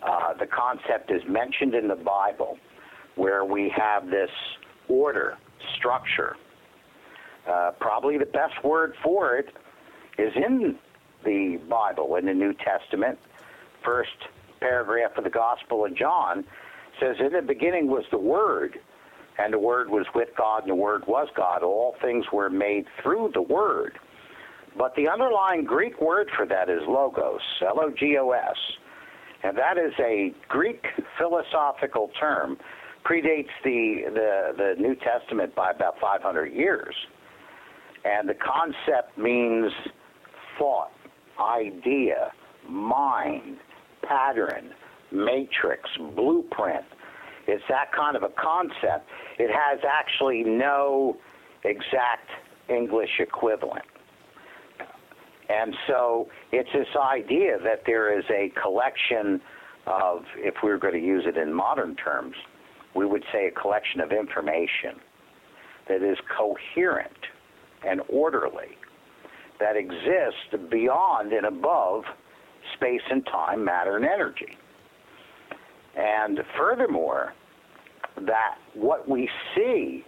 Uh, 0.03 0.35
the 0.35 0.47
concept 0.47 1.11
is 1.11 1.23
mentioned 1.29 1.75
in 1.75 1.89
the 1.89 1.97
Bible 1.97 2.57
where 3.16 3.45
we 3.45 3.73
have 3.77 4.11
this 4.11 4.31
order, 4.89 5.37
structure. 5.77 6.37
Uh, 7.51 7.73
probably 7.81 8.16
the 8.16 8.27
best 8.27 8.62
word 8.62 8.95
for 9.03 9.37
it 9.37 9.49
is 10.19 10.33
in 10.37 10.79
the 11.25 11.59
Bible, 11.69 12.15
in 12.16 12.27
the 12.27 12.35
New 12.35 12.55
Testament. 12.55 13.19
First 13.85 14.29
paragraph 14.61 15.13
of 15.17 15.25
the 15.25 15.31
Gospel 15.31 15.85
of 15.85 15.97
John 15.97 16.45
says, 17.01 17.17
In 17.21 17.33
the 17.33 17.43
beginning 17.43 17.89
was 17.89 18.05
the 18.11 18.19
Word, 18.19 18.79
and 19.39 19.53
the 19.53 19.59
Word 19.59 19.89
was 19.89 20.07
with 20.15 20.29
God, 20.37 20.63
and 20.63 20.71
the 20.71 20.75
Word 20.75 21.05
was 21.07 21.29
God. 21.37 21.63
All 21.63 21.95
things 22.03 22.25
were 22.33 22.51
made 22.51 22.87
through 23.03 23.31
the 23.35 23.43
Word. 23.43 23.99
But 24.77 24.95
the 24.95 25.09
underlying 25.09 25.65
Greek 25.65 26.01
word 26.01 26.29
for 26.37 26.47
that 26.47 26.71
is 26.71 26.81
logos, 26.87 27.41
L 27.63 27.81
O 27.81 27.91
G 27.91 28.17
O 28.19 28.31
S. 28.31 28.57
And 29.43 29.57
that 29.57 29.77
is 29.77 29.93
a 29.99 30.33
Greek 30.49 30.85
philosophical 31.17 32.11
term, 32.19 32.59
predates 33.05 33.51
the, 33.65 34.03
the, 34.13 34.53
the 34.57 34.75
New 34.81 34.95
Testament 34.97 35.55
by 35.55 35.71
about 35.71 35.99
500 36.01 36.53
years. 36.53 36.95
And 38.05 38.29
the 38.29 38.35
concept 38.35 39.17
means 39.17 39.73
thought, 40.59 40.91
idea, 41.41 42.33
mind, 42.69 43.59
pattern, 44.09 44.71
matrix, 45.13 45.89
blueprint. 46.15 46.85
It's 47.47 47.65
that 47.69 47.93
kind 47.93 48.17
of 48.17 48.23
a 48.23 48.29
concept. 48.29 49.09
It 49.39 49.51
has 49.51 49.81
actually 49.89 50.43
no 50.45 51.17
exact 51.65 52.29
English 52.69 53.21
equivalent. 53.21 53.85
And 55.49 55.75
so 55.87 56.29
it's 56.53 56.69
this 56.75 56.89
idea 57.01 57.59
that 57.65 57.83
there 57.87 58.19
is 58.19 58.25
a 58.31 58.53
collection 58.61 59.41
of, 59.87 60.25
if 60.37 60.57
we 60.63 60.69
were 60.69 60.79
going 60.79 60.95
to 60.95 61.01
use 61.01 61.25
it 61.27 61.39
in 61.39 61.53
modern 61.53 61.97
terms, 61.97 62.35
we 62.95 63.07
would 63.07 63.25
say 63.33 63.47
a 63.47 63.51
collection 63.51 64.01
of 64.01 64.13
information 64.13 65.01
that 65.89 66.03
is 66.03 66.19
coherent 66.37 67.17
and 67.87 68.03
orderly, 68.11 68.77
that 69.59 69.77
exists 69.77 70.71
beyond 70.71 71.33
and 71.33 71.47
above 71.47 72.05
space 72.74 73.01
and 73.11 73.24
time, 73.27 73.65
matter 73.65 73.97
and 73.97 74.05
energy. 74.05 74.57
And 75.97 76.40
furthermore, 76.57 77.32
that 78.27 78.57
what 78.74 79.09
we 79.09 79.28
see 79.55 80.05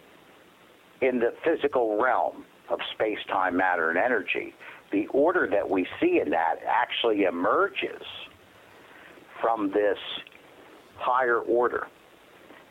in 1.01 1.19
the 1.19 1.33
physical 1.45 2.01
realm 2.01 2.45
of 2.71 2.79
space, 2.95 3.19
time, 3.29 3.57
matter, 3.57 3.91
and 3.91 3.99
energy, 3.99 4.55
the 4.93 5.07
order 5.09 5.49
that 5.51 5.69
we 5.69 5.87
see 6.01 6.21
in 6.25 6.31
that 6.31 6.57
actually 6.67 7.25
emerges 7.25 8.03
from 9.41 9.71
this 9.71 9.99
higher 10.99 11.39
order 11.41 11.87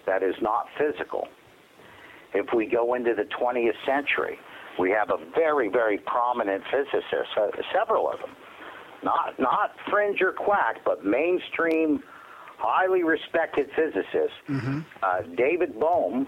that 0.06 0.24
is 0.24 0.36
not 0.42 0.66
physical. 0.78 1.28
If 2.34 2.48
we 2.56 2.68
go 2.68 2.94
into 2.94 3.14
the 3.16 3.26
20th 3.42 3.72
century, 3.86 4.38
we 4.78 4.92
have 4.92 5.10
a 5.10 5.18
very, 5.36 5.68
very 5.68 5.98
prominent 5.98 6.64
physicist, 6.72 7.30
uh, 7.38 7.48
several 7.74 8.10
of 8.10 8.20
them, 8.20 8.30
not 9.04 9.40
not 9.40 9.76
fringe 9.90 10.22
or 10.22 10.32
quack, 10.32 10.82
but 10.86 11.06
mainstream 11.06 12.04
highly 12.60 13.04
respected 13.04 13.70
physicist, 13.76 14.34
mm-hmm. 14.48 14.80
uh, 15.02 15.22
David 15.36 15.80
Bohm, 15.80 16.28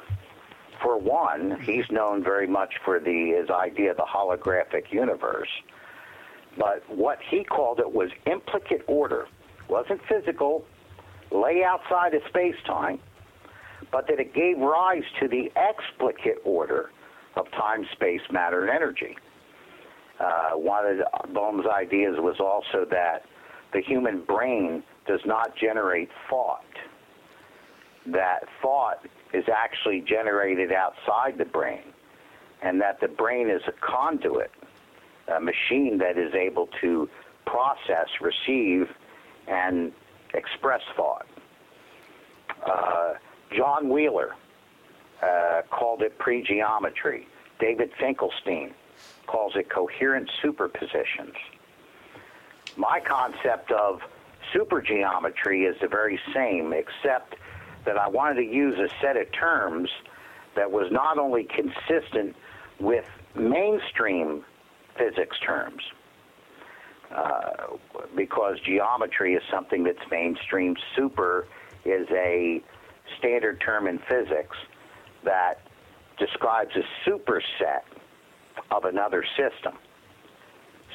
for 0.81 0.97
one, 0.97 1.59
he's 1.61 1.89
known 1.91 2.23
very 2.23 2.47
much 2.47 2.73
for 2.85 2.99
the 2.99 3.35
his 3.39 3.49
idea 3.49 3.91
of 3.91 3.97
the 3.97 4.03
holographic 4.03 4.91
universe. 4.91 5.49
But 6.57 6.83
what 6.89 7.19
he 7.29 7.43
called 7.43 7.79
it 7.79 7.91
was 7.91 8.09
implicate 8.25 8.81
order. 8.87 9.27
wasn't 9.69 10.01
physical, 10.07 10.65
lay 11.31 11.63
outside 11.63 12.13
of 12.13 12.21
space 12.27 12.55
time, 12.65 12.99
but 13.91 14.07
that 14.07 14.19
it 14.19 14.33
gave 14.33 14.57
rise 14.57 15.03
to 15.19 15.27
the 15.27 15.51
explicate 15.55 16.37
order 16.43 16.91
of 17.35 17.49
time, 17.51 17.87
space, 17.93 18.21
matter, 18.31 18.61
and 18.61 18.69
energy. 18.69 19.17
Uh, 20.21 20.51
one 20.51 20.85
of 20.85 21.33
Bohm's 21.33 21.65
ideas 21.65 22.15
was 22.19 22.35
also 22.39 22.85
that 22.91 23.23
the 23.73 23.81
human 23.81 24.23
brain 24.23 24.83
does 25.07 25.21
not 25.25 25.55
generate 25.55 26.09
thought. 26.29 26.63
That 28.05 28.41
thought 28.61 29.05
is 29.33 29.45
actually 29.51 30.01
generated 30.01 30.71
outside 30.71 31.37
the 31.37 31.45
brain, 31.45 31.93
and 32.61 32.79
that 32.81 32.99
the 32.99 33.07
brain 33.07 33.49
is 33.49 33.61
a 33.67 33.71
conduit, 33.71 34.51
a 35.35 35.39
machine 35.39 35.97
that 35.99 36.17
is 36.17 36.33
able 36.35 36.67
to 36.81 37.09
process, 37.45 38.07
receive, 38.19 38.87
and 39.47 39.91
express 40.33 40.81
thought. 40.95 41.25
Uh, 42.63 43.13
John 43.55 43.89
Wheeler 43.89 44.35
uh, 45.23 45.61
called 45.71 46.03
it 46.03 46.17
pre-geometry. 46.19 47.27
David 47.59 47.91
Finkelstein 47.99 48.73
calls 49.27 49.53
it 49.55 49.69
coherent 49.69 50.29
superpositions. 50.43 51.35
My 52.75 52.99
concept 52.99 53.71
of 53.71 54.01
supergeometry 54.53 55.69
is 55.69 55.75
the 55.81 55.87
very 55.87 56.19
same, 56.33 56.73
except 56.73 57.35
that 57.85 57.97
I 57.97 58.07
wanted 58.07 58.35
to 58.35 58.45
use 58.45 58.77
a 58.77 58.89
set 59.01 59.17
of 59.17 59.31
terms 59.31 59.89
that 60.55 60.69
was 60.69 60.91
not 60.91 61.17
only 61.17 61.45
consistent 61.45 62.35
with 62.79 63.05
mainstream 63.35 64.43
physics 64.97 65.37
terms, 65.45 65.81
uh, 67.15 67.77
because 68.15 68.57
geometry 68.65 69.33
is 69.33 69.43
something 69.51 69.83
that's 69.83 70.09
mainstream. 70.09 70.75
Super 70.95 71.47
is 71.85 72.07
a 72.11 72.61
standard 73.17 73.59
term 73.61 73.87
in 73.87 73.99
physics 73.99 74.57
that 75.23 75.61
describes 76.17 76.71
a 76.75 77.09
superset 77.09 77.81
of 78.69 78.85
another 78.85 79.23
system. 79.37 79.77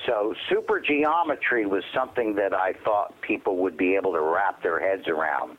So 0.06 0.34
supergeometry 0.50 1.68
was 1.68 1.82
something 1.94 2.34
that 2.36 2.54
I 2.54 2.74
thought 2.84 3.20
people 3.22 3.56
would 3.58 3.76
be 3.76 3.96
able 3.96 4.12
to 4.12 4.20
wrap 4.20 4.62
their 4.62 4.78
heads 4.78 5.08
around 5.08 5.56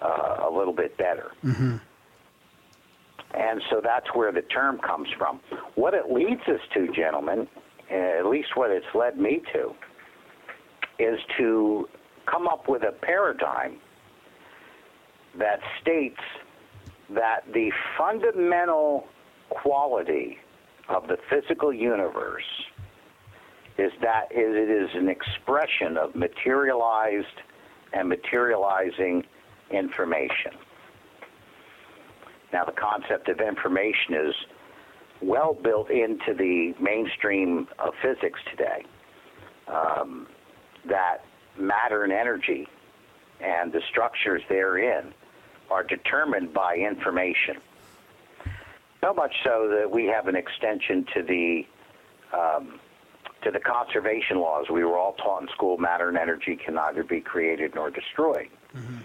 uh, 0.00 0.48
a 0.48 0.50
little 0.50 0.72
bit 0.72 0.96
better. 0.96 1.32
Mm-hmm. 1.44 1.76
And 3.34 3.62
so 3.70 3.80
that's 3.82 4.06
where 4.14 4.30
the 4.30 4.42
term 4.42 4.78
comes 4.78 5.08
from. 5.18 5.40
What 5.74 5.94
it 5.94 6.10
leads 6.10 6.42
us 6.48 6.60
to, 6.74 6.88
gentlemen, 6.92 7.48
uh, 7.90 7.94
at 7.94 8.26
least 8.26 8.56
what 8.56 8.70
it's 8.70 8.86
led 8.94 9.18
me 9.18 9.42
to, 9.52 9.74
is 10.98 11.18
to 11.38 11.88
come 12.26 12.46
up 12.46 12.68
with 12.68 12.82
a 12.82 12.92
paradigm 12.92 13.78
that 15.38 15.60
states 15.80 16.20
that 17.10 17.40
the 17.52 17.72
fundamental 17.98 19.06
quality 19.48 20.38
of 20.92 21.08
the 21.08 21.16
physical 21.30 21.72
universe 21.72 22.44
is 23.78 23.92
that 24.02 24.28
it 24.30 24.70
is 24.70 24.90
an 24.94 25.08
expression 25.08 25.96
of 25.96 26.14
materialized 26.14 27.26
and 27.92 28.08
materializing 28.08 29.24
information. 29.70 30.52
Now, 32.52 32.64
the 32.64 32.72
concept 32.72 33.28
of 33.28 33.40
information 33.40 34.14
is 34.14 34.34
well 35.22 35.54
built 35.54 35.90
into 35.90 36.34
the 36.36 36.74
mainstream 36.80 37.66
of 37.78 37.94
physics 38.02 38.40
today. 38.50 38.84
Um, 39.68 40.26
that 40.88 41.18
matter 41.58 42.04
and 42.04 42.12
energy 42.12 42.66
and 43.40 43.72
the 43.72 43.80
structures 43.90 44.42
therein 44.48 45.14
are 45.70 45.82
determined 45.82 46.52
by 46.52 46.76
information. 46.76 47.56
So 49.04 49.12
much 49.12 49.34
so 49.44 49.68
that 49.68 49.90
we 49.90 50.06
have 50.06 50.28
an 50.28 50.36
extension 50.36 51.04
to 51.14 51.22
the 51.22 51.66
um, 52.32 52.78
to 53.42 53.50
the 53.50 53.58
conservation 53.58 54.38
laws 54.38 54.66
we 54.70 54.84
were 54.84 54.96
all 54.96 55.14
taught 55.14 55.42
in 55.42 55.48
school 55.48 55.76
matter 55.76 56.08
and 56.08 56.16
energy 56.16 56.56
can 56.56 56.74
neither 56.74 57.02
be 57.02 57.20
created 57.20 57.74
nor 57.74 57.90
destroyed. 57.90 58.48
Mm-hmm. 58.76 58.98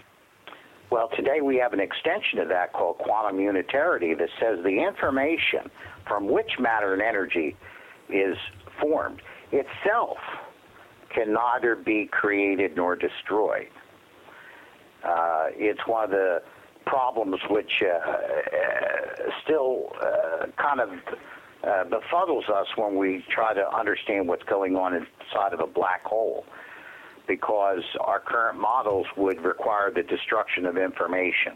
Well, 0.90 1.10
today 1.14 1.40
we 1.42 1.56
have 1.56 1.72
an 1.72 1.80
extension 1.80 2.38
of 2.38 2.48
that 2.48 2.72
called 2.72 2.98
quantum 2.98 3.38
unitarity 3.38 4.14
that 4.14 4.28
says 4.40 4.64
the 4.64 4.82
information 4.82 5.70
from 6.06 6.28
which 6.28 6.58
matter 6.58 6.94
and 6.94 7.02
energy 7.02 7.56
is 8.08 8.36
formed 8.80 9.20
itself 9.52 10.18
can 11.10 11.32
neither 11.32 11.74
be 11.74 12.06
created 12.06 12.76
nor 12.76 12.96
destroyed. 12.96 13.68
Uh, 15.04 15.46
it's 15.54 15.80
one 15.86 16.04
of 16.04 16.10
the 16.10 16.42
problems 16.88 17.38
which 17.50 17.82
uh, 17.82 17.88
uh, 17.88 19.30
still 19.44 19.92
uh, 20.00 20.46
kind 20.56 20.80
of 20.80 20.90
uh, 21.62 21.84
befuddles 21.84 22.48
us 22.48 22.66
when 22.76 22.96
we 22.96 23.24
try 23.28 23.52
to 23.52 23.64
understand 23.76 24.26
what's 24.26 24.44
going 24.44 24.74
on 24.76 24.94
inside 24.94 25.52
of 25.52 25.60
a 25.60 25.66
black 25.66 26.02
hole. 26.04 26.44
because 27.28 27.84
our 28.00 28.18
current 28.18 28.58
models 28.58 29.06
would 29.16 29.40
require 29.44 29.92
the 29.94 30.02
destruction 30.02 30.64
of 30.64 30.76
information. 30.76 31.52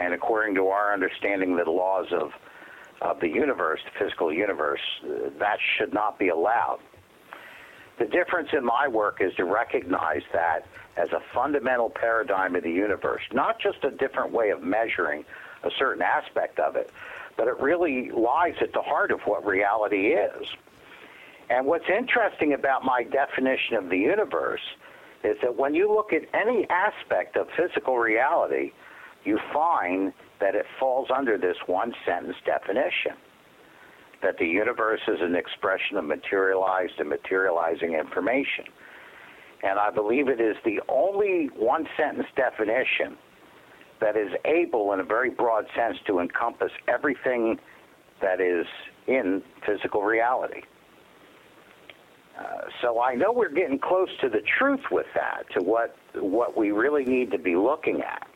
And 0.00 0.12
according 0.14 0.56
to 0.56 0.68
our 0.68 0.92
understanding 0.92 1.56
of 1.58 1.66
the 1.66 1.70
laws 1.70 2.06
of, 2.10 2.32
of 3.02 3.20
the 3.20 3.28
universe, 3.28 3.80
the 3.84 4.04
physical 4.04 4.32
universe, 4.32 4.80
that 5.38 5.58
should 5.76 5.92
not 5.92 6.18
be 6.18 6.30
allowed. 6.30 6.80
The 7.98 8.06
difference 8.06 8.48
in 8.52 8.64
my 8.64 8.88
work 8.88 9.18
is 9.20 9.32
to 9.36 9.44
recognize 9.44 10.22
that 10.32 10.66
as 10.96 11.10
a 11.12 11.20
fundamental 11.34 11.90
paradigm 11.90 12.54
of 12.54 12.62
the 12.62 12.70
universe, 12.70 13.22
not 13.32 13.58
just 13.58 13.82
a 13.84 13.90
different 13.90 14.32
way 14.32 14.50
of 14.50 14.62
measuring 14.62 15.24
a 15.64 15.70
certain 15.78 16.02
aspect 16.02 16.58
of 16.58 16.76
it, 16.76 16.90
but 17.36 17.48
it 17.48 17.58
really 17.58 18.10
lies 18.10 18.54
at 18.60 18.72
the 18.72 18.82
heart 18.82 19.10
of 19.10 19.20
what 19.22 19.44
reality 19.44 20.08
is. 20.08 20.46
And 21.50 21.66
what's 21.66 21.88
interesting 21.88 22.54
about 22.54 22.84
my 22.84 23.02
definition 23.04 23.76
of 23.76 23.88
the 23.88 23.98
universe 23.98 24.60
is 25.24 25.36
that 25.42 25.56
when 25.56 25.74
you 25.74 25.92
look 25.92 26.12
at 26.12 26.22
any 26.32 26.66
aspect 26.70 27.36
of 27.36 27.48
physical 27.56 27.98
reality, 27.98 28.72
you 29.24 29.38
find 29.52 30.12
that 30.40 30.54
it 30.54 30.66
falls 30.78 31.08
under 31.14 31.38
this 31.38 31.56
one 31.66 31.94
sentence 32.06 32.36
definition 32.44 33.12
that 34.22 34.38
the 34.38 34.46
universe 34.46 35.02
is 35.06 35.20
an 35.20 35.36
expression 35.36 35.98
of 35.98 36.04
materialized 36.04 36.98
and 36.98 37.08
materializing 37.08 37.92
information. 37.92 38.64
And 39.64 39.78
I 39.78 39.90
believe 39.90 40.28
it 40.28 40.40
is 40.40 40.56
the 40.64 40.80
only 40.88 41.48
one 41.56 41.88
sentence 41.96 42.26
definition 42.36 43.16
that 44.00 44.14
is 44.16 44.30
able, 44.44 44.92
in 44.92 45.00
a 45.00 45.04
very 45.04 45.30
broad 45.30 45.64
sense, 45.74 45.96
to 46.06 46.18
encompass 46.18 46.70
everything 46.86 47.58
that 48.20 48.40
is 48.40 48.66
in 49.06 49.42
physical 49.66 50.02
reality. 50.02 50.60
Uh, 52.38 52.42
so 52.82 53.00
I 53.00 53.14
know 53.14 53.32
we're 53.32 53.48
getting 53.48 53.78
close 53.78 54.08
to 54.20 54.28
the 54.28 54.42
truth 54.58 54.80
with 54.90 55.06
that, 55.14 55.44
to 55.54 55.64
what 55.64 55.96
what 56.14 56.56
we 56.56 56.72
really 56.72 57.04
need 57.04 57.30
to 57.30 57.38
be 57.38 57.56
looking 57.56 58.02
at. 58.02 58.28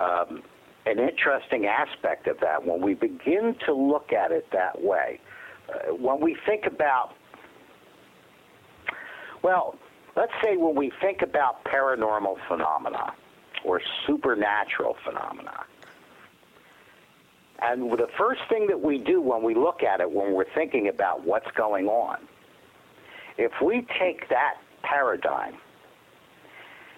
Um, 0.00 0.42
an 0.86 1.00
interesting 1.00 1.66
aspect 1.66 2.28
of 2.28 2.38
that 2.40 2.64
when 2.64 2.80
we 2.80 2.94
begin 2.94 3.56
to 3.66 3.74
look 3.74 4.12
at 4.12 4.30
it 4.30 4.46
that 4.52 4.80
way. 4.80 5.20
Uh, 5.68 5.94
when 5.94 6.20
we 6.20 6.36
think 6.46 6.64
about, 6.66 7.14
well, 9.46 9.76
let's 10.16 10.32
say 10.42 10.56
when 10.56 10.74
we 10.74 10.90
think 11.00 11.22
about 11.22 11.64
paranormal 11.66 12.34
phenomena 12.48 13.14
or 13.64 13.80
supernatural 14.04 14.96
phenomena. 15.04 15.64
And 17.62 17.92
the 17.92 18.08
first 18.18 18.40
thing 18.48 18.66
that 18.66 18.80
we 18.80 18.98
do 18.98 19.20
when 19.20 19.44
we 19.44 19.54
look 19.54 19.84
at 19.84 20.00
it, 20.00 20.10
when 20.10 20.32
we're 20.34 20.52
thinking 20.56 20.88
about 20.88 21.24
what's 21.24 21.48
going 21.56 21.86
on, 21.86 22.18
if 23.38 23.52
we 23.64 23.86
take 24.00 24.28
that 24.30 24.54
paradigm 24.82 25.54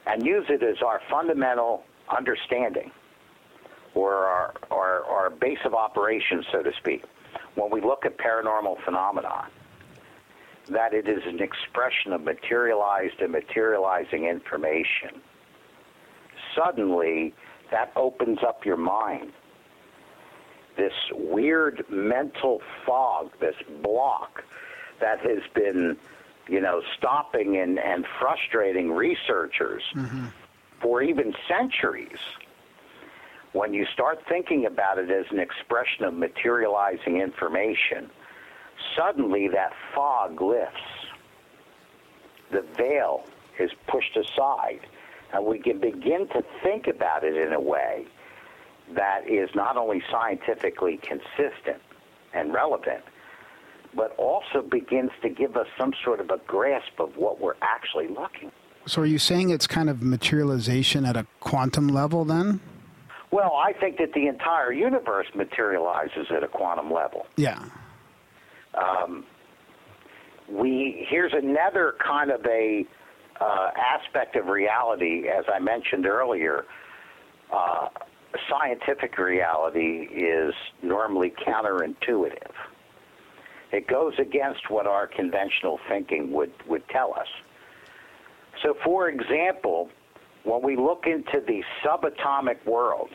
and 0.06 0.24
use 0.24 0.46
it 0.48 0.62
as 0.62 0.80
our 0.80 1.02
fundamental 1.10 1.82
understanding 2.16 2.90
or 3.94 4.14
our, 4.14 4.54
our, 4.70 5.04
our 5.04 5.28
base 5.28 5.58
of 5.66 5.74
operations, 5.74 6.46
so 6.50 6.62
to 6.62 6.72
speak, 6.78 7.04
when 7.56 7.70
we 7.70 7.82
look 7.82 8.06
at 8.06 8.16
paranormal 8.16 8.82
phenomena, 8.86 9.48
that 10.68 10.94
it 10.94 11.08
is 11.08 11.22
an 11.26 11.40
expression 11.40 12.12
of 12.12 12.22
materialized 12.22 13.20
and 13.20 13.32
materializing 13.32 14.24
information. 14.26 15.20
Suddenly, 16.54 17.34
that 17.70 17.92
opens 17.96 18.38
up 18.46 18.64
your 18.64 18.76
mind. 18.76 19.32
This 20.76 20.92
weird 21.12 21.84
mental 21.90 22.60
fog, 22.86 23.30
this 23.40 23.56
block 23.82 24.44
that 25.00 25.20
has 25.20 25.42
been, 25.54 25.96
you 26.48 26.60
know, 26.60 26.82
stopping 26.96 27.56
and, 27.56 27.78
and 27.78 28.06
frustrating 28.18 28.92
researchers 28.92 29.82
mm-hmm. 29.94 30.26
for 30.80 31.02
even 31.02 31.34
centuries 31.48 32.18
when 33.52 33.72
you 33.72 33.86
start 33.92 34.20
thinking 34.28 34.66
about 34.66 34.98
it 34.98 35.10
as 35.10 35.26
an 35.30 35.38
expression 35.38 36.04
of 36.04 36.14
materializing 36.14 37.20
information, 37.20 38.10
suddenly 38.96 39.48
that 39.48 39.72
fog 39.94 40.40
lifts. 40.40 40.80
The 42.50 42.64
veil 42.76 43.24
is 43.58 43.70
pushed 43.86 44.16
aside, 44.16 44.80
and 45.32 45.44
we 45.44 45.58
can 45.58 45.78
begin 45.78 46.28
to 46.28 46.42
think 46.62 46.86
about 46.86 47.24
it 47.24 47.36
in 47.36 47.52
a 47.52 47.60
way 47.60 48.06
that 48.94 49.28
is 49.28 49.50
not 49.54 49.76
only 49.76 50.02
scientifically 50.10 50.98
consistent 50.98 51.82
and 52.32 52.54
relevant, 52.54 53.02
but 53.94 54.14
also 54.16 54.62
begins 54.62 55.10
to 55.22 55.28
give 55.28 55.56
us 55.56 55.66
some 55.76 55.92
sort 56.04 56.20
of 56.20 56.30
a 56.30 56.38
grasp 56.46 56.98
of 56.98 57.16
what 57.16 57.40
we're 57.40 57.56
actually 57.62 58.08
looking. 58.08 58.50
So, 58.86 59.02
are 59.02 59.06
you 59.06 59.18
saying 59.18 59.50
it's 59.50 59.66
kind 59.66 59.90
of 59.90 60.02
materialization 60.02 61.04
at 61.04 61.16
a 61.16 61.26
quantum 61.40 61.88
level 61.88 62.24
then? 62.24 62.60
Well, 63.30 63.54
I 63.54 63.74
think 63.74 63.98
that 63.98 64.14
the 64.14 64.26
entire 64.26 64.72
universe 64.72 65.26
materializes 65.34 66.28
at 66.30 66.42
a 66.42 66.48
quantum 66.48 66.90
level. 66.90 67.26
Yeah. 67.36 67.62
Um, 68.74 69.24
we 70.48 71.06
here's 71.08 71.32
another 71.32 71.94
kind 72.04 72.30
of 72.30 72.44
a 72.46 72.86
uh, 73.40 73.70
aspect 73.76 74.36
of 74.36 74.46
reality, 74.46 75.28
as 75.28 75.44
I 75.52 75.58
mentioned 75.58 76.06
earlier. 76.06 76.64
Uh, 77.52 77.88
scientific 78.48 79.16
reality 79.18 80.08
is 80.12 80.54
normally 80.82 81.32
counterintuitive. 81.46 82.52
It 83.72 83.86
goes 83.86 84.14
against 84.18 84.70
what 84.70 84.86
our 84.86 85.06
conventional 85.06 85.78
thinking 85.88 86.32
would, 86.32 86.52
would 86.66 86.88
tell 86.88 87.14
us. 87.14 87.26
So, 88.62 88.74
for 88.84 89.08
example, 89.08 89.90
when 90.44 90.62
we 90.62 90.76
look 90.76 91.04
into 91.06 91.40
the 91.46 91.62
subatomic 91.84 92.64
world, 92.66 93.10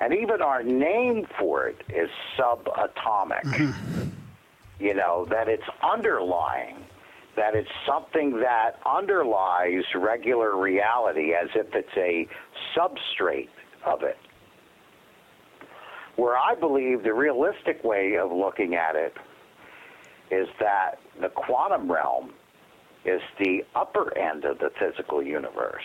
and 0.00 0.12
even 0.12 0.42
our 0.42 0.62
name 0.62 1.26
for 1.38 1.68
it 1.68 1.82
is 1.88 2.10
subatomic, 2.38 3.42
mm-hmm. 3.44 4.08
You 4.82 4.94
know, 4.94 5.26
that 5.30 5.48
it's 5.48 5.62
underlying, 5.82 6.84
that 7.36 7.54
it's 7.54 7.70
something 7.86 8.40
that 8.40 8.80
underlies 8.84 9.84
regular 9.94 10.56
reality 10.56 11.32
as 11.34 11.48
if 11.54 11.72
it's 11.72 11.96
a 11.96 12.26
substrate 12.76 13.48
of 13.86 14.02
it. 14.02 14.18
Where 16.16 16.36
I 16.36 16.56
believe 16.56 17.04
the 17.04 17.14
realistic 17.14 17.84
way 17.84 18.16
of 18.16 18.32
looking 18.32 18.74
at 18.74 18.96
it 18.96 19.14
is 20.30 20.48
that 20.58 20.98
the 21.20 21.28
quantum 21.28 21.90
realm 21.90 22.32
is 23.04 23.20
the 23.38 23.64
upper 23.76 24.16
end 24.18 24.44
of 24.44 24.58
the 24.58 24.70
physical 24.78 25.22
universe 25.22 25.82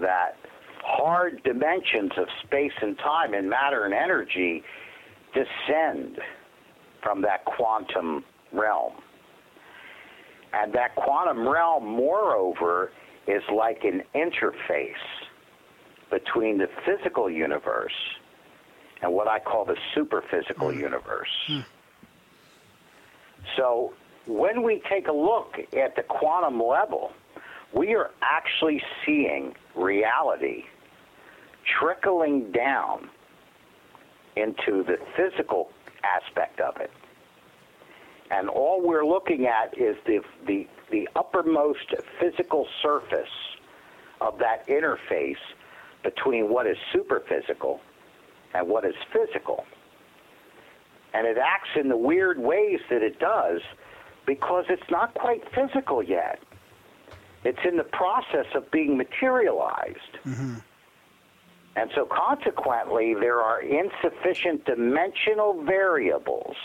that 0.00 0.36
hard 0.82 1.42
dimensions 1.42 2.12
of 2.16 2.26
space 2.44 2.72
and 2.80 2.96
time 2.98 3.34
and 3.34 3.48
matter 3.48 3.84
and 3.84 3.94
energy 3.94 4.62
descend 5.34 6.18
from 7.02 7.22
that 7.22 7.44
quantum 7.44 8.24
realm. 8.52 8.92
And 10.52 10.72
that 10.74 10.94
quantum 10.96 11.48
realm, 11.48 11.84
moreover, 11.86 12.92
is 13.26 13.42
like 13.54 13.84
an 13.84 14.02
interface 14.14 14.92
between 16.10 16.58
the 16.58 16.68
physical 16.84 17.30
universe 17.30 17.92
and 19.02 19.12
what 19.12 19.28
I 19.28 19.38
call 19.38 19.64
the 19.64 19.76
superphysical 19.94 20.72
mm. 20.72 20.78
universe. 20.78 21.28
Mm. 21.48 21.64
So 23.56 23.92
when 24.26 24.62
we 24.62 24.82
take 24.88 25.08
a 25.08 25.12
look 25.12 25.56
at 25.76 25.96
the 25.96 26.02
quantum 26.02 26.62
level, 26.62 27.12
we 27.72 27.94
are 27.94 28.10
actually 28.22 28.82
seeing 29.06 29.54
reality 29.74 30.64
trickling 31.78 32.50
down 32.52 33.08
into 34.36 34.82
the 34.84 34.98
physical 35.16 35.70
aspect 36.04 36.60
of 36.60 36.76
it. 36.78 36.90
And 38.30 38.48
all 38.48 38.80
we're 38.80 39.04
looking 39.04 39.46
at 39.46 39.76
is 39.76 39.96
the, 40.06 40.20
the, 40.46 40.66
the 40.90 41.08
uppermost 41.16 41.94
physical 42.20 42.66
surface 42.82 43.28
of 44.20 44.38
that 44.38 44.66
interface 44.68 45.34
between 46.02 46.48
what 46.48 46.66
is 46.66 46.76
superphysical 46.94 47.80
and 48.54 48.68
what 48.68 48.84
is 48.84 48.94
physical. 49.12 49.64
And 51.12 51.26
it 51.26 51.38
acts 51.38 51.70
in 51.74 51.88
the 51.88 51.96
weird 51.96 52.38
ways 52.38 52.80
that 52.88 53.02
it 53.02 53.18
does 53.18 53.60
because 54.26 54.64
it's 54.68 54.90
not 54.90 55.12
quite 55.14 55.42
physical 55.52 56.02
yet. 56.02 56.38
It's 57.44 57.58
in 57.64 57.76
the 57.76 57.84
process 57.84 58.46
of 58.54 58.70
being 58.70 58.96
materialized. 58.96 60.18
Mm-hmm. 60.24 60.56
And 61.76 61.90
so, 61.94 62.06
consequently, 62.06 63.14
there 63.14 63.40
are 63.40 63.62
insufficient 63.62 64.64
dimensional 64.64 65.62
variables. 65.62 66.56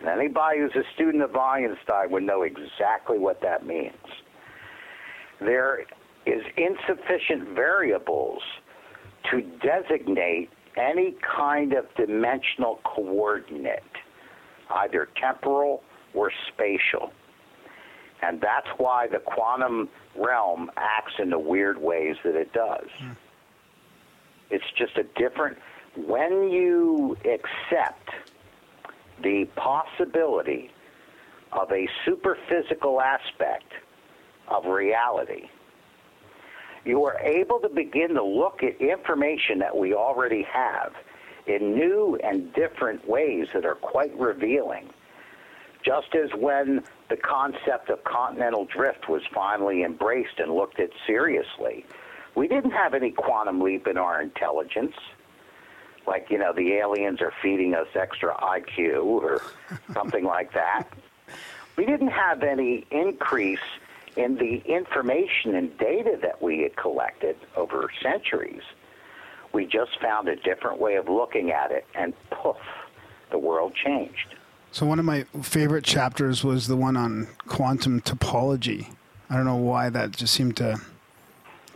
And 0.00 0.08
anybody 0.08 0.58
who's 0.58 0.74
a 0.76 0.84
student 0.94 1.22
of 1.22 1.34
Einstein 1.34 2.10
would 2.10 2.24
know 2.24 2.42
exactly 2.42 3.18
what 3.18 3.40
that 3.40 3.64
means. 3.66 3.94
There 5.40 5.84
is 6.26 6.42
insufficient 6.56 7.48
variables 7.54 8.42
to 9.30 9.42
designate 9.62 10.50
any 10.76 11.14
kind 11.36 11.72
of 11.72 11.86
dimensional 11.96 12.80
coordinate, 12.84 13.82
either 14.70 15.08
temporal 15.20 15.82
or 16.14 16.30
spatial. 16.48 17.12
And 18.22 18.40
that's 18.40 18.68
why 18.76 19.08
the 19.08 19.18
quantum 19.18 19.88
realm 20.16 20.70
acts 20.76 21.14
in 21.18 21.30
the 21.30 21.38
weird 21.38 21.78
ways 21.78 22.16
that 22.24 22.36
it 22.36 22.52
does. 22.52 22.86
Mm. 23.02 23.16
It's 24.52 24.70
just 24.76 24.96
a 24.98 25.04
different. 25.18 25.56
When 25.96 26.50
you 26.50 27.16
accept 27.24 28.10
the 29.22 29.46
possibility 29.56 30.70
of 31.52 31.72
a 31.72 31.88
superphysical 32.06 33.00
aspect 33.02 33.72
of 34.48 34.66
reality, 34.66 35.48
you 36.84 37.04
are 37.04 37.18
able 37.20 37.60
to 37.60 37.68
begin 37.68 38.14
to 38.14 38.22
look 38.22 38.62
at 38.62 38.80
information 38.80 39.58
that 39.60 39.76
we 39.76 39.94
already 39.94 40.42
have 40.42 40.92
in 41.46 41.74
new 41.74 42.18
and 42.22 42.52
different 42.52 43.08
ways 43.08 43.46
that 43.54 43.64
are 43.64 43.76
quite 43.76 44.16
revealing. 44.18 44.90
Just 45.84 46.14
as 46.14 46.30
when 46.38 46.82
the 47.08 47.16
concept 47.16 47.88
of 47.90 48.04
continental 48.04 48.66
drift 48.66 49.08
was 49.08 49.22
finally 49.34 49.82
embraced 49.82 50.38
and 50.38 50.52
looked 50.52 50.78
at 50.78 50.90
seriously, 51.06 51.86
we 52.34 52.48
didn't 52.48 52.70
have 52.70 52.94
any 52.94 53.10
quantum 53.10 53.60
leap 53.60 53.86
in 53.86 53.96
our 53.96 54.20
intelligence. 54.20 54.94
Like, 56.06 56.30
you 56.30 56.38
know, 56.38 56.52
the 56.52 56.72
aliens 56.74 57.20
are 57.20 57.32
feeding 57.42 57.74
us 57.74 57.86
extra 57.94 58.34
IQ 58.34 59.04
or 59.04 59.42
something 59.92 60.24
like 60.24 60.52
that. 60.54 60.84
We 61.76 61.86
didn't 61.86 62.08
have 62.08 62.42
any 62.42 62.86
increase 62.90 63.60
in 64.16 64.36
the 64.36 64.62
information 64.66 65.54
and 65.54 65.76
data 65.78 66.18
that 66.22 66.42
we 66.42 66.60
had 66.60 66.76
collected 66.76 67.36
over 67.56 67.88
centuries. 68.02 68.62
We 69.52 69.66
just 69.66 69.98
found 70.00 70.28
a 70.28 70.36
different 70.36 70.80
way 70.80 70.96
of 70.96 71.08
looking 71.08 71.50
at 71.50 71.70
it, 71.70 71.86
and 71.94 72.14
poof, 72.30 72.56
the 73.30 73.38
world 73.38 73.74
changed. 73.74 74.34
So, 74.70 74.86
one 74.86 74.98
of 74.98 75.04
my 75.04 75.24
favorite 75.42 75.84
chapters 75.84 76.42
was 76.42 76.66
the 76.66 76.76
one 76.76 76.96
on 76.96 77.28
quantum 77.46 78.00
topology. 78.00 78.94
I 79.28 79.36
don't 79.36 79.44
know 79.44 79.56
why 79.56 79.90
that 79.90 80.12
just 80.12 80.32
seemed 80.32 80.56
to 80.58 80.80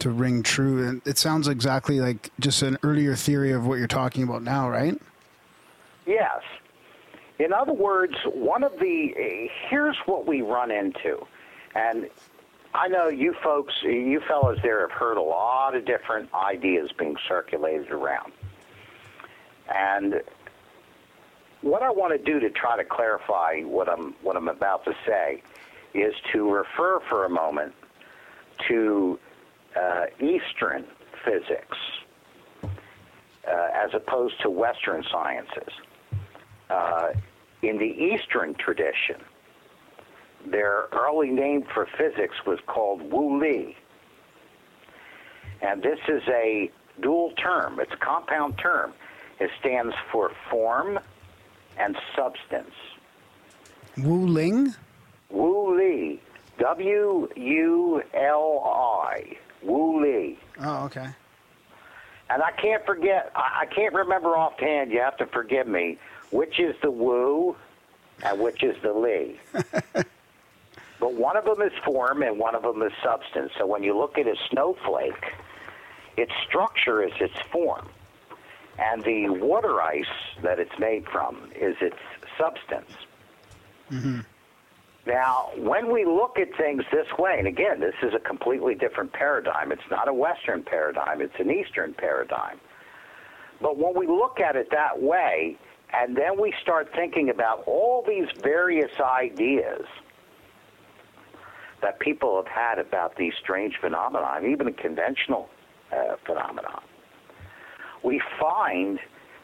to 0.01 0.11
ring 0.11 0.43
true. 0.43 0.87
And 0.87 1.03
it 1.05 1.19
sounds 1.19 1.49
exactly 1.49 2.01
like 2.01 2.31
just 2.41 2.63
an 2.63 2.79
earlier 2.83 3.15
theory 3.15 3.53
of 3.53 3.67
what 3.67 3.79
you're 3.79 3.87
talking 3.87 4.23
about 4.23 4.43
now, 4.43 4.69
right? 4.69 5.01
Yes. 6.07 6.43
In 7.39 7.53
other 7.53 7.73
words, 7.73 8.15
one 8.33 8.65
of 8.65 8.73
the 8.81 9.49
here's 9.69 9.97
what 10.07 10.27
we 10.27 10.41
run 10.41 10.71
into, 10.71 11.27
and 11.75 12.09
I 12.75 12.89
know 12.89 13.09
you 13.09 13.35
folks, 13.43 13.75
you 13.83 14.21
fellows 14.27 14.59
there 14.63 14.81
have 14.81 14.91
heard 14.91 15.17
a 15.17 15.23
lot 15.23 15.75
of 15.75 15.85
different 15.85 16.33
ideas 16.35 16.91
being 16.99 17.17
circulated 17.29 17.91
around. 17.91 18.33
And 19.75 20.23
what 21.61 21.83
I 21.83 21.91
want 21.91 22.13
to 22.13 22.33
do 22.33 22.41
to 22.41 22.51
try 22.51 22.77
to 22.77 22.85
clarify 22.85 23.61
what 23.63 23.89
I'm 23.89 24.15
what 24.23 24.37
I'm 24.37 24.49
about 24.49 24.85
to 24.85 24.95
say 25.07 25.43
is 25.95 26.15
to 26.33 26.51
refer 26.51 27.01
for 27.09 27.25
a 27.25 27.31
moment 27.31 27.75
to 28.69 29.19
uh, 29.77 30.07
Eastern 30.21 30.85
physics 31.25 31.77
uh, 32.65 33.69
as 33.75 33.91
opposed 33.95 34.41
to 34.43 34.51
Western 34.51 35.05
sciences. 35.11 35.73
Uh, 36.69 37.13
in 37.63 37.79
the 37.79 37.85
Eastern 37.85 38.55
tradition, 38.55 39.21
their 40.51 40.87
early 40.93 41.31
name 41.31 41.65
for 41.75 41.87
physics 41.99 42.35
was 42.47 42.59
called 42.67 43.03
Wu 43.13 43.41
Li. 43.41 43.77
And 45.63 45.83
this 45.83 45.99
is 46.09 46.23
a 46.29 46.71
dual 47.01 47.33
term, 47.33 47.81
it's 47.81 47.93
a 47.93 47.97
compound 47.97 48.59
term. 48.59 48.93
It 49.39 49.51
stands 49.61 49.95
for 50.11 50.33
form 50.51 50.99
and 51.79 51.97
substance. 52.17 52.75
Wu 53.99 54.27
Ling? 54.27 54.75
Wu 55.31 55.77
Li. 55.77 56.21
W 56.59 57.29
U 57.37 58.03
L 58.15 58.63
I. 58.65 59.37
Wu 59.67 60.03
Li. 60.03 60.39
Oh, 60.61 60.85
okay. 60.85 61.09
And 62.29 62.43
I 62.43 62.51
can't 62.53 62.85
forget, 62.85 63.31
I 63.35 63.67
can't 63.67 63.95
remember 63.95 64.37
offhand, 64.37 64.91
you 64.91 65.01
have 65.01 65.17
to 65.19 65.27
forgive 65.27 65.69
me, 65.69 65.99
which 66.31 66.59
is 66.59 66.75
the 66.83 66.91
Wu 66.91 67.57
and 68.25 68.41
which 68.41 68.63
is 68.63 68.77
the 68.83 68.93
Li. 68.93 69.39
but 69.93 71.15
one 71.15 71.37
of 71.37 71.45
them 71.45 71.63
is 71.63 71.73
form 71.85 72.23
and 72.23 72.39
one 72.39 72.55
of 72.55 72.63
them 72.63 72.83
is 72.83 72.93
substance. 73.03 73.53
So 73.59 73.67
when 73.67 73.83
you 73.83 73.97
look 73.97 74.19
at 74.19 74.27
a 74.27 74.35
snowflake, 74.51 75.35
its 76.17 76.33
structure 76.49 77.03
is 77.05 77.13
its 77.21 77.39
form. 77.53 77.89
And 78.79 79.05
the 79.05 79.29
water 79.29 79.81
ice 79.81 80.05
that 80.43 80.59
it's 80.59 80.79
made 80.79 81.07
from 81.09 81.51
is 81.55 81.77
its 81.81 81.99
substance. 82.37 82.91
Mm-hmm. 83.91 84.21
Now, 85.07 85.51
when 85.57 85.93
we 85.93 86.05
look 86.05 86.37
at 86.39 86.49
things 86.57 86.83
this 86.91 87.07
way, 87.17 87.37
and 87.39 87.47
again, 87.47 87.79
this 87.79 87.95
is 88.03 88.13
a 88.13 88.19
completely 88.19 88.75
different 88.75 89.13
paradigm. 89.13 89.71
It's 89.71 89.89
not 89.89 90.09
a 90.09 90.13
Western 90.13 90.65
paradigm, 90.65 91.23
it's 91.23 91.39
an 91.39 91.51
Eastern 91.51 91.95
paradigm. 91.95 92.59
But 93.61 93.79
when 93.79 93.95
we 93.95 94.09
look 94.09 94.41
at 94.41 94.57
it 94.57 94.69
that 94.73 95.01
way, 95.01 95.57
and 95.95 96.17
then 96.17 96.41
we 96.41 96.53
start 96.61 96.91
thinking 96.93 97.31
about 97.31 97.63
all 97.67 98.05
these 98.07 98.27
various 98.43 98.91
ideas 99.01 99.87
that 101.83 102.01
people 102.01 102.37
have 102.37 102.49
had 102.49 102.79
about 102.81 103.17
these 103.17 103.33
strange 103.41 103.77
phenomena, 103.81 104.41
even 104.45 104.67
a 104.67 104.73
conventional 104.73 105.49
uh, 105.93 106.17
phenomenon, 106.27 106.83
we 108.03 108.21
find 108.41 108.99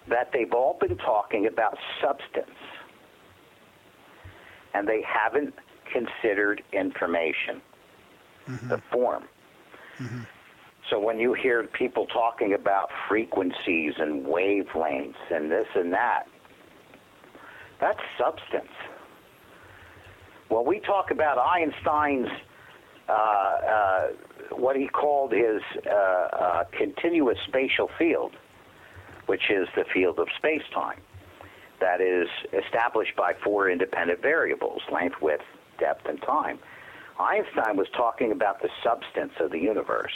that 0.08 0.30
they've 0.32 0.52
all 0.52 0.76
been 0.80 0.96
talking 0.96 1.46
about 1.46 1.78
substance 2.00 2.50
and 4.74 4.86
they 4.86 5.02
haven't 5.02 5.54
considered 5.92 6.62
information, 6.72 7.60
mm-hmm. 8.48 8.68
the 8.68 8.82
form. 8.90 9.24
Mm-hmm. 9.98 10.22
So 10.90 10.98
when 10.98 11.18
you 11.18 11.32
hear 11.32 11.64
people 11.64 12.06
talking 12.06 12.54
about 12.54 12.90
frequencies 13.08 13.94
and 13.98 14.26
wavelengths 14.26 15.14
and 15.30 15.50
this 15.50 15.66
and 15.74 15.92
that, 15.92 16.24
that's 17.80 18.00
substance. 18.18 18.72
When 20.48 20.66
we 20.66 20.80
talk 20.80 21.10
about 21.10 21.38
Einstein's, 21.38 22.28
uh, 23.08 23.12
uh, 23.12 24.08
what 24.50 24.76
he 24.76 24.86
called 24.86 25.32
his 25.32 25.62
uh, 25.86 25.90
uh 25.90 26.64
continuous 26.76 27.38
spatial 27.48 27.88
field, 27.98 28.36
which 29.26 29.50
is 29.50 29.66
the 29.74 29.84
field 29.92 30.18
of 30.18 30.28
space 30.36 30.62
time, 30.74 31.00
that 31.82 32.00
is 32.00 32.28
established 32.52 33.16
by 33.16 33.34
four 33.42 33.68
independent 33.68 34.22
variables 34.22 34.82
length, 34.92 35.20
width, 35.20 35.42
depth, 35.78 36.08
and 36.08 36.22
time. 36.22 36.60
Einstein 37.18 37.76
was 37.76 37.88
talking 37.96 38.30
about 38.30 38.62
the 38.62 38.68
substance 38.84 39.32
of 39.40 39.50
the 39.50 39.58
universe. 39.58 40.14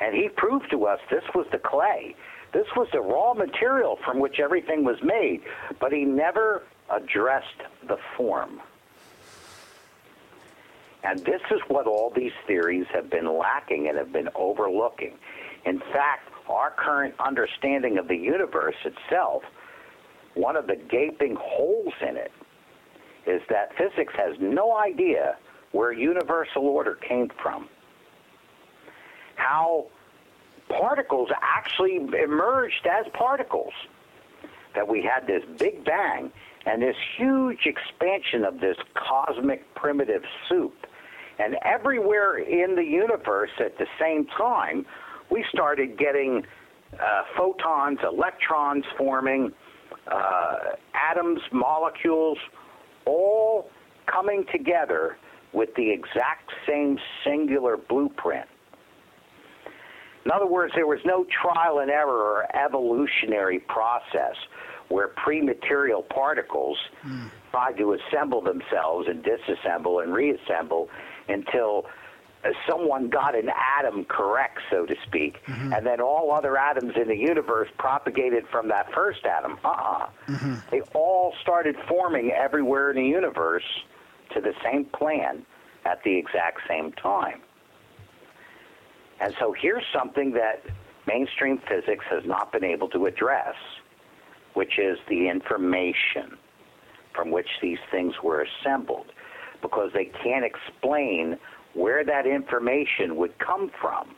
And 0.00 0.14
he 0.14 0.28
proved 0.28 0.70
to 0.70 0.86
us 0.86 1.00
this 1.10 1.24
was 1.34 1.46
the 1.50 1.58
clay. 1.58 2.14
This 2.52 2.68
was 2.76 2.86
the 2.92 3.00
raw 3.00 3.34
material 3.34 3.98
from 4.04 4.20
which 4.20 4.38
everything 4.38 4.84
was 4.84 4.96
made, 5.02 5.42
but 5.80 5.92
he 5.92 6.04
never 6.04 6.62
addressed 6.88 7.62
the 7.88 7.98
form. 8.16 8.60
And 11.02 11.18
this 11.24 11.42
is 11.50 11.60
what 11.66 11.86
all 11.86 12.10
these 12.14 12.32
theories 12.46 12.86
have 12.92 13.10
been 13.10 13.26
lacking 13.38 13.88
and 13.88 13.98
have 13.98 14.12
been 14.12 14.28
overlooking. 14.36 15.18
In 15.64 15.80
fact, 15.80 16.30
our 16.48 16.70
current 16.70 17.14
understanding 17.18 17.98
of 17.98 18.06
the 18.06 18.16
universe 18.16 18.76
itself 18.84 19.42
one 20.38 20.54
of 20.54 20.68
the 20.68 20.76
gaping 20.76 21.36
holes 21.38 21.92
in 22.00 22.16
it 22.16 22.30
is 23.26 23.42
that 23.50 23.76
physics 23.76 24.14
has 24.16 24.36
no 24.40 24.76
idea 24.76 25.36
where 25.72 25.92
universal 25.92 26.62
order 26.66 26.94
came 26.94 27.28
from. 27.42 27.68
How 29.34 29.86
particles 30.68 31.28
actually 31.42 31.96
emerged 31.96 32.86
as 32.86 33.06
particles. 33.12 33.72
That 34.74 34.86
we 34.86 35.02
had 35.02 35.26
this 35.26 35.42
big 35.58 35.84
bang 35.84 36.30
and 36.66 36.80
this 36.80 36.96
huge 37.16 37.66
expansion 37.66 38.44
of 38.44 38.60
this 38.60 38.76
cosmic 38.94 39.74
primitive 39.74 40.22
soup. 40.48 40.86
And 41.40 41.56
everywhere 41.64 42.38
in 42.38 42.76
the 42.76 42.84
universe 42.84 43.50
at 43.58 43.76
the 43.78 43.86
same 44.00 44.26
time, 44.26 44.86
we 45.30 45.44
started 45.52 45.98
getting 45.98 46.44
uh, 46.94 47.22
photons, 47.36 47.98
electrons 48.02 48.84
forming, 48.96 49.52
uh, 50.10 50.56
atoms, 50.94 51.40
molecules, 51.52 52.38
all 53.04 53.70
coming 54.06 54.44
together 54.52 55.16
with 55.52 55.74
the 55.76 55.90
exact 55.90 56.50
same 56.66 56.98
singular 57.24 57.76
blueprint. 57.76 58.46
In 60.24 60.32
other 60.32 60.46
words, 60.46 60.72
there 60.74 60.86
was 60.86 61.00
no 61.06 61.24
trial 61.42 61.78
and 61.78 61.90
error 61.90 62.10
or 62.10 62.56
evolutionary 62.56 63.60
process 63.60 64.36
where 64.88 65.08
pre-material 65.08 66.02
particles 66.02 66.76
mm. 67.06 67.30
tried 67.50 67.76
to 67.78 67.94
assemble 67.94 68.42
themselves 68.42 69.06
and 69.08 69.24
disassemble 69.24 70.02
and 70.02 70.12
reassemble 70.12 70.88
until 71.28 71.86
someone 72.68 73.08
got 73.08 73.34
an 73.34 73.50
atom 73.78 74.04
correct, 74.04 74.58
so 74.70 74.86
to 74.86 74.94
speak, 75.06 75.44
mm-hmm. 75.46 75.72
and 75.72 75.86
then 75.86 76.00
all 76.00 76.32
other 76.32 76.56
atoms 76.56 76.92
in 76.96 77.08
the 77.08 77.16
universe 77.16 77.68
propagated 77.78 78.44
from 78.50 78.68
that 78.68 78.92
first 78.92 79.24
atom. 79.24 79.58
Uh 79.64 79.68
uh-uh. 79.68 80.04
uh 80.04 80.08
mm-hmm. 80.28 80.54
They 80.70 80.80
all 80.94 81.34
started 81.42 81.76
forming 81.88 82.30
everywhere 82.30 82.90
in 82.90 82.96
the 82.96 83.08
universe 83.08 83.64
to 84.34 84.40
the 84.40 84.54
same 84.62 84.84
plan 84.84 85.44
at 85.84 86.02
the 86.04 86.16
exact 86.16 86.60
same 86.68 86.92
time. 86.92 87.40
And 89.20 89.34
so 89.40 89.52
here's 89.52 89.84
something 89.92 90.32
that 90.32 90.62
mainstream 91.06 91.60
physics 91.68 92.04
has 92.10 92.24
not 92.24 92.52
been 92.52 92.64
able 92.64 92.88
to 92.90 93.06
address, 93.06 93.56
which 94.54 94.78
is 94.78 94.98
the 95.08 95.28
information 95.28 96.36
from 97.14 97.30
which 97.30 97.48
these 97.60 97.78
things 97.90 98.14
were 98.22 98.44
assembled, 98.44 99.06
because 99.60 99.90
they 99.92 100.04
can't 100.04 100.44
explain 100.44 101.36
where 101.78 102.04
that 102.04 102.26
information 102.26 103.16
would 103.16 103.38
come 103.38 103.70
from 103.80 104.08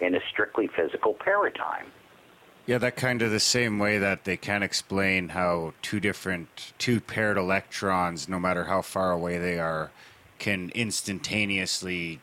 in 0.00 0.14
a 0.14 0.20
strictly 0.30 0.68
physical 0.68 1.14
paradigm. 1.14 1.86
Yeah, 2.66 2.78
that 2.78 2.96
kind 2.96 3.22
of 3.22 3.30
the 3.30 3.40
same 3.40 3.78
way 3.78 3.98
that 3.98 4.24
they 4.24 4.36
can't 4.36 4.62
explain 4.62 5.30
how 5.30 5.72
two 5.80 5.98
different, 5.98 6.72
two 6.78 7.00
paired 7.00 7.38
electrons, 7.38 8.28
no 8.28 8.38
matter 8.38 8.64
how 8.64 8.82
far 8.82 9.10
away 9.10 9.38
they 9.38 9.58
are, 9.58 9.90
can 10.38 10.70
instantaneously 10.74 12.20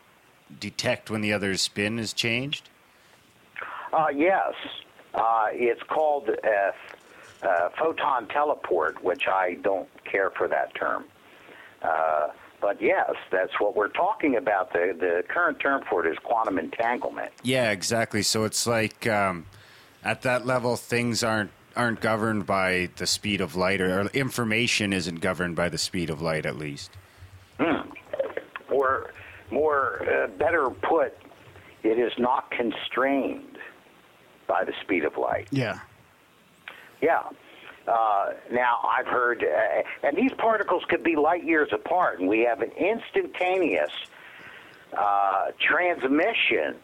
detect 0.60 1.10
when 1.10 1.22
the 1.22 1.34
other's 1.34 1.62
spin 1.62 1.98
is 1.98 2.14
changed? 2.14 2.70
Uh, 3.92 4.08
yes. 4.14 4.54
Uh, 5.16 5.48
it's 5.52 5.82
called 5.84 6.30
a, 6.30 6.74
a, 7.42 7.70
photon 7.72 8.28
teleport, 8.28 9.04
which 9.04 9.28
I 9.28 9.56
don't 9.64 9.90
care 10.06 10.30
for 10.30 10.48
that 10.48 10.76
term. 10.76 11.06
But 12.60 12.82
yes, 12.82 13.14
that's 13.32 13.60
what 13.60 13.76
we're 13.76 13.88
talking 13.90 14.36
about. 14.36 14.74
The, 14.74 14.96
the 14.98 15.24
current 15.28 15.60
term 15.60 15.84
for 15.90 16.06
it 16.06 16.12
is 16.12 16.18
quantum 16.20 16.58
entanglement. 16.58 17.32
Yeah, 17.44 17.72
exactly. 17.72 18.24
So 18.24 18.46
it's 18.46 18.66
like 18.66 19.06
um, 19.08 19.46
at 20.04 20.24
that 20.24 20.46
level, 20.46 20.76
things 20.76 21.24
aren't 21.24 21.52
aren't 21.76 22.02
governed 22.02 22.48
by 22.48 22.90
the 22.96 23.06
speed 23.06 23.40
of 23.40 23.56
light, 23.56 23.80
or, 23.80 24.02
or 24.02 24.08
information 24.08 24.92
isn't 24.92 25.22
governed 25.22 25.56
by 25.56 25.70
the 25.70 25.78
speed 25.78 26.10
of 26.10 26.22
light, 26.22 26.46
at 26.46 26.58
least. 26.58 26.90
Hmm. 27.60 27.90
Or 28.72 29.14
more 29.52 30.04
uh, 30.10 30.28
better 30.28 30.70
put, 30.72 31.16
it 31.84 32.00
is 32.00 32.12
not 32.18 32.50
constrained 32.50 33.60
by 34.48 34.64
the 34.64 34.74
speed 34.82 35.06
of 35.06 35.18
light. 35.18 35.48
Yeah. 35.52 35.80
Yeah. 37.02 37.24
Uh, 37.88 38.34
now, 38.52 38.80
I've 38.84 39.08
heard, 39.08 39.44
uh, 39.44 40.08
and 40.08 40.18
these 40.18 40.34
particles 40.38 40.84
could 40.90 41.04
be 41.04 41.16
light 41.16 41.46
years 41.46 41.70
apart, 41.72 42.20
and 42.20 42.28
we 42.28 42.42
have 42.42 42.62
an 42.62 42.72
instantaneous 42.72 43.92
uh, 44.98 45.52
transmission 45.60 46.76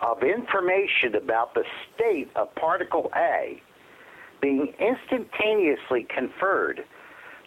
of 0.00 0.22
information 0.22 1.14
about 1.14 1.54
the 1.54 1.64
state 1.94 2.30
of 2.34 2.52
particle 2.56 3.10
A 3.16 3.62
being 4.40 4.72
instantaneously 4.78 6.04
conferred 6.04 6.84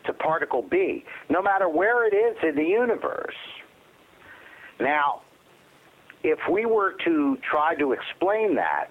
to 0.06 0.14
particle 0.14 0.62
B, 0.62 1.06
no 1.30 1.42
matter 1.42 1.70
where 1.70 2.06
it 2.06 2.14
is 2.14 2.38
in 2.44 2.56
the 2.56 2.68
universe. 2.68 3.36
Now, 4.80 5.22
if 6.24 6.40
we 6.50 6.66
were 6.66 6.94
to 7.06 7.38
try 7.38 7.76
to 7.76 7.94
explain 7.94 8.56
that 8.56 8.90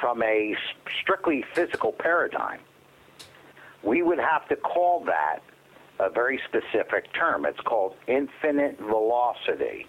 from 0.00 0.22
a 0.22 0.54
strictly 1.00 1.44
physical 1.54 1.92
paradigm, 1.92 2.60
we 3.86 4.02
would 4.02 4.18
have 4.18 4.46
to 4.48 4.56
call 4.56 5.04
that 5.04 5.38
a 5.98 6.10
very 6.10 6.40
specific 6.48 7.12
term. 7.14 7.46
It's 7.46 7.60
called 7.60 7.94
infinite 8.06 8.78
velocity. 8.78 9.86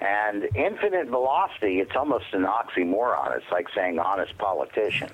And 0.00 0.44
infinite 0.54 1.08
velocity, 1.08 1.80
it's 1.80 1.96
almost 1.96 2.26
an 2.32 2.44
oxymoron. 2.44 3.36
It's 3.36 3.50
like 3.50 3.66
saying 3.74 3.98
honest 3.98 4.38
politician. 4.38 5.10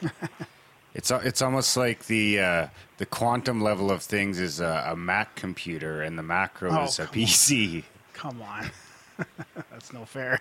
it's 0.94 1.10
it's 1.10 1.40
almost 1.40 1.74
like 1.78 2.06
the 2.06 2.38
uh, 2.38 2.66
the 2.98 3.06
quantum 3.06 3.62
level 3.62 3.90
of 3.90 4.02
things 4.02 4.38
is 4.38 4.60
a, 4.60 4.88
a 4.88 4.96
Mac 4.96 5.36
computer 5.36 6.02
and 6.02 6.18
the 6.18 6.22
macro 6.22 6.70
oh, 6.70 6.84
is 6.84 6.98
a 6.98 7.06
PC. 7.06 7.76
On. 7.76 7.82
Come 8.12 8.42
on, 8.42 8.70
that's 9.70 9.90
no 9.94 10.04
fair. 10.04 10.38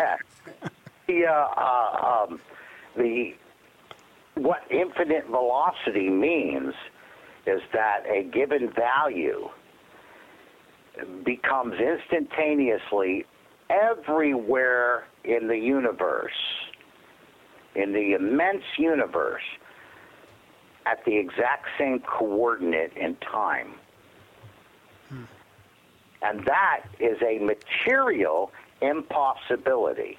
the 1.07 1.25
uh, 1.25 1.31
uh, 1.31 2.25
um, 2.27 2.41
the 2.97 3.33
what 4.35 4.63
infinite 4.69 5.27
velocity 5.27 6.09
means 6.09 6.73
is 7.45 7.61
that 7.73 8.03
a 8.07 8.23
given 8.23 8.71
value 8.71 9.49
becomes 11.23 11.75
instantaneously 11.79 13.25
everywhere 13.69 15.05
in 15.23 15.47
the 15.47 15.57
universe, 15.57 16.31
in 17.75 17.93
the 17.93 18.13
immense 18.13 18.63
universe, 18.77 19.43
at 20.85 21.03
the 21.05 21.15
exact 21.15 21.67
same 21.77 21.99
coordinate 21.99 22.93
in 22.97 23.15
time. 23.17 23.73
Hmm. 25.09 25.23
And 26.21 26.45
that 26.45 26.83
is 26.99 27.17
a 27.21 27.39
material 27.39 28.51
impossibility. 28.81 30.17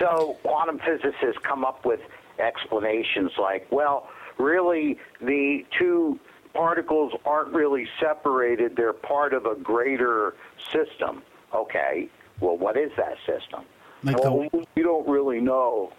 So 0.00 0.38
quantum 0.42 0.80
physicists 0.80 1.40
come 1.42 1.64
up 1.64 1.84
with 1.84 2.00
explanations 2.40 3.30
like, 3.38 3.70
well, 3.70 4.08
really, 4.38 4.98
the 5.20 5.64
two 5.78 6.18
particles 6.54 7.12
aren't 7.24 7.52
really 7.52 7.86
separated, 8.00 8.74
they're 8.76 8.92
part 8.92 9.34
of 9.34 9.46
a 9.46 9.54
greater 9.54 10.34
system. 10.72 11.22
Okay, 11.54 12.08
well, 12.40 12.56
what 12.56 12.76
is 12.76 12.90
that 12.96 13.16
system? 13.26 13.64
Like 14.02 14.18
well, 14.18 14.48
the, 14.50 14.66
we 14.74 14.82
don't 14.82 15.06
really 15.06 15.40
know. 15.40 15.92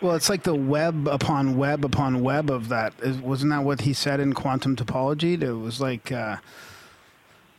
Well, 0.00 0.14
it's 0.14 0.28
like 0.28 0.42
the 0.42 0.54
web 0.54 1.06
upon 1.08 1.56
web 1.56 1.84
upon 1.84 2.22
web 2.22 2.50
of 2.50 2.68
that. 2.68 2.94
wasn't 3.22 3.50
that 3.50 3.64
what 3.64 3.82
he 3.82 3.92
said 3.92 4.20
in 4.20 4.32
quantum 4.32 4.76
topology? 4.76 5.40
It 5.40 5.52
was 5.52 5.80
like 5.80 6.12
uh, 6.12 6.36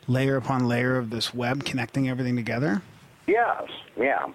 layer 0.08 0.38
upon 0.38 0.68
layer 0.68 0.98
of 0.98 1.10
this 1.10 1.34
web 1.34 1.64
connecting 1.64 2.10
everything 2.10 2.36
together. 2.36 2.82
Yes, 3.28 3.64
yeah. 3.98 4.28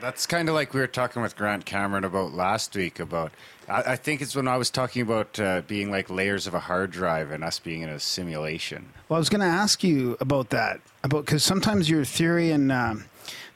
That's 0.00 0.26
kind 0.26 0.48
of 0.48 0.54
like 0.54 0.74
we 0.74 0.80
were 0.80 0.86
talking 0.86 1.22
with 1.22 1.36
Grant 1.36 1.64
Cameron 1.64 2.04
about 2.04 2.32
last 2.32 2.76
week. 2.76 3.00
About 3.00 3.32
I, 3.68 3.92
I 3.92 3.96
think 3.96 4.20
it's 4.20 4.36
when 4.36 4.46
I 4.46 4.56
was 4.56 4.70
talking 4.70 5.02
about 5.02 5.40
uh, 5.40 5.62
being 5.62 5.90
like 5.90 6.10
layers 6.10 6.46
of 6.46 6.54
a 6.54 6.60
hard 6.60 6.90
drive 6.90 7.30
and 7.30 7.42
us 7.42 7.58
being 7.58 7.82
in 7.82 7.88
a 7.88 7.98
simulation. 7.98 8.90
Well, 9.08 9.16
I 9.16 9.18
was 9.18 9.28
going 9.28 9.40
to 9.40 9.46
ask 9.46 9.82
you 9.82 10.16
about 10.20 10.50
that 10.50 10.80
about 11.02 11.24
because 11.24 11.42
sometimes 11.42 11.88
your 11.88 12.04
theory 12.04 12.50
and 12.50 12.70
um, 12.70 13.06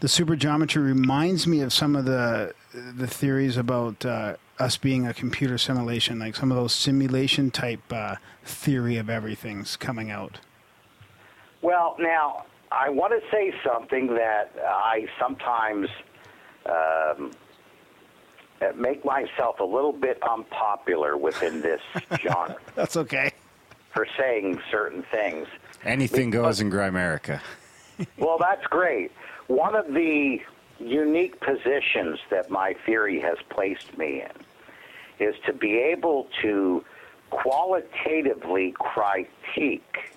the 0.00 0.06
supergeometry 0.06 0.82
reminds 0.82 1.46
me 1.46 1.60
of 1.60 1.72
some 1.72 1.94
of 1.94 2.06
the 2.06 2.54
the 2.72 3.06
theories 3.06 3.56
about 3.56 4.04
uh, 4.06 4.36
us 4.58 4.76
being 4.76 5.06
a 5.06 5.14
computer 5.14 5.58
simulation, 5.58 6.18
like 6.18 6.36
some 6.36 6.50
of 6.50 6.56
those 6.56 6.72
simulation 6.72 7.50
type 7.50 7.80
uh, 7.92 8.16
theory 8.44 8.96
of 8.96 9.10
everything's 9.10 9.76
coming 9.76 10.10
out. 10.10 10.38
Well, 11.62 11.96
now 11.98 12.46
I 12.72 12.88
want 12.88 13.12
to 13.12 13.20
say 13.30 13.52
something 13.64 14.06
that 14.14 14.52
I 14.64 15.06
sometimes 15.18 15.88
um, 16.66 17.30
make 18.76 19.04
myself 19.04 19.60
a 19.60 19.64
little 19.64 19.92
bit 19.92 20.22
unpopular 20.22 21.16
within 21.16 21.60
this 21.60 21.80
genre. 22.20 22.56
That's 22.74 22.96
okay. 22.96 23.32
For 23.92 24.06
saying 24.18 24.60
certain 24.70 25.02
things. 25.10 25.48
Anything 25.84 26.30
because, 26.30 26.58
goes 26.58 26.60
in 26.60 26.70
Grimerica. 26.70 27.40
well, 28.18 28.38
that's 28.38 28.66
great. 28.66 29.12
One 29.48 29.74
of 29.74 29.88
the 29.88 30.38
unique 30.78 31.40
positions 31.40 32.18
that 32.30 32.50
my 32.50 32.74
theory 32.86 33.20
has 33.20 33.36
placed 33.48 33.96
me 33.98 34.22
in 34.22 35.26
is 35.26 35.34
to 35.46 35.52
be 35.52 35.76
able 35.76 36.28
to 36.40 36.84
qualitatively 37.30 38.74
critique 38.78 40.14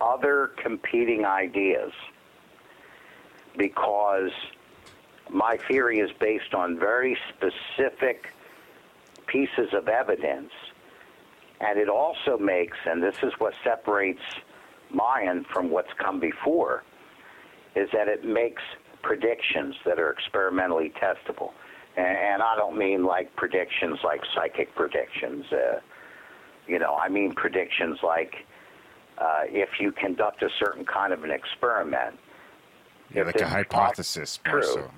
other 0.00 0.50
competing 0.56 1.24
ideas 1.24 1.92
because 3.56 4.32
my 5.30 5.58
theory 5.68 5.98
is 5.98 6.10
based 6.20 6.54
on 6.54 6.78
very 6.78 7.16
specific 7.36 8.28
pieces 9.26 9.72
of 9.72 9.88
evidence. 9.88 10.50
And 11.60 11.78
it 11.78 11.88
also 11.88 12.36
makes, 12.38 12.76
and 12.86 13.02
this 13.02 13.16
is 13.22 13.32
what 13.38 13.54
separates 13.62 14.20
Mayan 14.90 15.44
from 15.52 15.70
what's 15.70 15.92
come 15.98 16.20
before, 16.20 16.84
is 17.74 17.88
that 17.92 18.08
it 18.08 18.24
makes 18.24 18.62
predictions 19.02 19.74
that 19.84 19.98
are 19.98 20.10
experimentally 20.10 20.92
testable. 21.00 21.52
And, 21.96 22.42
I 22.42 22.56
don't 22.56 22.76
mean 22.76 23.04
like 23.04 23.34
predictions 23.36 24.00
like 24.02 24.20
psychic 24.34 24.74
predictions. 24.74 25.44
Uh, 25.52 25.80
you 26.66 26.78
know, 26.78 26.94
I 26.94 27.08
mean 27.08 27.34
predictions 27.34 27.98
like 28.02 28.34
uh, 29.18 29.42
if 29.44 29.68
you 29.78 29.92
conduct 29.92 30.42
a 30.42 30.48
certain 30.58 30.84
kind 30.84 31.12
of 31.12 31.22
an 31.22 31.30
experiment. 31.30 32.18
Yeah, 33.14 33.22
like 33.22 33.40
a 33.40 33.48
hypothesis. 33.48 34.40
True. 34.44 34.90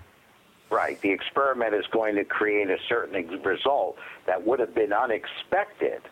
Right. 0.69 1.01
The 1.01 1.11
experiment 1.11 1.75
is 1.75 1.85
going 1.93 2.17
to 2.17 2.25
create 2.25 2.71
a 2.71 2.79
certain 2.89 3.15
result 3.43 3.97
that 4.27 4.45
would 4.45 4.59
have 4.59 4.75
been 4.75 4.93
unexpected, 4.93 6.03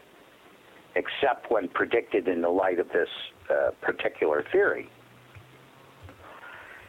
except 0.94 1.50
when 1.50 1.68
predicted 1.68 2.28
in 2.28 2.40
the 2.40 2.48
light 2.48 2.78
of 2.78 2.88
this 2.90 3.08
uh, 3.50 3.70
particular 3.80 4.44
theory. 4.52 4.88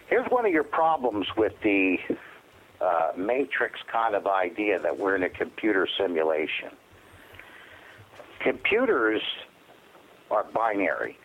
Here's 0.07 0.27
one 0.29 0.45
of 0.45 0.51
your 0.51 0.63
problems 0.63 1.25
with 1.35 1.53
the 1.63 1.97
uh, 2.79 3.11
matrix 3.17 3.79
kind 3.91 4.13
of 4.13 4.27
idea 4.27 4.79
that 4.79 4.97
we're 4.97 5.15
in 5.15 5.23
a 5.23 5.29
computer 5.29 5.87
simulation. 5.97 6.69
Computers 8.41 9.21
are 10.29 10.43
binary. 10.53 11.17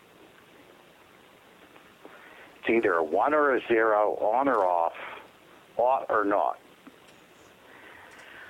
It's 2.59 2.69
either 2.69 2.93
a 2.93 3.03
one 3.03 3.35
or 3.35 3.55
a 3.55 3.61
zero, 3.67 4.15
on 4.15 4.47
or 4.47 4.65
off, 4.65 4.93
ought 5.81 6.05
or 6.09 6.23
not. 6.23 6.59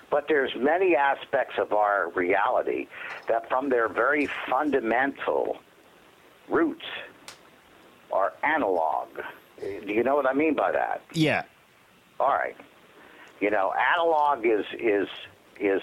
But 0.09 0.27
there's 0.27 0.51
many 0.57 0.95
aspects 0.95 1.55
of 1.57 1.71
our 1.71 2.09
reality 2.11 2.87
that 3.29 3.47
from 3.47 3.69
their 3.69 3.87
very 3.87 4.27
fundamental 4.49 5.57
roots 6.49 6.85
are 8.11 8.33
analog. 8.43 9.07
Do 9.59 9.93
you 9.93 10.03
know 10.03 10.15
what 10.15 10.27
I 10.27 10.33
mean 10.33 10.53
by 10.53 10.73
that? 10.73 11.01
Yeah. 11.13 11.43
All 12.19 12.33
right. 12.33 12.57
You 13.39 13.49
know, 13.49 13.73
analog 13.95 14.45
is 14.45 14.65
is 14.77 15.07
is 15.59 15.81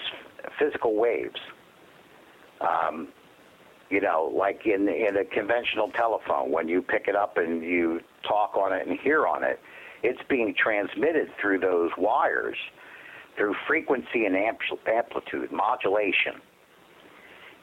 physical 0.57 0.95
waves. 0.95 1.39
Um, 2.61 3.07
you 3.89 3.99
know, 3.99 4.31
like 4.33 4.65
in 4.65 4.87
in 4.87 5.17
a 5.17 5.25
conventional 5.25 5.89
telephone, 5.89 6.51
when 6.51 6.67
you 6.67 6.81
pick 6.81 7.07
it 7.07 7.15
up 7.15 7.37
and 7.37 7.63
you 7.63 8.01
talk 8.23 8.55
on 8.55 8.73
it 8.73 8.87
and 8.87 8.99
hear 8.99 9.25
on 9.25 9.43
it, 9.43 9.59
it's 10.03 10.21
being 10.29 10.53
transmitted 10.55 11.29
through 11.39 11.59
those 11.59 11.91
wires 11.97 12.57
through 13.39 13.55
frequency 13.65 14.25
and 14.25 14.35
amplitude 14.35 15.51
modulation. 15.51 16.33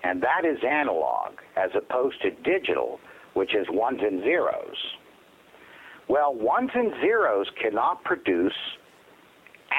And 0.02 0.22
that 0.22 0.44
is 0.44 0.58
analog 0.66 1.34
as 1.56 1.70
opposed 1.74 2.22
to 2.22 2.30
digital, 2.30 2.98
which 3.34 3.54
is 3.54 3.66
ones 3.68 4.00
and 4.02 4.22
zeros. 4.22 4.76
Well, 6.08 6.34
ones 6.34 6.70
and 6.74 6.92
zeros 7.00 7.48
cannot 7.60 8.04
produce 8.04 8.54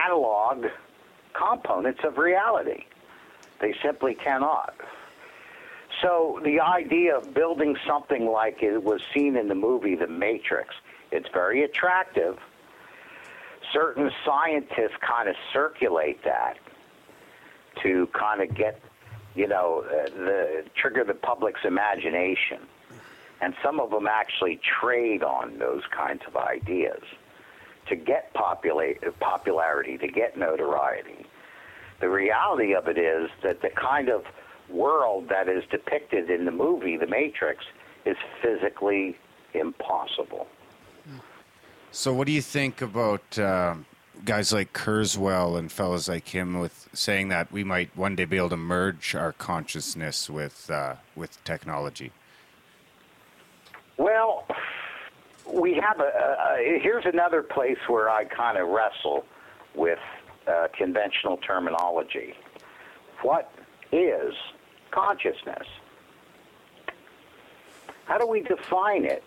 analog 0.06 0.66
components 1.34 2.02
of 2.04 2.18
reality. 2.18 2.86
They 3.60 3.74
simply 3.84 4.14
cannot. 4.14 4.76
So 6.02 6.40
the 6.44 6.60
idea 6.60 7.18
of 7.18 7.34
building 7.34 7.76
something 7.88 8.28
like 8.28 8.62
it 8.62 8.84
was 8.84 9.02
seen 9.16 9.36
in 9.36 9.48
the 9.48 9.56
movie 9.56 9.96
The 9.96 10.08
Matrix, 10.08 10.76
it's 11.12 11.30
very 11.34 11.64
attractive. 11.64 12.38
Certain 13.73 14.10
scientists 14.26 14.98
kind 15.06 15.27
of 15.30 15.35
circulate 15.53 16.23
that 16.23 16.57
to 17.84 18.07
kind 18.18 18.41
of 18.41 18.56
get, 18.56 18.80
you 19.35 19.48
know, 19.48 19.84
uh, 19.85 20.10
the 20.10 20.64
trigger 20.76 21.03
the 21.03 21.14
public's 21.14 21.61
imagination. 21.64 22.60
And 23.41 23.53
some 23.64 23.80
of 23.80 23.91
them 23.91 24.07
actually 24.07 24.60
trade 24.81 25.22
on 25.22 25.60
those 25.60 25.84
kinds 25.95 26.22
of 26.27 26.35
ideas 26.35 27.02
to 27.88 27.95
get 27.95 28.34
popula- 28.34 28.98
popularity, 29.19 29.98
to 29.98 30.07
get 30.07 30.38
notoriety. 30.38 31.26
The 31.99 32.10
reality 32.10 32.73
of 32.73 32.88
it 32.88 32.98
is 32.98 33.30
that 33.44 33.61
the 33.61 33.69
kind 33.69 34.10
of 34.10 34.23
world 34.69 35.30
that 35.30 35.48
is 35.48 35.64
depicted 35.69 36.30
in 36.30 36.45
the 36.45 36.52
movie, 36.52 36.98
The 36.98 37.07
Matrix, 37.07 37.64
is 38.06 38.18
physically 38.41 39.18
impossible. 39.53 40.48
So, 41.98 42.14
what 42.14 42.28
do 42.28 42.32
you 42.32 42.44
think 42.44 42.84
about 42.84 43.40
uh, 43.40 43.74
guys 44.24 44.53
like 44.53 44.72
Kurzweil 44.72 45.57
and 45.57 45.72
fellows 45.72 46.07
like 46.07 46.28
him 46.28 46.60
with 46.60 46.88
saying 46.94 47.30
that 47.30 47.52
we 47.52 47.64
might 47.64 47.90
one 47.98 48.15
day 48.15 48.26
be 48.26 48.38
able 48.38 48.49
to 48.49 48.56
merge 48.56 49.15
our 49.15 49.32
consciousness 49.32 50.30
with 50.30 50.69
uh, 50.69 50.98
with 51.15 51.44
technology? 51.44 52.11
Well, 53.98 54.45
we 55.52 55.74
have 55.74 55.99
a, 55.99 56.03
a, 56.03 56.80
here's 56.80 57.06
another 57.07 57.41
place 57.41 57.80
where 57.88 58.11
I 58.11 58.26
kind 58.26 58.60
of 58.60 58.68
wrestle 58.68 59.26
with 59.74 59.98
uh, 60.48 60.68
conventional 60.78 61.38
terminology. 61.38 62.36
What 63.24 63.52
is 63.91 64.36
consciousness? 64.91 65.65
How 68.06 68.19
do 68.19 68.28
we 68.28 68.41
define 68.41 69.03
it? 69.03 69.24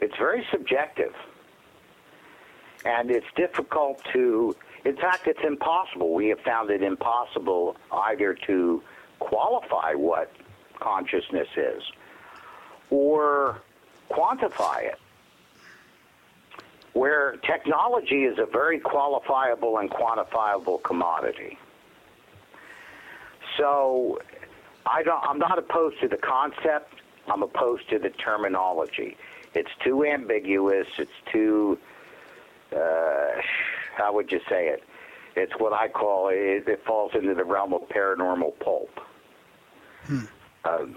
It's 0.00 0.16
very 0.16 0.46
subjective. 0.50 1.14
And 2.84 3.10
it's 3.10 3.26
difficult 3.34 4.00
to, 4.12 4.54
in 4.84 4.96
fact, 4.96 5.26
it's 5.26 5.40
impossible. 5.44 6.14
We 6.14 6.28
have 6.28 6.40
found 6.40 6.70
it 6.70 6.82
impossible 6.82 7.76
either 7.92 8.34
to 8.46 8.82
qualify 9.18 9.94
what 9.94 10.30
consciousness 10.78 11.48
is 11.56 11.82
or 12.90 13.60
quantify 14.10 14.84
it. 14.84 14.98
Where 16.92 17.36
technology 17.44 18.24
is 18.24 18.38
a 18.38 18.46
very 18.46 18.80
qualifiable 18.80 19.80
and 19.80 19.90
quantifiable 19.90 20.82
commodity. 20.82 21.58
So 23.58 24.20
I 24.86 25.02
I'm 25.24 25.38
not 25.38 25.58
opposed 25.58 26.00
to 26.00 26.08
the 26.08 26.16
concept. 26.16 26.94
I'm 27.28 27.42
opposed 27.42 27.88
to 27.90 27.98
the 27.98 28.10
terminology. 28.10 29.16
It's 29.56 29.70
too 29.82 30.04
ambiguous. 30.04 30.86
It's 30.98 31.10
too, 31.32 31.78
uh, 32.74 33.40
how 33.96 34.12
would 34.12 34.30
you 34.30 34.40
say 34.50 34.68
it? 34.68 34.84
It's 35.34 35.54
what 35.58 35.72
I 35.72 35.88
call 35.88 36.28
it, 36.28 36.68
it 36.68 36.84
falls 36.84 37.12
into 37.14 37.34
the 37.34 37.44
realm 37.44 37.72
of 37.72 37.88
paranormal 37.88 38.58
pulp. 38.60 39.00
Hmm. 40.04 40.24
Um, 40.66 40.96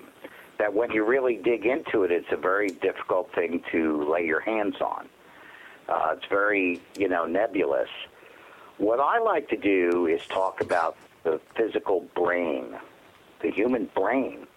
that 0.58 0.74
when 0.74 0.92
you 0.92 1.06
really 1.06 1.38
dig 1.38 1.66
into 1.66 2.04
it, 2.04 2.12
it's 2.12 2.32
a 2.32 2.36
very 2.36 2.68
difficult 2.68 3.34
thing 3.34 3.64
to 3.72 4.04
lay 4.12 4.26
your 4.26 4.42
hands 4.42 4.76
on. 4.82 5.08
Uh, 5.88 6.16
it's 6.18 6.26
very, 6.26 6.82
you 6.98 7.08
know, 7.08 7.26
nebulous. 7.26 7.90
What 8.78 9.00
I 9.00 9.20
like 9.20 9.48
to 9.50 9.58
do 9.58 10.08
is 10.08 10.22
talk 10.28 10.60
about 10.60 10.98
the 11.24 11.40
physical 11.56 12.02
brain, 12.14 12.76
the 13.42 13.52
human 13.52 13.86
brain, 13.96 14.48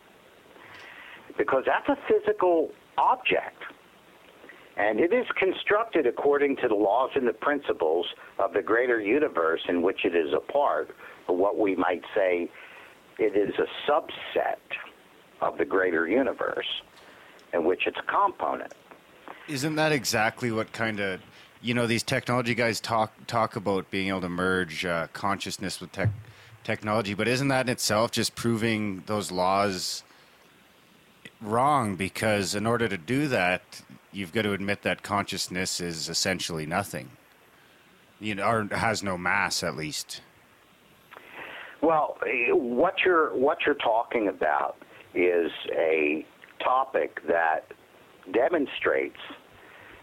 because 1.39 1.63
that's 1.67 1.89
a 1.89 1.97
physical 2.09 2.73
object. 2.99 3.63
And 4.77 5.01
it 5.01 5.13
is 5.13 5.27
constructed 5.39 6.07
according 6.07 6.57
to 6.57 6.69
the 6.69 6.75
laws 6.75 7.11
and 7.15 7.27
the 7.29 7.33
principles 7.35 8.07
of 8.39 8.55
the 8.55 8.63
greater 8.63 9.01
universe 9.01 9.61
in 9.69 9.83
which 9.83 10.05
it 10.05 10.17
is 10.17 10.33
a 10.33 10.41
part, 10.41 10.95
or 11.29 11.37
what 11.37 11.59
we 11.59 11.77
might 11.77 12.03
say 12.15 12.49
it 13.19 13.37
is 13.37 13.55
a 13.59 13.91
subset 13.91 14.57
of 15.41 15.59
the 15.59 15.65
greater 15.65 16.09
universe 16.09 16.67
in 17.53 17.65
which 17.65 17.87
it's 17.87 17.99
a 17.99 18.11
component. 18.11 18.73
Isn't 19.49 19.75
that 19.75 19.93
exactly 19.93 20.51
what 20.51 20.73
kind 20.73 21.01
of 21.01 21.21
you 21.61 21.75
know 21.75 21.87
these 21.87 22.03
technology 22.03 22.55
guys 22.55 22.81
talk 22.81 23.13
talk 23.27 23.57
about 23.57 23.91
being 23.91 24.09
able 24.09 24.23
to 24.23 24.29
merge 24.29 24.85
uh, 24.85 25.09
consciousness 25.13 25.81
with 25.81 25.93
tech, 25.93 26.09
technology, 26.65 27.15
but 27.15 27.29
isn't 27.29 27.49
that 27.49 27.67
in 27.67 27.71
itself 27.71 28.11
just 28.11 28.35
proving 28.35 29.03
those 29.07 29.31
laws 29.31 30.03
wrong? 31.43 31.97
Because 31.97 32.55
in 32.55 32.67
order 32.67 32.89
to 32.89 32.97
do 32.97 33.29
that, 33.29 33.83
you've 34.13 34.33
got 34.33 34.43
to 34.43 34.53
admit 34.53 34.83
that 34.83 35.03
consciousness 35.03 35.81
is 35.81 36.09
essentially 36.09 36.67
nothing. 36.67 37.11
You 38.21 38.37
know, 38.37 38.45
or 38.45 38.69
has 38.77 39.03
no 39.03 39.19
mass 39.19 39.63
at 39.63 39.77
least. 39.77 40.21
Well, 41.81 42.17
what 42.53 43.01
you're 43.05 43.35
what 43.35 43.67
you're 43.67 43.75
talking 43.75 44.29
about 44.29 44.77
is 45.15 45.51
a 45.73 46.25
topic 46.61 47.21
that 47.27 47.65
demonstrates 48.33 49.19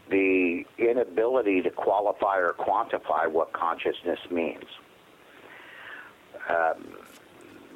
the 0.09 0.65
inability 0.77 1.61
to 1.61 1.69
qualify 1.69 2.37
or 2.37 2.53
quantify 2.59 3.31
what 3.31 3.53
consciousness 3.53 4.19
means. 4.29 4.65
Um, 6.49 6.97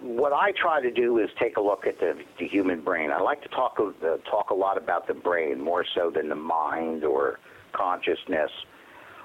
what 0.04 0.34
I 0.34 0.52
try 0.52 0.82
to 0.82 0.92
do 0.92 1.20
is 1.20 1.30
take 1.40 1.56
a 1.56 1.62
look 1.62 1.88
at 1.88 1.98
the, 2.00 2.14
the 2.38 2.48
human 2.48 2.84
brain. 2.84 3.10
I 3.10 3.22
like 3.22 3.42
to 3.44 3.50
talk 3.50 3.78
uh, 3.80 4.18
talk 4.30 4.50
a 4.50 4.54
lot 4.54 4.78
about 4.78 5.08
the 5.08 5.14
brain 5.14 5.62
more 5.62 5.86
so 5.96 6.12
than 6.14 6.28
the 6.28 6.36
mind 6.36 7.06
or 7.06 7.40
consciousness 7.72 8.52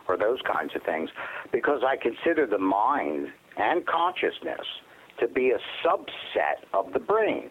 or 0.07 0.17
those 0.17 0.39
kinds 0.51 0.71
of 0.77 0.83
things 0.85 1.11
because 1.53 1.83
I 1.87 1.97
consider 1.97 2.47
the 2.47 2.59
mind 2.59 3.29
and 3.57 3.85
consciousness 3.87 4.65
to 5.21 5.27
be 5.27 5.51
a 5.51 5.59
subset 5.87 6.65
of 6.73 6.93
the 6.93 7.01
brain. 7.01 7.51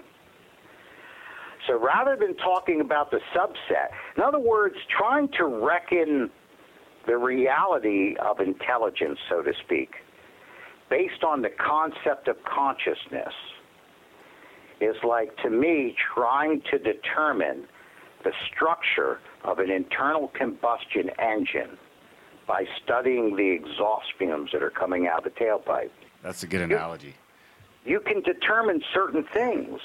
So 1.67 1.77
rather 1.77 2.15
than 2.15 2.35
talking 2.37 2.79
about 2.79 3.11
the 3.11 3.19
subset, 3.35 3.89
in 4.15 4.23
other 4.23 4.39
words, 4.39 4.75
trying 4.97 5.27
to 5.37 5.45
reckon 5.45 6.29
the 7.05 7.17
reality 7.17 8.15
of 8.25 8.39
intelligence, 8.39 9.19
so 9.29 9.41
to 9.41 9.51
speak, 9.65 9.89
based 10.89 11.23
on 11.23 11.41
the 11.41 11.49
concept 11.49 12.27
of 12.27 12.37
consciousness, 12.43 13.33
is 14.79 14.95
like, 15.03 15.35
to 15.37 15.49
me, 15.49 15.95
trying 16.13 16.61
to 16.71 16.77
determine 16.77 17.65
the 18.23 18.31
structure 18.51 19.19
of 19.43 19.59
an 19.59 19.71
internal 19.71 20.27
combustion 20.29 21.09
engine 21.19 21.77
by 22.47 22.65
studying 22.83 23.35
the 23.35 23.49
exhaust 23.49 24.07
fumes 24.17 24.51
that 24.53 24.61
are 24.61 24.69
coming 24.69 25.07
out 25.07 25.25
of 25.25 25.33
the 25.33 25.39
tailpipe. 25.39 25.89
That's 26.23 26.43
a 26.43 26.47
good 26.47 26.61
analogy. 26.61 27.15
You, 27.85 27.93
you 27.93 27.99
can 27.99 28.21
determine 28.21 28.81
certain 28.93 29.25
things 29.33 29.79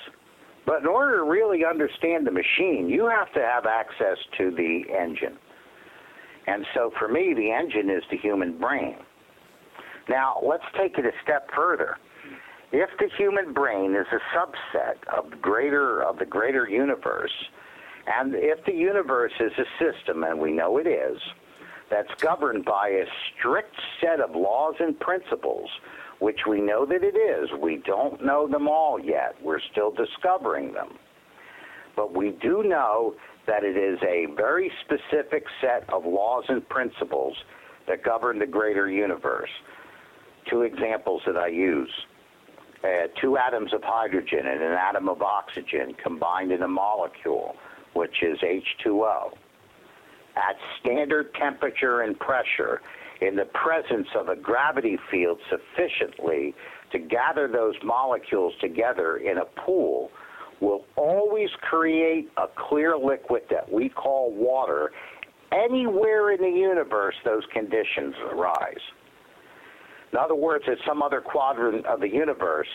but 0.65 0.83
in 0.83 0.87
order 0.87 1.17
to 1.17 1.25
really 1.25 1.65
understand 1.65 2.27
the 2.27 2.31
machine, 2.31 2.89
you 2.89 3.07
have 3.07 3.33
to 3.35 3.41
have 3.41 3.67
access 3.67 4.19
to 4.39 4.51
the 4.51 4.85
engine. 4.97 5.37
And 6.47 6.65
so 6.75 6.93
for 6.99 7.09
me, 7.09 7.35
the 7.35 7.51
engine 7.51 7.91
is 7.91 8.03
the 8.11 8.17
human 8.17 8.59
brain. 8.59 8.97
Now, 10.09 10.41
let's 10.43 10.65
take 10.77 10.99
it 10.99 11.07
a 11.07 11.13
step 11.23 11.49
further. 11.55 11.97
if 12.73 12.89
the 12.99 13.09
human 13.19 13.53
brain 13.53 13.95
is 13.95 14.07
a 14.13 14.37
subset 14.37 14.97
of 15.13 15.31
the 15.31 15.37
greater 15.37 16.03
of 16.03 16.19
the 16.19 16.25
greater 16.25 16.69
universe, 16.69 17.33
and 18.07 18.35
if 18.35 18.65
the 18.65 18.73
universe 18.73 19.33
is 19.39 19.53
a 19.59 19.67
system, 19.79 20.25
and 20.25 20.41
we 20.41 20.53
know 20.53 20.79
it 20.79 20.87
is, 20.87 21.21
that's 21.91 22.13
governed 22.21 22.65
by 22.65 22.89
a 22.89 23.05
strict 23.39 23.77
set 24.01 24.21
of 24.21 24.35
laws 24.35 24.75
and 24.81 24.99
principles, 24.99 25.69
which 26.19 26.41
we 26.49 26.61
know 26.61 26.87
that 26.87 27.03
it 27.03 27.17
is. 27.17 27.51
We 27.61 27.77
don't 27.77 28.25
know 28.25 28.49
them 28.49 28.67
all 28.67 28.99
yet. 28.99 29.37
We're 29.43 29.61
still 29.61 29.91
discovering 29.91 30.73
them. 30.73 30.97
But 31.95 32.15
we 32.15 32.31
do 32.31 32.63
know 32.63 33.15
that 33.47 33.65
it 33.65 33.77
is 33.77 33.99
a 34.03 34.27
very 34.35 34.73
specific 34.85 35.45
set 35.61 35.85
of 35.93 36.07
laws 36.07 36.45
and 36.49 36.67
principles 36.69 37.37
that 37.87 38.03
govern 38.03 38.39
the 38.39 38.47
greater 38.47 38.89
universe. 38.89 39.51
Two 40.49 40.63
examples 40.63 41.23
that 41.27 41.37
I 41.37 41.49
use. 41.49 41.91
Uh, 42.83 43.07
two 43.21 43.37
atoms 43.37 43.73
of 43.73 43.83
hydrogen 43.85 44.41
and 44.47 44.61
an 44.61 44.73
atom 44.73 45.09
of 45.09 45.23
oxygen 45.23 45.95
combined 46.03 46.51
in 46.51 46.63
a 46.63 46.69
molecule, 46.69 47.55
which 47.95 48.23
is 48.23 48.39
H2O. 48.41 49.33
At 50.37 50.57
standard 50.81 51.33
temperature 51.35 52.01
and 52.01 52.19
pressure, 52.19 52.81
in 53.21 53.37
the 53.37 53.45
presence 53.45 54.09
of 54.17 54.29
a 54.29 54.37
gravity 54.37 54.99
field 55.11 55.39
sufficiently 55.49 56.55
to 56.91 56.99
gather 56.99 57.47
those 57.47 57.75
molecules 57.85 58.53
together 58.61 59.19
in 59.19 59.39
a 59.39 59.45
pool, 59.45 60.11
will 60.61 60.85
always 60.97 61.51
create 61.61 62.31
a 62.37 62.47
clear 62.69 62.97
liquid 62.97 63.43
that 63.51 63.71
we 63.71 63.89
call 63.89 64.33
water 64.33 64.93
anywhere 65.53 66.33
in 66.33 66.41
the 66.41 66.59
universe 66.59 67.15
those 67.25 67.43
conditions 67.53 68.15
arise. 68.31 68.81
In 70.13 70.19
other 70.19 70.35
words, 70.35 70.65
at 70.69 70.79
some 70.87 71.03
other 71.03 71.21
quadrant 71.21 71.87
of 71.87 72.01
the 72.01 72.09
universe, 72.09 72.69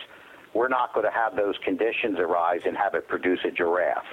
we're 0.53 0.69
not 0.69 0.93
going 0.93 1.05
to 1.05 1.11
have 1.11 1.35
those 1.35 1.55
conditions 1.63 2.17
arise 2.19 2.61
and 2.65 2.75
have 2.75 2.95
it 2.95 3.07
produce 3.07 3.39
a 3.45 3.51
giraffe. 3.51 4.03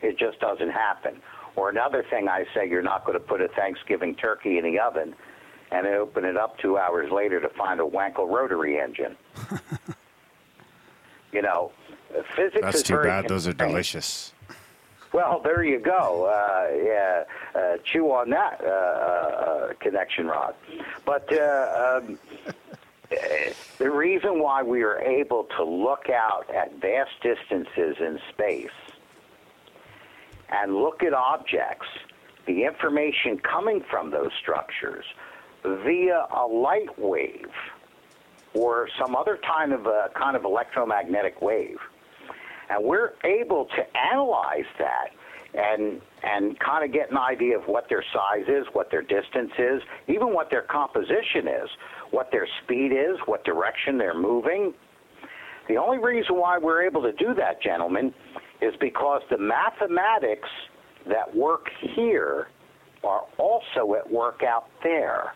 It 0.00 0.16
just 0.18 0.38
doesn't 0.38 0.70
happen. 0.70 1.20
Or 1.56 1.70
another 1.70 2.04
thing 2.08 2.28
I 2.28 2.44
say, 2.54 2.68
you're 2.68 2.82
not 2.82 3.04
going 3.04 3.18
to 3.18 3.24
put 3.24 3.40
a 3.40 3.48
Thanksgiving 3.48 4.14
turkey 4.14 4.58
in 4.58 4.64
the 4.64 4.78
oven 4.78 5.14
and 5.72 5.86
open 5.86 6.24
it 6.24 6.36
up 6.36 6.58
two 6.58 6.78
hours 6.78 7.10
later 7.10 7.40
to 7.40 7.48
find 7.50 7.80
a 7.80 7.84
Wankel 7.84 8.28
rotary 8.28 8.78
engine. 8.78 9.16
you 11.32 11.42
know, 11.42 11.72
physics 12.36 12.60
That's 12.60 12.76
is 12.76 12.82
too 12.84 13.02
bad. 13.02 13.26
Those 13.28 13.48
are 13.48 13.52
delicious. 13.52 14.33
Well, 15.14 15.40
there 15.44 15.62
you 15.62 15.78
go. 15.78 16.24
Uh, 16.24 16.74
yeah, 16.74 17.24
uh, 17.54 17.76
chew 17.84 18.06
on 18.06 18.30
that 18.30 18.60
uh, 18.60 18.66
uh, 18.66 19.72
connection 19.78 20.26
rod. 20.26 20.56
But 21.06 21.32
uh, 21.32 22.00
um, 22.02 22.18
the 23.78 23.90
reason 23.92 24.40
why 24.40 24.64
we 24.64 24.82
are 24.82 24.98
able 24.98 25.44
to 25.56 25.62
look 25.62 26.10
out 26.10 26.52
at 26.52 26.80
vast 26.80 27.12
distances 27.22 27.96
in 28.00 28.18
space 28.30 28.74
and 30.48 30.74
look 30.74 31.04
at 31.04 31.14
objects, 31.14 31.86
the 32.46 32.64
information 32.64 33.38
coming 33.38 33.84
from 33.88 34.10
those 34.10 34.32
structures 34.42 35.04
via 35.62 36.26
a 36.36 36.44
light 36.44 36.98
wave 36.98 37.52
or 38.52 38.88
some 38.98 39.14
other 39.14 39.38
kind 39.46 39.72
of 39.72 39.86
a 39.86 40.10
kind 40.16 40.34
of 40.34 40.44
electromagnetic 40.44 41.40
wave 41.40 41.78
and 42.70 42.84
we're 42.84 43.12
able 43.24 43.66
to 43.66 43.98
analyze 43.98 44.66
that 44.78 45.08
and 45.54 46.00
and 46.22 46.58
kind 46.58 46.84
of 46.84 46.92
get 46.92 47.10
an 47.10 47.18
idea 47.18 47.56
of 47.56 47.64
what 47.64 47.88
their 47.88 48.04
size 48.12 48.46
is, 48.48 48.66
what 48.72 48.90
their 48.90 49.02
distance 49.02 49.52
is, 49.58 49.82
even 50.08 50.32
what 50.32 50.50
their 50.50 50.62
composition 50.62 51.46
is, 51.46 51.68
what 52.10 52.30
their 52.32 52.48
speed 52.62 52.92
is, 52.92 53.18
what 53.26 53.44
direction 53.44 53.98
they're 53.98 54.18
moving. 54.18 54.72
The 55.68 55.76
only 55.76 55.98
reason 55.98 56.36
why 56.36 56.58
we're 56.58 56.82
able 56.82 57.02
to 57.02 57.12
do 57.12 57.34
that, 57.34 57.62
gentlemen, 57.62 58.12
is 58.60 58.74
because 58.80 59.22
the 59.30 59.38
mathematics 59.38 60.48
that 61.06 61.34
work 61.34 61.68
here 61.94 62.48
are 63.04 63.24
also 63.38 63.94
at 63.94 64.10
work 64.10 64.42
out 64.42 64.66
there. 64.82 65.34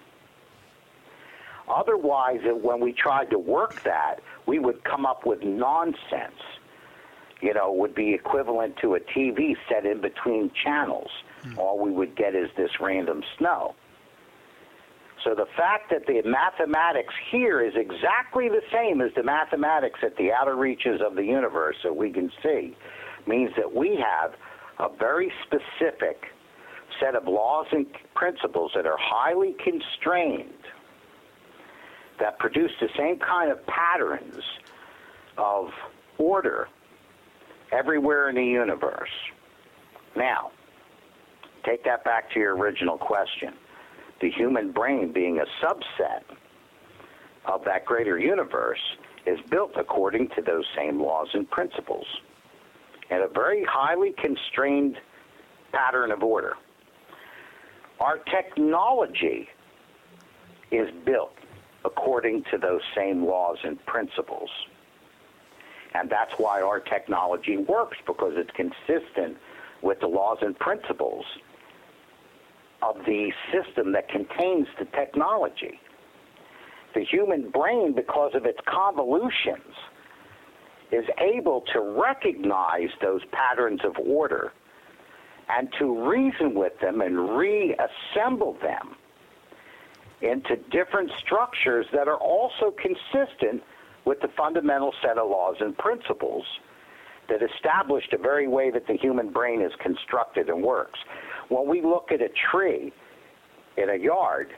Otherwise, 1.69 2.41
when 2.63 2.81
we 2.81 2.93
tried 2.93 3.31
to 3.31 3.39
work 3.39 3.83
that, 3.85 4.17
we 4.47 4.59
would 4.59 4.83
come 4.85 5.05
up 5.05 5.27
with 5.27 5.43
nonsense 5.43 6.41
you 7.41 7.55
know, 7.55 7.73
would 7.73 7.95
be 7.95 8.15
equivalent 8.15 8.77
to 8.79 8.95
a 8.95 9.01
TV 9.01 9.57
set 9.69 9.87
in 9.87 10.01
between 10.01 10.51
channels. 10.65 11.11
Hmm. 11.43 11.59
All 11.59 11.79
we 11.79 11.91
would 11.91 12.17
get 12.17 12.35
is 12.35 12.49
this 12.57 12.71
random 12.81 13.23
snow. 13.39 13.75
So 15.25 15.35
the 15.35 15.47
fact 15.57 15.91
that 15.91 16.07
the 16.07 16.23
mathematics 16.25 17.15
here 17.31 17.61
is 17.61 17.75
exactly 17.77 18.49
the 18.49 18.63
same 18.73 19.01
as 19.01 19.11
the 19.15 19.23
mathematics 19.23 20.01
at 20.03 20.17
the 20.17 20.33
outer 20.33 20.57
reaches 20.57 21.01
of 21.05 21.17
the 21.17 21.25
universe 21.25 21.77
that 21.83 21.97
we 21.97 22.11
can 22.11 22.31
see 22.43 22.77
means 23.27 23.51
that 23.57 23.75
we 23.75 23.97
have 23.97 24.35
a 24.79 24.89
very 24.97 25.33
specific 25.45 26.27
set 27.01 27.15
of 27.15 27.27
laws 27.27 27.67
and 27.73 27.87
principles 28.15 28.73
that 28.75 28.87
are 28.87 28.99
highly 28.99 29.55
constrained 29.63 30.53
that 32.21 32.39
produce 32.39 32.73
the 32.81 32.89
same 32.97 33.19
kind 33.19 33.51
of 33.51 33.65
patterns 33.67 34.43
of 35.37 35.71
order 36.17 36.69
everywhere 37.73 38.29
in 38.29 38.37
the 38.37 38.45
universe. 38.45 39.11
Now, 40.17 40.51
take 41.65 41.85
that 41.85 42.05
back 42.05 42.31
to 42.33 42.41
your 42.41 42.57
original 42.57 42.99
question. 42.99 43.55
The 44.21 44.31
human 44.31 44.73
brain, 44.73 45.13
being 45.13 45.39
a 45.39 45.65
subset 45.65 46.23
of 47.45 47.65
that 47.65 47.85
greater 47.85 48.19
universe, 48.19 48.81
is 49.27 49.39
built 49.51 49.73
according 49.77 50.29
to 50.37 50.43
those 50.43 50.65
same 50.77 51.01
laws 51.01 51.29
and 51.35 51.49
principles 51.51 52.07
in 53.11 53.19
a 53.19 53.29
very 53.29 53.65
highly 53.65 54.13
constrained 54.19 54.99
pattern 55.73 56.11
of 56.11 56.23
order. 56.23 56.55
Our 58.01 58.19
technology 58.19 59.49
is 60.71 60.89
built 61.05 61.35
according 61.85 62.45
to 62.51 62.59
those 62.59 62.81
same 62.95 63.25
laws 63.25 63.59
and 63.65 63.85
principles. 63.87 64.51
And 65.95 66.11
that's 66.11 66.33
why 66.37 66.61
our 66.61 66.81
technology 66.81 67.57
works, 67.57 67.97
because 68.07 68.35
it's 68.37 68.51
consistent 68.51 69.37
with 69.83 70.01
the 70.01 70.07
laws 70.07 70.39
and 70.43 70.59
principles 70.59 71.25
of 72.83 72.97
the 73.07 73.33
system 73.53 73.93
that 73.93 74.09
contains 74.09 74.67
the 74.79 74.85
technology. 74.87 75.81
The 76.95 77.05
human 77.05 77.51
brain, 77.51 77.95
because 77.95 78.33
of 78.35 78.45
its 78.45 78.59
convolutions, 78.67 79.75
is 80.91 81.05
able 81.19 81.63
to 81.73 81.81
recognize 81.81 82.91
those 83.03 83.23
patterns 83.33 83.81
of 83.85 83.97
order 83.99 84.53
and 85.49 85.69
to 85.79 86.09
reason 86.09 86.55
with 86.55 86.79
them 86.81 87.01
and 87.01 87.37
reassemble 87.37 88.57
them 88.61 88.97
into 90.21 90.57
different 90.71 91.11
structures 91.19 91.87
that 91.93 92.09
are 92.09 92.17
also 92.17 92.71
consistent 92.71 93.63
with 94.09 94.19
the 94.23 94.29
fundamental 94.39 94.91
set 95.03 95.19
of 95.19 95.29
laws 95.29 95.57
and 95.61 95.77
principles 95.77 96.43
that 97.29 97.41
establish 97.43 98.03
the 98.11 98.17
very 98.17 98.49
way 98.49 98.71
that 98.71 98.87
the 98.87 98.95
human 98.95 99.31
brain 99.31 99.61
is 99.61 99.71
constructed 99.83 100.49
and 100.49 100.63
works. 100.63 100.99
When 101.51 101.69
we 101.69 101.83
look 101.83 102.09
at 102.11 102.23
a 102.23 102.31
tree 102.51 102.91
in 103.77 103.91
a 103.91 103.97
yard, 103.97 104.49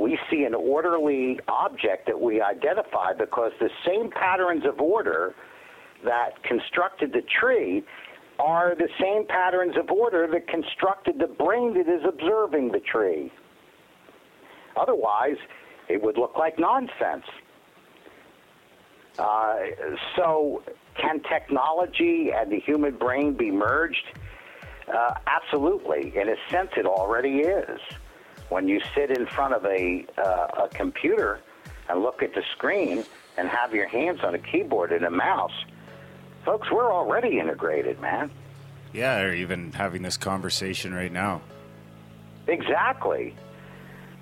we 0.00 0.18
see 0.28 0.42
an 0.42 0.54
orderly 0.54 1.38
object 1.46 2.08
that 2.08 2.20
we 2.20 2.40
identify 2.40 3.12
because 3.16 3.52
the 3.60 3.70
same 3.86 4.10
patterns 4.10 4.64
of 4.66 4.80
order 4.80 5.32
that 6.04 6.42
constructed 6.42 7.12
the 7.12 7.22
tree 7.40 7.84
are 8.40 8.74
the 8.74 8.88
same 9.00 9.28
patterns 9.28 9.76
of 9.78 9.92
order 9.92 10.26
that 10.26 10.48
constructed 10.48 11.20
the 11.20 11.28
brain 11.28 11.72
that 11.74 11.88
is 11.88 12.02
observing 12.04 12.72
the 12.72 12.80
tree. 12.80 13.30
Otherwise, 14.76 15.36
it 15.88 16.02
would 16.02 16.18
look 16.18 16.36
like 16.36 16.58
nonsense. 16.58 17.26
Uh, 19.18 19.56
so, 20.16 20.62
can 20.94 21.20
technology 21.22 22.30
and 22.34 22.50
the 22.50 22.58
human 22.60 22.96
brain 22.96 23.34
be 23.34 23.50
merged? 23.50 24.04
Uh, 24.92 25.14
absolutely. 25.26 26.16
In 26.16 26.28
a 26.28 26.36
sense, 26.50 26.70
it 26.76 26.86
already 26.86 27.40
is. 27.40 27.80
When 28.48 28.68
you 28.68 28.80
sit 28.94 29.10
in 29.10 29.26
front 29.26 29.54
of 29.54 29.64
a, 29.64 30.06
uh, 30.18 30.64
a 30.64 30.68
computer 30.72 31.40
and 31.88 32.02
look 32.02 32.22
at 32.22 32.34
the 32.34 32.42
screen 32.52 33.04
and 33.36 33.48
have 33.48 33.74
your 33.74 33.86
hands 33.86 34.20
on 34.22 34.34
a 34.34 34.38
keyboard 34.38 34.92
and 34.92 35.04
a 35.04 35.10
mouse, 35.10 35.64
folks, 36.44 36.70
we're 36.70 36.92
already 36.92 37.38
integrated, 37.38 38.00
man. 38.00 38.30
Yeah, 38.92 39.20
or 39.20 39.32
even 39.32 39.72
having 39.72 40.02
this 40.02 40.16
conversation 40.16 40.92
right 40.92 41.12
now. 41.12 41.40
Exactly. 42.46 43.34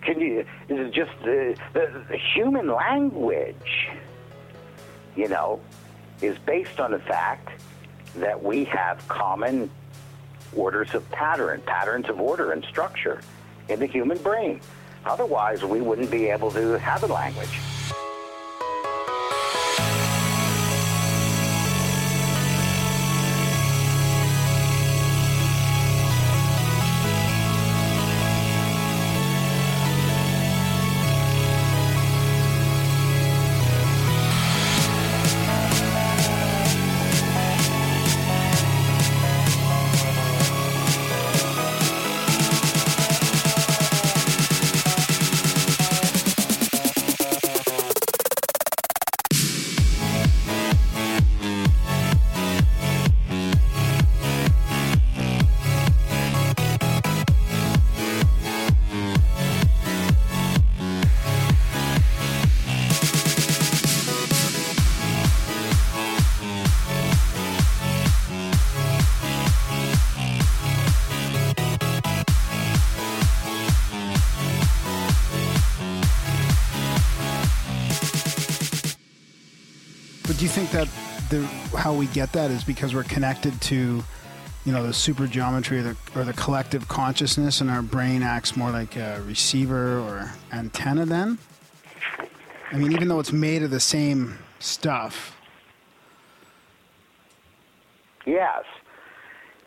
Can 0.03 0.21
you? 0.21 0.45
This 0.69 0.79
Is 0.79 0.95
just 0.95 1.11
the, 1.25 1.57
the, 1.73 2.05
the 2.09 2.19
human 2.35 2.69
language? 2.73 3.89
You 5.17 5.29
know, 5.29 5.61
is 6.23 6.39
based 6.39 6.81
on 6.81 6.91
the 6.91 6.99
fact 6.99 7.49
that 8.17 8.43
we 8.43 8.65
have 8.65 9.07
common 9.09 9.71
orders 10.55 10.95
of 10.95 11.09
pattern, 11.11 11.63
patterns 11.65 12.09
of 12.09 12.21
order 12.21 12.53
and 12.53 12.65
structure 12.65 13.21
in 13.69 13.79
the 13.79 13.87
human 13.87 14.19
brain. 14.19 14.61
Otherwise, 15.05 15.65
we 15.65 15.81
wouldn't 15.81 16.11
be 16.11 16.27
able 16.27 16.51
to 16.51 16.79
have 16.79 17.03
a 17.03 17.07
language. 17.07 17.59
We 82.01 82.07
get 82.07 82.33
that 82.33 82.51
is 82.51 82.65
because 82.65 82.95
we're 82.95 83.05
connected 83.05 83.61
to 83.61 84.03
you 84.65 84.73
know 84.73 84.87
the 84.87 84.93
super 84.93 85.27
geometry 85.27 85.81
or 85.81 85.83
the, 85.83 85.97
or 86.17 86.25
the 86.25 86.33
collective 86.33 86.89
consciousness 86.89 87.61
and 87.61 87.69
our 87.69 87.83
brain 87.83 88.23
acts 88.23 88.57
more 88.57 88.71
like 88.71 88.97
a 88.97 89.23
receiver 89.27 89.99
or 89.99 90.33
antenna 90.51 91.05
then. 91.05 91.39
I 92.73 92.79
mean 92.79 92.93
even 92.93 93.07
though 93.07 93.21
it's 93.21 93.35
made 93.35 93.63
of 93.63 93.71
the 93.71 93.81
same 93.81 94.39
stuff. 94.61 95.37
Yes. 98.25 98.65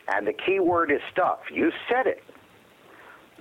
And 0.08 0.26
the 0.26 0.34
key 0.34 0.60
word 0.60 0.92
is 0.92 1.02
stuff. 1.12 1.40
You 1.52 1.72
said 1.88 2.08
it. 2.08 2.24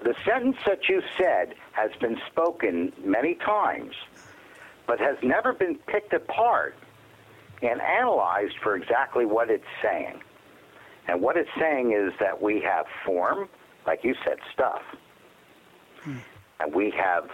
The 0.04 0.14
sentence 0.22 0.58
that 0.66 0.86
you 0.90 1.02
said 1.16 1.54
has 1.72 1.92
been 1.98 2.20
spoken 2.26 2.92
many 3.02 3.36
times 3.36 3.94
but 4.86 5.00
has 5.00 5.16
never 5.22 5.54
been 5.54 5.76
picked 5.86 6.12
apart 6.12 6.74
and 7.62 7.80
analyzed 7.80 8.54
for 8.62 8.76
exactly 8.76 9.24
what 9.24 9.50
it's 9.50 9.64
saying. 9.82 10.20
And 11.08 11.20
what 11.20 11.36
it's 11.36 11.50
saying 11.58 11.92
is 11.92 12.12
that 12.20 12.40
we 12.40 12.60
have 12.60 12.86
form, 13.04 13.48
like 13.86 14.04
you 14.04 14.14
said, 14.24 14.38
stuff, 14.52 14.82
hmm. 16.00 16.18
and 16.60 16.74
we 16.74 16.90
have, 16.90 17.28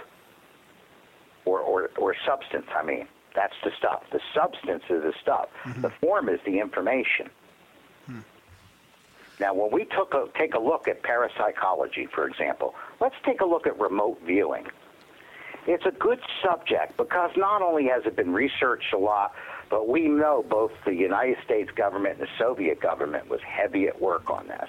or, 1.44 1.60
or, 1.60 1.90
or 1.98 2.14
substance, 2.26 2.66
I 2.74 2.82
mean. 2.82 3.09
That's 3.34 3.55
the 3.62 3.70
stuff. 3.78 4.02
The 4.10 4.20
substance 4.34 4.82
is 4.90 5.02
the 5.02 5.12
stuff. 5.22 5.48
Mm-hmm. 5.62 5.82
The 5.82 5.90
form 6.00 6.28
is 6.28 6.40
the 6.44 6.59
information. 6.59 7.28
Hmm. 8.06 8.20
Now, 9.38 9.55
when 9.55 9.70
we 9.70 9.84
took 9.84 10.14
a, 10.14 10.26
take 10.36 10.55
a 10.55 10.59
look 10.59 10.88
at 10.88 11.02
parapsychology, 11.05 12.06
for 12.06 12.26
example, 12.26 12.74
let's 13.00 13.14
take 13.24 13.40
a 13.40 13.44
look 13.44 13.66
at 13.66 13.78
remote 13.78 14.18
viewing. 14.26 14.66
It's 15.68 15.84
a 15.86 15.92
good 15.92 16.18
subject 16.42 16.96
because 16.96 17.30
not 17.36 17.62
only 17.62 17.84
has 17.88 18.06
it 18.06 18.16
been 18.16 18.32
researched 18.32 18.92
a 18.92 18.98
lot, 18.98 19.34
but 19.70 19.89
we 19.89 20.09
know 20.09 20.45
both 20.49 20.73
the 20.85 20.95
United 20.95 21.36
States 21.45 21.70
government 21.74 22.19
and 22.19 22.28
the 22.28 22.32
Soviet 22.39 22.81
government 22.81 23.28
was 23.28 23.40
heavy 23.43 23.86
at 23.89 24.01
work 24.01 24.31
on 24.31 24.49
this. 24.49 24.69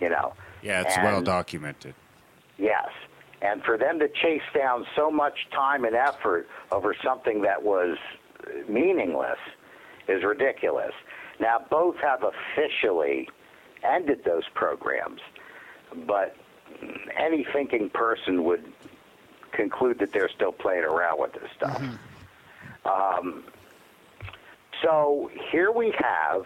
You 0.00 0.10
know. 0.10 0.34
Yeah, 0.62 0.82
it's 0.82 0.96
and, 0.96 1.04
well 1.04 1.22
documented. 1.22 1.94
Yes. 2.58 2.88
And 3.42 3.62
for 3.62 3.76
them 3.76 3.98
to 3.98 4.08
chase 4.08 4.42
down 4.54 4.86
so 4.96 5.10
much 5.10 5.48
time 5.52 5.84
and 5.84 5.94
effort 5.94 6.48
over 6.72 6.94
something 7.04 7.42
that 7.42 7.62
was 7.62 7.96
meaningless 8.68 9.38
is 10.08 10.24
ridiculous. 10.24 10.92
Now, 11.38 11.64
both 11.70 11.96
have 11.98 12.22
officially 12.24 13.28
ended 13.82 14.24
those 14.24 14.44
programs, 14.54 15.20
but 16.06 16.34
any 17.16 17.46
thinking 17.52 17.90
person 17.90 18.44
would 18.44 18.64
conclude 19.52 19.98
that 19.98 20.12
they're 20.12 20.30
still 20.30 20.52
playing 20.52 20.84
around 20.84 21.20
with 21.20 21.32
this 21.34 21.50
stuff. 21.54 21.80
Mm-hmm. 21.80 22.88
Um, 23.26 23.44
so 24.82 25.30
here 25.50 25.70
we 25.70 25.92
have, 25.98 26.42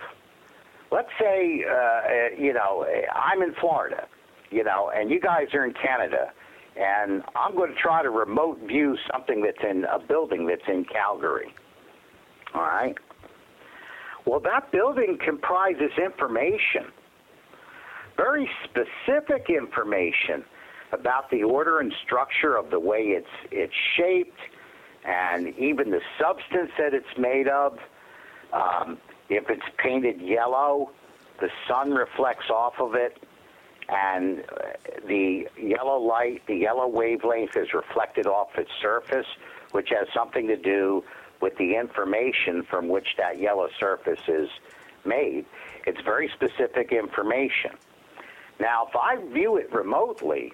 let's 0.91 1.11
say, 1.19 1.65
uh, 1.65 2.37
you 2.39 2.53
know, 2.53 2.87
I'm 3.15 3.43
in 3.43 3.55
Florida, 3.61 4.07
you 4.51 4.65
know, 4.65 4.91
and 4.95 5.11
you 5.11 5.21
guys 5.21 5.49
are 5.55 5.65
in 5.65 5.75
Canada, 5.75 6.33
and 6.77 7.23
I'm 7.35 7.55
going 7.55 7.71
to 7.73 7.77
try 7.79 8.03
to 8.03 8.11
remote 8.11 8.61
view 8.67 8.97
something 9.13 9.43
that's 9.43 9.63
in 9.69 9.85
a 9.85 9.99
building 9.99 10.47
that's 10.47 10.69
in 10.69 10.85
Calgary. 10.85 11.55
All 12.55 12.63
right. 12.63 12.97
Well, 14.27 14.41
that 14.41 14.71
building 14.71 15.19
comprises 15.25 15.93
information, 16.03 16.93
very 18.17 18.49
specific 18.65 19.47
information 19.49 20.45
about 20.93 21.31
the 21.31 21.43
order 21.43 21.81
and 21.81 21.93
structure 22.05 22.57
of 22.57 22.71
the 22.71 22.81
way 22.81 23.01
it's 23.01 23.27
it's 23.51 23.73
shaped, 23.97 24.41
and 25.05 25.49
even 25.57 25.91
the 25.91 26.01
substance 26.19 26.71
that 26.79 26.93
it's 26.93 27.19
made 27.19 27.49
of. 27.49 27.79
Um, 28.53 28.99
if 29.29 29.49
it's 29.49 29.67
painted 29.79 30.21
yellow, 30.21 30.91
the 31.41 31.49
sun 31.69 31.93
reflects 31.93 32.51
off 32.51 32.75
of 32.81 32.95
it, 32.95 33.23
and 33.89 34.45
the 35.07 35.49
yellow 35.61 35.99
light, 35.99 36.43
the 36.47 36.57
yellow 36.57 36.87
wavelength 36.87 37.57
is 37.57 37.73
reflected 37.73 38.27
off 38.27 38.49
its 38.57 38.71
surface, 38.81 39.27
which 39.73 39.89
has 39.91 40.09
something 40.15 40.47
to 40.49 40.57
do 40.57 41.03
with 41.41 41.57
the 41.57 41.77
information 41.77 42.63
from 42.69 42.89
which 42.89 43.09
that 43.17 43.41
yellow 43.41 43.69
surface 43.79 44.21
is 44.29 44.49
made. 45.05 45.47
It's 45.87 46.01
very 46.03 46.29
specific 46.35 46.93
information. 46.93 47.73
Now, 48.61 48.89
if 48.89 48.97
I 48.97 49.17
view 49.33 49.57
it 49.57 49.73
remotely, 49.73 50.53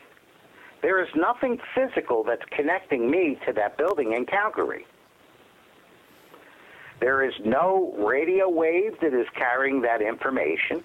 there 0.82 1.02
is 1.02 1.09
nothing 1.16 1.59
physical 1.74 2.23
that's 2.23 2.44
connecting 2.52 3.10
me 3.10 3.39
to 3.47 3.52
that 3.55 3.77
building 3.77 4.12
in 4.12 4.24
Calgary. 4.27 4.86
There 7.01 7.23
is 7.23 7.35
no 7.44 7.94
radio 7.98 8.48
wave 8.48 8.98
that 9.01 9.12
is 9.12 9.27
carrying 9.35 9.82
that 9.82 10.01
information. 10.01 10.82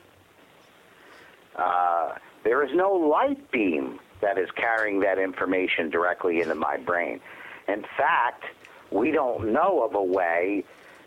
Uh, 1.55 2.15
there 2.43 2.63
is 2.63 2.73
no 2.73 2.91
light 2.93 3.49
beam 3.51 3.99
that 4.19 4.37
is 4.37 4.49
carrying 4.51 4.99
that 5.01 5.17
information 5.17 5.89
directly 5.89 6.41
into 6.41 6.55
my 6.55 6.77
brain. 6.77 7.21
In 7.67 7.83
fact, 7.97 8.43
we 8.91 9.11
don't 9.11 9.53
know 9.53 9.83
of 9.83 9.95
a 9.95 10.03
way 10.03 10.63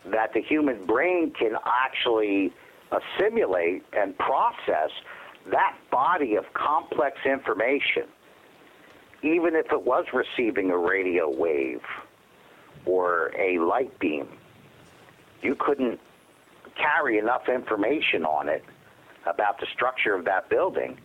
that 0.07 0.33
the 0.33 0.41
human 0.41 0.85
brain 0.87 1.33
can 1.33 1.57
actually 1.67 2.53
assimilate 2.91 3.85
and 3.93 4.17
process 4.19 4.91
that 5.51 5.77
body 5.91 6.37
of 6.37 6.45
complex 6.55 7.19
information, 7.27 8.05
even 9.23 9.55
if 9.55 9.71
it 9.71 9.83
was 9.83 10.07
receiving 10.13 10.71
a 10.71 10.79
radio 10.79 11.29
wave 11.31 11.83
or 12.87 13.33
a 13.39 13.59
light 13.59 13.99
beam 13.99 14.29
you 15.45 15.55
couldn't 15.55 16.01
carry 16.77 17.19
enough 17.19 17.49
information 17.49 18.25
on 18.25 18.49
it 18.49 18.65
about 19.27 19.61
the 19.61 19.67
structure 19.73 20.15
of 20.15 20.25
that 20.25 20.49
building 20.49 20.99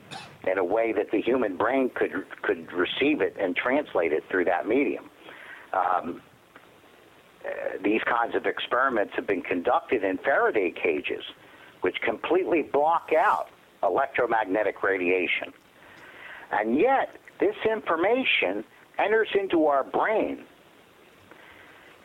in 0.48 0.57
a 0.57 0.64
way 0.64 0.91
that 0.94 1.11
the 1.11 1.22
human 1.22 1.57
brain 1.57 1.90
could 1.94 2.11
could 2.41 2.72
receive 2.74 3.22
it 3.22 3.36
and 3.40 3.56
translate 3.56 4.11
it 4.14 4.24
through 4.30 4.45
that 4.45 4.68
medium. 4.68 5.10
Um, 5.74 6.22
uh, 7.45 7.49
these 7.84 8.02
kinds 8.03 8.36
of 8.36 8.45
experiments 8.45 9.14
have 9.16 9.28
been 9.28 9.41
conducted 9.41 10.03
in 10.03 10.18
Faraday 10.18 10.72
cages, 10.72 11.24
which 11.82 11.95
completely 12.02 12.64
block 12.64 13.11
out 13.18 13.49
electromagnetic 13.84 14.84
radiation. 14.84 15.53
And 16.52 16.78
yet, 16.78 17.16
this 17.40 17.56
information 17.70 18.66
enters 18.98 19.30
into 19.34 19.68
our 19.68 19.84
brain 19.84 20.44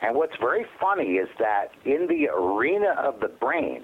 and 0.04 0.14
what's 0.14 0.36
very 0.36 0.66
funny 0.78 1.14
is 1.14 1.30
that 1.38 1.72
in 1.86 2.06
the 2.08 2.28
arena 2.28 2.90
of 2.98 3.20
the 3.20 3.28
brain, 3.28 3.82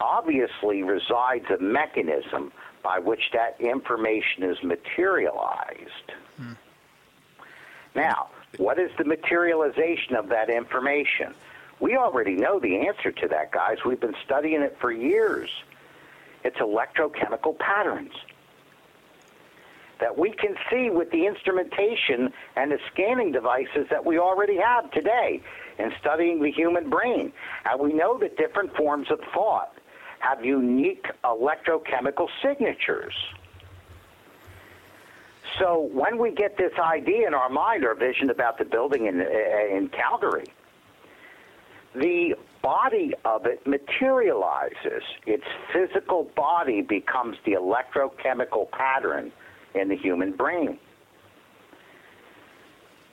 obviously 0.00 0.82
resides 0.82 1.44
a 1.48 1.62
mechanism 1.62 2.52
by 2.82 2.98
which 2.98 3.30
that 3.32 3.60
information 3.60 4.42
is 4.42 4.60
materialized. 4.64 6.12
Hmm. 6.36 6.52
Now, 7.94 8.30
what 8.56 8.80
is 8.80 8.90
the 8.98 9.04
materialization 9.04 10.16
of 10.16 10.28
that 10.30 10.50
information? 10.50 11.34
We 11.78 11.96
already 11.96 12.34
know 12.34 12.58
the 12.58 12.88
answer 12.88 13.12
to 13.12 13.28
that, 13.28 13.52
guys. 13.52 13.78
We've 13.86 14.00
been 14.00 14.16
studying 14.24 14.60
it 14.62 14.76
for 14.80 14.90
years. 14.90 15.50
It's 16.42 16.56
electrochemical 16.56 17.56
patterns 17.60 18.12
that 20.00 20.16
we 20.16 20.30
can 20.32 20.54
see 20.70 20.90
with 20.90 21.10
the 21.10 21.26
instrumentation 21.26 22.32
and 22.56 22.70
the 22.70 22.78
scanning 22.92 23.32
devices 23.32 23.86
that 23.90 24.04
we 24.04 24.18
already 24.18 24.58
have 24.58 24.90
today 24.90 25.40
in 25.78 25.92
studying 26.00 26.42
the 26.42 26.50
human 26.50 26.90
brain. 26.90 27.32
And 27.64 27.80
we 27.80 27.92
know 27.92 28.18
that 28.18 28.36
different 28.36 28.74
forms 28.76 29.10
of 29.10 29.20
thought 29.32 29.72
have 30.18 30.44
unique 30.44 31.06
electrochemical 31.24 32.28
signatures. 32.42 33.14
So 35.58 35.88
when 35.92 36.18
we 36.18 36.32
get 36.32 36.56
this 36.58 36.72
idea 36.78 37.26
in 37.26 37.34
our 37.34 37.48
mind 37.48 37.84
or 37.84 37.94
vision 37.94 38.30
about 38.30 38.58
the 38.58 38.64
building 38.64 39.06
in, 39.06 39.20
eh, 39.20 39.76
in 39.76 39.88
Calgary, 39.88 40.44
the 41.94 42.34
body 42.62 43.14
of 43.24 43.46
it 43.46 43.66
materializes. 43.66 45.02
Its 45.24 45.44
physical 45.72 46.24
body 46.34 46.82
becomes 46.82 47.36
the 47.46 47.52
electrochemical 47.52 48.70
pattern 48.72 49.32
in 49.76 49.88
the 49.88 49.96
human 49.96 50.32
brain. 50.32 50.78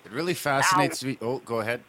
It 0.05 0.11
really 0.11 0.33
fascinates 0.33 1.03
now, 1.03 1.09
me. 1.09 1.17
Oh, 1.21 1.39
go 1.39 1.59
ahead. 1.59 1.81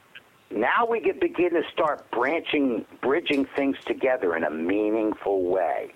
Now 0.50 0.86
we 0.88 1.00
can 1.00 1.18
begin 1.18 1.50
to 1.50 1.62
start 1.72 2.08
branching, 2.10 2.84
bridging 3.02 3.46
things 3.56 3.76
together 3.86 4.36
in 4.36 4.44
a 4.44 4.50
meaningful 4.50 5.44
way. 5.44 5.92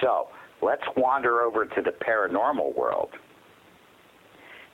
So 0.00 0.28
let's 0.62 0.82
wander 0.96 1.42
over 1.42 1.64
to 1.64 1.82
the 1.82 1.92
paranormal 1.92 2.76
world. 2.76 3.10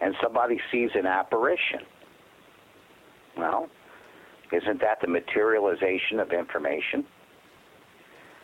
And 0.00 0.14
somebody 0.22 0.58
sees 0.72 0.90
an 0.94 1.06
apparition. 1.06 1.80
Well, 3.36 3.68
isn't 4.52 4.80
that 4.80 5.00
the 5.02 5.06
materialization 5.06 6.18
of 6.18 6.32
information? 6.32 7.04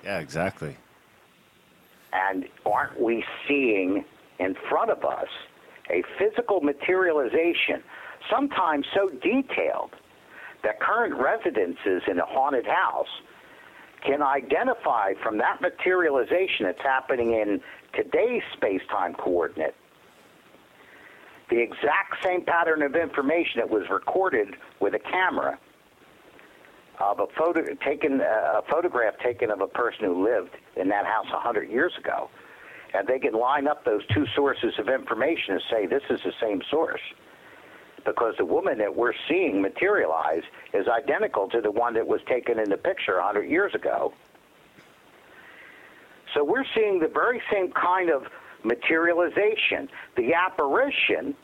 Yeah, 0.05 0.19
exactly. 0.19 0.77
And 2.13 2.47
aren't 2.65 3.01
we 3.01 3.25
seeing 3.49 4.05
in 4.39 4.55
front 4.69 4.91
of 4.91 5.05
us 5.05 5.29
a 5.91 6.03
physical 6.19 6.61
materialization, 6.61 7.83
sometimes 8.31 8.87
so 8.95 9.09
detailed 9.09 9.91
that 10.63 10.81
current 10.81 11.15
residences 11.15 12.03
in 12.09 12.19
a 12.19 12.27
haunted 12.27 12.67
house 12.67 13.23
can 14.05 14.23
identify 14.23 15.13
from 15.23 15.39
that 15.39 15.61
materialization 15.61 16.65
that's 16.65 16.83
happening 16.83 17.35
in 17.35 17.61
today's 17.95 18.43
space-time 18.57 19.15
coordinate 19.15 19.75
the 21.51 21.61
exact 21.61 22.23
same 22.25 22.45
pattern 22.45 22.83
of 22.83 22.97
information 22.97 23.59
that 23.61 23.71
was 23.71 23.85
recorded 23.91 24.57
with 24.81 24.95
a 24.95 24.99
camera 24.99 25.59
of 26.99 27.21
a 27.21 27.27
photo 27.39 27.63
taken 27.85 28.21
uh, 28.21 28.61
a 28.61 28.63
photograph 28.71 29.15
taken 29.23 29.51
of 29.51 29.61
a 29.61 29.67
person 29.67 30.07
who 30.07 30.25
lived 30.25 30.57
in 30.77 30.89
that 30.89 31.05
house 31.07 31.27
100 31.31 31.71
years 31.71 31.93
ago 31.99 32.29
and 32.97 33.07
they 33.07 33.19
can 33.19 33.35
line 33.35 33.69
up 33.69 33.85
those 33.85 34.03
two 34.15 34.27
sources 34.35 34.73
of 34.79 34.89
information 34.89 35.55
and 35.55 35.63
say 35.71 35.87
this 35.87 36.03
is 36.09 36.21
the 36.25 36.33
same 36.41 36.63
source 36.71 37.01
because 38.05 38.35
the 38.39 38.45
woman 38.45 38.79
that 38.79 38.95
we're 38.95 39.13
seeing 39.29 39.61
materialize 39.61 40.43
is 40.73 40.87
identical 40.89 41.49
to 41.49 41.61
the 41.61 41.71
one 41.71 41.93
that 41.95 42.07
was 42.07 42.21
taken 42.29 42.59
in 42.59 42.71
the 42.71 42.77
picture 42.77 43.17
100 43.17 43.43
years 43.43 43.75
ago. 43.75 44.13
So 46.33 46.45
we're 46.45 46.65
seeing 46.75 47.01
the 47.01 47.09
very 47.09 47.43
same 47.53 47.73
kind 47.73 48.11
of 48.11 48.23
materialization. 48.65 49.89
The 50.17 50.33
apparition 50.35 51.35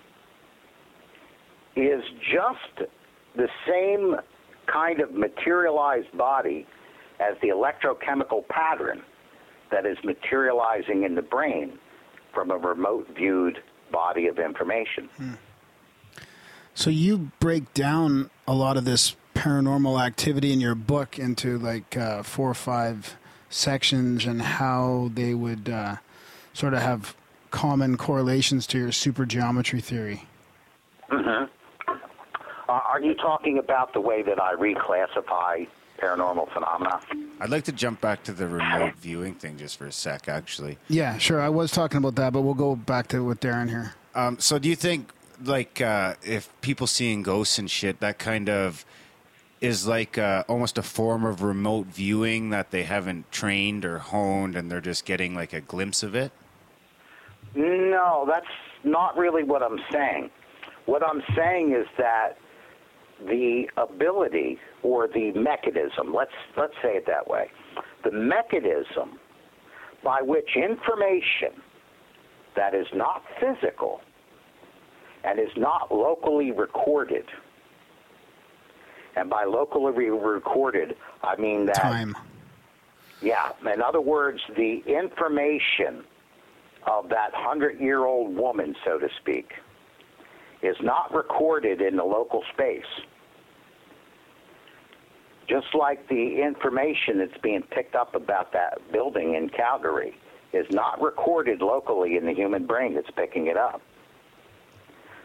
is 1.75 2.03
just 2.31 2.89
the 3.37 3.49
same 3.67 4.17
kind 4.67 5.01
of 5.01 5.13
materialized 5.13 6.17
body 6.17 6.67
as 7.19 7.35
the 7.43 7.49
electrochemical 7.49 8.47
pattern 8.49 9.03
that 9.73 9.85
is 9.87 9.99
materializing 10.05 11.03
in 11.03 11.17
the 11.17 11.23
brain 11.23 11.79
from 12.33 12.51
a 12.51 12.57
remote 12.57 13.09
viewed 13.17 13.61
body 13.91 14.29
of 14.29 14.39
information. 14.39 15.09
Hmm. 15.17 15.33
So 16.75 16.91
you 16.91 17.31
break 17.41 17.75
down 17.75 18.31
a 18.47 18.55
lot 18.55 18.77
of 18.77 18.85
this 18.85 19.17
paranormal 19.35 20.03
activity 20.05 20.53
in 20.53 20.61
your 20.61 20.75
book 20.75 21.19
into 21.19 21.59
like 21.59 21.97
uh, 21.97 22.23
four 22.23 22.51
or 22.51 22.55
five 22.55 23.17
sections 23.51 24.25
and 24.25 24.41
how 24.41 25.11
they 25.15 25.35
would 25.35 25.69
uh, 25.69 25.97
sort 26.55 26.75
of 26.75 26.81
have 26.81 27.17
common 27.51 27.97
correlations 27.97 28.67
to 28.69 28.79
your 28.79 28.89
supergeometry 28.89 29.83
theory. 29.83 30.27
Mm-hmm. 31.11 31.45
Uh, 31.89 31.93
are 32.73 33.01
you 33.01 33.15
talking 33.15 33.59
about 33.59 33.93
the 33.93 34.01
way 34.01 34.23
that 34.23 34.41
I 34.41 34.55
reclassify 34.55 35.67
paranormal 36.03 36.53
phenomena? 36.53 37.01
I'd 37.41 37.51
like 37.51 37.65
to 37.65 37.73
jump 37.73 38.01
back 38.01 38.23
to 38.25 38.33
the 38.33 38.49
remote 38.49 38.95
viewing 39.01 39.35
thing 39.35 39.57
just 39.57 39.77
for 39.77 39.87
a 39.87 39.93
sec, 39.93 40.29
actually. 40.29 40.79
Yeah, 40.89 41.19
sure. 41.19 41.41
I 41.41 41.49
was 41.49 41.71
talking 41.71 41.99
about 41.99 42.17
that, 42.17 42.33
but 42.33 42.43
we'll 42.43 42.55
go 42.55 42.75
back 42.77 43.09
to 43.09 43.25
with 43.25 43.41
Darren 43.41 43.69
here. 43.69 43.95
Um, 44.15 44.39
so, 44.39 44.59
do 44.59 44.69
you 44.69 44.77
think 44.77 45.13
like 45.45 45.81
uh, 45.81 46.15
if 46.23 46.49
people 46.61 46.87
seeing 46.87 47.23
ghosts 47.23 47.59
and 47.59 47.71
shit, 47.71 48.01
that 48.01 48.19
kind 48.19 48.49
of 48.49 48.85
is 49.61 49.87
like 49.87 50.19
uh, 50.19 50.45
almost 50.49 50.77
a 50.77 50.83
form 50.83 51.25
of 51.25 51.43
remote 51.43 51.87
viewing 51.87 52.51
that 52.51 52.73
they 52.73 52.83
haven't 52.83 53.31
trained 53.31 53.85
or 53.85 53.99
honed, 53.99 54.57
and 54.57 54.71
they're 54.71 54.81
just 54.81 55.05
getting 55.05 55.35
like 55.35 55.53
a 55.53 55.61
glimpse 55.61 56.03
of 56.03 56.15
it. 56.15 56.33
No, 57.55 58.25
that's 58.29 58.47
not 58.85 59.17
really 59.17 59.45
what 59.45 59.63
I'm 59.63 59.79
saying. 59.91 60.31
What 60.87 61.07
I'm 61.07 61.23
saying 61.37 61.73
is 61.73 61.87
that 61.97 62.37
the 63.25 63.69
ability 63.77 64.59
or 64.83 65.09
the 65.09 65.33
mechanism, 65.33 66.15
let's 66.15 66.33
let's 66.57 66.75
say 66.83 66.97
it 66.97 67.07
that 67.07 67.29
way, 67.29 67.51
the 68.05 68.11
mechanism 68.11 69.19
by 70.03 70.21
which 70.21 70.57
information 70.57 71.63
that 72.57 72.75
is 72.75 72.87
not 72.93 73.23
physical 73.41 74.01
and 75.25 75.39
is 75.39 75.55
not 75.57 75.93
locally 75.93 76.51
recorded. 76.51 77.25
And 79.15 79.29
by 79.29 79.45
locally 79.45 80.11
recorded, 80.11 80.97
I 81.23 81.37
mean 81.37 81.67
that. 81.67 81.77
Time. 81.77 82.17
Yeah. 83.21 83.53
In 83.73 83.81
other 83.81 84.01
words, 84.01 84.41
the 84.57 84.83
information 84.87 86.03
of 86.87 87.09
that 87.11 87.31
hundred 87.33 87.79
year 87.79 88.05
old 88.05 88.35
woman, 88.35 88.75
so 88.85 88.99
to 88.99 89.09
speak, 89.21 89.53
is 90.63 90.77
not 90.83 91.15
recorded 91.15 91.81
in 91.81 91.97
the 91.97 92.05
local 92.05 92.43
space. 92.53 92.85
Just 95.53 95.75
like 95.75 96.09
the 96.09 96.41
information 96.41 97.19
that's 97.19 97.37
being 97.43 97.61
picked 97.61 97.95
up 97.95 98.15
about 98.15 98.55
that 98.55 98.81
building 98.91 99.35
in 99.35 99.51
Calgary 99.51 100.17
is 100.55 100.65
not 100.71 101.03
recorded 101.03 101.61
locally 101.61 102.17
in 102.17 102.25
the 102.25 102.33
human 102.33 102.65
brain 102.65 102.95
that's 102.95 103.11
picking 103.11 103.49
it 103.49 103.59
up. 103.59 103.83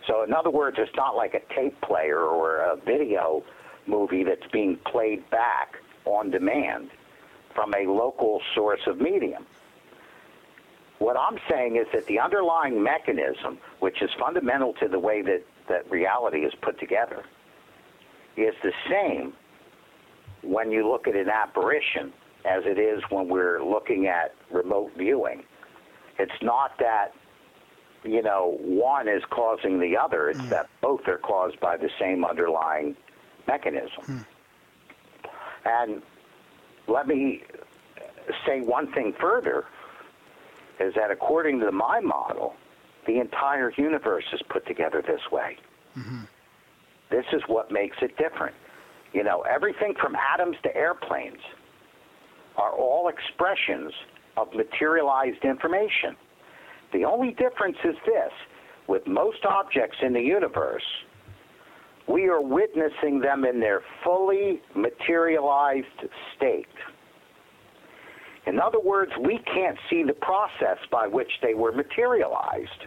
So, 0.05 0.25
in 0.25 0.33
other 0.33 0.49
words, 0.49 0.75
it's 0.81 0.93
not 0.97 1.15
like 1.15 1.33
a 1.33 1.39
tape 1.55 1.79
player 1.79 2.19
or 2.19 2.57
a 2.57 2.75
video 2.75 3.41
movie 3.85 4.25
that's 4.25 4.45
being 4.51 4.75
played 4.85 5.29
back 5.29 5.77
on 6.03 6.29
demand 6.29 6.89
from 7.55 7.73
a 7.73 7.85
local 7.89 8.41
source 8.53 8.85
of 8.85 8.99
medium. 8.99 9.45
What 10.99 11.15
I'm 11.15 11.39
saying 11.49 11.77
is 11.77 11.87
that 11.93 12.05
the 12.07 12.19
underlying 12.19 12.83
mechanism, 12.83 13.59
which 13.79 14.01
is 14.01 14.09
fundamental 14.19 14.73
to 14.73 14.89
the 14.89 14.99
way 14.99 15.21
that, 15.21 15.43
that 15.69 15.89
reality 15.89 16.39
is 16.39 16.53
put 16.61 16.77
together, 16.81 17.23
is 18.35 18.55
the 18.61 18.73
same 18.89 19.31
when 20.47 20.71
you 20.71 20.89
look 20.89 21.07
at 21.07 21.15
an 21.15 21.29
apparition 21.29 22.13
as 22.45 22.63
it 22.65 22.79
is 22.79 23.01
when 23.09 23.27
we're 23.27 23.63
looking 23.63 24.07
at 24.07 24.33
remote 24.51 24.91
viewing. 24.97 25.43
It's 26.17 26.41
not 26.41 26.77
that 26.79 27.13
you 28.03 28.21
know, 28.21 28.57
one 28.61 29.07
is 29.07 29.23
causing 29.29 29.79
the 29.79 29.97
other. 29.97 30.29
It's 30.29 30.39
mm. 30.39 30.49
that 30.49 30.69
both 30.81 31.07
are 31.07 31.17
caused 31.17 31.59
by 31.59 31.77
the 31.77 31.89
same 31.99 32.23
underlying 32.23 32.95
mechanism. 33.47 34.03
Mm. 34.05 34.25
And 35.65 36.01
let 36.87 37.07
me 37.07 37.43
say 38.45 38.61
one 38.61 38.91
thing 38.93 39.13
further 39.19 39.65
is 40.79 40.93
that 40.95 41.11
according 41.11 41.59
to 41.61 41.71
my 41.71 41.99
model, 41.99 42.55
the 43.05 43.19
entire 43.19 43.73
universe 43.77 44.25
is 44.31 44.41
put 44.49 44.65
together 44.67 45.03
this 45.05 45.21
way. 45.31 45.57
Mm-hmm. 45.97 46.21
This 47.09 47.25
is 47.33 47.41
what 47.47 47.71
makes 47.71 47.97
it 48.01 48.17
different. 48.17 48.55
You 49.13 49.23
know, 49.23 49.41
everything 49.41 49.93
from 49.99 50.15
atoms 50.15 50.57
to 50.63 50.75
airplanes 50.75 51.39
are 52.57 52.73
all 52.73 53.09
expressions 53.09 53.91
of 54.35 54.53
materialized 54.53 55.43
information. 55.43 56.15
The 56.93 57.05
only 57.05 57.31
difference 57.31 57.77
is 57.84 57.95
this 58.05 58.31
with 58.88 59.05
most 59.07 59.45
objects 59.45 59.97
in 60.01 60.13
the 60.13 60.21
universe, 60.21 60.84
we 62.07 62.27
are 62.29 62.41
witnessing 62.41 63.19
them 63.19 63.43
in 63.43 63.59
their 63.59 63.81
fully 64.03 64.61
materialized 64.75 65.85
state. 66.35 66.65
In 68.45 68.61
other 68.61 68.79
words, 68.79 69.11
we 69.21 69.39
can't 69.39 69.77
see 69.89 70.03
the 70.03 70.13
process 70.13 70.77
by 70.89 71.05
which 71.05 71.31
they 71.41 71.53
were 71.53 71.73
materialized. 71.73 72.85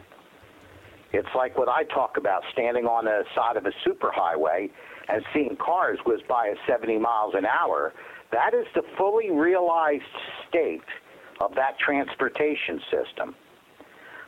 It's 1.13 1.29
like 1.35 1.59
what 1.59 1.69
I 1.69 1.85
talk 1.85 2.17
about 2.17 2.43
standing 2.53 2.87
on 2.87 3.05
the 3.05 3.25
side 3.35 3.59
of 3.59 3.67
a 3.67 3.73
superhighway 3.87 4.71
and 5.11 5.25
seeing 5.35 5.57
cars 5.57 5.99
whiz 6.07 6.21
by 6.29 6.51
at 6.51 6.57
70 6.69 6.99
miles 6.99 7.35
an 7.37 7.45
hour. 7.47 7.93
That 8.33 8.55
is 8.55 8.67
the 8.75 8.83
fully 8.97 9.31
realized 9.31 10.05
state 10.49 10.83
of 11.41 11.55
that 11.57 11.79
transportation 11.79 12.81
system. 12.91 13.35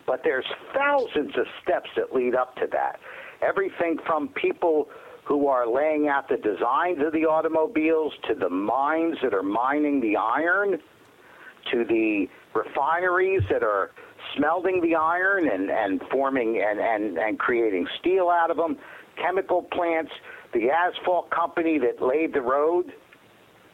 But 0.07 0.23
there's 0.25 0.47
thousands 0.75 1.37
of 1.37 1.47
steps 1.63 1.89
that 1.97 2.15
lead 2.15 2.35
up 2.35 2.57
to 2.57 2.67
that. 2.73 2.99
Everything 3.43 3.99
from 4.07 4.29
people 4.29 4.89
who 5.25 5.47
are 5.47 5.67
laying 5.73 6.09
out 6.09 6.29
the 6.29 6.37
designs 6.37 6.99
of 7.05 7.13
the 7.13 7.25
automobiles 7.27 8.13
to 8.29 8.35
the 8.35 8.49
mines 8.49 9.17
that 9.23 9.33
are 9.33 9.43
mining 9.43 10.01
the 10.01 10.17
iron 10.17 10.81
to 11.71 11.85
the 11.85 12.27
refineries 12.55 13.43
that 13.49 13.63
are 13.63 13.93
smelting 14.37 14.81
the 14.81 14.97
iron 14.97 15.49
and, 15.49 15.71
and 15.71 16.03
forming 16.11 16.63
and, 16.67 16.81
and, 16.81 17.19
and 17.19 17.39
creating 17.39 17.87
steel 18.01 18.29
out 18.29 18.51
of 18.51 18.57
them, 18.57 18.77
chemical 19.17 19.63
plants, 19.63 20.11
the 20.53 20.71
asphalt 20.71 21.31
company 21.31 21.79
that 21.79 22.03
laid 22.03 22.35
the 22.35 22.41
road. 22.41 22.93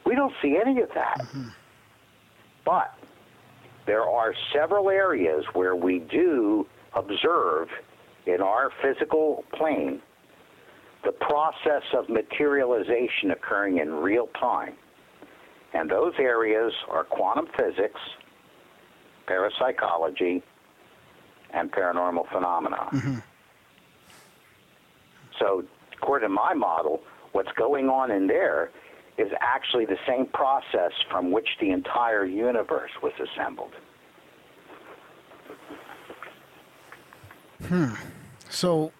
We 0.07 0.15
don't 0.15 0.35
see 0.41 0.59
any 0.61 0.81
of 0.81 0.89
that. 0.95 1.19
Mm-hmm. 1.21 1.49
But 2.65 2.95
there 3.87 4.03
are 4.03 4.35
several 4.53 4.91
areas 4.91 5.45
where 5.55 5.75
we 5.75 5.99
do 5.99 6.67
observe 6.95 7.69
in 8.27 8.41
our 8.41 8.71
physical 8.83 9.45
plane 9.53 10.03
the 11.05 11.13
process 11.13 11.83
of 11.95 12.09
materialization 12.09 13.31
occurring 13.31 13.79
in 13.79 13.95
real 13.95 14.29
time. 14.39 14.75
And 15.73 15.91
those 15.91 16.15
areas 16.19 16.73
are 16.89 17.05
quantum 17.05 17.47
physics, 17.57 18.01
parapsychology, 19.27 20.43
and 21.51 21.71
paranormal 21.71 22.29
phenomena. 22.31 22.89
Mm-hmm. 22.93 23.19
So, 25.39 25.65
according 26.01 26.29
to 26.29 26.35
my 26.35 26.55
model, 26.55 27.03
what's 27.33 27.53
going 27.53 27.89
on 27.89 28.11
in 28.11 28.27
there 28.27 28.71
is 29.17 29.29
actually 29.41 29.85
the 29.85 29.99
same 30.07 30.27
process 30.27 30.93
from 31.11 31.33
which 31.33 31.49
the 31.61 31.71
entire 31.71 32.25
universe 32.25 32.91
was 33.03 33.13
assembled. 33.21 33.73
Hmm. 37.67 37.95
So, 38.49 38.93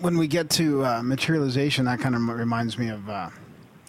when 0.00 0.16
we 0.16 0.28
get 0.28 0.48
to 0.50 0.84
uh, 0.84 1.02
materialization, 1.02 1.84
that 1.86 2.00
kind 2.00 2.14
of 2.14 2.22
reminds 2.28 2.78
me 2.78 2.88
of 2.88 3.08
uh, 3.08 3.30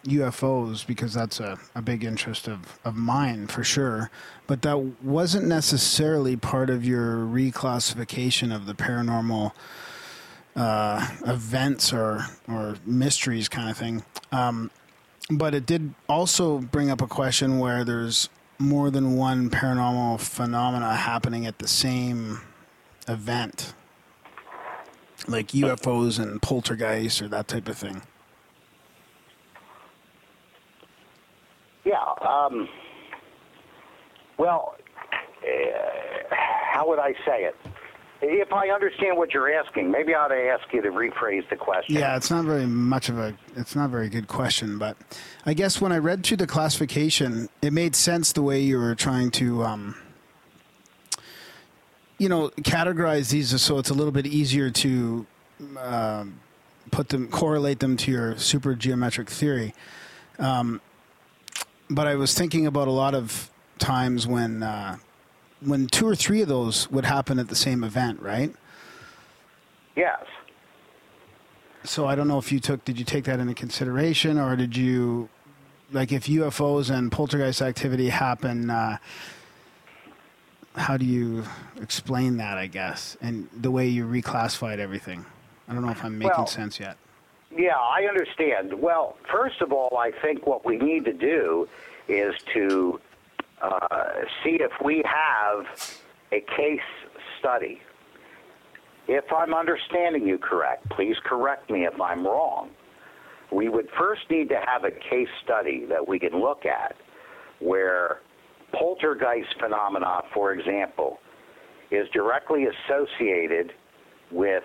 UFOs 0.06 0.86
because 0.86 1.14
that's 1.14 1.40
a, 1.40 1.58
a 1.76 1.82
big 1.82 2.04
interest 2.04 2.48
of, 2.48 2.80
of 2.84 2.96
mine 2.96 3.48
for 3.48 3.64
sure. 3.64 4.10
But 4.48 4.62
that 4.64 4.78
wasn't 5.04 5.48
necessarily 5.48 6.36
part 6.36 6.70
of 6.70 6.86
your 6.86 7.18
reclassification 7.18 8.56
of 8.56 8.66
the 8.66 8.74
paranormal 8.74 9.52
uh, 10.56 11.08
events 11.26 11.94
or 11.94 12.26
or 12.48 12.76
mysteries 12.86 13.50
kind 13.50 13.70
of 13.70 13.78
thing. 13.78 14.04
Um, 14.32 14.72
but 15.30 15.54
it 15.54 15.66
did 15.66 15.94
also 16.08 16.60
bring 16.60 16.90
up 16.90 17.02
a 17.02 17.08
question 17.08 17.60
where 17.60 17.84
there's 17.84 18.30
more 18.60 18.90
than 18.90 19.16
one 19.16 19.50
paranormal 19.50 20.20
phenomena 20.20 20.96
happening 20.96 21.46
at 21.46 21.60
the 21.60 21.68
same 21.68 22.42
event, 23.08 23.74
like 25.28 25.48
UFOs 25.50 26.20
and 26.20 26.42
poltergeists 26.42 27.22
or 27.22 27.28
that 27.28 27.48
type 27.48 27.68
of 27.68 27.78
thing. 27.78 28.02
Yeah. 31.84 32.02
Um, 32.22 32.68
well, 34.38 34.76
uh, 35.44 36.36
how 36.36 36.88
would 36.88 37.00
I 37.00 37.14
say 37.26 37.44
it? 37.44 37.56
If 38.28 38.52
I 38.52 38.70
understand 38.70 39.18
what 39.18 39.34
you're 39.34 39.54
asking, 39.54 39.92
maybe 39.92 40.16
I 40.16 40.24
ought 40.24 40.28
to 40.30 40.36
ask 40.36 40.74
you 40.74 40.82
to 40.82 40.90
rephrase 40.90 41.48
the 41.50 41.56
question. 41.56 41.96
Yeah, 41.96 42.16
it's 42.16 42.32
not 42.32 42.46
very 42.46 42.66
much 42.66 43.10
of 43.10 43.20
a 43.20 43.36
it's 43.56 43.76
not 43.76 43.86
a 43.86 43.90
very 43.90 44.10
good 44.10 44.28
question, 44.28 44.78
but 44.78 44.98
I 45.46 45.54
guess 45.54 45.80
when 45.80 45.92
I 45.92 46.00
read 46.00 46.26
through 46.26 46.38
the 46.38 46.48
classification, 46.48 47.50
it 47.62 47.72
made 47.72 47.96
sense 47.96 48.32
the 48.32 48.42
way 48.42 48.62
you 48.62 48.78
were 48.80 48.96
trying 48.96 49.32
to 49.32 49.64
um, 49.64 49.96
you 52.18 52.30
know, 52.30 52.50
categorize 52.62 53.30
these 53.32 53.62
so 53.62 53.78
it's 53.78 53.90
a 53.90 53.94
little 53.94 54.12
bit 54.12 54.26
easier 54.26 54.70
to 54.70 55.26
um, 55.80 56.40
put 56.92 57.10
them 57.10 57.28
correlate 57.28 57.80
them 57.80 57.98
to 57.98 58.12
your 58.12 58.38
super 58.38 58.76
geometric 58.76 59.30
theory. 59.30 59.74
Um, 60.40 60.82
but 61.90 62.08
I 62.08 62.16
was 62.16 62.34
thinking 62.34 62.66
about 62.66 62.88
a 62.88 62.92
lot 62.92 63.14
of 63.14 63.52
times 63.78 64.26
when 64.26 64.64
uh, 64.64 64.98
when 65.66 65.88
two 65.88 66.08
or 66.08 66.16
three 66.16 66.42
of 66.42 66.48
those 66.48 66.90
would 66.92 67.06
happen 67.06 67.40
at 67.40 67.48
the 67.48 67.56
same 67.56 67.84
event, 67.84 68.22
right? 68.22 68.54
Yes. 69.96 70.24
So 71.84 72.08
I 72.08 72.16
don't 72.16 72.28
know 72.28 72.40
if 72.40 72.52
you 72.52 72.60
took 72.60 72.84
did 72.86 72.98
you 72.98 73.06
take 73.06 73.26
that 73.26 73.40
into 73.40 73.54
consideration 73.54 74.40
or 74.40 74.56
did 74.56 74.76
you 74.76 75.30
like 75.92 76.12
if 76.12 76.26
UFOs 76.26 76.90
and 76.90 77.12
poltergeist 77.12 77.62
activity 77.62 78.10
happen 78.10 78.70
uh, 78.70 78.98
how 80.76 80.98
do 80.98 81.06
you 81.06 81.44
explain 81.82 82.38
that 82.38 82.58
I 82.58 82.68
guess 82.68 83.18
and 83.22 83.48
the 83.56 83.72
way 83.72 83.88
you 83.88 84.06
reclassified 84.06 84.80
everything? 84.80 85.26
I 85.68 85.74
don't 85.74 85.86
know 85.86 85.92
if 85.92 86.04
I'm 86.04 86.18
making 86.18 86.34
well, 86.38 86.48
sense 86.48 86.80
yet. 86.80 86.98
Yeah, 87.56 87.78
I 87.78 88.06
understand. 88.10 88.74
Well, 88.74 89.18
first 89.32 89.62
of 89.62 89.72
all, 89.72 89.98
I 89.98 90.12
think 90.12 90.46
what 90.46 90.66
we 90.66 90.78
need 90.78 91.06
to 91.06 91.14
do 91.14 91.68
is 92.08 92.36
to 92.54 93.00
uh, 93.66 94.08
see 94.44 94.58
if 94.60 94.72
we 94.84 95.04
have 95.06 95.66
a 96.32 96.42
case 96.42 96.80
study. 97.40 97.82
If 99.08 99.26
I'm 99.32 99.54
understanding 99.54 100.28
you 100.28 100.38
correct, 100.38 100.90
please 100.90 101.16
correct 101.24 101.70
me 101.70 101.86
if 101.86 102.00
I'm 102.02 102.26
wrong. 102.26 102.72
We 103.52 103.70
would 103.70 103.88
first 103.98 104.30
need 104.30 104.50
to 104.50 104.60
have 104.66 104.84
a 104.84 104.92
case 104.92 105.30
study 105.44 105.86
that 105.90 106.08
we 106.08 106.20
can 106.20 106.40
look 106.40 106.66
at 106.66 106.96
where 107.60 108.20
poltergeist 108.72 109.60
phenomena, 109.60 110.24
for 110.34 110.54
example, 110.54 111.20
is 111.92 112.08
directly 112.10 112.66
associated 112.66 113.74
with 114.32 114.64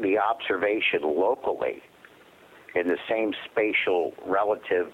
the 0.00 0.18
observation 0.18 1.02
locally 1.02 1.82
in 2.74 2.88
the 2.88 2.98
same 3.08 3.32
spatial 3.50 4.14
relative 4.24 4.92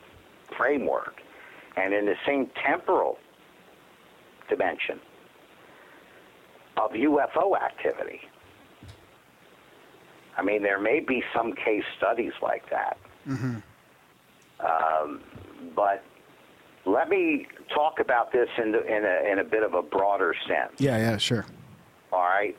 framework 0.57 1.21
and 1.77 1.95
in 1.95 2.05
the 2.05 2.17
same 2.27 2.51
temporal 2.65 3.17
dimension 4.53 5.01
of 6.77 6.91
UFO 6.93 7.57
activity. 7.61 8.21
I 10.37 10.43
mean, 10.43 10.63
there 10.63 10.81
may 10.81 11.01
be 11.01 11.23
some 11.35 11.53
case 11.53 11.85
studies 11.97 12.33
like 12.43 12.69
that. 12.71 12.97
Mm-hmm. 13.29 13.57
Um, 14.61 15.21
but 15.75 16.03
let 16.85 17.09
me 17.09 17.47
talk 17.75 18.01
about 18.01 18.33
this 18.33 18.49
in, 18.59 18.73
the, 18.73 18.85
in, 18.85 19.05
a, 19.05 19.33
in 19.33 19.39
a 19.39 19.45
bit 19.45 19.63
of 19.63 19.75
a 19.75 19.83
broader 19.83 20.35
sense. 20.49 20.73
Yeah, 20.79 20.97
yeah, 20.97 21.17
sure. 21.17 21.47
All 22.13 22.21
right. 22.21 22.57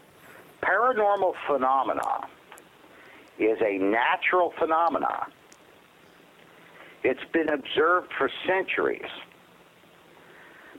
Paranormal 0.62 1.34
phenomena 1.48 2.28
is 3.40 3.58
a 3.62 3.78
natural 3.78 4.54
phenomenon. 4.60 5.32
It's 7.04 7.24
been 7.34 7.50
observed 7.50 8.12
for 8.18 8.30
centuries. 8.48 9.10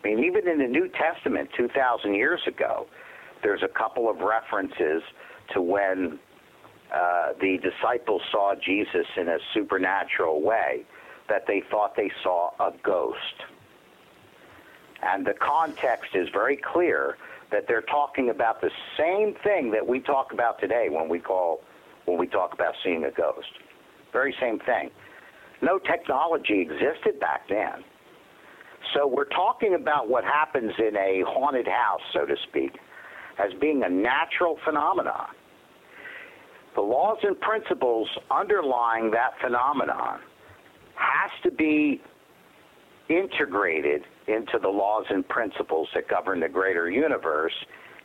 I 0.05 0.09
mean, 0.09 0.25
even 0.25 0.47
in 0.49 0.59
the 0.59 0.67
New 0.67 0.89
Testament, 0.89 1.49
2,000 1.57 2.15
years 2.15 2.41
ago, 2.47 2.87
there's 3.43 3.63
a 3.63 3.69
couple 3.69 4.11
of 4.11 4.19
references 4.19 5.03
to 5.55 5.63
when 5.63 6.19
uh, 6.95 7.33
the 7.41 7.59
disciples 7.59 8.21
saw 8.31 8.55
Jesus 8.55 9.07
in 9.17 9.29
a 9.29 9.39
supernatural 9.55 10.43
way, 10.43 10.85
that 11.29 11.45
they 11.47 11.63
thought 11.71 11.97
they 11.97 12.11
saw 12.23 12.51
a 12.61 12.71
ghost. 12.83 13.45
And 15.03 15.27
the 15.27 15.35
context 15.35 16.11
is 16.15 16.29
very 16.33 16.57
clear 16.57 17.17
that 17.51 17.65
they're 17.67 17.83
talking 17.83 18.31
about 18.31 18.61
the 18.61 18.71
same 18.99 19.35
thing 19.43 19.71
that 19.71 19.87
we 19.87 20.01
talk 20.01 20.33
about 20.33 20.61
today 20.61 20.89
when 20.91 21.09
we 21.09 21.19
call 21.19 21.61
when 22.05 22.19
we 22.19 22.27
talk 22.27 22.53
about 22.53 22.75
seeing 22.85 23.05
a 23.05 23.11
ghost. 23.11 23.49
Very 24.13 24.35
same 24.39 24.59
thing. 24.61 24.91
No 25.63 25.79
technology 25.79 26.61
existed 26.61 27.19
back 27.19 27.49
then. 27.49 27.83
So 28.93 29.07
we're 29.07 29.29
talking 29.29 29.75
about 29.75 30.09
what 30.09 30.25
happens 30.25 30.73
in 30.79 30.97
a 30.97 31.23
haunted 31.27 31.67
house, 31.67 32.01
so 32.13 32.27
to 32.27 32.35
speak, 32.49 32.73
as 33.39 33.53
being 33.61 33.83
a 33.85 33.89
natural 33.89 34.59
phenomenon. 34.65 35.29
The 36.75 36.83
laws 36.83 37.19
and 37.23 37.41
principles 37.41 38.09
underlying 38.31 39.11
that 39.13 39.33
phenomenon 39.41 40.21
has 40.97 41.31
to 41.45 41.51
be 41.51 42.01
integrated 43.09 44.03
into 44.27 44.59
the 44.61 44.69
laws 44.69 45.05
and 45.11 45.27
principles 45.29 45.89
that 45.95 46.09
govern 46.09 46.41
the 46.41 46.49
greater 46.49 46.91
universe 46.91 47.53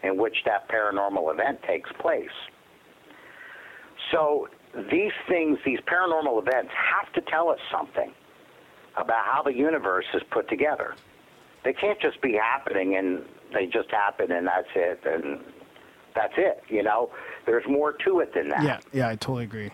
in 0.04 0.18
which 0.18 0.36
that 0.46 0.70
paranormal 0.70 1.34
event 1.34 1.60
takes 1.68 1.90
place. 2.00 2.28
So 4.12 4.48
these 4.92 5.12
things, 5.28 5.58
these 5.66 5.80
paranormal 5.82 6.42
events, 6.42 6.72
have 6.74 7.12
to 7.14 7.32
tell 7.32 7.50
us 7.50 7.60
something 7.72 8.14
about 8.98 9.26
how 9.26 9.44
the 9.44 9.54
universe 9.54 10.06
is 10.14 10.22
put 10.32 10.50
together. 10.50 10.96
They 11.64 11.74
can't 11.74 12.00
just 12.00 12.22
be 12.22 12.34
happening 12.34 12.96
and 12.96 13.24
they 13.54 13.66
just 13.66 13.92
happen 13.92 14.32
and 14.32 14.48
that's 14.48 14.68
it 14.76 15.02
and 15.06 15.40
that's 16.16 16.34
it. 16.38 16.64
You 16.70 16.84
know, 16.84 17.12
there's 17.46 17.68
more 17.68 17.94
to 18.06 18.20
it 18.20 18.34
than 18.34 18.50
that. 18.50 18.64
Yeah, 18.64 18.80
yeah, 18.94 19.10
I 19.10 19.16
totally 19.16 19.44
agree. 19.46 19.72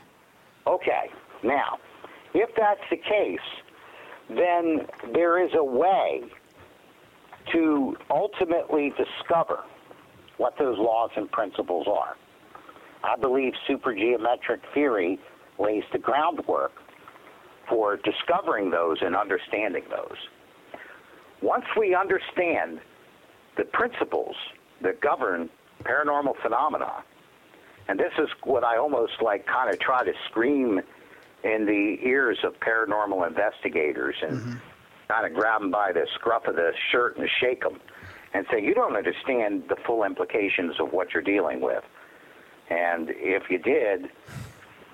Okay, 0.67 1.11
now, 1.43 1.77
if 2.33 2.49
that's 2.57 2.81
the 2.89 2.97
case, 2.97 3.39
then 4.29 4.87
there 5.13 5.43
is 5.43 5.51
a 5.53 5.63
way 5.63 6.23
to 7.51 7.95
ultimately 8.09 8.91
discover 8.97 9.63
what 10.37 10.57
those 10.57 10.77
laws 10.77 11.11
and 11.15 11.31
principles 11.31 11.87
are. 11.87 12.17
I 13.03 13.15
believe 13.15 13.53
supergeometric 13.69 14.61
theory 14.73 15.19
lays 15.59 15.83
the 15.91 15.99
groundwork 15.99 16.73
for 17.67 17.97
discovering 17.97 18.69
those 18.69 18.97
and 19.01 19.15
understanding 19.15 19.83
those. 19.89 20.17
Once 21.41 21.65
we 21.77 21.95
understand 21.95 22.79
the 23.57 23.63
principles 23.63 24.35
that 24.81 24.99
govern 25.01 25.49
paranormal 25.83 26.35
phenomena, 26.41 27.03
and 27.87 27.99
this 27.99 28.13
is 28.17 28.29
what 28.43 28.63
I 28.63 28.77
almost 28.77 29.21
like 29.21 29.45
kind 29.45 29.69
of 29.71 29.79
try 29.79 30.03
to 30.03 30.13
scream 30.29 30.81
in 31.43 31.65
the 31.65 31.97
ears 32.03 32.39
of 32.43 32.59
paranormal 32.59 33.27
investigators 33.27 34.15
and 34.21 34.39
mm-hmm. 34.39 34.53
kind 35.07 35.25
of 35.25 35.33
grab 35.33 35.61
them 35.61 35.71
by 35.71 35.91
the 35.91 36.07
scruff 36.15 36.47
of 36.47 36.55
the 36.55 36.71
shirt 36.91 37.17
and 37.17 37.29
shake 37.39 37.61
them 37.61 37.79
and 38.33 38.45
say, 38.51 38.61
You 38.61 38.73
don't 38.73 38.95
understand 38.95 39.63
the 39.69 39.75
full 39.85 40.03
implications 40.03 40.75
of 40.79 40.91
what 40.91 41.13
you're 41.13 41.23
dealing 41.23 41.61
with. 41.61 41.83
And 42.69 43.11
if 43.11 43.43
you 43.51 43.59
did, 43.59 44.09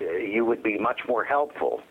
you 0.02 0.44
would 0.44 0.62
be 0.62 0.78
much 0.78 1.02
more 1.08 1.24
helpful 1.24 1.82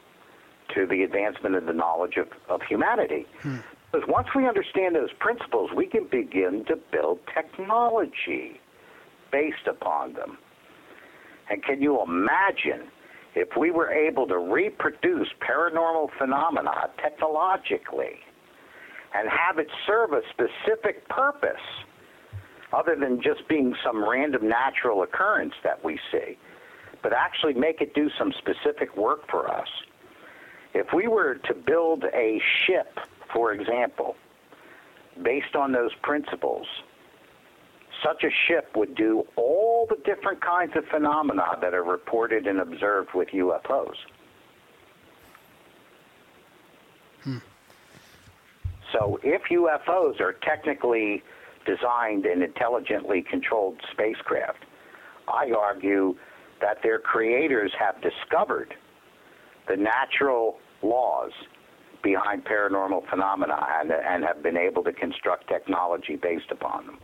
to 0.75 0.87
the 0.87 1.03
advancement 1.03 1.55
of 1.55 1.67
the 1.67 1.73
knowledge 1.73 2.17
of, 2.17 2.29
of 2.49 2.61
humanity. 2.69 3.27
Hmm. 3.43 3.57
Because 3.93 4.09
once 4.09 4.29
we 4.37 4.47
understand 4.47 4.95
those 4.95 5.13
principles, 5.19 5.71
we 5.77 5.87
can 5.87 6.05
begin 6.11 6.65
to 6.69 6.77
build 6.93 7.19
technology 7.35 8.61
based 9.33 9.67
upon 9.69 10.13
them. 10.13 10.39
And 11.51 11.63
can 11.65 11.83
you 11.83 12.01
imagine 12.01 12.89
if 13.35 13.49
we 13.59 13.71
were 13.71 13.91
able 13.91 14.27
to 14.29 14.39
reproduce 14.39 15.29
paranormal 15.41 16.11
phenomena 16.19 16.91
technologically 17.03 18.21
and 19.13 19.29
have 19.29 19.59
it 19.59 19.67
serve 19.87 20.13
a 20.13 20.21
specific 20.31 21.09
purpose? 21.09 21.61
other 22.73 22.97
than 22.97 23.21
just 23.23 23.47
being 23.49 23.75
some 23.85 24.09
random 24.09 24.49
natural 24.49 25.03
occurrence 25.03 25.55
that 25.65 25.85
we 25.85 25.99
see, 26.13 26.39
but 27.03 27.13
actually 27.13 27.55
make 27.55 27.81
it 27.81 27.95
do 27.95 28.09
some 28.19 28.33
specific 28.39 28.97
work 28.97 29.21
for 29.31 29.51
us. 29.51 29.69
If 30.75 30.93
we 30.95 31.09
were 31.09 31.35
to 31.35 31.55
build 31.55 32.05
a 32.05 32.41
ship, 32.67 32.99
for 33.33 33.53
example, 33.53 34.17
based 35.23 35.57
on 35.57 35.73
those 35.73 35.91
principles, 36.03 36.67
such 38.05 38.25
a 38.25 38.31
ship 38.47 38.71
would 38.77 38.95
do 38.95 39.27
all 39.37 39.87
the 39.89 39.97
different 40.05 40.41
kinds 40.41 40.73
of 40.77 40.85
phenomena 40.87 41.59
that 41.61 41.75
are 41.75 41.85
reported 41.85 42.47
and 42.47 42.61
observed 42.61 43.11
with 43.15 43.29
UFOs. 43.29 43.97
Hmm. 47.25 47.39
So 48.93 49.21
if 49.23 49.43
UFOs 49.51 50.21
are 50.21 50.33
technically 50.43 51.23
designed 51.67 52.27
and 52.27 52.43
intelligently 52.43 53.23
controlled 53.23 53.77
spacecraft, 53.93 54.65
I 55.29 55.51
argue 55.57 56.17
that 56.61 56.83
their 56.83 56.99
creators 56.99 57.73
have 57.79 57.97
discovered 58.01 58.75
the 59.71 59.77
natural 59.77 60.59
laws 60.83 61.31
behind 62.03 62.45
paranormal 62.45 63.09
phenomena 63.09 63.67
and, 63.81 63.93
and 63.93 64.25
have 64.25 64.43
been 64.43 64.57
able 64.57 64.83
to 64.83 64.93
construct 64.93 65.49
technology 65.49 66.17
based 66.17 66.51
upon 66.51 66.87
them. 66.87 66.99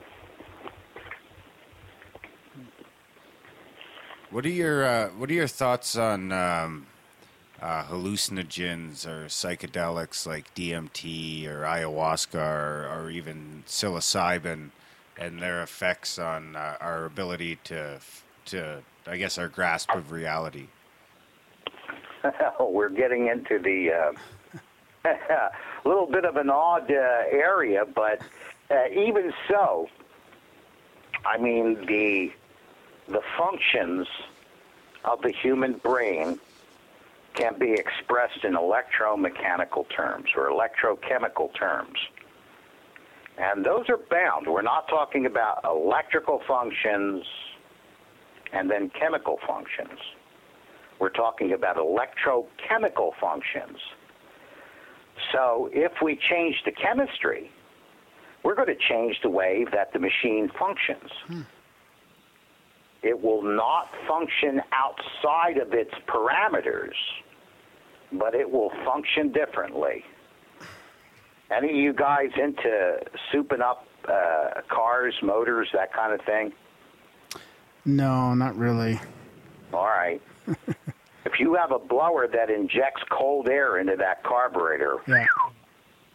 What 4.31 4.45
are 4.45 4.51
your 4.51 4.85
uh, 4.85 5.09
What 5.11 5.31
are 5.31 5.35
your 5.35 5.47
thoughts 5.47 5.97
on 5.97 6.33
um, 6.33 6.87
uh, 7.63 7.85
hallucinogens 7.85 9.07
or 9.07 9.27
psychedelics 9.27 10.27
like 10.27 10.53
DMT 10.55 11.47
or 11.47 11.61
ayahuasca 11.63 12.35
or, 12.35 12.89
or 12.89 13.11
even 13.11 13.63
psilocybin 13.67 14.71
and 15.17 15.41
their 15.41 15.63
effects 15.63 16.19
on 16.19 16.57
uh, 16.57 16.77
our 16.81 17.05
ability 17.05 17.59
to 17.65 18.01
to 18.47 18.83
I 19.07 19.17
guess 19.17 19.39
our 19.39 19.49
grasp 19.49 19.95
of 19.95 20.11
reality? 20.11 20.67
We're 22.61 22.89
getting 22.89 23.29
into 23.29 23.59
the 23.59 24.13
uh, 25.05 25.11
little 25.85 26.07
bit 26.07 26.25
of 26.25 26.37
an 26.37 26.51
odd 26.51 26.91
uh, 26.91 27.25
area, 27.31 27.85
but 27.85 28.21
uh, 28.71 28.89
even 28.91 29.33
so, 29.49 29.89
I 31.25 31.39
mean 31.39 31.87
the 31.87 32.33
the 33.09 33.23
functions 33.39 34.07
of 35.05 35.23
the 35.23 35.31
human 35.31 35.75
brain 35.75 36.39
can 37.35 37.59
be 37.59 37.73
expressed 37.73 38.45
in 38.45 38.55
electromechanical 38.55 39.89
terms 39.95 40.31
or 40.37 40.51
electrochemical 40.51 41.55
terms. 41.55 41.99
And 43.39 43.65
those 43.65 43.89
are 43.91 43.99
bound. 43.99 44.47
We're 44.47 44.63
not 44.63 44.89
talking 44.89 45.27
about 45.27 45.61
electrical 45.65 46.43
functions 46.49 47.25
and 48.53 48.71
then 48.71 48.91
chemical 48.91 49.39
functions. 49.47 50.01
We're 50.99 51.11
talking 51.11 51.53
about 51.53 51.77
electrochemical 51.77 53.13
functions. 53.21 53.79
So 55.33 55.69
if 55.73 55.93
we 56.03 56.19
change 56.31 56.57
the 56.65 56.73
chemistry, 56.73 57.51
we're 58.43 58.55
going 58.55 58.69
to 58.69 58.89
change 58.89 59.17
the 59.23 59.31
way 59.31 59.67
that 59.73 59.93
the 59.93 59.99
machine 59.99 60.51
functions. 60.59 61.11
Hmm. 61.27 61.41
It 63.03 63.21
will 63.23 63.43
not 63.43 63.91
function 64.09 64.63
outside 64.73 65.59
of 65.59 65.73
its 65.73 65.93
parameters, 66.09 66.95
but 68.13 68.35
it 68.35 68.51
will 68.51 68.71
function 68.85 69.33
differently. 69.33 70.05
Any 71.51 71.71
of 71.71 71.77
you 71.77 71.93
guys 71.93 72.31
into 72.37 72.99
souping 73.33 73.61
up 73.61 73.87
uh, 74.09 74.63
cars, 74.69 75.15
motors, 75.23 75.69
that 75.73 75.93
kind 75.93 76.13
of 76.13 76.25
thing? 76.27 76.53
No, 77.85 78.35
not 78.35 78.57
really. 78.57 78.99
All 79.73 79.87
right. 79.87 80.21
if 81.37 81.41
you 81.41 81.55
have 81.55 81.71
a 81.71 81.79
blower 81.79 82.27
that 82.27 82.49
injects 82.49 83.03
cold 83.11 83.49
air 83.49 83.79
into 83.79 83.95
that 83.97 84.23
carburetor, 84.23 84.97
yeah. 85.07 85.27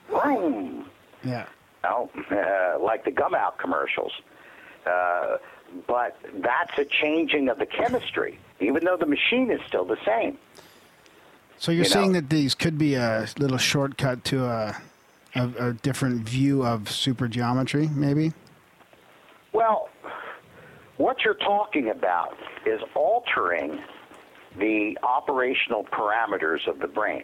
boom. 0.10 0.90
Yeah. 1.24 1.46
You 1.84 1.90
know, 1.90 2.10
uh, 2.32 2.84
like 2.84 3.06
the 3.06 3.12
gum 3.12 3.36
out 3.36 3.60
commercials. 3.60 4.12
Uh, 4.86 5.38
but 5.88 6.18
that's 6.40 6.78
a 6.80 6.86
changing 6.86 7.50
of 7.50 7.60
the 7.60 7.68
chemistry, 7.68 8.40
even 8.60 8.84
though 8.84 8.98
the 8.98 9.06
machine 9.06 9.52
is 9.52 9.62
still 9.68 9.86
the 9.86 9.98
same. 10.06 10.40
So 11.60 11.72
you're 11.72 11.84
you 11.84 11.90
saying 11.90 12.14
know? 12.14 12.22
that 12.22 12.30
these 12.32 12.56
could 12.56 12.80
be 12.80 12.96
a 12.96 13.28
little 13.38 13.60
shortcut 13.60 14.24
to 14.26 14.44
a, 14.46 14.82
a, 15.36 15.68
a 15.68 15.74
different 15.74 16.28
view 16.28 16.66
of 16.66 16.90
super 16.90 17.28
geometry, 17.28 17.90
maybe? 17.94 18.34
Well, 19.54 19.90
what 20.98 21.24
you're 21.24 21.36
talking 21.36 21.90
about 21.90 22.36
is 22.66 22.82
altering 22.96 23.80
the 24.58 24.98
operational 25.04 25.86
parameters 25.86 26.68
of 26.68 26.80
the 26.80 26.88
brain. 26.88 27.24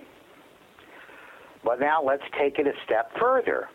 But 1.64 1.80
now 1.80 2.02
let's 2.04 2.24
take 2.40 2.60
it 2.60 2.68
a 2.68 2.74
step 2.86 3.12
further 3.20 3.68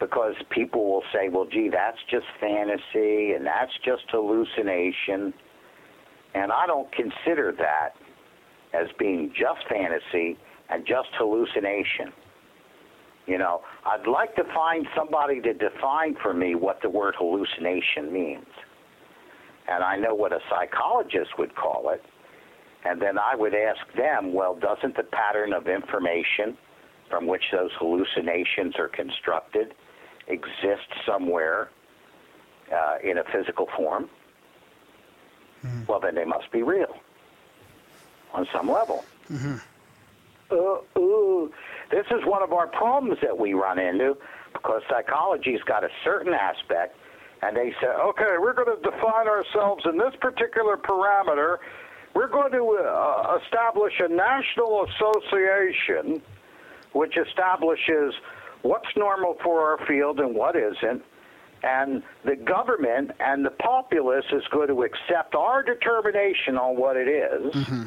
because 0.00 0.34
people 0.50 0.90
will 0.90 1.04
say, 1.12 1.28
well, 1.28 1.46
gee, 1.50 1.68
that's 1.72 1.98
just 2.10 2.26
fantasy 2.40 3.32
and 3.32 3.46
that's 3.46 3.72
just 3.84 4.02
hallucination. 4.10 5.32
And 6.34 6.50
I 6.50 6.66
don't 6.66 6.90
consider 6.92 7.52
that 7.58 7.90
as 8.74 8.88
being 8.98 9.32
just 9.32 9.66
fantasy 9.68 10.38
and 10.70 10.84
just 10.86 11.08
hallucination. 11.18 12.12
You 13.26 13.38
know, 13.38 13.62
I'd 13.86 14.06
like 14.08 14.34
to 14.36 14.44
find 14.52 14.86
somebody 14.96 15.40
to 15.42 15.54
define 15.54 16.16
for 16.20 16.34
me 16.34 16.54
what 16.56 16.82
the 16.82 16.90
word 16.90 17.14
hallucination 17.16 18.12
means. 18.12 18.46
And 19.68 19.84
I 19.84 19.96
know 19.96 20.14
what 20.14 20.32
a 20.32 20.40
psychologist 20.50 21.38
would 21.38 21.54
call 21.54 21.90
it. 21.90 22.02
And 22.84 23.00
then 23.00 23.18
I 23.18 23.36
would 23.36 23.54
ask 23.54 23.80
them, 23.96 24.32
well, 24.32 24.54
doesn't 24.54 24.96
the 24.96 25.04
pattern 25.04 25.52
of 25.52 25.68
information 25.68 26.56
from 27.08 27.26
which 27.26 27.44
those 27.52 27.70
hallucinations 27.78 28.74
are 28.78 28.88
constructed 28.88 29.74
exist 30.28 30.88
somewhere 31.06 31.70
uh, 32.72 32.96
in 33.04 33.18
a 33.18 33.24
physical 33.32 33.68
form, 33.76 34.08
mm-hmm. 35.64 35.82
well, 35.86 36.00
then 36.00 36.14
they 36.14 36.24
must 36.24 36.50
be 36.50 36.62
real 36.62 36.96
on 38.32 38.46
some 38.52 38.70
level. 38.70 39.04
Mm-hmm. 39.30 39.56
Uh, 40.50 40.56
uh, 40.56 41.48
this 41.90 42.06
is 42.10 42.24
one 42.24 42.42
of 42.42 42.52
our 42.52 42.66
problems 42.66 43.18
that 43.22 43.36
we 43.36 43.52
run 43.52 43.78
into 43.78 44.16
because 44.52 44.82
psychology's 44.88 45.62
got 45.62 45.84
a 45.84 45.88
certain 46.04 46.34
aspect, 46.34 46.96
and 47.42 47.56
they 47.56 47.74
say, 47.80 47.88
okay, 47.88 48.36
we're 48.38 48.54
going 48.54 48.74
to 48.74 48.82
define 48.82 49.28
ourselves 49.28 49.84
in 49.86 49.98
this 49.98 50.14
particular 50.20 50.76
parameter. 50.76 51.58
We're 52.14 52.28
going 52.28 52.52
to 52.52 52.78
uh, 52.84 53.38
establish 53.44 53.94
a 54.00 54.08
national 54.08 54.86
association 54.86 56.22
which 56.92 57.16
establishes 57.16 58.14
what's 58.62 58.88
normal 58.96 59.36
for 59.42 59.60
our 59.60 59.86
field 59.86 60.20
and 60.20 60.34
what 60.34 60.56
isn't. 60.56 61.02
And 61.62 62.02
the 62.24 62.36
government 62.36 63.12
and 63.20 63.44
the 63.44 63.50
populace 63.50 64.24
is 64.32 64.42
going 64.50 64.68
to 64.68 64.82
accept 64.82 65.34
our 65.34 65.62
determination 65.62 66.56
on 66.56 66.76
what 66.76 66.96
it 66.96 67.08
is. 67.08 67.54
Mm-hmm. 67.54 67.82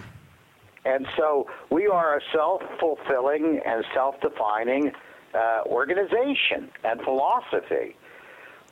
And 0.86 1.08
so 1.18 1.48
we 1.72 1.88
are 1.88 2.18
a 2.18 2.22
self 2.32 2.62
fulfilling 2.80 3.60
and 3.66 3.84
self 3.94 4.16
defining 4.22 4.92
uh, 5.34 5.64
organization 5.66 6.72
and 6.84 7.02
philosophy. 7.02 7.98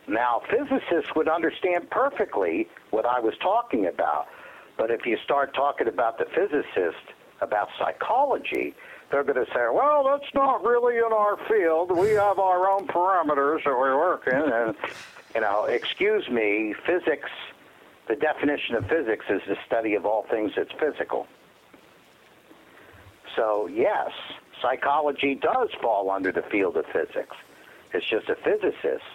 Now, 0.08 0.42
physicists 0.50 1.16
would 1.16 1.28
understand 1.28 1.90
perfectly 1.90 2.68
what 2.92 3.06
I 3.06 3.20
was 3.20 3.34
talking 3.42 3.88
about. 3.88 4.28
But 4.84 4.92
if 4.92 5.06
you 5.06 5.18
start 5.24 5.54
talking 5.54 5.88
about 5.88 6.18
the 6.18 6.26
physicist, 6.26 7.06
about 7.40 7.70
psychology, 7.80 8.76
they're 9.10 9.24
going 9.24 9.38
to 9.38 9.50
say, 9.54 9.68
well, 9.72 10.04
that's 10.04 10.34
not 10.34 10.62
really 10.62 10.98
in 10.98 11.14
our 11.14 11.38
field. 11.48 11.90
We 11.98 12.10
have 12.10 12.38
our 12.38 12.70
own 12.70 12.88
parameters 12.88 13.64
that 13.64 13.72
we 13.72 13.96
work 13.96 14.28
in. 14.28 14.34
And, 14.34 14.76
you 15.36 15.40
know, 15.40 15.64
excuse 15.64 16.28
me, 16.28 16.76
physics, 16.86 17.30
the 18.10 18.18
definition 18.18 18.76
of 18.76 18.86
physics 18.90 19.24
is 19.30 19.40
the 19.48 19.56
study 19.66 19.96
of 19.96 20.06
all 20.06 20.26
things 20.30 20.52
that's 20.58 20.74
physical. 20.78 21.28
So, 23.38 23.68
yes, 23.68 24.12
psychology 24.62 25.36
does 25.36 25.70
fall 25.82 26.12
under 26.12 26.34
the 26.34 26.44
field 26.52 26.76
of 26.76 26.86
physics. 26.88 27.38
It's 27.94 28.06
just 28.06 28.28
that 28.28 28.44
physicists 28.44 29.08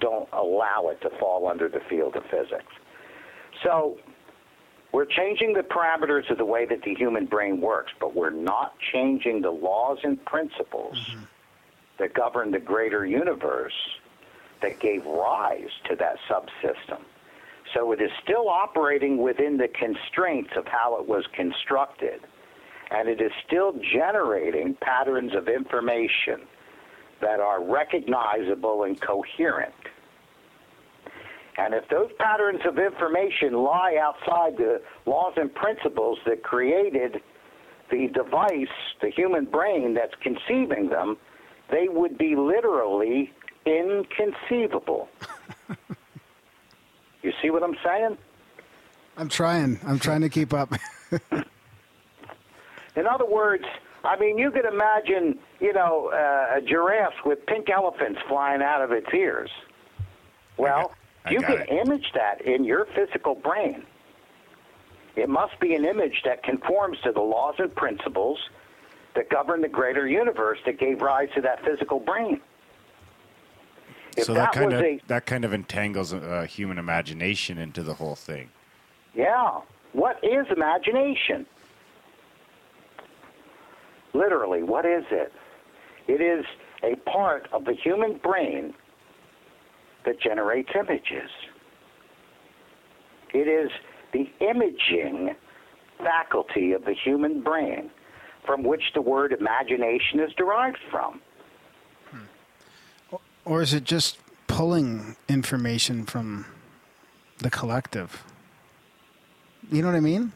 don't 0.00 0.28
allow 0.34 0.90
it 0.90 1.00
to 1.00 1.08
fall 1.18 1.48
under 1.48 1.66
the 1.66 1.80
field 1.88 2.14
of 2.14 2.24
physics. 2.24 2.74
So, 3.62 3.96
we're 4.96 5.04
changing 5.04 5.52
the 5.52 5.60
parameters 5.60 6.30
of 6.30 6.38
the 6.38 6.44
way 6.46 6.64
that 6.64 6.80
the 6.80 6.94
human 6.94 7.26
brain 7.26 7.60
works, 7.60 7.92
but 8.00 8.16
we're 8.16 8.30
not 8.30 8.72
changing 8.94 9.42
the 9.42 9.50
laws 9.50 9.98
and 10.04 10.24
principles 10.24 10.96
mm-hmm. 10.96 11.24
that 11.98 12.14
govern 12.14 12.50
the 12.50 12.58
greater 12.58 13.04
universe 13.04 13.74
that 14.62 14.80
gave 14.80 15.04
rise 15.04 15.68
to 15.86 15.96
that 15.96 16.16
subsystem. 16.30 17.00
So 17.74 17.92
it 17.92 18.00
is 18.00 18.10
still 18.24 18.48
operating 18.48 19.18
within 19.18 19.58
the 19.58 19.68
constraints 19.68 20.52
of 20.56 20.66
how 20.66 20.98
it 20.98 21.06
was 21.06 21.26
constructed, 21.34 22.22
and 22.90 23.06
it 23.06 23.20
is 23.20 23.32
still 23.46 23.78
generating 23.92 24.78
patterns 24.80 25.34
of 25.34 25.46
information 25.46 26.40
that 27.20 27.38
are 27.38 27.62
recognizable 27.62 28.84
and 28.84 28.98
coherent. 28.98 29.74
And 31.58 31.74
if 31.74 31.88
those 31.88 32.10
patterns 32.18 32.60
of 32.66 32.78
information 32.78 33.54
lie 33.54 33.98
outside 34.00 34.56
the 34.58 34.82
laws 35.06 35.32
and 35.36 35.54
principles 35.54 36.18
that 36.26 36.42
created 36.42 37.22
the 37.90 38.08
device, 38.08 38.68
the 39.00 39.10
human 39.10 39.46
brain 39.46 39.94
that's 39.94 40.14
conceiving 40.22 40.90
them, 40.90 41.16
they 41.70 41.88
would 41.88 42.18
be 42.18 42.36
literally 42.36 43.32
inconceivable. 43.64 45.08
you 47.22 47.32
see 47.40 47.50
what 47.50 47.62
I'm 47.62 47.76
saying? 47.84 48.18
I'm 49.16 49.28
trying. 49.28 49.80
I'm 49.86 49.98
trying 49.98 50.20
to 50.20 50.28
keep 50.28 50.52
up. 50.52 50.74
In 52.96 53.06
other 53.06 53.26
words, 53.26 53.64
I 54.04 54.18
mean, 54.18 54.36
you 54.38 54.50
could 54.50 54.66
imagine, 54.66 55.38
you 55.60 55.72
know, 55.72 56.10
uh, 56.12 56.58
a 56.58 56.60
giraffe 56.60 57.24
with 57.24 57.44
pink 57.46 57.70
elephants 57.70 58.20
flying 58.28 58.62
out 58.62 58.82
of 58.82 58.92
its 58.92 59.08
ears. 59.14 59.50
Well, 60.58 60.92
I 61.26 61.32
you 61.32 61.40
can 61.40 61.62
it. 61.62 61.68
image 61.68 62.06
that 62.14 62.40
in 62.42 62.64
your 62.64 62.86
physical 62.94 63.34
brain. 63.34 63.84
It 65.16 65.28
must 65.28 65.58
be 65.60 65.74
an 65.74 65.84
image 65.84 66.22
that 66.24 66.42
conforms 66.42 66.98
to 67.02 67.10
the 67.10 67.20
laws 67.20 67.56
and 67.58 67.74
principles 67.74 68.38
that 69.14 69.28
govern 69.30 69.62
the 69.62 69.68
greater 69.68 70.06
universe 70.06 70.58
that 70.66 70.78
gave 70.78 71.00
rise 71.00 71.28
to 71.34 71.40
that 71.40 71.64
physical 71.64 71.98
brain. 71.98 72.40
If 74.16 74.24
so 74.24 74.34
that, 74.34 74.52
kind 74.52 74.72
was 74.72 74.80
of 74.80 74.86
a 74.86 75.00
that 75.08 75.26
kind 75.26 75.44
of 75.44 75.52
entangles 75.52 76.14
uh, 76.14 76.46
human 76.48 76.78
imagination 76.78 77.58
into 77.58 77.82
the 77.82 77.94
whole 77.94 78.14
thing. 78.14 78.50
Yeah. 79.14 79.60
What 79.92 80.22
is 80.22 80.46
imagination? 80.54 81.46
Literally, 84.12 84.62
what 84.62 84.86
is 84.86 85.04
it? 85.10 85.32
It 86.06 86.20
is 86.20 86.44
a 86.82 86.96
part 87.10 87.48
of 87.52 87.64
the 87.64 87.72
human 87.74 88.18
brain 88.18 88.74
that 90.06 90.20
generates 90.20 90.70
images. 90.74 91.30
It 93.34 93.48
is 93.48 93.70
the 94.12 94.30
imaging 94.40 95.34
faculty 95.98 96.72
of 96.72 96.84
the 96.84 96.94
human 96.94 97.42
brain 97.42 97.90
from 98.46 98.62
which 98.62 98.82
the 98.94 99.02
word 99.02 99.32
imagination 99.32 100.20
is 100.20 100.32
derived 100.38 100.78
from. 100.90 101.20
Hmm. 102.10 103.16
or 103.44 103.60
is 103.60 103.74
it 103.74 103.84
just 103.84 104.18
pulling 104.46 105.16
information 105.28 106.04
from 106.06 106.46
the 107.38 107.50
collective? 107.50 108.22
You 109.70 109.82
know 109.82 109.88
what 109.88 109.96
I 109.96 110.00
mean? 110.00 110.32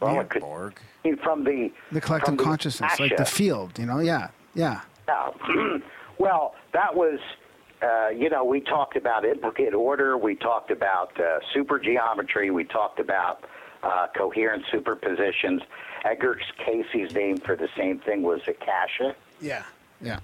Well, 0.00 0.14
Yeah, 0.14 0.20
it 0.20 0.30
could 0.30 0.42
Borg. 0.42 0.74
be 1.02 1.14
from 1.16 1.42
the 1.42 1.72
The 1.90 2.00
collective 2.00 2.26
from 2.28 2.36
the 2.36 2.44
consciousness, 2.44 3.00
like 3.00 3.16
the 3.16 3.24
field, 3.24 3.76
you 3.78 3.86
know? 3.86 3.98
Yeah, 3.98 4.28
yeah. 4.54 4.82
Yeah. 5.08 5.30
well, 6.18 6.54
that 6.72 6.94
was, 6.94 7.18
uh, 7.82 8.08
you 8.08 8.30
know, 8.30 8.44
we 8.44 8.60
talked 8.60 8.96
about 8.96 9.24
implicate 9.24 9.74
order. 9.74 10.16
We 10.16 10.36
talked 10.36 10.70
about 10.70 11.18
uh, 11.18 11.40
supergeometry. 11.54 12.52
We 12.52 12.64
talked 12.64 13.00
about 13.00 13.44
uh, 13.82 14.06
coherent 14.16 14.64
superpositions. 14.72 15.60
Edgar 16.04 16.38
Cayce's 16.64 17.14
name 17.14 17.38
for 17.38 17.56
the 17.56 17.68
same 17.76 17.98
thing 17.98 18.22
was 18.22 18.40
Akasha. 18.46 19.14
Yeah, 19.40 19.64
yeah. 20.00 20.20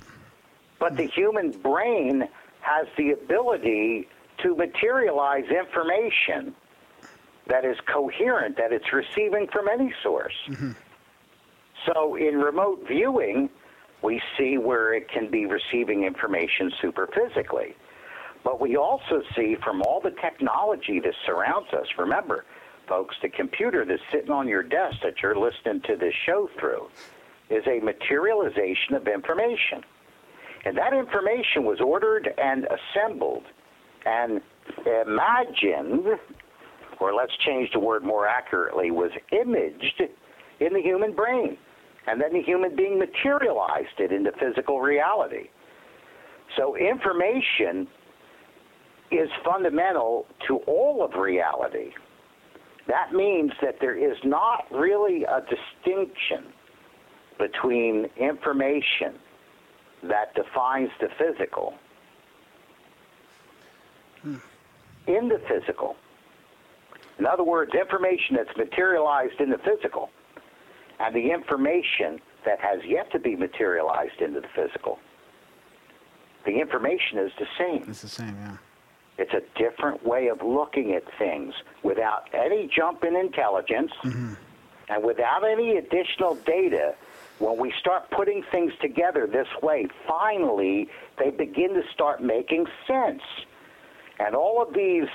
But 0.79 0.97
the 0.97 1.07
human 1.07 1.51
brain 1.51 2.29
has 2.61 2.87
the 2.97 3.11
ability 3.13 4.09
to 4.43 4.55
materialize 4.57 5.45
information 5.51 6.55
that 7.47 7.65
is 7.65 7.77
coherent, 7.93 8.57
that 8.57 8.73
it's 8.73 8.93
receiving 8.93 9.47
from 9.49 9.69
any 9.69 9.93
source. 10.03 10.35
So 11.87 12.15
in 12.15 12.39
remote 12.39 12.87
viewing, 12.87 13.51
we 14.03 14.21
see 14.39 14.59
where 14.59 14.95
it 14.95 15.09
can 15.09 15.31
be 15.31 15.47
receiving 15.47 16.05
information 16.05 16.73
superphysically. 16.83 17.75
But 18.43 18.61
we 18.61 18.77
also 18.77 19.23
see 19.37 19.57
from 19.63 19.83
all 19.83 20.01
the 20.01 20.13
technology 20.23 21.01
that 21.01 21.15
surrounds 21.27 21.69
us, 21.73 21.87
remember, 21.99 22.45
folks, 22.89 23.15
the 23.23 23.29
computer 23.29 23.85
that's 23.85 24.03
sitting 24.11 24.31
on 24.31 24.49
your 24.49 24.63
desk 24.63 24.97
that 25.03 25.23
you're 25.23 25.37
listening 25.37 25.83
to 25.83 25.97
this 25.97 26.15
show 26.27 26.49
through 26.59 26.89
is 27.51 27.65
a 27.67 27.81
materialization 27.81 28.95
of 28.95 29.07
information. 29.07 29.83
And 30.65 30.77
that 30.77 30.93
information 30.93 31.65
was 31.65 31.81
ordered 31.81 32.33
and 32.39 32.67
assembled 32.67 33.45
and 34.07 34.41
imagined, 34.87 36.07
or 36.99 37.15
let's 37.15 37.37
change 37.45 37.71
the 37.73 37.81
word 37.81 38.03
more 38.03 38.27
accurately, 38.27 38.91
was 38.91 39.11
imaged 39.33 40.03
in 40.61 40.73
the 40.73 40.81
human 40.81 41.13
brain. 41.15 41.57
And 42.07 42.21
then 42.21 42.33
the 42.33 42.43
human 42.43 42.75
being 42.75 42.99
materialized 42.99 43.99
it 43.99 44.13
into 44.13 44.33
physical 44.33 44.81
reality. 44.81 45.51
So 46.57 46.77
information 46.77 47.87
is 49.11 49.29
fundamental 49.45 50.27
to 50.47 50.57
all 50.67 51.05
of 51.05 51.15
reality. 51.15 51.91
That 52.87 53.13
means 53.13 53.53
that 53.63 53.77
there 53.81 53.97
is 53.97 54.17
not 54.25 54.65
really 54.71 55.25
a 55.25 55.43
distinction 55.43 56.53
between 57.39 58.09
information 58.17 59.15
that 60.03 60.35
defines 60.35 60.91
the 61.01 61.09
physical 61.19 61.75
in 65.07 65.29
the 65.29 65.41
physical. 65.49 65.97
In 67.19 67.27
other 67.27 67.45
words, 67.45 67.73
information 67.75 68.37
that's 68.37 68.57
materialized 68.57 69.41
in 69.41 69.51
the 69.51 69.59
physical 69.59 70.11
and 71.01 71.15
the 71.15 71.31
information 71.33 72.21
that 72.45 72.61
has 72.61 72.81
yet 72.87 73.11
to 73.13 73.19
be 73.19 73.35
materialized 73.35 74.21
into 74.21 74.41
the 74.41 74.49
physical. 74.55 74.99
The 76.45 76.61
information 76.61 77.19
is 77.19 77.33
the 77.39 77.47
same. 77.59 77.85
It's 77.89 78.03
the 78.03 78.09
same, 78.09 78.37
yeah. 78.41 78.57
It's 79.19 79.35
a 79.35 79.43
different 79.59 80.07
way 80.07 80.29
of 80.29 80.41
looking 80.43 80.93
at 80.95 81.03
things 81.19 81.53
without 81.83 82.29
any 82.33 82.71
jump 82.75 83.05
in 83.05 83.17
intelligence 83.17 83.93
mm-hmm. 84.03 84.35
and 84.89 85.05
without 85.05 85.45
any 85.45 85.77
additional 85.77 86.37
data. 86.47 86.95
When 87.39 87.59
we 87.59 87.73
start 87.79 88.11
putting 88.11 88.43
things 88.51 88.73
together 88.81 89.27
this 89.27 89.49
way, 89.63 89.89
finally 90.07 90.89
they 91.19 91.31
begin 91.31 91.75
to 91.75 91.83
start 91.93 92.23
making 92.23 92.67
sense. 92.87 93.23
And 94.19 94.35
all 94.35 94.63
of 94.63 94.75
these 94.75 95.09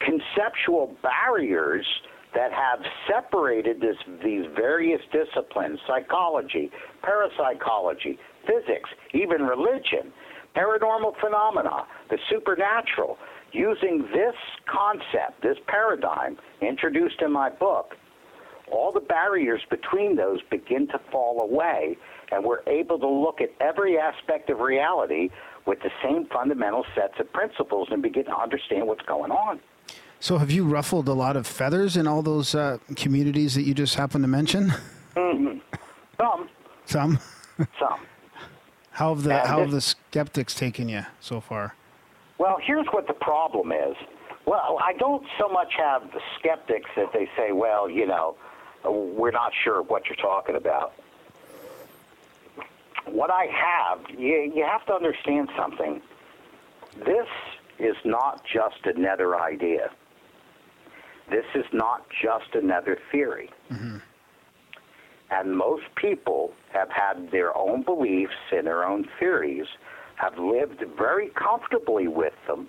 conceptual 0.00 0.94
barriers 1.02 1.86
that 2.34 2.52
have 2.52 2.80
separated 3.06 3.80
this, 3.80 3.96
these 4.22 4.44
various 4.54 5.00
disciplines 5.12 5.78
psychology, 5.86 6.70
parapsychology, 7.02 8.18
physics, 8.46 8.90
even 9.14 9.42
religion, 9.42 10.12
paranormal 10.56 11.14
phenomena, 11.20 11.86
the 12.10 12.18
supernatural 12.30 13.16
using 13.52 14.02
this 14.12 14.34
concept, 14.66 15.42
this 15.42 15.56
paradigm 15.66 16.36
introduced 16.60 17.22
in 17.22 17.32
my 17.32 17.48
book. 17.48 17.94
All 18.70 18.92
the 18.92 19.00
barriers 19.00 19.62
between 19.70 20.16
those 20.16 20.40
begin 20.50 20.86
to 20.88 21.00
fall 21.10 21.40
away, 21.40 21.96
and 22.30 22.44
we're 22.44 22.62
able 22.66 22.98
to 22.98 23.08
look 23.08 23.40
at 23.40 23.48
every 23.60 23.98
aspect 23.98 24.50
of 24.50 24.58
reality 24.58 25.30
with 25.66 25.78
the 25.80 25.90
same 26.02 26.26
fundamental 26.26 26.84
sets 26.94 27.14
of 27.18 27.32
principles 27.32 27.88
and 27.90 28.02
begin 28.02 28.26
to 28.26 28.36
understand 28.36 28.86
what's 28.86 29.04
going 29.06 29.30
on. 29.30 29.60
So, 30.20 30.38
have 30.38 30.50
you 30.50 30.64
ruffled 30.64 31.08
a 31.08 31.12
lot 31.12 31.36
of 31.36 31.46
feathers 31.46 31.96
in 31.96 32.08
all 32.08 32.22
those 32.22 32.54
uh, 32.54 32.78
communities 32.96 33.54
that 33.54 33.62
you 33.62 33.74
just 33.74 33.94
happened 33.94 34.24
to 34.24 34.28
mention? 34.28 34.72
Some, 36.20 36.48
Some. 36.86 37.18
some. 37.78 38.00
How 38.90 39.14
have 39.14 39.22
the 39.22 39.38
And 39.38 39.48
how 39.48 39.60
have 39.60 39.70
the 39.70 39.80
skeptics 39.80 40.54
taken 40.54 40.88
you 40.88 41.02
so 41.20 41.40
far? 41.40 41.76
Well, 42.38 42.58
here's 42.60 42.86
what 42.88 43.06
the 43.06 43.12
problem 43.14 43.70
is. 43.70 43.96
Well, 44.44 44.78
I 44.82 44.94
don't 44.94 45.24
so 45.38 45.48
much 45.48 45.74
have 45.76 46.10
the 46.12 46.20
skeptics 46.38 46.90
that 46.96 47.12
they 47.12 47.28
say, 47.36 47.52
well, 47.52 47.88
you 47.88 48.06
know, 48.06 48.36
we're 48.84 49.30
not 49.30 49.52
sure 49.62 49.82
what 49.82 50.06
you're 50.06 50.16
talking 50.16 50.56
about. 50.56 50.94
What 53.06 53.30
I 53.30 53.46
have, 53.46 54.18
you, 54.18 54.52
you 54.54 54.64
have 54.64 54.84
to 54.86 54.94
understand 54.94 55.50
something. 55.56 56.02
This 57.04 57.28
is 57.78 57.96
not 58.04 58.44
just 58.44 58.84
another 58.84 59.38
idea. 59.38 59.90
This 61.30 61.44
is 61.54 61.64
not 61.72 62.06
just 62.22 62.54
another 62.54 62.98
theory. 63.12 63.50
And 65.30 65.56
most 65.56 65.84
people 65.96 66.52
have 66.72 66.88
had 66.90 67.30
their 67.30 67.56
own 67.56 67.82
beliefs 67.82 68.32
and 68.50 68.66
their 68.66 68.84
own 68.84 69.06
theories, 69.18 69.66
have 70.16 70.38
lived 70.38 70.82
very 70.96 71.28
comfortably 71.30 72.08
with 72.08 72.32
them 72.46 72.68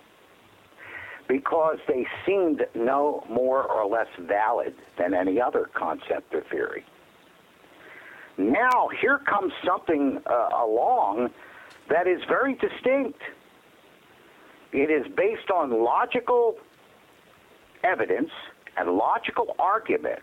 because 1.28 1.78
they 1.88 2.06
seemed 2.26 2.66
no 2.76 3.24
more 3.30 3.64
or 3.64 3.86
less 3.86 4.08
valid 4.20 4.74
than 4.98 5.14
any 5.14 5.40
other 5.40 5.70
concept 5.74 6.34
or 6.34 6.42
theory. 6.52 6.84
Now, 8.38 8.90
here 9.02 9.20
comes 9.20 9.54
something 9.66 10.20
uh, 10.26 10.50
along 10.66 11.30
that 11.90 12.08
is 12.08 12.22
very 12.28 12.56
distinct. 12.56 13.20
It 14.72 14.90
is 14.90 15.06
based 15.16 15.52
on 15.52 15.84
logical 15.84 16.56
evidence 17.84 18.32
and 18.80 18.92
logical 18.92 19.56
argument. 19.60 20.20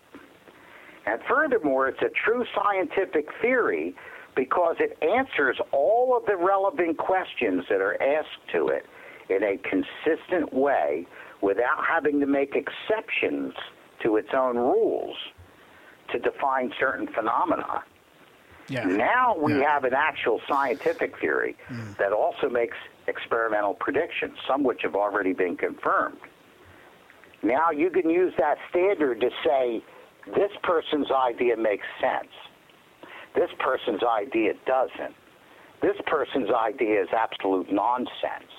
And 1.07 1.21
furthermore, 1.29 1.89
it's 1.89 2.03
a 2.03 2.09
true 2.25 2.45
scientific 2.55 3.29
theory 3.41 3.95
because 4.35 4.77
it 4.81 4.99
answers 5.03 5.59
all 5.73 6.17
of 6.17 6.27
the 6.27 6.37
relevant 6.37 6.99
questions 6.99 7.65
that 7.69 7.81
are 7.81 8.01
asked 8.03 8.49
to 8.53 8.69
it 8.69 8.87
in 9.29 9.43
a 9.43 9.57
consistent 9.59 10.53
way 10.53 11.07
without 11.43 11.85
having 11.89 12.21
to 12.21 12.27
make 12.27 12.55
exceptions 12.57 13.55
to 14.03 14.17
its 14.17 14.31
own 14.35 14.57
rules. 14.57 15.17
to 16.13 16.21
define 16.21 16.73
certain 16.79 17.09
phenomena. 17.09 17.83
Yeah. 18.69 18.85
Now 18.85 19.37
we 19.37 19.59
Yeah. 19.59 19.73
have 19.73 19.83
an 19.83 19.93
actual 19.93 20.41
scientific 20.49 21.19
theory 21.19 21.57
mm. 21.69 21.97
that 21.97 22.13
also 22.13 22.49
makes 22.49 22.77
experimental 23.09 23.75
predictions, 23.75 24.39
some 24.47 24.63
which 24.63 24.83
have 24.83 24.95
already 24.95 25.33
been 25.33 25.57
confirmed. 25.57 26.21
Now 27.47 27.71
you 27.71 27.91
can 27.91 28.11
use 28.11 28.35
that 28.39 28.59
standard 28.71 29.21
to 29.21 29.31
say 29.45 29.83
this 30.35 30.51
person's 30.65 31.11
idea 31.13 31.57
makes 31.57 31.87
sense. 32.01 32.33
This 33.37 33.51
person's 33.61 34.03
idea 34.03 34.55
doesn't. 34.67 35.15
This 35.81 35.97
person's 36.07 36.51
idea 36.51 37.03
is 37.03 37.09
absolute 37.17 37.71
nonsense. 37.71 38.51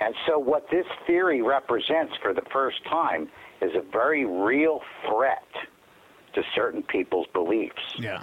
And 0.00 0.14
so 0.26 0.38
what 0.38 0.68
this 0.70 0.86
theory 1.06 1.40
represents 1.40 2.14
for 2.20 2.34
the 2.34 2.42
first 2.52 2.84
time 2.84 3.30
is 3.62 3.70
a 3.74 3.80
very 3.80 4.26
real 4.26 4.82
threat 5.08 5.48
to 6.34 6.42
certain 6.54 6.82
people's 6.82 7.28
beliefs. 7.32 7.80
Yeah. 7.98 8.22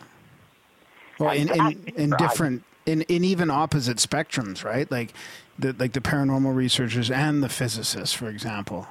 Well, 1.18 1.32
in, 1.32 1.50
in, 1.50 1.94
in 1.96 2.10
different, 2.20 2.64
in, 2.86 3.02
in 3.04 3.24
even 3.24 3.50
opposite 3.50 3.98
spectrums, 3.98 4.64
right? 4.64 4.92
Like 4.92 5.14
the 5.62 5.76
like 5.80 5.94
the 5.94 6.02
paranormal 6.02 6.56
researchers 6.56 7.10
and 7.10 7.42
the 7.42 7.50
physicists, 7.50 8.14
for 8.14 8.30
example. 8.30 8.88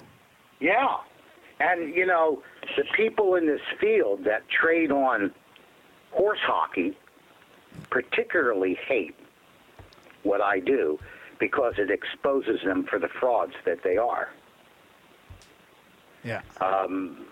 Yeah. 0.61 0.97
And, 1.61 1.95
you 1.95 2.07
know, 2.07 2.43
the 2.77 2.85
people 2.97 3.35
in 3.35 3.47
this 3.47 3.61
field 3.79 4.25
that 4.25 4.49
trade 4.49 4.91
on 4.91 5.31
horse 6.11 6.39
hockey 6.43 6.97
particularly 7.91 8.79
hate 8.87 9.15
what 10.23 10.41
I 10.41 10.61
do 10.61 10.99
because 11.39 11.75
it 11.79 11.91
exposes 11.91 12.61
them 12.65 12.85
for 12.85 12.99
the 12.99 13.09
frauds 13.09 13.55
that 13.65 13.83
they 13.83 13.97
are. 13.97 14.31
Yeah. 16.25 16.43
Um, 16.61 17.27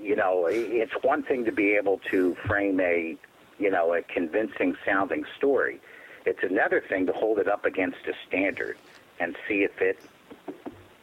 you 0.00 0.16
know, 0.16 0.46
it's 0.50 0.92
one 1.02 1.22
thing 1.22 1.44
to 1.44 1.52
be 1.52 1.74
able 1.74 2.00
to 2.10 2.36
frame 2.46 2.80
a, 2.80 3.16
you 3.58 3.70
know, 3.70 3.94
a 3.94 4.02
convincing 4.02 4.76
sounding 4.84 5.24
story. 5.36 5.80
It's 6.28 6.42
another 6.42 6.82
thing 6.86 7.06
to 7.06 7.12
hold 7.12 7.38
it 7.38 7.48
up 7.48 7.64
against 7.64 7.98
a 8.06 8.12
standard 8.26 8.76
and 9.18 9.34
see 9.48 9.64
if 9.64 9.80
it, 9.80 9.98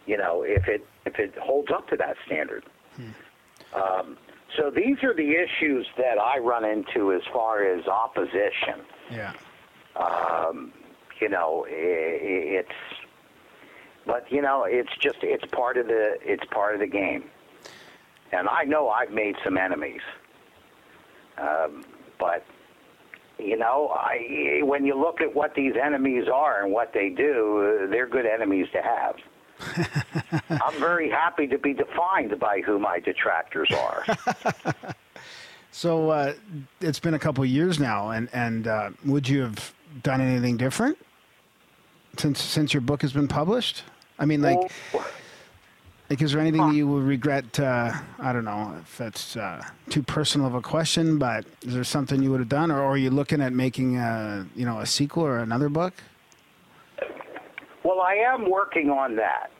you 0.05 0.17
know, 0.17 0.43
if 0.43 0.67
it 0.67 0.85
if 1.05 1.17
it 1.19 1.35
holds 1.37 1.71
up 1.71 1.87
to 1.89 1.97
that 1.97 2.15
standard. 2.27 2.63
Um, 3.73 4.17
so 4.55 4.69
these 4.69 5.03
are 5.03 5.13
the 5.13 5.31
issues 5.35 5.87
that 5.97 6.17
I 6.19 6.37
run 6.37 6.63
into 6.63 7.11
as 7.11 7.21
far 7.33 7.63
as 7.65 7.85
opposition. 7.87 8.81
yeah. 9.11 9.33
You 11.21 11.29
know, 11.29 11.65
i 11.67 11.71
i- 11.71 12.47
it's, 12.59 12.79
but 14.05 14.29
you 14.31 14.41
know, 14.41 14.65
it's 14.65 14.95
just 14.99 15.19
it's 15.23 15.45
part 15.45 15.77
of 15.77 15.87
the 15.87 16.17
it's 16.21 16.43
part 16.51 16.73
of 16.75 16.81
the 16.81 16.87
game. 16.87 17.23
And 18.33 18.47
I 18.49 18.63
know 18.65 18.89
I've 18.89 19.11
made 19.11 19.35
some 19.43 19.57
enemies, 19.57 20.01
um, 21.37 21.85
but 22.19 22.45
you 23.39 23.57
know, 23.57 23.89
I 23.95 24.61
when 24.63 24.85
you 24.85 24.99
look 24.99 25.21
at 25.21 25.33
what 25.35 25.55
these 25.55 25.73
enemies 25.81 26.25
are 26.33 26.63
and 26.63 26.71
what 26.71 26.93
they 26.93 27.09
do, 27.09 27.83
uh, 27.83 27.89
they're 27.89 28.07
good 28.07 28.25
enemies 28.25 28.67
to 28.73 28.81
have. 28.81 29.15
I'm 30.49 30.79
very 30.79 31.09
happy 31.09 31.47
to 31.47 31.57
be 31.57 31.73
defined 31.73 32.37
by 32.39 32.61
who 32.61 32.77
my 32.77 32.99
detractors 32.99 33.71
are. 33.71 34.05
So 35.75 36.09
uh, 36.09 36.33
it's 36.79 37.01
been 37.01 37.15
a 37.15 37.19
couple 37.19 37.43
of 37.43 37.49
years 37.49 37.81
now, 37.81 38.11
and 38.11 38.29
and 38.31 38.65
uh, 38.65 38.91
would 39.03 39.27
you 39.27 39.41
have 39.41 39.73
done 40.03 40.21
anything 40.21 40.55
different 40.55 40.97
since 42.17 42.41
since 42.41 42.73
your 42.73 42.79
book 42.79 43.01
has 43.01 43.11
been 43.11 43.27
published? 43.27 43.83
I 44.17 44.23
mean, 44.23 44.41
like, 44.41 44.71
like 46.09 46.21
is 46.21 46.31
there 46.31 46.41
anything 46.41 46.61
that 46.61 46.75
you 46.75 46.87
would 46.87 47.03
regret? 47.03 47.59
Uh, 47.59 47.91
I 48.19 48.31
don't 48.33 48.45
know 48.45 48.75
if 48.79 48.97
that's 48.97 49.35
uh, 49.35 49.63
too 49.89 50.03
personal 50.03 50.47
of 50.47 50.53
a 50.53 50.61
question, 50.61 51.17
but 51.17 51.45
is 51.63 51.73
there 51.73 51.83
something 51.83 52.21
you 52.21 52.31
would 52.31 52.41
have 52.41 52.49
done, 52.49 52.71
or, 52.71 52.79
or 52.79 52.91
are 52.91 52.97
you 52.97 53.09
looking 53.09 53.41
at 53.41 53.53
making 53.53 53.97
a 53.97 54.45
you 54.55 54.65
know 54.65 54.79
a 54.79 54.85
sequel 54.85 55.23
or 55.23 55.39
another 55.39 55.69
book? 55.69 55.93
Well, 57.83 58.01
I 58.01 58.15
am 58.15 58.49
working 58.49 58.89
on 58.89 59.15
that. 59.17 59.51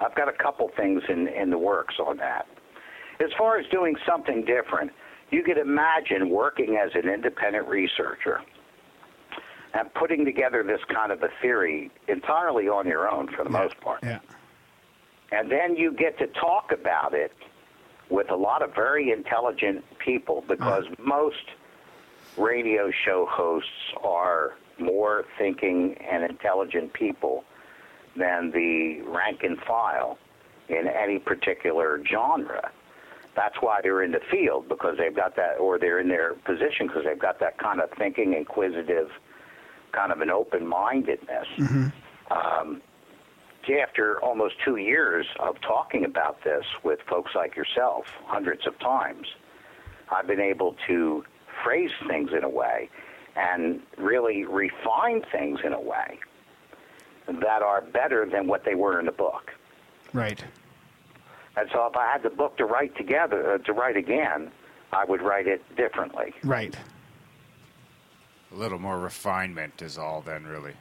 I've 0.00 0.14
got 0.14 0.28
a 0.28 0.32
couple 0.32 0.70
things 0.76 1.02
in, 1.08 1.26
in 1.28 1.50
the 1.50 1.58
works 1.58 1.94
on 1.98 2.18
that. 2.18 2.46
As 3.18 3.30
far 3.38 3.58
as 3.58 3.66
doing 3.68 3.96
something 4.06 4.44
different, 4.44 4.92
you 5.30 5.42
could 5.42 5.56
imagine 5.56 6.28
working 6.28 6.76
as 6.76 6.90
an 6.94 7.08
independent 7.08 7.66
researcher 7.66 8.42
and 9.72 9.92
putting 9.94 10.24
together 10.24 10.62
this 10.62 10.80
kind 10.92 11.12
of 11.12 11.22
a 11.22 11.28
theory 11.40 11.90
entirely 12.08 12.68
on 12.68 12.86
your 12.86 13.10
own 13.10 13.28
for 13.34 13.42
the 13.42 13.50
most 13.50 13.78
part. 13.80 14.00
Yeah. 14.02 14.18
And 15.32 15.50
then 15.50 15.76
you 15.76 15.92
get 15.92 16.18
to 16.18 16.26
talk 16.28 16.72
about 16.72 17.14
it 17.14 17.32
with 18.10 18.30
a 18.30 18.36
lot 18.36 18.62
of 18.62 18.74
very 18.74 19.10
intelligent 19.10 19.84
people 19.98 20.44
because 20.46 20.84
most 20.98 21.44
radio 22.36 22.90
show 23.04 23.26
hosts 23.28 23.70
are 24.02 24.54
more 24.78 25.24
thinking 25.38 25.94
and 25.94 26.22
intelligent 26.22 26.92
people 26.92 27.44
than 28.16 28.50
the 28.52 29.00
rank 29.02 29.42
and 29.42 29.58
file 29.60 30.18
in 30.68 30.86
any 30.86 31.18
particular 31.18 32.00
genre. 32.04 32.70
That's 33.34 33.56
why 33.60 33.80
they're 33.82 34.02
in 34.02 34.12
the 34.12 34.20
field 34.30 34.68
because 34.68 34.96
they've 34.96 35.14
got 35.14 35.36
that, 35.36 35.58
or 35.58 35.78
they're 35.78 35.98
in 36.00 36.08
their 36.08 36.34
position 36.34 36.86
because 36.86 37.04
they've 37.04 37.18
got 37.18 37.38
that 37.40 37.58
kind 37.58 37.80
of 37.80 37.90
thinking, 37.98 38.32
inquisitive, 38.32 39.10
kind 39.92 40.10
of 40.12 40.20
an 40.20 40.30
open 40.30 40.66
mindedness. 40.66 41.46
Um, 42.30 42.80
after 43.70 44.20
almost 44.22 44.54
two 44.64 44.76
years 44.76 45.26
of 45.40 45.60
talking 45.60 46.04
about 46.04 46.42
this 46.44 46.64
with 46.82 47.00
folks 47.08 47.32
like 47.34 47.56
yourself, 47.56 48.06
hundreds 48.24 48.66
of 48.66 48.78
times, 48.78 49.26
I've 50.10 50.26
been 50.26 50.40
able 50.40 50.76
to 50.86 51.24
phrase 51.64 51.90
things 52.08 52.30
in 52.36 52.44
a 52.44 52.48
way 52.48 52.88
and 53.34 53.80
really 53.98 54.44
refine 54.44 55.22
things 55.32 55.60
in 55.64 55.72
a 55.72 55.80
way 55.80 56.18
that 57.26 57.62
are 57.62 57.80
better 57.82 58.26
than 58.30 58.46
what 58.46 58.64
they 58.64 58.74
were 58.74 58.98
in 59.00 59.06
the 59.06 59.12
book. 59.12 59.52
Right. 60.12 60.42
And 61.56 61.68
so 61.72 61.86
if 61.86 61.96
I 61.96 62.12
had 62.12 62.22
the 62.22 62.30
book 62.30 62.56
to 62.58 62.64
write 62.64 62.96
together, 62.96 63.54
uh, 63.54 63.58
to 63.58 63.72
write 63.72 63.96
again, 63.96 64.50
I 64.92 65.04
would 65.04 65.22
write 65.22 65.46
it 65.46 65.62
differently. 65.76 66.32
Right. 66.44 66.76
A 68.52 68.54
little 68.54 68.78
more 68.78 68.98
refinement 68.98 69.82
is 69.82 69.98
all 69.98 70.20
then, 70.20 70.44
really. 70.44 70.72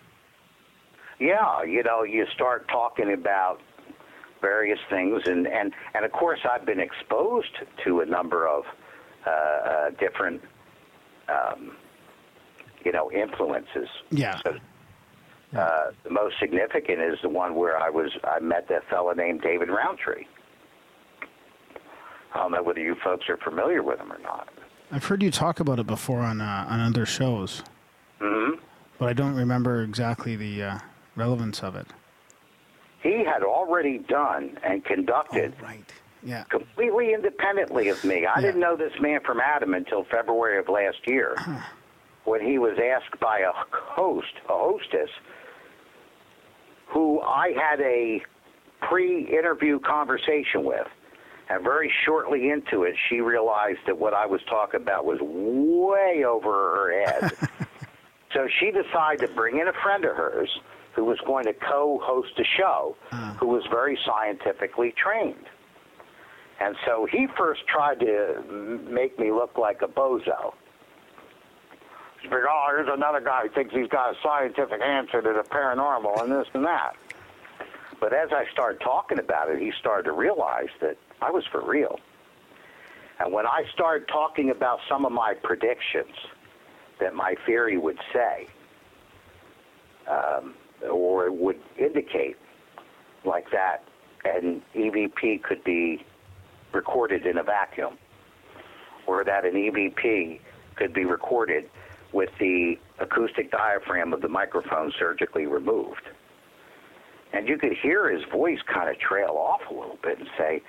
Yeah, 1.19 1.63
you 1.63 1.83
know, 1.83 2.03
you 2.03 2.25
start 2.33 2.67
talking 2.67 3.13
about 3.13 3.59
various 4.41 4.79
things, 4.89 5.21
and 5.25 5.47
and 5.47 5.73
and 5.93 6.05
of 6.05 6.11
course, 6.11 6.39
I've 6.49 6.65
been 6.65 6.79
exposed 6.79 7.55
to 7.85 8.01
a 8.01 8.05
number 8.05 8.47
of 8.47 8.63
uh, 9.25 9.29
uh, 9.29 9.89
different, 9.99 10.41
um, 11.29 11.75
you 12.83 12.91
know, 12.91 13.11
influences. 13.11 13.87
Yeah. 14.11 14.39
So, 14.45 14.57
uh, 15.57 15.91
the 16.03 16.09
most 16.09 16.35
significant 16.39 16.99
is 16.99 17.17
the 17.21 17.29
one 17.29 17.55
where 17.55 17.81
I 17.81 17.89
was 17.89 18.11
I 18.23 18.39
met 18.39 18.67
that 18.69 18.87
fellow 18.89 19.13
named 19.13 19.41
David 19.41 19.69
Rountree. 19.69 20.25
I 22.33 22.39
don't 22.39 22.51
know 22.51 22.61
whether 22.61 22.81
you 22.81 22.95
folks 23.03 23.29
are 23.29 23.37
familiar 23.37 23.81
with 23.81 23.99
him 23.99 24.11
or 24.11 24.19
not. 24.19 24.49
I've 24.91 25.05
heard 25.05 25.23
you 25.23 25.31
talk 25.31 25.59
about 25.61 25.79
it 25.79 25.87
before 25.87 26.19
on 26.19 26.41
uh, 26.41 26.67
on 26.69 26.81
other 26.81 27.05
shows, 27.05 27.63
mm-hmm. 28.19 28.59
but 28.99 29.09
I 29.09 29.13
don't 29.13 29.35
remember 29.35 29.81
exactly 29.81 30.35
the 30.35 30.63
uh, 30.63 30.79
relevance 31.15 31.63
of 31.63 31.75
it. 31.75 31.87
He 33.01 33.23
had 33.23 33.43
already 33.43 33.99
done 33.99 34.57
and 34.63 34.83
conducted 34.83 35.53
oh, 35.59 35.63
right. 35.63 35.93
Yeah. 36.23 36.43
completely 36.45 37.13
independently 37.13 37.89
of 37.89 38.03
me. 38.03 38.25
I 38.25 38.39
Yeah. 38.39 38.41
didn't 38.47 38.61
know 38.61 38.75
this 38.75 38.93
man 38.99 39.19
from 39.21 39.39
Adam 39.39 39.73
until 39.73 40.03
February 40.05 40.57
of 40.57 40.69
last 40.69 40.97
year, 41.07 41.35
when 42.25 42.41
he 42.41 42.57
was 42.57 42.77
asked 42.79 43.19
by 43.19 43.39
a 43.39 43.51
host, 43.71 44.33
a 44.49 44.53
hostess, 44.53 45.09
who 46.87 47.21
I 47.21 47.51
had 47.51 47.79
a 47.81 48.21
pre-interview 48.81 49.79
conversation 49.79 50.63
with. 50.63 50.87
And 51.47 51.63
very 51.63 51.91
shortly 52.05 52.49
into 52.49 52.83
it, 52.83 52.95
she 53.07 53.21
realized 53.21 53.79
that 53.85 53.99
what 53.99 54.15
I 54.15 54.25
was 54.25 54.41
talking 54.49 54.81
about 54.81 55.05
was 55.05 55.19
way 55.21 56.23
over 56.23 56.51
her 56.51 57.05
head. 57.05 57.31
so 58.33 58.47
she 58.59 58.71
decided 58.71 59.27
to 59.27 59.33
bring 59.35 59.59
in 59.59 59.67
a 59.67 59.73
friend 59.83 60.05
of 60.05 60.15
hers 60.15 60.49
who 60.95 61.03
was 61.03 61.19
going 61.25 61.45
to 61.45 61.53
co-host 61.53 62.31
a 62.39 62.43
show, 62.57 62.95
who 63.39 63.47
was 63.47 63.63
very 63.69 63.97
scientifically 64.05 64.93
trained. 65.01 65.45
And 66.59 66.75
so 66.85 67.05
he 67.11 67.27
first 67.37 67.67
tried 67.67 67.99
to 67.99 68.79
make 68.89 69.19
me 69.19 69.31
look 69.31 69.57
like 69.57 69.81
a 69.81 69.87
bozo. 69.87 70.53
He's 72.21 72.31
like, 72.31 72.41
oh, 72.49 72.67
here's 72.69 72.87
another 72.91 73.19
guy 73.19 73.43
who 73.43 73.49
thinks 73.49 73.75
he's 73.75 73.89
got 73.89 74.11
a 74.11 74.15
scientific 74.23 74.81
answer 74.81 75.21
to 75.21 75.33
the 75.33 75.43
paranormal 75.49 76.23
and 76.23 76.31
this 76.31 76.47
and 76.53 76.65
that. 76.65 76.95
But 77.99 78.13
as 78.13 78.29
I 78.31 78.45
started 78.51 78.79
talking 78.81 79.19
about 79.19 79.49
it, 79.49 79.59
he 79.59 79.71
started 79.79 80.03
to 80.03 80.13
realize 80.13 80.69
that 80.81 80.97
I 81.21 81.29
was 81.29 81.43
for 81.51 81.61
real. 81.61 81.99
And 83.19 83.31
when 83.31 83.45
I 83.45 83.63
started 83.73 84.07
talking 84.07 84.49
about 84.49 84.79
some 84.89 85.05
of 85.05 85.11
my 85.11 85.33
predictions 85.43 86.15
that 86.99 87.13
my 87.13 87.35
theory 87.45 87.77
would 87.77 87.99
say, 88.13 88.47
um, 90.09 90.53
or 90.91 91.31
would 91.31 91.59
indicate, 91.77 92.37
like 93.25 93.49
that, 93.51 93.83
an 94.23 94.61
EVP 94.75 95.43
could 95.43 95.63
be 95.63 96.03
recorded 96.73 97.25
in 97.25 97.37
a 97.37 97.43
vacuum. 97.43 97.97
or 99.07 99.23
that 99.23 99.45
an 99.45 99.53
EVP 99.53 100.39
could 100.75 100.91
be 100.93 101.05
recorded 101.05 101.69
with 102.11 102.29
the 102.39 102.75
acoustic 102.99 103.51
diaphragm 103.51 104.13
of 104.13 104.21
the 104.21 104.27
microphone 104.27 104.91
surgically 104.97 105.45
removed. 105.45 106.01
And 107.33 107.47
you 107.47 107.57
could 107.57 107.73
hear 107.73 108.09
his 108.09 108.23
voice 108.31 108.59
kind 108.65 108.89
of 108.89 108.97
trail 108.97 109.35
off 109.37 109.61
a 109.69 109.73
little 109.73 109.99
bit 110.01 110.17
and 110.19 110.27
say, 110.37 110.63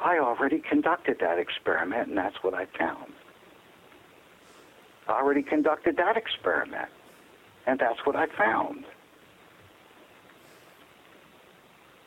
I 0.00 0.18
already 0.18 0.60
conducted 0.60 1.18
that 1.20 1.38
experiment, 1.38 2.08
and 2.08 2.16
that's 2.16 2.36
what 2.42 2.54
I 2.54 2.66
found. 2.78 3.12
I 5.08 5.12
already 5.12 5.42
conducted 5.42 5.96
that 5.98 6.16
experiment, 6.16 6.88
and 7.66 7.78
that's 7.78 7.98
what 8.04 8.16
I 8.16 8.26
found. 8.26 8.84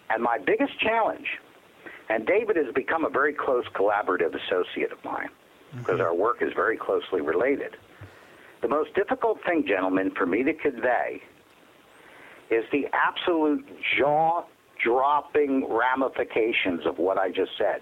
And 0.10 0.24
my 0.24 0.38
biggest 0.38 0.80
challenge, 0.80 1.28
and 2.10 2.26
David 2.26 2.56
has 2.56 2.74
become 2.74 3.06
a 3.06 3.10
very 3.10 3.34
close 3.34 3.66
collaborative 3.76 4.36
associate 4.36 4.92
of 4.92 5.04
mine 5.04 5.30
because 5.76 5.96
mm-hmm. 5.96 6.02
our 6.02 6.16
work 6.16 6.42
is 6.42 6.54
very 6.54 6.78
closely 6.78 7.22
related. 7.22 7.76
The 8.62 8.68
most 8.68 8.94
difficult 8.96 9.40
thing, 9.46 9.66
gentlemen, 9.68 10.12
for 10.12 10.26
me 10.26 10.44
to 10.44 10.54
convey 10.54 11.22
is 12.50 12.64
the 12.72 12.88
absolute 12.94 13.66
jaw 13.98 14.46
dropping 14.82 15.68
ramifications 15.70 16.86
of 16.86 16.98
what 16.98 17.18
I 17.18 17.30
just 17.30 17.52
said. 17.58 17.82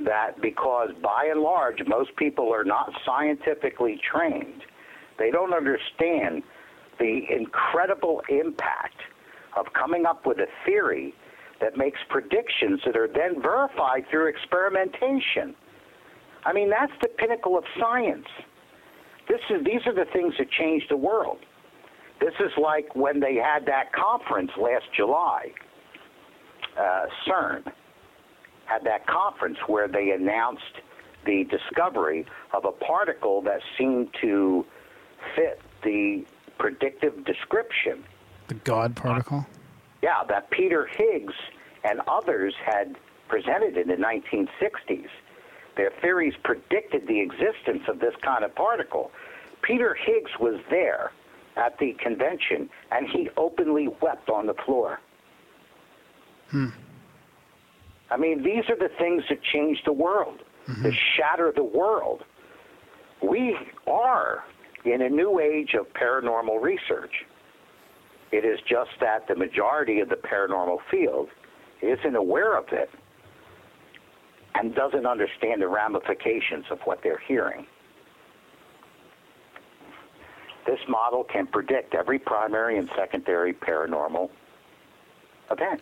That 0.00 0.40
because 0.40 0.90
by 1.02 1.28
and 1.30 1.40
large, 1.40 1.86
most 1.86 2.16
people 2.16 2.52
are 2.52 2.64
not 2.64 2.92
scientifically 3.04 4.00
trained, 4.02 4.62
they 5.18 5.30
don't 5.30 5.52
understand 5.52 6.42
the 6.98 7.22
incredible 7.30 8.22
impact 8.28 8.96
of 9.56 9.66
coming 9.72 10.06
up 10.06 10.26
with 10.26 10.38
a 10.38 10.46
theory 10.64 11.14
that 11.60 11.76
makes 11.76 11.98
predictions 12.08 12.80
that 12.84 12.96
are 12.96 13.08
then 13.08 13.40
verified 13.42 14.04
through 14.10 14.28
experimentation. 14.28 15.54
I 16.44 16.52
mean, 16.52 16.70
that's 16.70 16.92
the 17.02 17.08
pinnacle 17.08 17.58
of 17.58 17.64
science. 17.78 18.26
This 19.28 19.40
is, 19.50 19.64
these 19.64 19.86
are 19.86 19.94
the 19.94 20.10
things 20.12 20.34
that 20.38 20.50
change 20.50 20.84
the 20.88 20.96
world. 20.96 21.38
This 22.20 22.34
is 22.40 22.52
like 22.60 22.94
when 22.94 23.20
they 23.20 23.34
had 23.34 23.66
that 23.66 23.92
conference 23.92 24.50
last 24.60 24.84
July. 24.96 25.52
Uh, 26.78 27.06
CERN 27.26 27.72
had 28.66 28.84
that 28.84 29.06
conference 29.06 29.58
where 29.66 29.88
they 29.88 30.10
announced 30.10 30.80
the 31.26 31.44
discovery 31.44 32.24
of 32.52 32.64
a 32.64 32.72
particle 32.72 33.42
that 33.42 33.60
seemed 33.76 34.08
to 34.20 34.64
fit 35.36 35.60
the 35.82 36.24
predictive 36.58 37.24
description. 37.24 38.04
The 38.50 38.54
God 38.64 38.96
particle? 38.96 39.46
Yeah, 40.02 40.24
that 40.28 40.50
Peter 40.50 40.84
Higgs 40.84 41.34
and 41.84 42.00
others 42.08 42.52
had 42.66 42.96
presented 43.28 43.76
in 43.76 43.86
the 43.86 43.94
1960s. 43.94 45.06
Their 45.76 45.92
theories 46.02 46.34
predicted 46.42 47.06
the 47.06 47.20
existence 47.20 47.84
of 47.86 48.00
this 48.00 48.14
kind 48.22 48.42
of 48.42 48.52
particle. 48.56 49.12
Peter 49.62 49.94
Higgs 49.94 50.32
was 50.40 50.58
there 50.68 51.12
at 51.56 51.78
the 51.78 51.92
convention, 52.02 52.68
and 52.90 53.06
he 53.08 53.28
openly 53.36 53.86
wept 54.02 54.28
on 54.28 54.46
the 54.46 54.54
floor. 54.66 54.98
Hmm. 56.50 56.70
I 58.10 58.16
mean, 58.16 58.42
these 58.42 58.64
are 58.68 58.76
the 58.76 58.92
things 58.98 59.22
that 59.28 59.44
change 59.44 59.78
the 59.84 59.92
world, 59.92 60.40
mm-hmm. 60.66 60.82
that 60.82 60.94
shatter 61.16 61.52
the 61.54 61.62
world. 61.62 62.24
We 63.22 63.56
are 63.86 64.42
in 64.84 65.02
a 65.02 65.08
new 65.08 65.38
age 65.38 65.74
of 65.78 65.86
paranormal 65.92 66.60
research. 66.60 67.12
It 68.32 68.44
is 68.44 68.60
just 68.68 68.90
that 69.00 69.26
the 69.26 69.34
majority 69.34 70.00
of 70.00 70.08
the 70.08 70.16
paranormal 70.16 70.78
field 70.90 71.28
isn't 71.82 72.14
aware 72.14 72.56
of 72.56 72.66
it 72.72 72.90
and 74.54 74.74
doesn't 74.74 75.06
understand 75.06 75.62
the 75.62 75.68
ramifications 75.68 76.66
of 76.70 76.78
what 76.84 77.02
they're 77.02 77.22
hearing. 77.26 77.66
This 80.66 80.80
model 80.88 81.24
can 81.24 81.46
predict 81.46 81.94
every 81.94 82.18
primary 82.18 82.78
and 82.78 82.88
secondary 82.96 83.52
paranormal 83.52 84.30
event. 85.50 85.80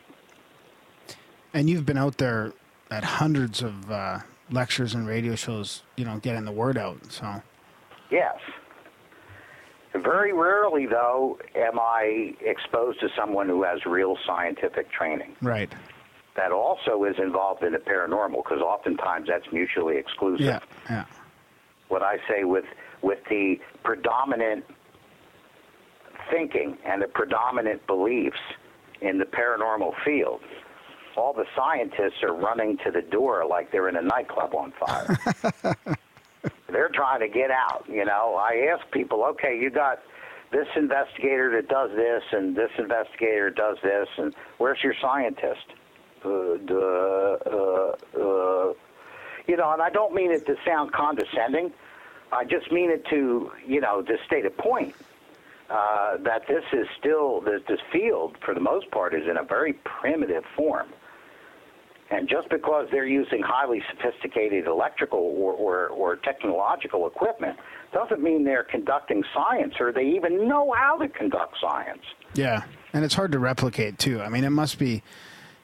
And 1.52 1.68
you've 1.68 1.84
been 1.84 1.98
out 1.98 2.18
there 2.18 2.52
at 2.90 3.04
hundreds 3.04 3.62
of 3.62 3.90
uh, 3.90 4.20
lectures 4.50 4.94
and 4.94 5.06
radio 5.06 5.34
shows, 5.34 5.82
you 5.96 6.04
know, 6.04 6.18
getting 6.18 6.44
the 6.44 6.52
word 6.52 6.78
out. 6.78 7.12
So, 7.12 7.42
yes. 8.10 8.36
Very 9.94 10.32
rarely, 10.32 10.86
though, 10.86 11.38
am 11.56 11.78
I 11.78 12.34
exposed 12.40 13.00
to 13.00 13.08
someone 13.16 13.48
who 13.48 13.62
has 13.62 13.84
real 13.86 14.16
scientific 14.26 14.90
training. 14.92 15.34
Right. 15.40 15.72
That 16.36 16.52
also 16.52 17.04
is 17.04 17.16
involved 17.18 17.62
in 17.62 17.72
the 17.72 17.78
paranormal, 17.78 18.44
because 18.44 18.60
oftentimes 18.60 19.28
that's 19.28 19.50
mutually 19.52 19.96
exclusive. 19.96 20.44
Yeah, 20.44 20.60
yeah. 20.88 21.04
What 21.88 22.02
I 22.02 22.18
say 22.28 22.44
with 22.44 22.66
with 23.02 23.18
the 23.30 23.56
predominant 23.82 24.64
thinking 26.30 26.76
and 26.84 27.00
the 27.02 27.06
predominant 27.06 27.86
beliefs 27.86 28.38
in 29.00 29.18
the 29.18 29.24
paranormal 29.24 29.92
field, 30.04 30.40
all 31.16 31.32
the 31.32 31.46
scientists 31.56 32.22
are 32.22 32.34
running 32.34 32.76
to 32.84 32.90
the 32.90 33.02
door 33.02 33.44
like 33.48 33.72
they're 33.72 33.88
in 33.88 33.96
a 33.96 34.02
nightclub 34.02 34.54
on 34.54 34.72
fire. 34.78 35.18
they're 36.68 36.90
trying 36.90 37.20
to 37.20 37.28
get 37.28 37.50
out. 37.50 37.84
You 37.88 38.04
know, 38.04 38.36
I 38.38 38.68
ask 38.72 38.90
people, 38.90 39.24
okay, 39.24 39.58
you 39.58 39.70
got 39.70 40.00
this 40.50 40.66
investigator 40.76 41.50
that 41.56 41.68
does 41.68 41.90
this, 41.94 42.22
and 42.32 42.56
this 42.56 42.70
investigator 42.78 43.50
does 43.50 43.76
this, 43.82 44.08
and 44.16 44.34
where's 44.58 44.78
your 44.82 44.94
scientist? 45.00 45.66
Uh, 46.24 46.30
uh, 46.30 47.96
uh. 48.16 48.72
You 49.46 49.56
know, 49.56 49.72
and 49.72 49.80
I 49.80 49.90
don't 49.90 50.14
mean 50.14 50.30
it 50.30 50.44
to 50.46 50.56
sound 50.66 50.92
condescending. 50.92 51.72
I 52.32 52.44
just 52.44 52.70
mean 52.70 52.90
it 52.90 53.06
to, 53.06 53.50
you 53.66 53.80
know, 53.80 54.02
to 54.02 54.16
state 54.26 54.44
a 54.44 54.50
point. 54.50 54.94
Uh, 55.70 56.16
that 56.18 56.46
this 56.48 56.64
is 56.72 56.86
still 56.98 57.42
this, 57.42 57.60
this 57.68 57.80
field, 57.92 58.36
for 58.42 58.54
the 58.54 58.60
most 58.60 58.90
part, 58.90 59.14
is 59.14 59.28
in 59.28 59.36
a 59.36 59.42
very 59.42 59.74
primitive 59.84 60.42
form. 60.56 60.88
And 62.10 62.26
just 62.28 62.48
because 62.48 62.88
they're 62.90 63.06
using 63.06 63.42
highly 63.42 63.82
sophisticated 63.90 64.66
electrical 64.66 65.18
or, 65.18 65.52
or, 65.52 65.88
or, 65.88 66.16
technological 66.16 67.06
equipment 67.06 67.58
doesn't 67.92 68.22
mean 68.22 68.44
they're 68.44 68.64
conducting 68.64 69.22
science 69.34 69.74
or 69.78 69.92
they 69.92 70.06
even 70.06 70.48
know 70.48 70.72
how 70.72 70.96
to 70.96 71.08
conduct 71.08 71.56
science. 71.60 72.02
Yeah, 72.34 72.62
and 72.94 73.04
it's 73.04 73.14
hard 73.14 73.32
to 73.32 73.38
replicate 73.38 73.98
too. 73.98 74.22
I 74.22 74.30
mean, 74.30 74.44
it 74.44 74.50
must 74.50 74.78
be, 74.78 75.02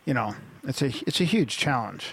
you 0.05 0.13
know, 0.13 0.35
it's 0.65 0.83
a 0.83 0.89
it's 1.07 1.21
a 1.21 1.25
huge 1.25 1.57
challenge. 1.57 2.11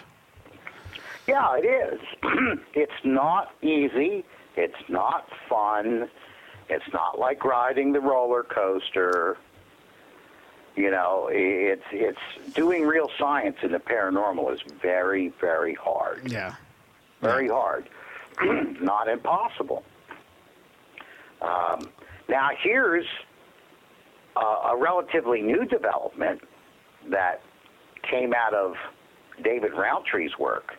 Yeah, 1.28 1.58
it 1.58 1.66
is. 1.66 2.00
it's 2.74 2.92
not 3.04 3.54
easy. 3.62 4.24
It's 4.56 4.90
not 4.90 5.28
fun. 5.50 6.10
It's 6.70 6.94
not 6.94 7.20
like 7.20 7.44
riding 7.44 7.92
the 7.92 8.00
roller 8.00 8.44
coaster. 8.44 9.38
You 10.76 10.90
know, 10.90 11.30
it's 11.32 11.84
it's 11.92 12.54
doing 12.54 12.84
real 12.84 13.10
science 13.20 13.58
in 13.62 13.72
the 13.72 13.80
paranormal 13.80 14.54
is 14.54 14.62
very 14.82 15.30
very 15.40 15.74
hard. 15.74 16.32
Yeah, 16.32 16.56
very 17.22 17.48
yeah. 17.48 17.54
hard. 17.54 17.90
not 18.82 19.08
impossible. 19.08 19.84
Um, 21.42 21.90
now 22.30 22.50
here's 22.62 23.06
a, 24.38 24.40
a 24.40 24.78
relatively 24.78 25.42
new 25.42 25.66
development 25.66 26.42
that 27.10 27.42
came 28.10 28.34
out 28.34 28.54
of 28.54 28.76
David 29.44 29.74
Rountree's 29.74 30.38
work 30.40 30.74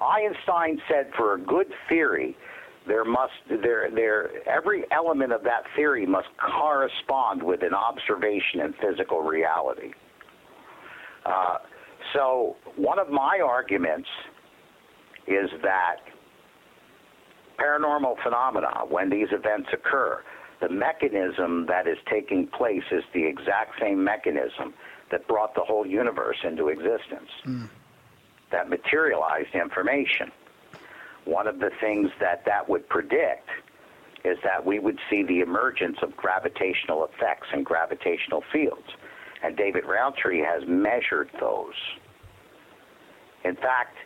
Einstein 0.01 0.81
said 0.89 1.11
for 1.17 1.35
a 1.35 1.39
good 1.39 1.73
theory, 1.89 2.37
there 2.87 3.05
must 3.05 3.33
there 3.49 3.89
there 3.91 4.31
every 4.49 4.85
element 4.91 5.33
of 5.33 5.43
that 5.45 5.65
theory 5.75 6.07
must 6.07 6.29
correspond 6.39 7.43
with 7.43 7.63
an 7.63 7.75
observation 7.75 8.61
in 8.61 8.75
physical 8.75 9.21
reality. 9.21 9.93
Uh, 11.25 11.59
so 12.13 12.57
one 12.77 12.99
of 12.99 13.09
my 13.09 13.41
arguments 13.43 14.09
is 15.27 15.49
that 15.63 15.97
paranormal 17.59 18.23
phenomena, 18.23 18.85
when 18.89 19.09
these 19.09 19.29
events 19.31 19.69
occur, 19.73 20.23
the 20.61 20.69
mechanism 20.69 21.65
that 21.67 21.87
is 21.87 21.97
taking 22.11 22.47
place 22.49 22.83
is 22.91 23.03
the 23.15 23.25
exact 23.25 23.81
same 23.81 24.03
mechanism 24.03 24.75
that 25.11 25.27
brought 25.29 25.55
the 25.55 25.63
whole 25.63 25.87
universe 25.87 26.37
into 26.45 26.69
existence. 26.69 27.31
Mm. 27.47 27.71
That 28.51 28.69
materialized 28.69 29.55
information 29.55 30.31
one 31.25 31.47
of 31.47 31.59
the 31.59 31.71
things 31.81 32.11
that 32.21 32.45
that 32.47 32.69
would 32.69 32.89
predict 32.89 33.49
is 34.25 34.39
that 34.43 34.65
we 34.65 34.79
would 34.79 34.99
see 35.11 35.23
the 35.23 35.41
emergence 35.41 35.99
of 36.03 36.17
gravitational 36.17 37.05
effects 37.07 37.49
and 37.53 37.65
gravitational 37.65 38.43
fields. 38.53 38.89
And 39.43 39.57
David 39.57 39.85
Rountree 39.85 40.41
has 40.41 40.63
measured 40.67 41.29
those. 41.39 41.75
In 43.45 43.57
fact, 43.57 43.97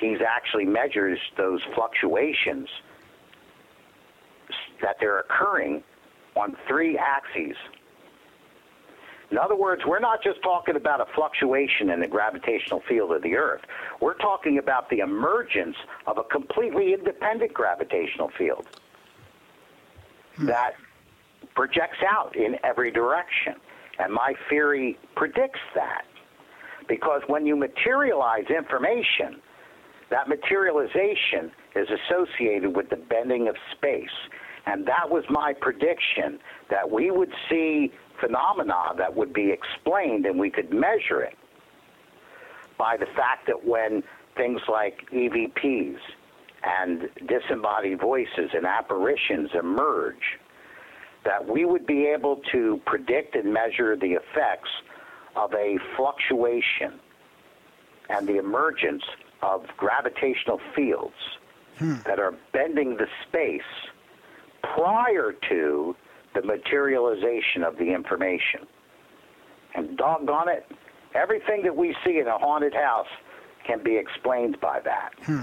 he's 0.00 0.18
actually 0.26 0.64
measures 0.64 1.18
those 1.36 1.60
fluctuations 1.74 2.68
that 4.80 4.96
they're 4.98 5.20
occurring 5.20 5.82
on 6.34 6.56
three 6.66 6.98
axes. 6.98 7.56
In 9.32 9.38
other 9.38 9.56
words, 9.56 9.80
we're 9.86 9.98
not 9.98 10.22
just 10.22 10.42
talking 10.42 10.76
about 10.76 11.00
a 11.00 11.06
fluctuation 11.14 11.88
in 11.88 12.00
the 12.00 12.06
gravitational 12.06 12.82
field 12.86 13.12
of 13.12 13.22
the 13.22 13.34
Earth. 13.34 13.62
We're 13.98 14.18
talking 14.18 14.58
about 14.58 14.90
the 14.90 14.98
emergence 14.98 15.74
of 16.06 16.18
a 16.18 16.22
completely 16.24 16.92
independent 16.92 17.54
gravitational 17.54 18.30
field 18.36 18.66
hmm. 20.36 20.46
that 20.46 20.74
projects 21.54 21.96
out 22.06 22.36
in 22.36 22.56
every 22.62 22.90
direction. 22.90 23.54
And 23.98 24.12
my 24.12 24.34
theory 24.50 24.98
predicts 25.16 25.60
that. 25.74 26.04
Because 26.86 27.22
when 27.26 27.46
you 27.46 27.56
materialize 27.56 28.44
information, 28.54 29.40
that 30.10 30.28
materialization 30.28 31.50
is 31.74 31.88
associated 31.88 32.76
with 32.76 32.90
the 32.90 32.96
bending 32.96 33.48
of 33.48 33.56
space. 33.74 34.10
And 34.66 34.86
that 34.86 35.08
was 35.08 35.24
my 35.30 35.54
prediction 35.58 36.38
that 36.68 36.90
we 36.90 37.10
would 37.10 37.32
see 37.48 37.92
phenomena 38.22 38.94
that 38.96 39.14
would 39.14 39.32
be 39.32 39.50
explained 39.50 40.24
and 40.26 40.38
we 40.38 40.50
could 40.50 40.72
measure 40.72 41.22
it 41.22 41.36
by 42.78 42.96
the 42.96 43.06
fact 43.16 43.46
that 43.46 43.64
when 43.66 44.02
things 44.36 44.60
like 44.68 45.00
EVPs 45.12 45.98
and 46.62 47.08
disembodied 47.26 48.00
voices 48.00 48.50
and 48.54 48.64
apparitions 48.64 49.50
emerge, 49.54 50.38
that 51.24 51.46
we 51.46 51.64
would 51.64 51.86
be 51.86 52.06
able 52.06 52.40
to 52.52 52.80
predict 52.86 53.34
and 53.34 53.52
measure 53.52 53.96
the 53.96 54.12
effects 54.12 54.70
of 55.36 55.52
a 55.54 55.78
fluctuation 55.96 56.98
and 58.08 58.26
the 58.26 58.38
emergence 58.38 59.02
of 59.42 59.66
gravitational 59.76 60.60
fields 60.74 61.14
hmm. 61.78 61.96
that 62.06 62.18
are 62.18 62.34
bending 62.52 62.96
the 62.96 63.06
space 63.28 63.60
prior 64.62 65.32
to 65.48 65.96
the 66.34 66.42
materialization 66.42 67.62
of 67.62 67.76
the 67.76 67.92
information. 67.92 68.66
And 69.74 69.96
doggone 69.96 70.48
it, 70.48 70.70
everything 71.14 71.62
that 71.62 71.76
we 71.76 71.96
see 72.04 72.18
in 72.18 72.26
a 72.26 72.38
haunted 72.38 72.74
house 72.74 73.08
can 73.66 73.82
be 73.82 73.96
explained 73.96 74.60
by 74.60 74.80
that. 74.80 75.12
Hmm. 75.22 75.42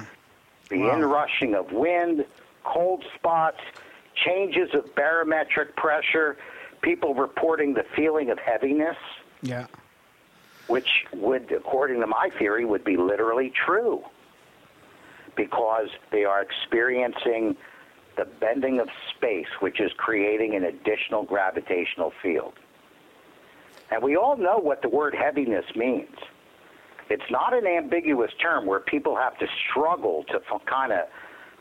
The 0.70 0.80
wow. 0.80 0.96
inrushing 0.96 1.56
of 1.56 1.72
wind, 1.72 2.26
cold 2.64 3.04
spots, 3.16 3.60
changes 4.16 4.70
of 4.74 4.94
barometric 4.96 5.76
pressure, 5.76 6.38
people 6.82 7.14
reporting 7.14 7.74
the 7.74 7.86
feeling 7.96 8.30
of 8.30 8.38
heaviness. 8.40 8.98
Yeah. 9.42 9.68
Which 10.68 11.06
would, 11.14 11.52
according 11.52 12.02
to 12.02 12.08
my 12.08 12.30
theory, 12.38 12.66
would 12.66 12.84
be 12.84 12.98
literally 12.98 13.52
true 13.66 14.04
because 15.36 15.88
they 16.12 16.26
are 16.26 16.42
experiencing 16.42 17.56
the 18.20 18.26
bending 18.42 18.82
of 18.82 18.90
space, 19.16 19.48
which 19.62 19.80
is 19.80 19.92
creating 19.96 20.54
an 20.54 20.66
additional 20.66 21.24
gravitational 21.24 22.12
field. 22.22 22.54
And 23.92 24.04
we 24.04 24.18
all 24.18 24.36
know 24.36 24.58
what 24.58 24.82
the 24.82 24.90
word 24.90 25.16
heaviness 25.16 25.66
means. 25.74 26.16
It's 27.10 27.32
not 27.32 27.54
an 27.54 27.66
ambiguous 27.66 28.32
term 28.42 28.66
where 28.66 28.82
people 28.82 29.16
have 29.16 29.38
to 29.40 29.48
struggle 29.70 30.26
to 30.32 30.36
f- 30.36 30.62
kind 30.66 30.92
of 30.92 31.08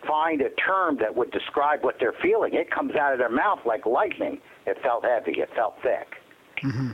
find 0.07 0.43
a 0.43 0.51
term 0.51 0.99
that 0.99 1.15
would 1.15 1.31
describe 1.31 1.85
what 1.85 1.95
they're 2.01 2.15
feeling. 2.21 2.55
It 2.55 2.73
comes 2.73 2.97
out 2.97 3.13
of 3.13 3.21
their 3.21 3.31
mouth 3.31 3.61
like 3.65 3.87
lightning. 3.87 4.41
It 4.67 4.77
felt 4.83 5.05
heavy. 5.05 5.41
It 5.41 5.49
felt 5.55 5.77
thick. 5.81 6.17
Mm-hmm. 6.65 6.91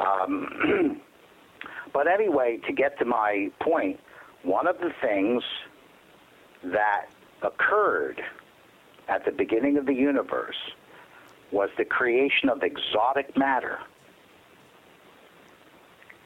Um, 0.00 1.00
but 1.92 2.06
anyway, 2.06 2.60
to 2.66 2.72
get 2.72 2.96
to 3.00 3.04
my 3.04 3.50
point, 3.60 3.98
one 4.44 4.68
of 4.68 4.78
the 4.78 4.90
things 5.02 5.42
that 6.62 7.06
occurred 7.42 8.22
at 9.08 9.24
the 9.24 9.32
beginning 9.32 9.76
of 9.76 9.86
the 9.86 9.94
universe 9.94 10.56
was 11.52 11.70
the 11.76 11.84
creation 11.84 12.48
of 12.48 12.62
exotic 12.62 13.36
matter. 13.36 13.78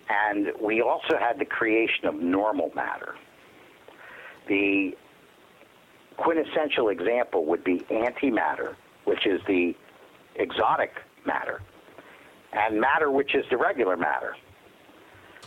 And 0.08 0.52
we 0.60 0.80
also 0.80 1.18
had 1.18 1.38
the 1.38 1.44
creation 1.44 2.06
of 2.06 2.14
normal 2.14 2.72
matter. 2.74 3.14
The 4.48 4.96
quintessential 6.16 6.88
example 6.88 7.44
would 7.46 7.62
be 7.62 7.80
antimatter, 7.90 8.74
which 9.04 9.26
is 9.26 9.40
the 9.46 9.74
exotic 10.36 10.92
matter, 11.26 11.60
and 12.52 12.80
matter, 12.80 13.10
which 13.10 13.34
is 13.34 13.44
the 13.50 13.56
regular 13.56 13.96
matter. 13.96 14.34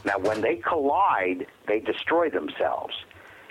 Now, 0.05 0.17
when 0.19 0.41
they 0.41 0.57
collide, 0.57 1.47
they 1.67 1.79
destroy 1.79 2.29
themselves. 2.29 2.93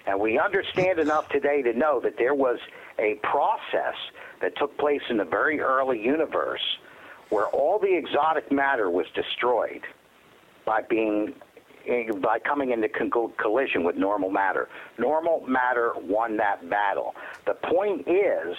And 0.07 0.18
we 0.18 0.39
understand 0.39 0.99
enough 0.99 1.28
today 1.28 1.62
to 1.62 1.73
know 1.73 2.00
that 2.00 2.17
there 2.17 2.34
was 2.34 2.59
a 3.01 3.15
process 3.23 3.95
that 4.41 4.57
took 4.57 4.77
place 4.79 5.01
in 5.09 5.17
the 5.17 5.25
very 5.25 5.61
early 5.61 6.01
universe 6.01 6.61
where 7.31 7.47
all 7.47 7.79
the 7.79 7.97
exotic 7.97 8.51
matter 8.53 8.91
was 8.91 9.07
destroyed 9.15 9.83
by 10.67 10.83
being 10.83 11.35
by 12.23 12.39
coming 12.39 12.73
into 12.73 12.89
collision 12.89 13.85
with 13.85 13.97
normal 13.97 14.31
matter. 14.31 14.69
Normal 14.99 15.43
matter 15.47 15.93
won 15.97 16.37
that 16.37 16.69
battle. 16.69 17.15
The 17.47 17.55
point 17.55 18.07
is 18.07 18.57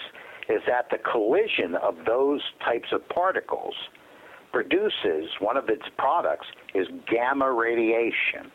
is 0.50 0.62
that 0.68 0.90
the 0.90 0.98
collision 0.98 1.76
of 1.76 1.96
those 2.06 2.42
types 2.66 2.90
of 2.92 3.08
particles 3.10 3.76
produces 4.52 5.30
one 5.40 5.56
of 5.56 5.70
its 5.70 5.86
products 5.98 6.48
is 6.74 6.88
gamma 7.10 7.52
radiation. 7.52 8.52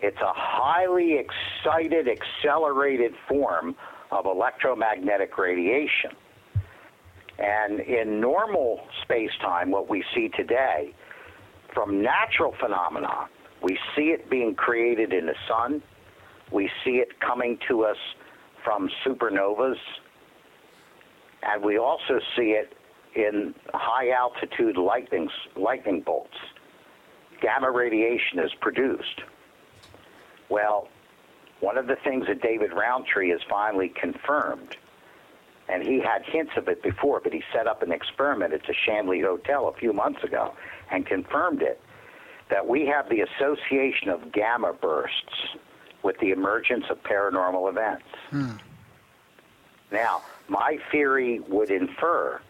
It's 0.00 0.20
a 0.20 0.32
highly 0.34 1.18
excited, 1.18 2.08
accelerated 2.08 3.12
form 3.28 3.76
of 4.10 4.26
electromagnetic 4.26 5.36
radiation. 5.36 6.10
And 7.38 7.80
in 7.80 8.20
normal 8.20 8.80
space 9.02 9.30
time, 9.40 9.70
what 9.70 9.90
we 9.90 10.02
see 10.14 10.28
today, 10.28 10.94
from 11.74 12.02
natural 12.02 12.54
phenomena, 12.58 13.28
we 13.62 13.78
see 13.94 14.04
it 14.04 14.30
being 14.30 14.54
created 14.54 15.12
in 15.12 15.26
the 15.26 15.34
sun. 15.48 15.82
We 16.50 16.70
see 16.84 16.92
it 16.92 17.20
coming 17.20 17.58
to 17.68 17.84
us 17.84 17.96
from 18.64 18.88
supernovas. 19.04 19.76
And 21.42 21.62
we 21.62 21.78
also 21.78 22.20
see 22.36 22.56
it 22.56 22.72
in 23.14 23.54
high 23.72 24.10
altitude 24.10 24.76
lightning, 24.76 25.28
lightning 25.56 26.00
bolts. 26.00 26.36
Gamma 27.40 27.70
radiation 27.70 28.38
is 28.38 28.50
produced. 28.60 29.22
Well, 30.48 30.88
one 31.60 31.78
of 31.78 31.86
the 31.86 31.96
things 31.96 32.26
that 32.26 32.42
David 32.42 32.72
Rountree 32.72 33.30
has 33.30 33.40
finally 33.48 33.88
confirmed, 33.88 34.76
and 35.68 35.82
he 35.82 36.00
had 36.00 36.22
hints 36.24 36.52
of 36.56 36.68
it 36.68 36.82
before, 36.82 37.20
but 37.20 37.32
he 37.32 37.42
set 37.52 37.66
up 37.66 37.82
an 37.82 37.92
experiment 37.92 38.52
at 38.52 38.66
the 38.66 38.74
Shanley 38.74 39.20
Hotel 39.20 39.68
a 39.68 39.72
few 39.78 39.92
months 39.92 40.22
ago 40.22 40.54
and 40.90 41.06
confirmed 41.06 41.62
it, 41.62 41.80
that 42.50 42.66
we 42.66 42.86
have 42.86 43.08
the 43.08 43.20
association 43.22 44.08
of 44.08 44.32
gamma 44.32 44.72
bursts 44.72 45.56
with 46.02 46.16
the 46.20 46.30
emergence 46.30 46.84
of 46.90 47.02
paranormal 47.02 47.68
events. 47.68 48.04
Hmm. 48.30 48.52
Now, 49.90 50.22
my 50.48 50.78
theory 50.92 51.40
would 51.48 51.70
infer 51.70 52.40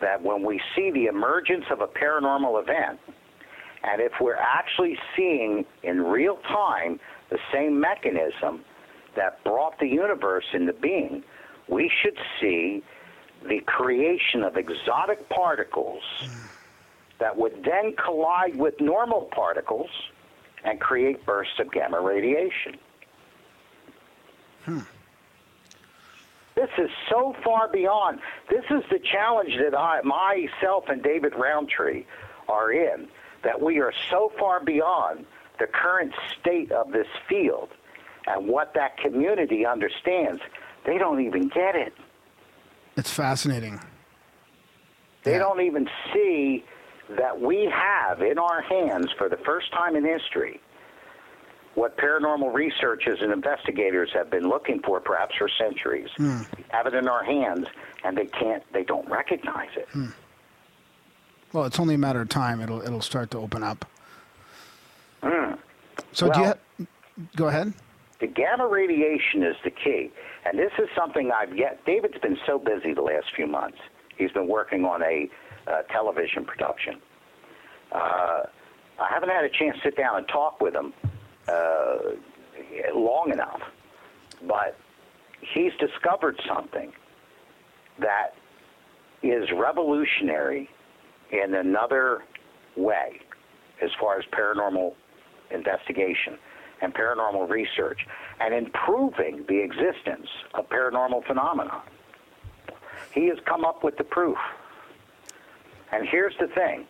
that 0.00 0.22
when 0.22 0.42
we 0.42 0.60
see 0.74 0.90
the 0.90 1.06
emergence 1.06 1.64
of 1.70 1.80
a 1.80 1.86
paranormal 1.86 2.62
event, 2.62 3.00
and 3.82 4.00
if 4.00 4.12
we're 4.20 4.36
actually 4.36 4.98
seeing 5.16 5.66
in 5.82 6.02
real 6.02 6.36
time 6.48 6.98
the 7.30 7.38
same 7.52 7.78
mechanism 7.80 8.64
that 9.16 9.42
brought 9.44 9.78
the 9.78 9.86
universe 9.86 10.44
into 10.52 10.72
being, 10.72 11.22
we 11.68 11.90
should 12.02 12.18
see 12.40 12.82
the 13.48 13.60
creation 13.60 14.42
of 14.42 14.56
exotic 14.56 15.28
particles 15.28 16.02
that 17.18 17.36
would 17.36 17.64
then 17.64 17.94
collide 17.96 18.56
with 18.56 18.80
normal 18.80 19.28
particles 19.32 19.90
and 20.64 20.80
create 20.80 21.24
bursts 21.24 21.58
of 21.58 21.70
gamma 21.70 22.00
radiation. 22.00 22.76
Hmm. 24.64 24.80
This 26.54 26.70
is 26.76 26.90
so 27.08 27.36
far 27.44 27.68
beyond. 27.68 28.18
This 28.50 28.64
is 28.70 28.82
the 28.90 28.98
challenge 28.98 29.52
that 29.62 29.78
I, 29.78 30.00
myself 30.02 30.84
and 30.88 31.02
David 31.02 31.34
Rountree 31.36 32.04
are 32.48 32.72
in, 32.72 33.08
that 33.44 33.60
we 33.60 33.78
are 33.78 33.92
so 34.10 34.32
far 34.38 34.64
beyond 34.64 35.24
the 35.58 35.66
current 35.66 36.12
state 36.40 36.72
of 36.72 36.92
this 36.92 37.06
field 37.28 37.68
and 38.26 38.46
what 38.46 38.74
that 38.74 38.96
community 38.98 39.64
understands, 39.66 40.40
they 40.86 40.98
don't 40.98 41.20
even 41.20 41.48
get 41.48 41.74
it. 41.74 41.94
It's 42.96 43.10
fascinating. 43.10 43.80
They 45.24 45.32
yeah. 45.32 45.38
don't 45.38 45.60
even 45.60 45.88
see 46.12 46.64
that 47.16 47.40
we 47.40 47.70
have 47.72 48.20
in 48.22 48.38
our 48.38 48.62
hands 48.62 49.08
for 49.16 49.28
the 49.28 49.38
first 49.38 49.72
time 49.72 49.96
in 49.96 50.04
history 50.04 50.60
what 51.78 51.96
paranormal 51.96 52.52
researchers 52.52 53.20
and 53.22 53.32
investigators 53.32 54.10
have 54.12 54.30
been 54.30 54.48
looking 54.48 54.80
for 54.80 54.98
perhaps 55.00 55.36
for 55.36 55.48
centuries. 55.48 56.08
Mm. 56.18 56.44
We 56.56 56.64
have 56.70 56.86
it 56.86 56.94
in 56.94 57.06
our 57.06 57.22
hands 57.22 57.66
and 58.04 58.18
they 58.18 58.26
can't 58.26 58.64
they 58.72 58.82
don't 58.82 59.08
recognize 59.08 59.70
it. 59.76 59.88
Mm. 59.94 60.12
Well, 61.52 61.64
it's 61.64 61.78
only 61.78 61.94
a 61.94 61.98
matter 61.98 62.20
of 62.20 62.28
time 62.28 62.60
it'll 62.60 62.82
it'll 62.82 63.00
start 63.00 63.30
to 63.30 63.38
open 63.38 63.62
up. 63.62 63.84
Mm. 65.22 65.58
So 66.12 66.28
well, 66.28 66.34
do 66.34 66.40
you 66.40 66.46
ha- 66.46 66.86
go 67.36 67.48
ahead? 67.48 67.72
The 68.20 68.26
gamma 68.26 68.66
radiation 68.66 69.42
is 69.42 69.56
the 69.62 69.70
key, 69.70 70.10
and 70.44 70.58
this 70.58 70.72
is 70.78 70.88
something 70.96 71.30
I've 71.30 71.56
yet. 71.56 71.84
David's 71.84 72.18
been 72.18 72.38
so 72.46 72.58
busy 72.58 72.92
the 72.92 73.02
last 73.02 73.26
few 73.34 73.46
months. 73.46 73.78
He's 74.16 74.32
been 74.32 74.48
working 74.48 74.84
on 74.84 75.02
a 75.02 75.28
uh, 75.68 75.82
television 75.82 76.44
production, 76.44 77.00
Uh, 77.92 78.44
I 79.00 79.08
haven't 79.08 79.28
had 79.28 79.44
a 79.44 79.48
chance 79.48 79.76
to 79.76 79.82
sit 79.84 79.96
down 79.96 80.16
and 80.16 80.26
talk 80.28 80.60
with 80.60 80.74
him 80.74 80.92
uh, 81.46 81.98
long 82.94 83.30
enough, 83.32 83.60
but 84.46 84.76
he's 85.40 85.72
discovered 85.78 86.40
something 86.46 86.92
that 88.00 88.34
is 89.22 89.50
revolutionary 89.52 90.68
in 91.30 91.54
another 91.54 92.24
way 92.76 93.20
as 93.80 93.90
far 94.00 94.18
as 94.18 94.24
paranormal 94.26 94.94
investigation 95.50 96.38
and 96.80 96.94
paranormal 96.94 97.48
research 97.48 98.06
and 98.40 98.54
in 98.54 98.70
proving 98.70 99.44
the 99.48 99.58
existence 99.58 100.28
of 100.54 100.68
paranormal 100.68 101.26
phenomena. 101.26 101.82
He 103.12 103.26
has 103.28 103.38
come 103.46 103.64
up 103.64 103.82
with 103.82 103.96
the 103.96 104.04
proof. 104.04 104.38
And 105.92 106.06
here's 106.06 106.34
the 106.38 106.48
thing 106.48 106.86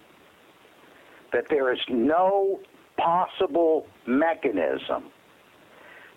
that 1.32 1.44
there 1.48 1.72
is 1.72 1.80
no 1.88 2.60
possible 2.96 3.86
mechanism 4.06 5.04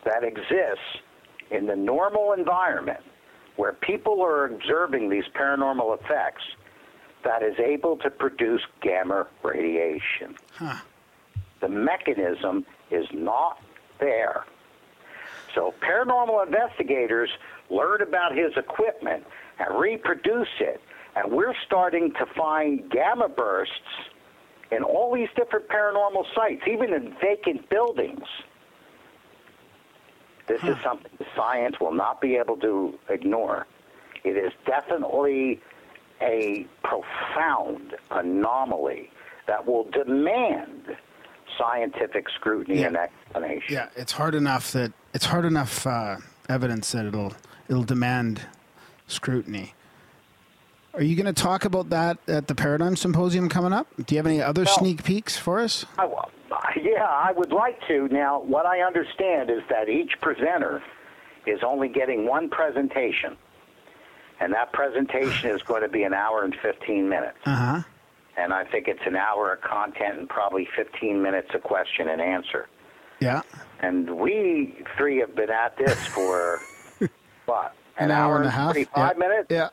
that 0.04 0.24
exists 0.24 1.00
in 1.52 1.68
the 1.68 1.76
normal 1.76 2.34
environment 2.34 3.02
where 3.56 3.74
people 3.74 4.22
are 4.22 4.46
observing 4.46 5.10
these 5.10 5.26
paranormal 5.36 6.00
effects 6.02 6.44
that 7.24 7.44
is 7.44 7.54
able 7.60 7.98
to 7.98 8.10
produce 8.10 8.62
gamma 8.82 9.28
radiation. 9.44 10.36
Huh. 10.56 10.78
The 11.62 11.70
mechanism 11.70 12.66
is 12.90 13.06
not 13.14 13.62
there. 14.00 14.46
So 15.56 15.74
paranormal 15.82 16.46
investigators 16.46 17.30
learn 17.70 18.02
about 18.02 18.36
his 18.36 18.52
equipment 18.58 19.24
and 19.60 19.80
reproduce 19.80 20.50
it, 20.60 20.82
and 21.16 21.32
we're 21.32 21.54
starting 21.66 22.14
to 22.14 22.26
find 22.38 22.90
gamma 22.90 23.30
bursts 23.30 23.76
in 24.72 24.84
all 24.84 25.14
these 25.14 25.30
different 25.36 25.68
paranormal 25.68 26.26
sites, 26.34 26.64
even 26.68 26.94
in 26.94 27.16
vacant 27.22 27.70
buildings. 27.70 28.26
This 30.48 30.62
huh. 30.62 30.72
is 30.72 30.78
something 30.84 31.12
science 31.36 31.80
will 31.80 31.94
not 31.94 32.22
be 32.22 32.36
able 32.36 32.58
to 32.58 32.98
ignore. 33.10 33.68
It 34.24 34.38
is 34.38 34.52
definitely 34.66 35.62
a 36.22 36.68
profound 36.84 37.96
anomaly 38.12 39.10
that 39.48 39.66
will 39.66 39.86
demand 39.86 40.96
scientific 41.58 42.30
scrutiny 42.30 42.82
yeah. 42.82 42.88
and 42.88 42.98
explanation. 42.98 43.74
Yeah, 43.74 43.90
it's 43.96 44.12
hard 44.12 44.36
enough 44.36 44.72
that 44.72 44.92
it's 45.14 45.26
hard 45.26 45.46
enough 45.46 45.86
uh, 45.86 46.18
evidence 46.50 46.92
that 46.92 47.06
it'll 47.06 47.34
it'll 47.70 47.84
demand 47.84 48.42
scrutiny. 49.08 49.74
Are 50.94 51.04
you 51.04 51.16
going 51.16 51.34
to 51.34 51.42
talk 51.42 51.64
about 51.64 51.90
that 51.92 52.18
at 52.28 52.48
the 52.48 52.56
Paradigm 52.56 52.98
Symposium 52.98 53.48
coming 53.48 53.72
up? 53.72 53.88
Do 54.06 54.14
you 54.14 54.20
have 54.20 54.28
any 54.28 54.42
other 54.42 54.64
well, 54.66 54.78
sneak 54.78 55.04
peeks 55.06 55.38
for 55.38 55.60
us? 55.62 55.86
I, 55.98 56.06
yeah, 56.82 57.06
I 57.06 57.32
would 57.32 57.54
like 57.54 57.80
to. 57.88 58.10
Now, 58.10 58.42
what 58.42 58.66
I 58.66 58.82
understand 58.82 59.50
is 59.50 59.62
that 59.70 59.88
each 59.88 60.20
presenter 60.20 60.84
is 61.46 61.62
only 61.64 61.88
getting 61.88 62.26
one 62.26 62.50
presentation, 62.50 63.38
and 64.42 64.54
that 64.54 64.74
presentation 64.74 65.50
is 65.50 65.64
going 65.64 65.82
to 65.82 65.88
be 65.88 66.04
an 66.04 66.14
hour 66.14 66.44
and 66.44 66.54
15 66.62 67.08
minutes. 67.08 67.38
Uh 67.46 67.56
huh. 67.56 67.82
And 68.42 68.54
I 68.54 68.64
think 68.66 68.88
it's 68.88 69.06
an 69.06 69.16
hour 69.16 69.54
of 69.54 69.62
content 69.62 70.18
and 70.18 70.28
probably 70.28 70.68
15 70.76 71.22
minutes 71.22 71.50
of 71.54 71.62
question 71.62 72.10
and 72.10 72.20
answer. 72.20 72.68
Yeah. 73.20 73.44
And 73.82 74.18
we 74.18 74.84
three 74.98 75.20
have 75.20 75.36
been 75.36 75.52
at 75.52 75.78
this 75.78 75.96
for, 76.08 76.60
what, 77.46 77.76
an, 77.98 78.06
an 78.06 78.12
hour, 78.12 78.34
hour, 78.34 78.38
and 78.38 78.48
a 78.48 78.52
half? 78.52 78.74
45 78.74 78.96
yeah. 78.96 79.20
minutes? 79.20 79.48
Yeah. 79.52 79.70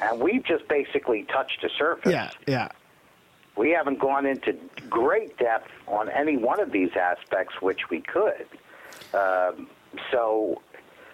And 0.00 0.20
we've 0.20 0.44
just 0.44 0.66
basically 0.68 1.24
touched 1.24 1.60
the 1.60 1.68
surface. 1.76 2.12
Yeah, 2.12 2.30
yeah. 2.46 2.68
We 3.56 3.72
haven't 3.72 3.98
gone 3.98 4.24
into 4.24 4.56
great 4.88 5.36
depth 5.36 5.70
on 5.86 6.08
any 6.08 6.36
one 6.36 6.60
of 6.60 6.72
these 6.72 6.90
aspects, 6.96 7.60
which 7.60 7.90
we 7.90 8.00
could. 8.00 8.46
Um, 9.12 9.68
so 10.12 10.62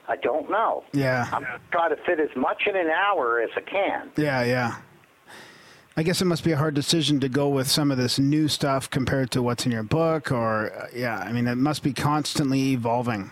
I 0.06 0.16
don't 0.16 0.48
know. 0.50 0.84
Yeah. 0.92 1.28
I'm 1.32 1.46
trying 1.72 1.90
to 1.90 1.96
fit 2.04 2.20
as 2.20 2.36
much 2.36 2.66
in 2.66 2.76
an 2.76 2.90
hour 2.90 3.40
as 3.40 3.50
I 3.56 3.62
can. 3.62 4.10
Yeah, 4.16 4.44
yeah. 4.44 4.76
I 5.96 6.02
guess 6.02 6.20
it 6.20 6.24
must 6.24 6.42
be 6.42 6.50
a 6.50 6.56
hard 6.56 6.74
decision 6.74 7.20
to 7.20 7.28
go 7.28 7.48
with 7.48 7.68
some 7.68 7.92
of 7.92 7.98
this 7.98 8.18
new 8.18 8.48
stuff 8.48 8.90
compared 8.90 9.30
to 9.32 9.42
what's 9.42 9.64
in 9.64 9.70
your 9.70 9.84
book, 9.84 10.32
or 10.32 10.72
uh, 10.74 10.86
yeah, 10.94 11.18
I 11.18 11.32
mean, 11.32 11.46
it 11.46 11.54
must 11.54 11.84
be 11.84 11.92
constantly 11.92 12.72
evolving. 12.72 13.30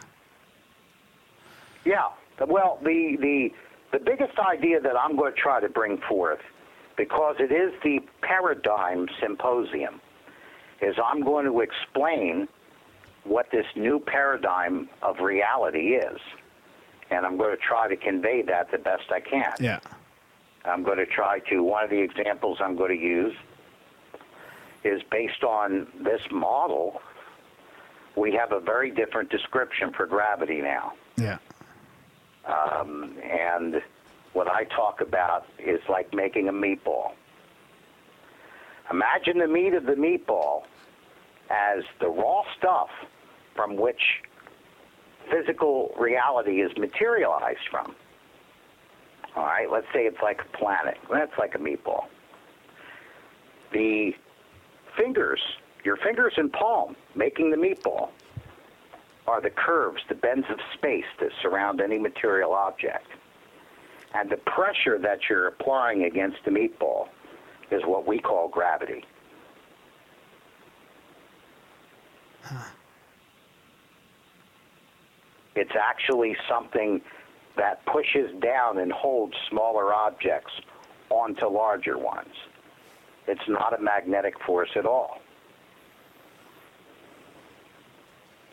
Yeah. 1.85 2.09
Well, 2.47 2.79
the 2.83 3.17
the 3.21 3.51
the 3.91 3.99
biggest 3.99 4.39
idea 4.39 4.81
that 4.81 4.97
I'm 4.97 5.17
going 5.17 5.35
to 5.35 5.39
try 5.41 5.61
to 5.61 5.69
bring 5.69 5.99
forth, 6.09 6.41
because 6.97 7.37
it 7.41 7.51
is 7.53 7.73
the 7.83 7.99
paradigm 8.23 9.09
symposium, 9.21 10.01
is 10.81 10.95
I'm 11.05 11.23
going 11.23 11.47
to 11.47 11.61
explain 11.61 12.47
what 13.25 13.51
this 13.51 13.67
new 13.75 14.01
paradigm 14.01 14.89
of 15.03 15.19
reality 15.21 15.97
is. 15.97 16.19
And 17.11 17.27
I'm 17.27 17.37
going 17.37 17.51
to 17.51 17.63
try 17.63 17.89
to 17.89 17.97
convey 17.97 18.43
that 18.43 18.71
the 18.71 18.79
best 18.79 19.11
I 19.13 19.21
can. 19.21 19.53
Yeah. 19.61 19.81
I'm 20.65 20.83
going 20.83 20.99
to 20.99 21.07
try 21.07 21.41
to, 21.51 21.63
one 21.63 21.85
of 21.85 21.91
the 21.91 22.01
examples 22.01 22.59
I'm 22.61 22.77
going 22.77 22.97
to 22.97 23.03
use 23.03 23.35
is 24.85 25.03
based 25.11 25.43
on 25.43 25.87
this 26.03 26.21
model. 26.31 27.01
We 28.17 28.33
have 28.35 28.53
a 28.53 28.61
very 28.61 28.91
different 28.91 29.31
description 29.31 29.93
for 29.93 30.07
gravity 30.07 30.61
now. 30.61 30.93
Yeah. 31.17 31.39
Um, 32.45 33.17
and 33.23 33.83
what 34.33 34.49
I 34.49 34.65
talk 34.65 35.01
about 35.01 35.47
is 35.59 35.81
like 35.89 36.13
making 36.13 36.49
a 36.49 36.53
meatball. 36.53 37.13
Imagine 38.91 39.39
the 39.39 39.47
meat 39.47 39.75
of 39.75 39.85
the 39.87 39.93
meatball 39.93 40.63
as 41.51 41.85
the 42.01 42.09
raw 42.09 42.43
stuff 42.59 42.89
from 43.55 43.77
which 43.77 44.01
physical 45.31 45.95
reality 45.99 46.63
is 46.63 46.71
materialized 46.77 47.69
from. 47.71 47.95
All 49.35 49.45
right, 49.45 49.71
let's 49.71 49.87
say 49.95 50.01
it's 50.01 50.21
like 50.23 50.41
a 50.41 50.57
planet. 50.57 50.99
That's 51.11 51.33
like 51.39 51.55
a 51.55 51.59
meatball. 51.59 52.05
The 53.73 54.13
fingers, 54.97 55.41
your 55.85 55.97
fingers 55.97 56.35
and 56.37 56.53
palm 56.53 56.97
making 57.15 57.51
the 57.51 57.57
meatball, 57.57 58.11
are 59.27 59.41
the 59.41 59.51
curves, 59.51 60.03
the 60.09 60.15
bends 60.15 60.47
of 60.51 60.59
space 60.75 61.07
that 61.21 61.31
surround 61.41 61.81
any 61.81 61.99
material 61.99 62.53
object. 62.53 63.07
And 64.15 64.29
the 64.29 64.37
pressure 64.37 64.99
that 64.99 65.21
you're 65.31 65.47
applying 65.47 66.05
against 66.05 66.39
the 66.45 66.51
meatball 66.51 67.09
is 67.71 67.83
what 67.87 68.07
we 68.07 68.19
call 68.19 68.49
gravity. 68.49 69.05
Huh. 72.43 72.65
It's 75.55 75.73
actually 75.81 76.37
something 76.49 77.01
that 77.57 77.85
pushes 77.87 78.31
down 78.41 78.79
and 78.79 78.93
holds 78.93 79.35
smaller 79.49 79.93
objects 79.93 80.53
onto 81.11 81.47
larger 81.47 81.99
ones. 81.99 82.35
It's 83.29 83.49
not 83.49 83.79
a 83.79 83.83
magnetic 83.83 84.35
force 84.45 84.71
at 84.77 84.87
all. 84.87 85.19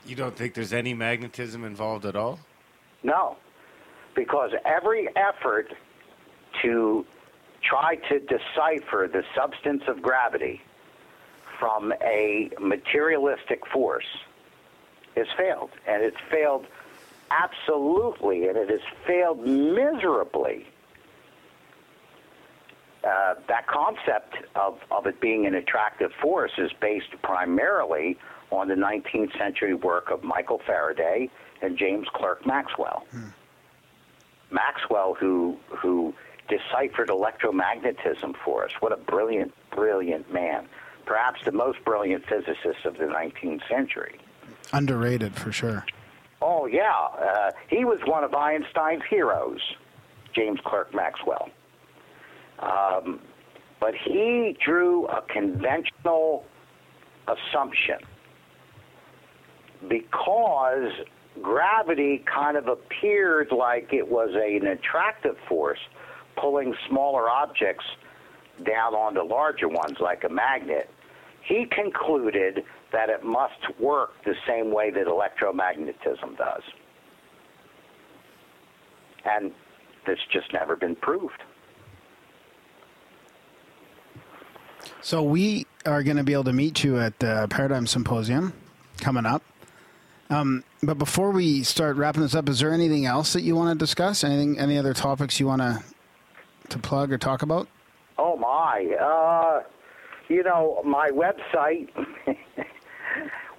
You 0.06 0.16
don't 0.16 0.36
think 0.36 0.54
there's 0.54 0.74
any 0.74 0.94
magnetism 0.94 1.64
involved 1.64 2.06
at 2.06 2.16
all? 2.16 2.40
No, 3.04 3.38
because 4.16 4.52
every 4.66 5.08
effort 5.16 5.74
to 6.62 7.06
try 7.62 7.96
to 8.10 8.20
decipher 8.20 9.10
the 9.12 9.24
substance 9.36 9.84
of 9.88 10.02
gravity 10.02 10.62
from 11.60 11.94
a 12.02 12.50
materialistic 12.60 13.66
force 13.68 14.06
has 15.16 15.28
failed, 15.38 15.72
and 15.88 16.04
it's 16.04 16.18
failed 16.32 16.66
absolutely, 17.32 18.48
and 18.48 18.58
it 18.58 18.70
has 18.70 18.82
failed 19.06 19.46
miserably. 19.46 20.68
Uh, 23.04 23.36
that 23.48 23.66
concept 23.68 24.36
of, 24.56 24.78
of 24.92 25.06
it 25.08 25.22
being 25.22 25.46
an 25.46 25.56
attractive 25.56 26.12
force 26.22 26.52
is 26.58 26.72
based 26.82 27.10
primarily 27.22 28.18
on 28.52 28.68
the 28.68 28.76
19th 28.76 29.38
century 29.38 29.74
work 29.74 30.10
of 30.12 30.24
Michael 30.24 30.60
Faraday 30.66 31.30
and 31.62 31.78
James 31.78 32.08
Clerk 32.14 32.46
Maxwell. 32.46 33.06
Hmm. 33.12 33.28
Maxwell, 34.52 35.14
who 35.14 35.58
who 35.70 36.14
deciphered 36.50 37.10
electromagnetism 37.10 38.36
for 38.44 38.66
us. 38.66 38.72
What 38.80 38.92
a 38.92 38.98
brilliant, 38.98 39.54
brilliant 39.72 40.34
man. 40.34 40.68
Perhaps 41.06 41.42
the 41.46 41.52
most 41.52 41.84
brilliant 41.86 42.26
physicist 42.26 42.86
of 42.86 42.98
the 42.98 43.06
19th 43.06 43.68
century. 43.70 44.20
Underrated 44.74 45.36
for 45.36 45.52
sure. 45.52 45.86
Oh, 46.42 46.66
yeah. 46.66 46.92
Uh, 46.92 47.52
he 47.68 47.86
was 47.86 48.00
one 48.06 48.24
of 48.24 48.34
Einstein's 48.34 49.04
heroes, 49.10 49.60
James 50.34 50.60
Clerk 50.64 50.94
Maxwell. 50.94 51.50
Um, 52.60 53.20
but 53.80 53.94
he 53.96 54.58
drew 54.64 55.06
a 55.08 55.22
conventional 55.22 56.46
assumption 57.28 58.00
because 59.88 60.92
gravity 61.42 62.24
kind 62.26 62.58
of 62.58 62.68
appeared 62.68 63.52
like 63.52 63.94
it 63.94 64.10
was 64.10 64.32
a, 64.36 64.58
an 64.58 64.68
attractive 64.68 65.38
force 65.48 65.80
pulling 66.36 66.76
smaller 66.88 67.30
objects 67.30 67.86
down 68.66 68.94
onto 68.94 69.22
larger 69.22 69.68
ones 69.68 69.98
like 70.00 70.24
a 70.24 70.30
magnet, 70.30 70.90
he 71.42 71.66
concluded 71.66 72.64
that 72.92 73.10
it 73.10 73.24
must 73.24 73.80
work 73.80 74.12
the 74.26 74.36
same 74.48 74.74
way 74.74 74.92
that 74.92 75.06
electromagnetism 75.06 76.38
does. 76.38 76.64
And 79.26 79.52
that's 80.08 80.22
just 80.32 80.52
never 80.54 80.76
been 80.76 80.96
proved. 80.96 81.44
So 85.02 85.22
we 85.24 85.66
are 85.86 86.04
going 86.04 86.18
to 86.18 86.24
be 86.24 86.34
able 86.34 86.46
to 86.46 86.54
meet 86.54 86.84
you 86.84 87.00
at 87.00 87.20
the 87.20 87.48
Paradigm 87.50 87.86
Symposium 87.86 88.54
coming 89.00 89.26
up. 89.26 89.44
Um, 90.30 90.64
but 90.84 90.98
before 90.98 91.32
we 91.32 91.64
start 91.64 91.98
wrapping 91.98 92.22
this 92.22 92.36
up, 92.36 92.50
is 92.50 92.60
there 92.60 92.72
anything 92.72 93.06
else 93.06 93.34
that 93.34 93.42
you 93.42 93.56
want 93.56 93.78
to 93.78 93.84
discuss? 93.84 94.24
Anything, 94.24 94.60
any 94.60 94.78
other 94.78 94.94
topics 94.94 95.40
you 95.40 95.48
want 95.48 95.62
to 95.62 95.84
to 96.70 96.78
plug 96.78 97.12
or 97.12 97.18
talk 97.18 97.42
about? 97.42 97.68
Oh 98.18 98.38
my! 98.38 98.96
Uh, 99.02 99.64
you 100.28 100.44
know 100.44 100.82
my 100.86 101.10
website, 101.10 101.90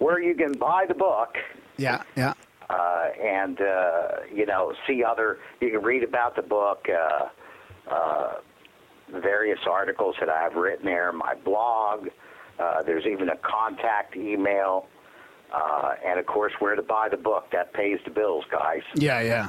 where 0.00 0.20
you 0.20 0.34
can 0.34 0.52
buy 0.52 0.86
the 0.88 0.94
book. 0.94 1.36
Yeah, 1.76 2.02
yeah. 2.16 2.32
Uh, 2.68 3.08
and 3.22 3.60
uh, 3.60 4.08
you 4.34 4.46
know, 4.46 4.72
see 4.86 5.04
other. 5.04 5.38
You 5.60 5.70
can 5.70 5.82
read 5.82 6.02
about 6.02 6.34
the 6.34 6.42
book. 6.42 6.88
Uh, 6.88 7.28
uh, 7.92 8.32
various 9.12 9.58
articles 9.68 10.14
that 10.20 10.28
I've 10.28 10.54
written 10.54 10.86
there, 10.86 11.12
my 11.12 11.34
blog. 11.34 12.08
Uh, 12.58 12.82
there's 12.82 13.06
even 13.06 13.28
a 13.28 13.36
contact 13.36 14.16
email, 14.16 14.86
uh, 15.52 15.94
and 16.04 16.20
of 16.20 16.26
course, 16.26 16.52
where 16.60 16.76
to 16.76 16.82
buy 16.82 17.08
the 17.08 17.16
book. 17.16 17.46
That 17.52 17.72
pays 17.72 17.98
the 18.04 18.10
bills, 18.10 18.44
guys. 18.50 18.82
Yeah, 18.94 19.20
yeah. 19.20 19.48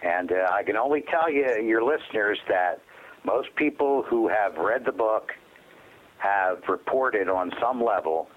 And 0.02 0.32
uh, 0.32 0.48
I 0.50 0.62
can 0.62 0.76
only 0.76 1.04
tell 1.10 1.30
you, 1.30 1.46
your 1.62 1.84
listeners, 1.84 2.38
that 2.48 2.80
most 3.24 3.54
people 3.56 4.02
who 4.02 4.28
have 4.28 4.56
read 4.56 4.84
the 4.84 4.92
book 4.92 5.32
have 6.18 6.58
reported 6.68 7.28
on 7.28 7.52
some 7.60 7.82
level 7.82 8.28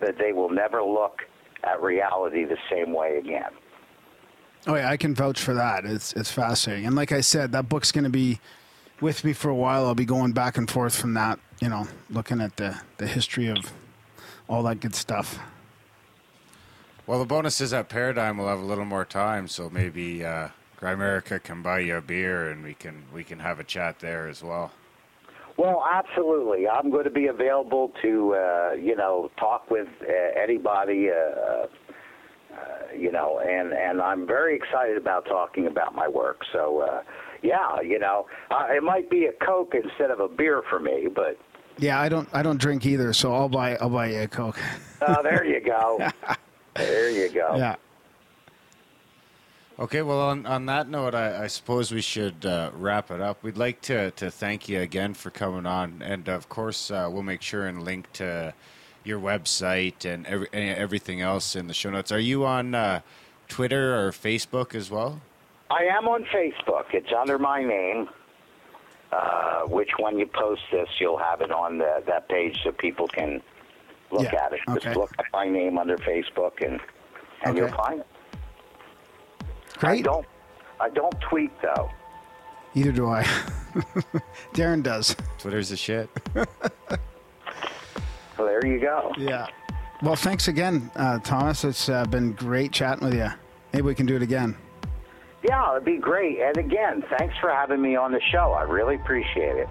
that 0.00 0.18
they 0.18 0.32
will 0.32 0.50
never 0.50 0.82
look 0.82 1.20
at 1.64 1.80
reality 1.80 2.44
the 2.44 2.58
same 2.70 2.92
way 2.92 3.18
again. 3.18 3.50
Oh 4.66 4.76
yeah, 4.76 4.90
I 4.90 4.96
can 4.96 5.14
vouch 5.14 5.40
for 5.40 5.54
that. 5.54 5.84
It's 5.84 6.12
it's 6.12 6.30
fascinating, 6.30 6.86
and 6.86 6.94
like 6.94 7.10
I 7.10 7.20
said, 7.20 7.50
that 7.52 7.68
book's 7.68 7.90
going 7.90 8.04
to 8.04 8.10
be 8.10 8.38
with 9.00 9.24
me 9.24 9.32
for 9.32 9.48
a 9.48 9.54
while. 9.54 9.86
I'll 9.86 9.96
be 9.96 10.04
going 10.04 10.32
back 10.32 10.56
and 10.56 10.70
forth 10.70 10.94
from 10.94 11.14
that, 11.14 11.40
you 11.60 11.68
know, 11.68 11.88
looking 12.10 12.40
at 12.40 12.56
the 12.56 12.80
the 12.98 13.06
history 13.06 13.48
of 13.48 13.72
all 14.48 14.62
that 14.64 14.78
good 14.78 14.94
stuff. 14.94 15.38
Well, 17.06 17.18
the 17.18 17.26
bonus 17.26 17.60
is 17.60 17.72
at 17.72 17.88
Paradigm 17.88 18.38
we'll 18.38 18.48
have 18.48 18.60
a 18.60 18.64
little 18.64 18.84
more 18.84 19.04
time, 19.04 19.48
so 19.48 19.68
maybe 19.68 20.24
uh, 20.24 20.48
Grimerica 20.80 21.42
can 21.42 21.60
buy 21.60 21.80
you 21.80 21.96
a 21.96 22.00
beer 22.00 22.50
and 22.50 22.62
we 22.62 22.74
can 22.74 23.04
we 23.12 23.24
can 23.24 23.40
have 23.40 23.58
a 23.58 23.64
chat 23.64 23.98
there 23.98 24.28
as 24.28 24.42
well. 24.42 24.70
Well, 25.56 25.84
absolutely. 25.92 26.66
I'm 26.68 26.90
going 26.90 27.04
to 27.04 27.10
be 27.10 27.26
available 27.26 27.92
to, 28.02 28.34
uh, 28.34 28.72
you 28.72 28.96
know, 28.96 29.30
talk 29.38 29.70
with 29.70 29.88
uh, 30.02 30.40
anybody, 30.40 31.10
uh, 31.10 31.14
uh, 31.14 31.66
you 32.96 33.12
know, 33.12 33.38
and, 33.40 33.72
and 33.72 34.00
I'm 34.00 34.26
very 34.26 34.56
excited 34.56 34.96
about 34.96 35.26
talking 35.26 35.66
about 35.66 35.94
my 35.94 36.08
work. 36.08 36.40
So, 36.52 36.80
uh, 36.80 37.02
yeah, 37.42 37.80
you 37.82 37.98
know, 37.98 38.26
uh, 38.50 38.66
it 38.70 38.82
might 38.82 39.10
be 39.10 39.26
a 39.26 39.32
Coke 39.44 39.74
instead 39.74 40.10
of 40.10 40.20
a 40.20 40.28
beer 40.28 40.62
for 40.70 40.80
me, 40.80 41.08
but. 41.14 41.38
Yeah, 41.78 42.00
I 42.00 42.08
don't. 42.08 42.28
I 42.34 42.42
don't 42.42 42.60
drink 42.60 42.84
either, 42.84 43.14
so 43.14 43.32
I'll 43.34 43.48
buy. 43.48 43.76
I'll 43.76 43.88
buy 43.88 44.08
you 44.10 44.20
a 44.20 44.28
Coke. 44.28 44.58
Oh, 45.00 45.22
there 45.22 45.42
you 45.44 45.58
go. 45.60 46.10
there 46.74 47.10
you 47.10 47.28
go. 47.28 47.56
Yeah. 47.56 47.76
Okay, 49.78 50.02
well, 50.02 50.20
on, 50.20 50.46
on 50.46 50.66
that 50.66 50.88
note, 50.88 51.14
I, 51.14 51.44
I 51.44 51.46
suppose 51.46 51.92
we 51.92 52.02
should 52.02 52.44
uh, 52.44 52.70
wrap 52.74 53.10
it 53.10 53.20
up. 53.20 53.42
We'd 53.42 53.56
like 53.56 53.80
to, 53.82 54.10
to 54.12 54.30
thank 54.30 54.68
you 54.68 54.80
again 54.80 55.14
for 55.14 55.30
coming 55.30 55.66
on. 55.66 56.02
And 56.04 56.28
of 56.28 56.48
course, 56.48 56.90
uh, 56.90 57.08
we'll 57.10 57.22
make 57.22 57.42
sure 57.42 57.66
and 57.66 57.82
link 57.82 58.12
to 58.14 58.54
your 59.02 59.18
website 59.18 60.04
and 60.04 60.26
every, 60.26 60.48
everything 60.52 61.20
else 61.20 61.56
in 61.56 61.66
the 61.66 61.74
show 61.74 61.90
notes. 61.90 62.12
Are 62.12 62.18
you 62.18 62.44
on 62.44 62.74
uh, 62.74 63.00
Twitter 63.48 63.98
or 63.98 64.12
Facebook 64.12 64.74
as 64.74 64.90
well? 64.90 65.20
I 65.70 65.84
am 65.84 66.06
on 66.06 66.24
Facebook. 66.24 66.92
It's 66.92 67.12
under 67.12 67.38
my 67.38 67.64
name. 67.64 68.08
Uh, 69.10 69.62
which, 69.64 69.90
when 69.98 70.18
you 70.18 70.26
post 70.26 70.62
this, 70.70 70.88
you'll 70.98 71.18
have 71.18 71.42
it 71.42 71.52
on 71.52 71.76
the, 71.76 72.02
that 72.06 72.26
page 72.30 72.58
so 72.64 72.72
people 72.72 73.06
can 73.06 73.42
look 74.12 74.24
Yeah, 74.32 74.44
at 74.44 74.52
it. 74.52 74.60
okay. 74.68 74.80
Just 74.84 74.96
look 74.96 75.10
at 75.18 75.24
my 75.32 75.48
name 75.48 75.78
under 75.78 75.96
Facebook, 75.98 76.64
and 76.64 76.80
and 77.44 77.56
you'll 77.56 77.68
find 77.68 78.00
it. 78.00 78.06
I 79.76 79.78
Great. 79.78 80.04
don't. 80.04 80.26
I 80.80 80.88
don't 80.90 81.14
tweet 81.20 81.50
though. 81.62 81.90
Either 82.74 82.92
do 82.92 83.08
I. 83.08 83.22
Darren 84.54 84.82
does. 84.82 85.14
Twitter's 85.38 85.70
a 85.72 85.76
shit. 85.76 86.08
So 88.36 88.46
there 88.46 88.64
you 88.66 88.80
go. 88.80 89.12
Yeah. 89.18 89.46
Well, 90.02 90.16
thanks 90.16 90.48
again, 90.48 90.90
uh, 90.96 91.18
Thomas. 91.20 91.64
It's 91.64 91.88
uh, 91.88 92.04
been 92.06 92.32
great 92.32 92.72
chatting 92.72 93.04
with 93.08 93.14
you. 93.14 93.28
Maybe 93.72 93.82
we 93.82 93.94
can 93.94 94.06
do 94.06 94.16
it 94.16 94.22
again. 94.22 94.56
Yeah, 95.44 95.72
it'd 95.72 95.84
be 95.84 95.96
great. 95.98 96.40
And 96.40 96.56
again, 96.56 97.04
thanks 97.18 97.34
for 97.40 97.50
having 97.50 97.80
me 97.82 97.94
on 97.96 98.10
the 98.12 98.20
show. 98.30 98.52
I 98.52 98.62
really 98.62 98.96
appreciate 98.96 99.56
it. 99.56 99.68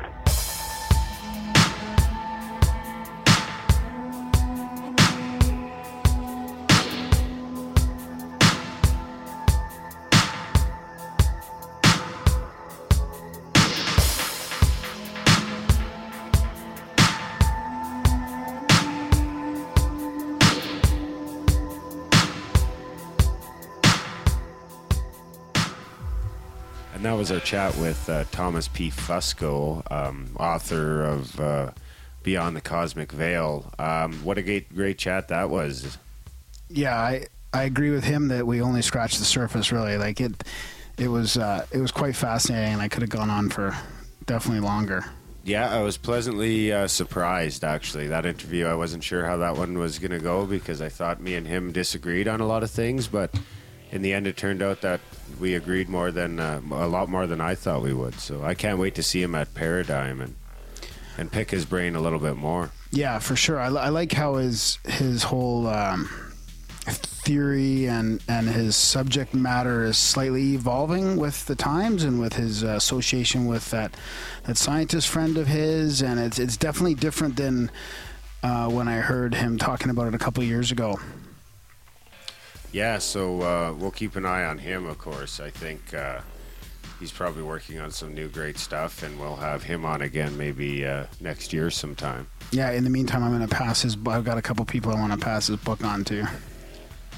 Was 27.22 27.32
our 27.32 27.40
chat 27.40 27.78
with 27.78 28.10
uh, 28.10 28.24
Thomas 28.32 28.68
P. 28.68 28.90
Fusco, 28.90 29.84
um, 29.92 30.36
author 30.40 31.04
of 31.04 31.40
uh, 31.40 31.70
Beyond 32.24 32.56
the 32.56 32.62
Cosmic 32.62 33.12
Veil. 33.12 33.72
Um, 33.78 34.14
what 34.24 34.40
a 34.40 34.42
great, 34.42 34.74
great 34.74 34.98
chat 34.98 35.28
that 35.28 35.52
was. 35.52 36.00
Yeah, 36.68 36.98
I 36.98 37.28
I 37.54 37.66
agree 37.66 37.92
with 37.92 38.04
him 38.04 38.30
that 38.30 38.48
we 38.48 38.60
only 38.60 38.82
scratched 38.82 39.20
the 39.20 39.26
surface. 39.26 39.72
Really, 39.72 39.98
like 39.98 40.20
it. 40.20 40.44
It 40.98 41.10
was 41.10 41.38
uh, 41.38 41.68
it 41.72 41.78
was 41.78 41.92
quite 41.92 42.16
fascinating, 42.16 42.74
and 42.74 42.82
I 42.82 42.88
could 42.88 43.04
have 43.04 43.12
gone 43.12 43.30
on 43.30 43.50
for 43.50 43.78
definitely 44.26 44.62
longer. 44.62 45.06
Yeah, 45.44 45.70
I 45.70 45.84
was 45.84 45.98
pleasantly 45.98 46.74
uh, 46.74 46.88
surprised 46.88 47.64
actually. 47.64 48.08
That 48.08 48.26
interview, 48.26 48.66
I 48.66 48.74
wasn't 48.74 49.04
sure 49.04 49.28
how 49.28 49.38
that 49.38 49.58
one 49.58 49.78
was 49.78 50.00
going 50.00 50.10
to 50.10 50.20
go 50.20 50.48
because 50.48 50.82
I 50.82 50.90
thought 50.90 51.22
me 51.22 51.36
and 51.36 51.46
him 51.46 51.72
disagreed 51.72 52.28
on 52.28 52.42
a 52.42 52.48
lot 52.48 52.64
of 52.64 52.72
things, 52.72 53.06
but 53.06 53.32
in 53.92 54.02
the 54.02 54.14
end, 54.14 54.26
it 54.26 54.38
turned 54.38 54.62
out 54.62 54.82
that 54.82 55.02
we 55.40 55.54
agreed 55.54 55.90
more 55.90 56.12
than 56.12 56.40
uh, 56.40 56.62
a 56.72 56.88
lot 56.88 57.10
more 57.10 57.28
than 57.28 57.42
I 57.42 57.56
thought 57.56 57.82
we 57.82 57.94
would. 57.94 58.16
So 58.16 58.44
I 58.44 58.54
can't 58.54 58.80
wait 58.80 58.96
to 58.96 59.04
see 59.04 59.22
him 59.22 59.36
at 59.36 59.54
Paradigm 59.54 60.22
and 60.22 60.36
and 61.18 61.32
pick 61.32 61.52
his 61.52 61.66
brain 61.66 61.96
a 61.96 62.02
little 62.02 62.20
bit 62.20 62.38
more. 62.38 62.72
Yeah, 62.92 63.20
for 63.20 63.36
sure. 63.36 63.60
I, 63.60 63.68
I 63.68 63.90
like 63.90 64.14
how 64.14 64.36
his 64.36 64.80
his 64.86 65.24
whole 65.24 65.68
um, 65.68 66.10
theory 66.86 67.88
and 67.88 68.24
and 68.28 68.48
his 68.48 68.76
subject 68.76 69.34
matter 69.34 69.84
is 69.84 69.98
slightly 69.98 70.54
evolving 70.54 71.18
with 71.18 71.46
the 71.46 71.56
times 71.56 72.04
and 72.04 72.20
with 72.20 72.34
his 72.34 72.64
uh, 72.64 72.70
association 72.70 73.46
with 73.46 73.70
that 73.72 73.96
that 74.44 74.58
scientist 74.58 75.10
friend 75.10 75.38
of 75.38 75.48
his, 75.48 76.02
and 76.02 76.20
it's 76.20 76.40
it's 76.40 76.58
definitely 76.58 76.96
different 76.96 77.36
than 77.36 77.70
uh, 78.42 78.70
when 78.70 78.88
I 78.88 78.98
heard 78.98 79.36
him 79.36 79.58
talking 79.58 79.90
about 79.90 80.08
it 80.08 80.16
a 80.16 80.20
couple 80.20 80.44
years 80.44 80.72
ago. 80.72 81.00
Yeah, 82.72 83.00
so 83.00 83.42
uh, 83.42 83.74
we'll 83.74 83.92
keep 83.92 84.16
an 84.16 84.26
eye 84.26 84.46
on 84.46 84.58
him, 84.58 84.86
of 84.86 84.98
course. 84.98 85.40
I 85.40 85.50
think 85.50 85.94
uh, 85.94 86.22
he's 87.00 87.12
probably 87.12 87.44
working 87.44 87.80
on 87.80 87.92
some 87.92 88.14
new 88.14 88.30
great 88.30 88.58
stuff, 88.58 89.04
and 89.04 89.20
we'll 89.20 89.36
have 89.36 89.64
him 89.64 89.86
on 89.86 90.02
again 90.02 90.38
maybe 90.38 90.86
uh, 90.86 91.06
next 91.20 91.52
year 91.52 91.70
sometime. 91.70 92.28
Yeah. 92.52 92.72
In 92.72 92.84
the 92.84 92.90
meantime, 92.90 93.24
I'm 93.24 93.36
going 93.36 93.48
to 93.48 93.54
pass 93.54 93.82
his. 93.82 93.98
I've 94.08 94.24
got 94.24 94.38
a 94.38 94.42
couple 94.42 94.64
people 94.66 94.92
I 94.92 94.96
want 94.96 95.12
to 95.12 95.20
pass 95.20 95.48
his 95.48 95.58
book 95.58 95.84
on 95.84 96.06
to. 96.06 96.28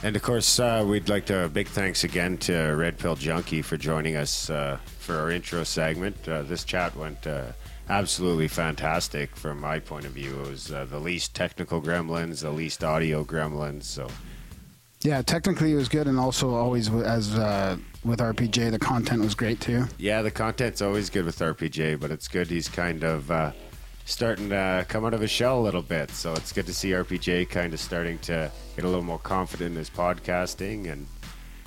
And 0.03 0.17
of 0.17 0.21
course, 0.21 0.59
uh, 0.59 0.83
we'd 0.85 1.07
like 1.07 1.27
to 1.27 1.47
big 1.47 1.67
thanks 1.67 2.03
again 2.03 2.37
to 2.39 2.53
Red 2.73 2.97
Pill 2.97 3.15
Junkie 3.15 3.61
for 3.61 3.77
joining 3.77 4.17
us 4.17 4.49
uh, 4.49 4.77
for 4.99 5.15
our 5.15 5.31
intro 5.31 5.63
segment. 5.63 6.27
Uh, 6.27 6.41
this 6.43 6.65
chat 6.65 6.93
went 6.97 7.25
uh, 7.25 7.53
absolutely 7.87 8.49
fantastic 8.49 9.33
from 9.33 9.61
my 9.61 9.79
point 9.79 10.05
of 10.05 10.11
view. 10.11 10.41
It 10.41 10.49
was 10.49 10.71
uh, 10.73 10.83
the 10.85 10.99
least 10.99 11.33
technical 11.33 11.81
gremlins, 11.81 12.41
the 12.41 12.51
least 12.51 12.83
audio 12.83 13.23
gremlins. 13.23 13.83
So 13.83 14.09
Yeah, 15.03 15.21
technically 15.21 15.73
it 15.73 15.75
was 15.75 15.89
good, 15.89 16.07
and 16.07 16.19
also 16.19 16.55
always 16.55 16.89
as 16.89 17.37
uh, 17.37 17.77
with 18.05 18.19
RPJ, 18.19 18.71
the 18.71 18.79
content 18.79 19.21
was 19.21 19.35
great 19.35 19.59
too. 19.59 19.85
yeah, 19.97 20.21
the 20.21 20.31
content's 20.31 20.81
always 20.81 21.09
good 21.09 21.25
with 21.25 21.39
RPJ, 21.39 21.99
but 21.99 22.09
it's 22.11 22.27
good 22.27 22.47
he's 22.47 22.69
kind 22.69 23.03
of 23.03 23.29
uh, 23.29 23.51
starting 24.05 24.49
to 24.49 24.85
come 24.87 25.05
out 25.05 25.13
of 25.13 25.21
his 25.21 25.31
shell 25.31 25.59
a 25.59 25.63
little 25.63 25.81
bit. 25.81 26.09
So 26.11 26.33
it's 26.33 26.51
good 26.53 26.65
to 26.67 26.73
see 26.73 26.91
RPJ 26.91 27.49
kind 27.49 27.73
of 27.73 27.79
starting 27.79 28.17
to 28.19 28.49
get 28.75 28.85
a 28.85 28.87
little 28.87 29.03
more 29.03 29.19
confident 29.19 29.71
in 29.71 29.77
his 29.77 29.89
podcasting, 29.89 30.91
and 30.91 31.05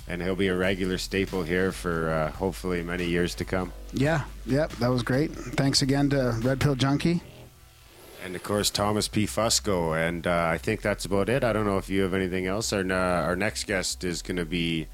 and 0.09 0.23
he'll 0.23 0.37
be 0.37 0.49
a 0.49 0.57
regular 0.57 0.99
staple 0.99 1.43
here 1.43 1.73
for 1.73 2.11
uh, 2.11 2.31
hopefully 2.33 2.83
many 2.83 3.05
years 3.07 3.35
to 3.35 3.45
come. 3.45 3.73
Yeah, 3.93 4.23
yep, 4.47 4.71
that 4.73 4.89
was 4.89 5.03
great. 5.03 5.33
Thanks 5.33 5.83
again 5.83 6.09
to 6.11 6.39
Red 6.43 6.61
Pill 6.61 6.75
Junkie. 6.75 7.23
And 8.27 8.35
of 8.35 8.43
course, 8.43 8.71
Thomas 8.71 9.07
P. 9.07 9.25
Fusco. 9.25 9.97
And 9.97 10.27
uh, 10.27 10.49
I 10.51 10.59
think 10.59 10.83
that's 10.83 11.05
about 11.05 11.29
it. 11.29 11.45
I 11.45 11.53
don't 11.53 11.65
know 11.65 11.79
if 11.79 11.89
you 11.89 12.03
have 12.03 12.13
anything 12.13 12.49
else. 12.49 12.73
Our, 12.73 12.81
uh, 12.81 13.23
our 13.23 13.37
next 13.37 13.69
guest 13.69 14.03
is 14.03 14.21
going 14.21 14.37
to 14.37 14.45
be 14.45 14.89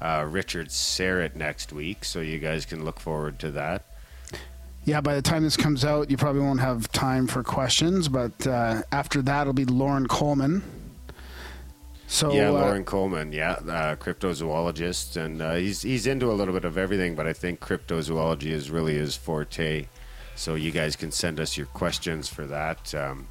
uh, 0.00 0.24
Richard 0.26 0.68
Syrett 0.68 1.36
next 1.36 1.70
week, 1.70 2.02
so 2.02 2.20
you 2.20 2.38
guys 2.38 2.64
can 2.64 2.86
look 2.86 2.98
forward 2.98 3.38
to 3.40 3.50
that. 3.50 3.84
Yeah, 4.86 5.02
by 5.02 5.14
the 5.14 5.20
time 5.20 5.42
this 5.42 5.54
comes 5.54 5.84
out, 5.84 6.10
you 6.10 6.16
probably 6.16 6.40
won't 6.40 6.60
have 6.60 6.90
time 6.90 7.26
for 7.26 7.42
questions, 7.42 8.08
but 8.08 8.46
uh, 8.46 8.80
after 8.90 9.20
that, 9.20 9.42
it'll 9.42 9.52
be 9.52 9.66
Loren 9.66 10.08
Coleman. 10.08 10.62
So 12.06 12.32
yeah, 12.32 12.50
uh, 12.52 12.82
Coleman, 12.84 13.34
yeah, 13.34 13.52
uh, 13.52 13.96
cryptozoologist, 13.96 15.22
and 15.22 15.42
uh, 15.42 15.56
he's 15.56 15.82
he's 15.82 16.06
into 16.06 16.30
a 16.30 16.32
little 16.32 16.54
bit 16.54 16.64
of 16.64 16.78
everything, 16.78 17.14
but 17.14 17.26
I 17.26 17.34
think 17.34 17.60
cryptozoology 17.60 18.46
is 18.46 18.70
really 18.70 18.94
his 18.94 19.14
forte. 19.14 19.88
So 20.38 20.54
you 20.54 20.70
guys 20.70 20.94
can 20.96 21.10
send 21.10 21.40
us 21.40 21.56
your 21.56 21.66
questions 21.66 22.28
for 22.28 22.46
that. 22.46 22.94
Um, 22.94 23.26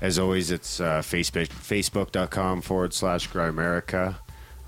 as 0.00 0.18
always, 0.18 0.50
it's 0.50 0.80
uh, 0.80 1.00
Facebook 1.02 1.48
facebook.com 1.48 2.62
forward 2.62 2.94
slash 2.94 3.28
Grimerica, 3.28 4.16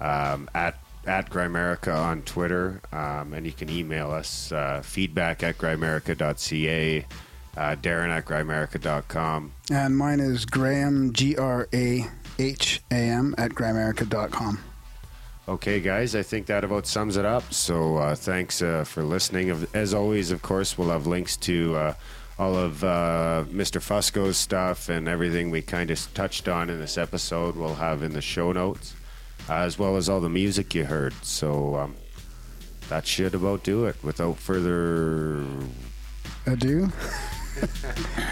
um, 0.01 0.49
at 0.55 0.79
at 1.07 1.31
Grimerica 1.31 1.97
on 1.97 2.23
Twitter, 2.23 2.83
um, 2.93 3.33
and 3.33 3.47
you 3.47 3.53
can 3.53 3.71
email 3.71 4.11
us 4.11 4.53
uh, 4.53 4.83
feedback 4.85 5.43
at 5.43 5.57
grimerica.ca, 5.57 7.07
uh, 7.57 7.77
Darren 7.77 8.11
at 8.11 8.27
grimerica.com. 8.27 9.53
And 9.71 9.97
mine 9.97 10.21
is 10.21 10.45
Graham, 10.45 11.13
G 11.15 11.37
R 11.37 11.69
A 11.73 12.07
H 12.39 12.83
A 12.91 12.95
M, 12.95 13.35
at 13.39 13.53
grimerica.com. 13.53 14.59
Okay, 15.49 15.81
guys, 15.81 16.15
I 16.15 16.23
think 16.23 16.45
that 16.47 16.63
about 16.63 16.87
sums 16.87 17.17
it 17.17 17.25
up. 17.25 17.55
So 17.55 17.97
uh, 17.97 18.15
thanks 18.15 18.61
uh, 18.61 18.85
for 18.85 19.03
listening. 19.03 19.67
As 19.73 19.95
always, 19.95 20.31
of 20.31 20.43
course, 20.43 20.77
we'll 20.77 20.91
have 20.91 21.07
links 21.07 21.39
to 21.39 21.75
uh, 21.75 21.95
all 22.39 22.55
of 22.55 22.85
uh, 22.85 23.45
Mr. 23.49 23.81
Fusco's 23.81 24.37
stuff 24.37 24.91
and 24.91 25.09
everything 25.09 25.51
we 25.51 25.63
kind 25.63 25.91
of 25.91 26.07
touched 26.13 26.49
on 26.49 26.69
in 26.69 26.79
this 26.79 26.99
episode. 26.99 27.57
We'll 27.57 27.77
have 27.77 28.03
in 28.03 28.13
the 28.13 28.21
show 28.21 28.53
notes 28.53 28.95
as 29.49 29.79
well 29.79 29.97
as 29.97 30.11
all 30.11 30.21
the 30.21 30.29
music 30.29 30.75
you 30.75 30.85
heard. 30.85 31.15
So 31.23 31.77
um, 31.77 31.97
that 32.91 33.07
should 33.07 33.35
about 33.35 33.63
do 33.63 33.87
it. 33.87 33.97
Without 34.05 34.37
further 34.37 35.47
ado, 36.45 36.89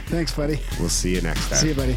thanks, 0.09 0.35
buddy. 0.35 0.61
We'll 0.79 0.91
see 0.91 1.15
you 1.15 1.23
next 1.23 1.49
time. 1.49 1.59
See 1.59 1.69
you, 1.69 1.75
buddy. 1.75 1.97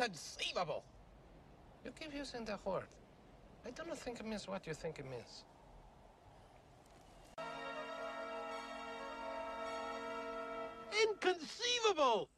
Inconceivable. 0.00 0.82
You 1.84 1.90
keep 1.92 2.14
using 2.14 2.46
that 2.46 2.64
word. 2.64 2.88
I 3.66 3.70
don't 3.70 3.98
think 3.98 4.18
it 4.18 4.24
means 4.24 4.48
what 4.48 4.66
you 4.66 4.72
think 4.72 4.98
it 4.98 5.04
means. 5.04 5.44
Inconceivable! 11.02 12.30